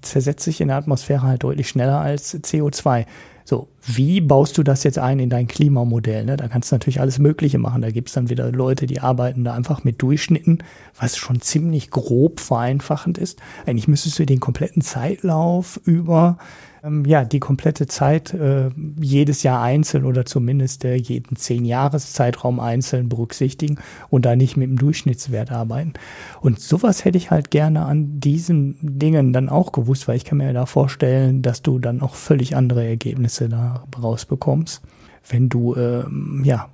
zersetzt 0.00 0.44
sich 0.44 0.60
in 0.60 0.68
der 0.68 0.78
Atmosphäre 0.78 1.22
halt 1.22 1.44
deutlich 1.44 1.68
schneller 1.68 2.00
als 2.00 2.34
CO2. 2.34 3.06
So, 3.44 3.68
wie 3.84 4.20
baust 4.20 4.56
du 4.56 4.62
das 4.62 4.84
jetzt 4.84 4.98
ein 4.98 5.18
in 5.18 5.28
dein 5.28 5.48
Klimamodell? 5.48 6.24
Ne? 6.24 6.36
Da 6.36 6.48
kannst 6.48 6.70
du 6.70 6.76
natürlich 6.76 7.00
alles 7.00 7.18
Mögliche 7.18 7.58
machen. 7.58 7.82
Da 7.82 7.90
gibt 7.90 8.08
es 8.08 8.14
dann 8.14 8.30
wieder 8.30 8.52
Leute, 8.52 8.86
die 8.86 9.00
arbeiten 9.00 9.44
da 9.44 9.54
einfach 9.54 9.84
mit 9.84 10.00
Durchschnitten, 10.00 10.58
was 10.98 11.16
schon 11.16 11.40
ziemlich 11.40 11.90
grob 11.90 12.40
vereinfachend 12.40 13.18
ist. 13.18 13.40
Eigentlich 13.66 13.88
müsstest 13.88 14.18
du 14.18 14.26
den 14.26 14.40
kompletten 14.40 14.82
Zeitlauf 14.82 15.80
über 15.84 16.38
ähm, 16.82 17.04
ja, 17.04 17.24
die 17.24 17.40
komplette 17.40 17.86
Zeit 17.86 18.34
äh, 18.34 18.70
jedes 19.00 19.42
Jahr 19.42 19.62
einzeln 19.62 20.04
oder 20.04 20.24
zumindest 20.24 20.84
äh, 20.84 20.94
jeden 20.94 21.36
zehn 21.36 21.64
Jahreszeitraum 21.64 22.60
einzeln 22.60 23.08
berücksichtigen 23.08 23.78
und 24.10 24.24
da 24.24 24.36
nicht 24.36 24.56
mit 24.56 24.68
dem 24.68 24.78
Durchschnittswert 24.78 25.52
arbeiten. 25.52 25.92
Und 26.40 26.60
sowas 26.60 27.04
hätte 27.04 27.18
ich 27.18 27.30
halt 27.30 27.50
gerne 27.50 27.84
an 27.84 28.20
diesen 28.20 28.76
Dingen 28.82 29.32
dann 29.32 29.48
auch 29.48 29.72
gewusst, 29.72 30.08
weil 30.08 30.16
ich 30.16 30.24
kann 30.24 30.38
mir 30.38 30.52
da 30.52 30.66
vorstellen, 30.66 31.42
dass 31.42 31.62
du 31.62 31.78
dann 31.78 32.02
auch 32.02 32.14
völlig 32.14 32.56
andere 32.56 32.84
Ergebnisse 32.84 33.48
da 33.48 33.84
rausbekommst, 34.00 34.82
wenn 35.28 35.48
du 35.48 35.76
ähm, 35.76 36.42
ja 36.44 36.68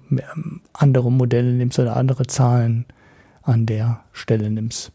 andere 0.72 1.12
Modelle 1.12 1.52
nimmst 1.52 1.78
oder 1.78 1.96
andere 1.96 2.26
Zahlen 2.26 2.86
an 3.42 3.66
der 3.66 4.00
Stelle 4.12 4.50
nimmst. 4.50 4.92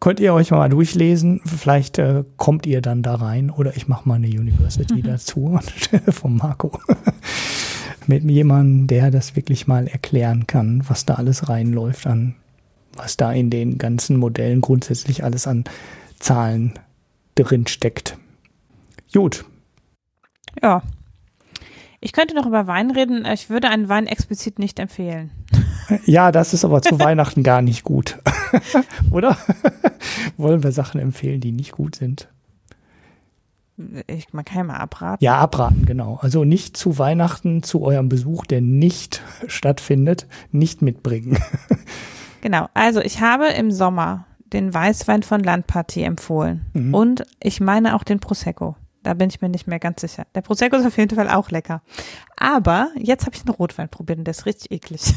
Könnt 0.00 0.18
ihr 0.18 0.32
euch 0.32 0.50
mal 0.50 0.70
durchlesen. 0.70 1.42
Vielleicht 1.44 1.98
äh, 1.98 2.24
kommt 2.38 2.66
ihr 2.66 2.80
dann 2.80 3.02
da 3.02 3.16
rein 3.16 3.50
oder 3.50 3.76
ich 3.76 3.86
mache 3.86 4.08
mal 4.08 4.14
eine 4.14 4.28
University 4.28 4.94
mhm. 4.94 5.02
dazu 5.02 5.46
anstelle 5.56 6.10
von 6.10 6.36
Marco. 6.36 6.78
Mit 8.06 8.24
jemandem, 8.24 8.86
der 8.86 9.10
das 9.10 9.36
wirklich 9.36 9.66
mal 9.66 9.86
erklären 9.86 10.46
kann, 10.46 10.82
was 10.88 11.04
da 11.04 11.14
alles 11.14 11.50
reinläuft 11.50 12.06
an, 12.06 12.34
was 12.96 13.18
da 13.18 13.30
in 13.30 13.50
den 13.50 13.76
ganzen 13.76 14.16
Modellen 14.16 14.62
grundsätzlich 14.62 15.22
alles 15.22 15.46
an 15.46 15.64
Zahlen 16.18 16.72
drin 17.34 17.66
steckt. 17.66 18.16
Gut. 19.12 19.44
Ja. 20.62 20.82
Ich 22.00 22.12
könnte 22.12 22.34
noch 22.34 22.46
über 22.46 22.66
Wein 22.66 22.90
reden. 22.90 23.26
Ich 23.26 23.50
würde 23.50 23.68
einen 23.68 23.88
Wein 23.88 24.06
explizit 24.06 24.58
nicht 24.58 24.78
empfehlen. 24.78 25.30
Ja, 26.06 26.32
das 26.32 26.54
ist 26.54 26.64
aber 26.64 26.82
zu 26.82 26.98
Weihnachten 26.98 27.42
gar 27.42 27.62
nicht 27.62 27.84
gut. 27.84 28.18
Oder? 29.10 29.36
Wollen 30.36 30.62
wir 30.62 30.72
Sachen 30.72 31.00
empfehlen, 31.00 31.40
die 31.40 31.52
nicht 31.52 31.72
gut 31.72 31.96
sind? 31.96 32.28
Ich, 34.06 34.32
man 34.32 34.44
kann 34.44 34.58
ja 34.58 34.64
mal 34.64 34.76
abraten. 34.76 35.24
Ja, 35.24 35.38
abraten, 35.38 35.84
genau. 35.84 36.18
Also 36.22 36.44
nicht 36.44 36.76
zu 36.76 36.98
Weihnachten, 36.98 37.62
zu 37.62 37.82
eurem 37.82 38.08
Besuch, 38.08 38.46
der 38.46 38.60
nicht 38.60 39.22
stattfindet, 39.46 40.26
nicht 40.52 40.82
mitbringen. 40.82 41.38
Genau. 42.40 42.68
Also 42.72 43.00
ich 43.00 43.20
habe 43.20 43.48
im 43.48 43.70
Sommer 43.70 44.26
den 44.52 44.72
Weißwein 44.72 45.22
von 45.22 45.42
Landpartie 45.42 46.02
empfohlen. 46.02 46.66
Mhm. 46.72 46.94
Und 46.94 47.22
ich 47.42 47.60
meine 47.60 47.94
auch 47.94 48.04
den 48.04 48.20
Prosecco. 48.20 48.76
Da 49.02 49.14
bin 49.14 49.30
ich 49.30 49.40
mir 49.40 49.48
nicht 49.48 49.66
mehr 49.66 49.78
ganz 49.78 50.02
sicher. 50.02 50.26
Der 50.34 50.42
Prosecco 50.42 50.76
ist 50.76 50.86
auf 50.86 50.98
jeden 50.98 51.14
Fall 51.14 51.30
auch 51.30 51.50
lecker. 51.50 51.82
Aber 52.36 52.88
jetzt 52.96 53.24
habe 53.24 53.34
ich 53.34 53.42
einen 53.42 53.54
Rotwein 53.54 53.88
probiert 53.88 54.18
und 54.18 54.24
der 54.26 54.32
ist 54.32 54.44
richtig 54.44 54.70
eklig. 54.70 55.14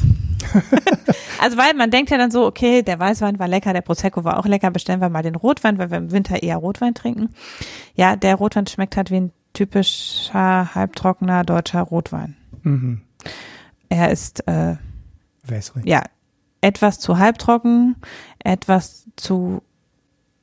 also 1.40 1.58
weil 1.58 1.74
man 1.74 1.90
denkt 1.90 2.10
ja 2.10 2.16
dann 2.16 2.30
so, 2.30 2.46
okay, 2.46 2.82
der 2.82 2.98
Weißwein 2.98 3.38
war 3.38 3.48
lecker, 3.48 3.72
der 3.74 3.82
Prosecco 3.82 4.24
war 4.24 4.38
auch 4.38 4.46
lecker, 4.46 4.70
bestellen 4.70 5.00
wir 5.00 5.10
mal 5.10 5.22
den 5.22 5.34
Rotwein, 5.34 5.76
weil 5.78 5.90
wir 5.90 5.98
im 5.98 6.12
Winter 6.12 6.42
eher 6.42 6.56
Rotwein 6.56 6.94
trinken. 6.94 7.30
Ja, 7.94 8.16
der 8.16 8.36
Rotwein 8.36 8.66
schmeckt 8.66 8.96
halt 8.96 9.10
wie 9.10 9.16
ein 9.16 9.32
typischer, 9.52 10.74
halbtrockener 10.74 11.44
deutscher 11.44 11.82
Rotwein. 11.82 12.36
Mhm. 12.62 13.02
Er 13.88 14.10
ist 14.10 14.46
äh, 14.48 14.76
Wässrig. 15.42 15.86
ja 15.86 16.02
etwas 16.64 16.98
zu 16.98 17.18
halbtrocken, 17.18 17.96
etwas 18.38 19.06
zu 19.16 19.62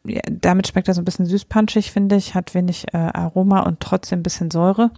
ja, 0.04 0.22
damit 0.30 0.68
schmeckt 0.68 0.88
er 0.88 0.94
so 0.94 1.02
ein 1.02 1.06
bisschen 1.06 1.26
süß-punchig, 1.26 1.92
finde 1.92 2.16
ich, 2.16 2.34
hat 2.34 2.54
wenig 2.54 2.94
äh, 2.94 2.98
Aroma 2.98 3.62
und 3.62 3.80
trotzdem 3.80 4.20
ein 4.20 4.24
bisschen 4.24 4.52
Säure. 4.52 4.92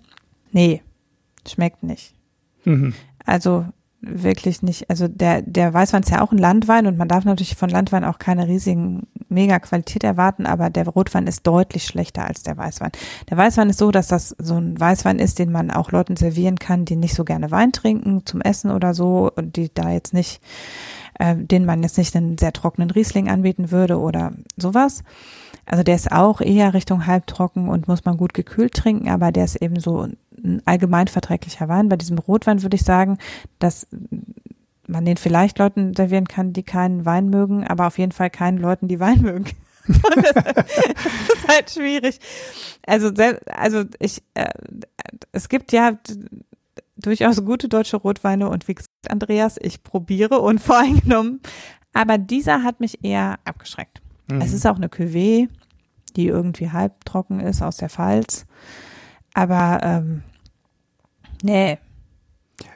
Nee, 0.51 0.81
schmeckt 1.47 1.83
nicht. 1.83 2.13
Mhm. 2.63 2.93
Also 3.25 3.65
wirklich 4.05 4.61
nicht. 4.61 4.89
Also 4.89 5.07
der, 5.07 5.41
der 5.41 5.73
Weißwein 5.73 6.03
ist 6.03 6.11
ja 6.11 6.21
auch 6.21 6.31
ein 6.31 6.37
Landwein 6.37 6.87
und 6.87 6.97
man 6.97 7.07
darf 7.07 7.23
natürlich 7.23 7.55
von 7.55 7.69
Landwein 7.69 8.03
auch 8.03 8.19
keine 8.19 8.47
riesigen 8.47 9.07
Mega-Qualität 9.29 10.03
erwarten, 10.03 10.45
aber 10.45 10.69
der 10.69 10.87
Rotwein 10.87 11.25
ist 11.25 11.47
deutlich 11.47 11.85
schlechter 11.85 12.25
als 12.27 12.43
der 12.43 12.57
Weißwein. 12.57 12.91
Der 13.29 13.37
Weißwein 13.37 13.69
ist 13.69 13.79
so, 13.79 13.91
dass 13.91 14.07
das 14.07 14.35
so 14.37 14.55
ein 14.55 14.79
Weißwein 14.79 15.19
ist, 15.19 15.39
den 15.39 15.51
man 15.51 15.71
auch 15.71 15.91
Leuten 15.91 16.17
servieren 16.17 16.59
kann, 16.59 16.85
die 16.85 16.97
nicht 16.97 17.15
so 17.15 17.23
gerne 17.23 17.49
Wein 17.51 17.71
trinken, 17.71 18.25
zum 18.25 18.41
Essen 18.41 18.71
oder 18.71 18.93
so 18.93 19.31
und 19.33 19.55
die 19.55 19.73
da 19.73 19.89
jetzt 19.91 20.13
nicht 20.13 20.41
äh, 21.19 21.35
den 21.35 21.65
man 21.65 21.83
jetzt 21.83 21.97
nicht 21.97 22.15
einen 22.15 22.37
sehr 22.37 22.53
trockenen 22.53 22.91
Riesling 22.91 23.29
anbieten 23.29 23.71
würde 23.71 23.99
oder 23.99 24.33
sowas. 24.57 25.03
Also 25.65 25.83
der 25.83 25.95
ist 25.95 26.11
auch 26.11 26.41
eher 26.41 26.73
Richtung 26.73 27.07
halbtrocken 27.07 27.69
und 27.69 27.87
muss 27.87 28.05
man 28.05 28.17
gut 28.17 28.33
gekühlt 28.33 28.73
trinken, 28.73 29.09
aber 29.09 29.31
der 29.31 29.45
ist 29.45 29.55
eben 29.55 29.79
so 29.79 30.01
ein 30.01 30.61
allgemein 30.65 31.07
verträglicher 31.07 31.69
Wein. 31.69 31.89
Bei 31.89 31.95
diesem 31.95 32.17
Rotwein 32.17 32.61
würde 32.63 32.75
ich 32.75 32.83
sagen, 32.83 33.17
dass 33.59 33.87
man 34.87 35.05
den 35.05 35.17
vielleicht 35.17 35.59
Leuten 35.59 35.95
servieren 35.95 36.27
kann, 36.27 36.51
die 36.51 36.63
keinen 36.63 37.05
Wein 37.05 37.29
mögen, 37.29 37.65
aber 37.65 37.87
auf 37.87 37.97
jeden 37.97 38.11
Fall 38.11 38.29
keinen 38.29 38.57
Leuten, 38.57 38.87
die 38.87 38.99
Wein 38.99 39.21
mögen. 39.21 39.45
das, 39.87 40.65
ist 41.33 41.47
halt 41.47 41.69
schwierig. 41.69 42.19
Also, 42.85 43.11
also 43.47 43.83
ich, 43.99 44.21
äh, 44.33 44.49
es 45.31 45.49
gibt 45.49 45.71
ja 45.71 45.97
durchaus 47.05 47.43
gute 47.45 47.69
deutsche 47.69 47.97
Rotweine 47.97 48.49
und 48.49 48.67
wie 48.67 48.75
gesagt, 48.75 48.89
Andreas, 49.09 49.57
ich 49.61 49.83
probiere 49.83 50.39
unvoreingenommen, 50.39 51.41
aber 51.93 52.17
dieser 52.17 52.63
hat 52.63 52.79
mich 52.79 53.03
eher 53.03 53.39
abgeschreckt. 53.45 54.01
Mhm. 54.29 54.41
Es 54.41 54.53
ist 54.53 54.65
auch 54.65 54.77
eine 54.77 54.87
Cuvée, 54.87 55.47
die 56.15 56.27
irgendwie 56.27 56.71
halbtrocken 56.71 57.39
ist 57.39 57.61
aus 57.61 57.77
der 57.77 57.89
Pfalz. 57.89 58.45
Aber 59.33 59.79
ähm, 59.83 60.23
nee, 61.41 61.77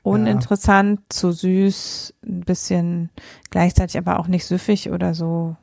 uninteressant, 0.03 1.01
zu 1.09 1.31
süß, 1.31 2.13
ein 2.25 2.41
bisschen 2.41 3.09
gleichzeitig 3.49 3.97
aber 3.97 4.19
auch 4.19 4.27
nicht 4.27 4.45
süffig 4.45 4.91
oder 4.91 5.13
so. 5.13 5.55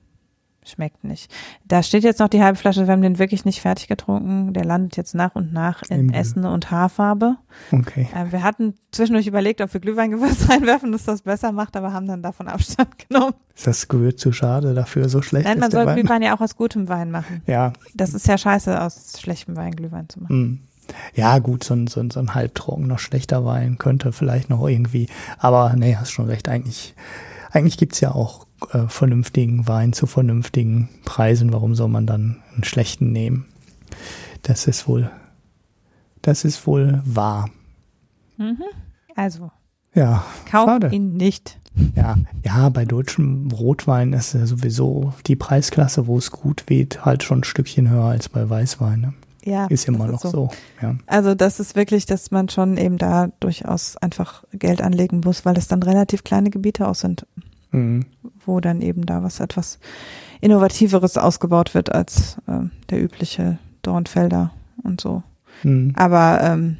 Schmeckt 0.66 1.05
nicht. 1.05 1.31
Da 1.66 1.82
steht 1.82 2.05
jetzt 2.05 2.20
noch 2.20 2.28
die 2.28 2.43
halbe 2.43 2.57
Flasche, 2.59 2.86
wir 2.86 2.93
haben 2.93 3.03
den 3.03 3.19
wirklich 3.19 3.45
nicht 3.45 3.61
fertig 3.61 3.86
getrunken. 3.86 4.55
Der 4.55 4.65
landet 4.65 4.97
jetzt 4.97 5.15
nach 5.15 5.35
und 5.35 5.53
nach 5.53 5.82
in 5.91 6.09
Im- 6.09 6.11
Essen 6.15 6.47
und 6.47 6.70
Haarfarbe. 6.70 7.36
Okay. 7.70 8.09
Äh, 8.15 8.32
wir 8.32 8.43
hatten 8.43 8.74
zwischendurch 8.91 9.27
überlegt, 9.27 9.61
ob 9.61 9.73
wir 9.74 9.81
Glühweingewürz 9.81 10.49
reinwerfen, 10.49 10.91
dass 10.93 11.05
das 11.05 11.20
besser 11.23 11.53
macht, 11.53 11.77
aber 11.77 11.93
haben 11.93 12.07
dann 12.07 12.23
davon 12.23 12.49
Abstand 12.49 12.89
genommen. 13.09 13.35
Ist 13.55 13.66
das 13.66 13.89
Gewürz 13.89 14.20
zu 14.23 14.32
schade 14.32 14.73
dafür? 14.73 15.11
So 15.11 15.20
schlecht 15.20 15.45
Nein, 15.47 15.59
man 15.59 15.70
soll 15.70 15.85
Wein? 15.85 15.97
Glühwein 16.01 16.23
ja 16.23 16.35
auch 16.35 16.41
aus 16.41 16.57
gutem 16.57 16.89
Wein 16.89 17.11
machen. 17.11 17.43
Ja, 17.47 17.74
Das 17.95 18.15
ist 18.15 18.27
ja 18.27 18.39
scheiße, 18.39 18.81
aus 18.81 19.20
schlechtem 19.20 19.57
Wein 19.57 19.73
Glühwein 19.77 20.09
zu 20.09 20.20
machen. 20.20 20.35
Hm. 20.35 20.61
Ja, 21.15 21.39
gut, 21.41 21.62
so 21.65 21.74
ein, 21.74 21.86
so 21.89 22.01
ein, 22.01 22.11
so 22.11 22.20
ein 22.20 22.35
halbtrockener, 22.35 22.99
schlechter 22.99 23.45
Wein 23.45 23.77
könnte 23.78 24.12
vielleicht 24.12 24.49
noch 24.51 24.66
irgendwie. 24.66 25.09
Aber 25.39 25.74
nee, 25.77 25.97
hast 25.97 26.11
schon 26.11 26.27
recht. 26.27 26.49
Eigentlich, 26.49 26.95
eigentlich 27.53 27.78
gibt's 27.78 28.01
ja 28.01 28.12
auch 28.12 28.43
äh, 28.72 28.86
vernünftigen 28.89 29.66
Wein 29.68 29.93
zu 29.93 30.06
vernünftigen 30.06 30.89
Preisen. 31.05 31.52
Warum 31.52 31.74
soll 31.74 31.89
man 31.89 32.06
dann 32.06 32.43
einen 32.55 32.64
schlechten 32.64 33.12
nehmen? 33.12 33.47
Das 34.43 34.66
ist 34.66 34.86
wohl, 34.89 35.10
das 36.22 36.44
ist 36.44 36.66
wohl 36.66 37.01
wahr. 37.05 37.48
Also, 39.16 39.51
Ja, 39.94 40.24
kauf 40.51 40.66
Schade. 40.68 40.89
ihn 40.93 41.14
nicht. 41.14 41.59
ja, 41.97 42.16
ja, 42.44 42.68
bei 42.68 42.85
deutschem 42.85 43.51
Rotwein 43.51 44.12
ist 44.12 44.35
ja 44.35 44.47
sowieso 44.47 45.12
die 45.26 45.36
Preisklasse, 45.36 46.06
wo 46.06 46.18
es 46.18 46.31
gut 46.31 46.64
weht, 46.68 47.05
halt 47.05 47.22
schon 47.22 47.40
ein 47.40 47.44
Stückchen 47.44 47.89
höher 47.90 48.05
als 48.05 48.28
bei 48.28 48.48
Weißwein. 48.48 49.01
Ne? 49.01 49.14
Ja, 49.44 49.66
Ist 49.66 49.86
immer 49.89 50.06
noch 50.06 50.20
so. 50.22 50.48
Ja. 50.81 50.97
Also 51.06 51.35
das 51.35 51.60
ist 51.60 51.76
wirklich, 51.76 52.06
dass 52.06 52.31
man 52.31 52.48
schon 52.48 52.76
eben 52.76 52.97
da 52.98 53.28
durchaus 53.40 53.97
einfach 53.98 54.44
Geld 54.52 54.81
anlegen 54.82 55.20
muss, 55.24 55.44
weil 55.44 55.56
es 55.59 55.68
dann 55.68 55.82
relativ 55.82 56.24
kleine 56.24 56.51
Gebiete 56.51 56.89
auch 56.89 56.94
sind, 56.94 57.26
Mhm. 57.72 58.06
Wo 58.46 58.60
dann 58.60 58.80
eben 58.80 59.06
da 59.06 59.22
was 59.22 59.40
etwas 59.40 59.78
Innovativeres 60.40 61.16
ausgebaut 61.16 61.74
wird 61.74 61.92
als 61.92 62.36
ähm, 62.48 62.70
der 62.90 63.02
übliche 63.02 63.58
Dornfelder 63.82 64.52
und 64.82 65.00
so. 65.00 65.22
Mhm. 65.62 65.92
Aber 65.96 66.40
ähm, 66.42 66.76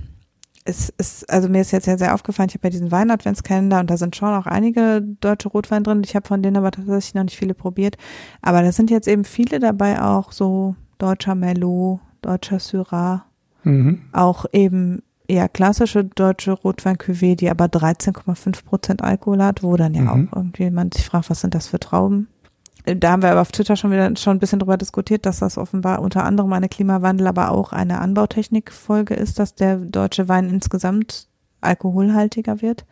es 0.64 0.88
ist, 0.96 1.30
also 1.30 1.48
mir 1.48 1.60
ist 1.60 1.72
jetzt 1.72 1.84
sehr, 1.84 1.98
sehr 1.98 2.14
aufgefallen, 2.14 2.48
ich 2.48 2.54
habe 2.54 2.66
ja 2.66 2.70
diesen 2.70 2.90
Wein-Adventskalender 2.90 3.80
und 3.80 3.90
da 3.90 3.96
sind 3.96 4.16
schon 4.16 4.30
auch 4.34 4.46
einige 4.46 5.02
deutsche 5.20 5.48
Rotwein 5.48 5.84
drin. 5.84 6.02
Ich 6.04 6.16
habe 6.16 6.26
von 6.26 6.42
denen 6.42 6.56
aber 6.56 6.70
tatsächlich 6.70 7.14
noch 7.14 7.24
nicht 7.24 7.36
viele 7.36 7.54
probiert. 7.54 7.96
Aber 8.40 8.62
da 8.62 8.72
sind 8.72 8.90
jetzt 8.90 9.08
eben 9.08 9.24
viele 9.24 9.60
dabei 9.60 10.02
auch 10.02 10.32
so 10.32 10.74
deutscher 10.98 11.34
Merlot, 11.34 12.00
deutscher 12.22 12.58
Syrah, 12.60 13.24
Mhm. 13.66 14.02
auch 14.12 14.44
eben 14.52 15.02
eher 15.26 15.48
klassische 15.48 16.05
deutsche 16.05 16.52
Rotwein-Cuvée, 16.52 17.36
die 17.36 17.51
aber 17.51 17.66
13,5 17.66 18.64
Prozent 18.64 19.02
Alkohol 19.02 19.42
hat, 19.42 19.62
wo 19.62 19.76
dann 19.76 19.94
ja 19.94 20.02
Mhm. 20.02 20.09
auch 20.32 20.36
irgendwie 20.36 20.70
man 20.70 20.92
sich 20.92 21.05
fragt, 21.05 21.30
was 21.30 21.40
sind 21.40 21.55
das 21.55 21.68
für 21.68 21.80
Trauben? 21.80 22.28
Da 22.84 23.12
haben 23.12 23.22
wir 23.22 23.30
aber 23.30 23.40
auf 23.40 23.51
Twitter 23.52 23.76
schon 23.76 23.90
wieder 23.90 24.14
schon 24.16 24.36
ein 24.36 24.40
bisschen 24.40 24.59
drüber 24.59 24.76
diskutiert, 24.76 25.24
dass 25.24 25.38
das 25.38 25.56
offenbar 25.56 26.02
unter 26.02 26.24
anderem 26.24 26.52
eine 26.52 26.68
Klimawandel, 26.68 27.26
aber 27.26 27.51
auch 27.51 27.72
eine 27.72 27.98
Anbautechnikfolge 28.01 29.14
ist, 29.14 29.38
dass 29.38 29.55
der 29.55 29.76
deutsche 29.76 30.28
Wein 30.28 30.51
insgesamt 30.51 31.28
alkoholhaltiger 31.62 32.60
wird. 32.60 32.84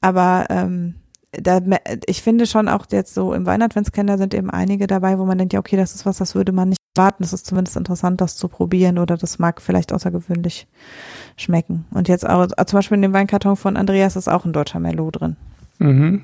Aber 0.00 0.46
ähm, 0.50 0.94
da, 1.40 1.60
ich 2.06 2.22
finde 2.22 2.46
schon 2.46 2.68
auch 2.68 2.86
jetzt 2.90 3.14
so 3.14 3.34
im 3.34 3.46
Weinadventskalender 3.46 4.18
sind 4.18 4.34
eben 4.34 4.50
einige 4.50 4.86
dabei, 4.86 5.18
wo 5.18 5.24
man 5.24 5.38
denkt, 5.38 5.52
ja, 5.52 5.60
okay, 5.60 5.76
das 5.76 5.94
ist 5.94 6.06
was, 6.06 6.18
das 6.18 6.34
würde 6.34 6.52
man 6.52 6.70
nicht 6.70 6.80
warten. 6.94 7.24
Es 7.24 7.32
ist 7.32 7.46
zumindest 7.46 7.76
interessant, 7.76 8.20
das 8.20 8.36
zu 8.36 8.48
probieren 8.48 8.98
oder 8.98 9.16
das 9.16 9.38
mag 9.38 9.60
vielleicht 9.60 9.92
außergewöhnlich 9.92 10.66
schmecken. 11.36 11.86
Und 11.90 12.08
jetzt 12.08 12.28
auch, 12.28 12.46
zum 12.46 12.78
Beispiel 12.78 12.96
in 12.96 13.02
dem 13.02 13.12
Weinkarton 13.12 13.56
von 13.56 13.76
Andreas 13.76 14.16
ist 14.16 14.28
auch 14.28 14.44
ein 14.44 14.52
deutscher 14.52 14.80
Merlot 14.80 15.20
drin. 15.20 15.36
Mhm. 15.78 16.22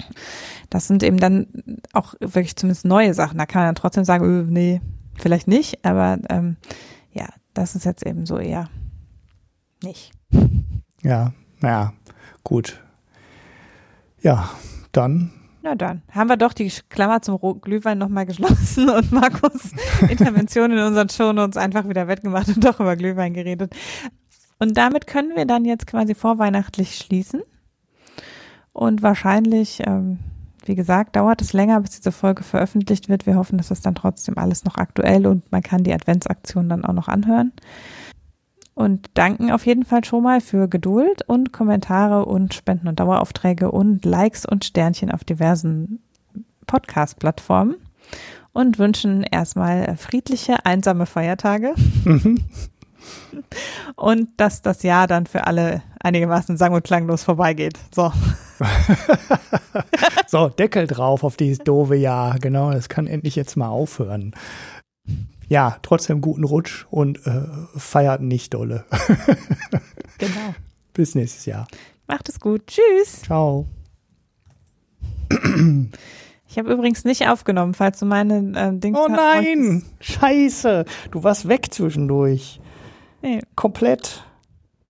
Das 0.68 0.86
sind 0.86 1.02
eben 1.02 1.18
dann 1.18 1.46
auch 1.92 2.14
wirklich 2.20 2.56
zumindest 2.56 2.84
neue 2.84 3.14
Sachen. 3.14 3.38
Da 3.38 3.46
kann 3.46 3.62
man 3.62 3.68
dann 3.68 3.74
trotzdem 3.74 4.04
sagen, 4.04 4.24
öh, 4.24 4.44
nee, 4.48 4.80
vielleicht 5.16 5.48
nicht, 5.48 5.84
aber 5.84 6.18
ähm, 6.28 6.56
ja, 7.12 7.26
das 7.54 7.74
ist 7.74 7.84
jetzt 7.84 8.06
eben 8.06 8.26
so 8.26 8.38
eher 8.38 8.68
nicht. 9.82 10.12
Ja, 11.02 11.32
naja, 11.60 11.92
gut. 12.44 12.80
Ja, 14.22 14.50
dann. 14.92 15.32
Na 15.62 15.74
dann, 15.74 16.00
haben 16.10 16.30
wir 16.30 16.38
doch 16.38 16.54
die 16.54 16.72
Klammer 16.88 17.20
zum 17.20 17.38
Glühwein 17.60 17.98
nochmal 17.98 18.24
geschlossen 18.24 18.88
und 18.90 19.12
Markus 19.12 19.72
Intervention 20.08 20.72
in 20.72 20.78
unseren 20.78 21.08
Shownotes 21.10 21.58
einfach 21.58 21.88
wieder 21.88 22.08
wettgemacht 22.08 22.48
und 22.48 22.64
doch 22.64 22.80
über 22.80 22.96
Glühwein 22.96 23.34
geredet. 23.34 23.74
Und 24.58 24.76
damit 24.76 25.06
können 25.06 25.36
wir 25.36 25.46
dann 25.46 25.64
jetzt 25.64 25.86
quasi 25.86 26.14
vorweihnachtlich 26.14 26.96
schließen. 26.96 27.42
Und 28.72 29.02
wahrscheinlich, 29.02 29.82
ähm, 29.86 30.18
wie 30.64 30.74
gesagt, 30.74 31.16
dauert 31.16 31.42
es 31.42 31.52
länger, 31.52 31.80
bis 31.80 31.92
diese 31.92 32.12
Folge 32.12 32.42
veröffentlicht 32.42 33.08
wird. 33.08 33.26
Wir 33.26 33.36
hoffen, 33.36 33.58
dass 33.58 33.70
es 33.70 33.80
dann 33.80 33.94
trotzdem 33.94 34.38
alles 34.38 34.64
noch 34.64 34.76
aktuell 34.76 35.26
und 35.26 35.50
man 35.50 35.62
kann 35.62 35.84
die 35.84 35.92
Adventsaktion 35.92 36.68
dann 36.68 36.84
auch 36.84 36.92
noch 36.92 37.08
anhören. 37.08 37.52
Und 38.74 39.10
danken 39.14 39.50
auf 39.50 39.66
jeden 39.66 39.84
Fall 39.84 40.04
schon 40.04 40.22
mal 40.22 40.40
für 40.40 40.68
Geduld 40.68 41.22
und 41.26 41.52
Kommentare 41.52 42.24
und 42.24 42.54
Spenden 42.54 42.88
und 42.88 42.98
Daueraufträge 43.00 43.70
und 43.70 44.04
Likes 44.04 44.46
und 44.46 44.64
Sternchen 44.64 45.10
auf 45.10 45.24
diversen 45.24 46.00
Podcast-Plattformen 46.66 47.76
und 48.52 48.78
wünschen 48.78 49.22
erstmal 49.22 49.96
friedliche, 49.96 50.64
einsame 50.64 51.06
Feiertage 51.06 51.74
und 53.96 54.28
dass 54.36 54.62
das 54.62 54.82
Jahr 54.82 55.06
dann 55.06 55.26
für 55.26 55.46
alle 55.46 55.82
einigermaßen 56.00 56.56
sang- 56.56 56.72
und 56.72 56.84
klanglos 56.84 57.24
vorbeigeht. 57.24 57.78
So. 57.94 58.12
So, 60.26 60.48
Deckel 60.48 60.86
drauf 60.86 61.24
auf 61.24 61.36
dieses 61.36 61.58
doofe 61.58 61.96
Jahr. 61.96 62.38
Genau, 62.38 62.70
das 62.70 62.88
kann 62.88 63.08
endlich 63.08 63.34
jetzt 63.34 63.56
mal 63.56 63.68
aufhören. 63.68 64.32
Ja, 65.50 65.78
trotzdem 65.82 66.20
guten 66.20 66.44
Rutsch 66.44 66.86
und 66.90 67.26
äh, 67.26 67.42
feiert 67.76 68.22
nicht 68.22 68.54
dolle. 68.54 68.84
Genau. 70.18 70.54
Bis 70.92 71.14
nächstes 71.14 71.46
Jahr. 71.46 71.66
Macht 72.06 72.28
es 72.28 72.38
gut. 72.40 72.66
Tschüss. 72.66 73.22
Ciao. 73.22 73.66
Ich 76.46 76.58
habe 76.58 76.70
übrigens 76.72 77.04
nicht 77.04 77.26
aufgenommen, 77.26 77.72
falls 77.72 78.00
du 78.00 78.04
meine 78.04 78.52
äh, 78.54 78.78
Dings 78.78 78.98
Oh 78.98 79.08
nein! 79.08 79.82
Scheiße! 80.00 80.84
Du 81.10 81.24
warst 81.24 81.48
weg 81.48 81.72
zwischendurch. 81.72 82.60
Nee, 83.22 83.40
Komplett. 83.54 84.24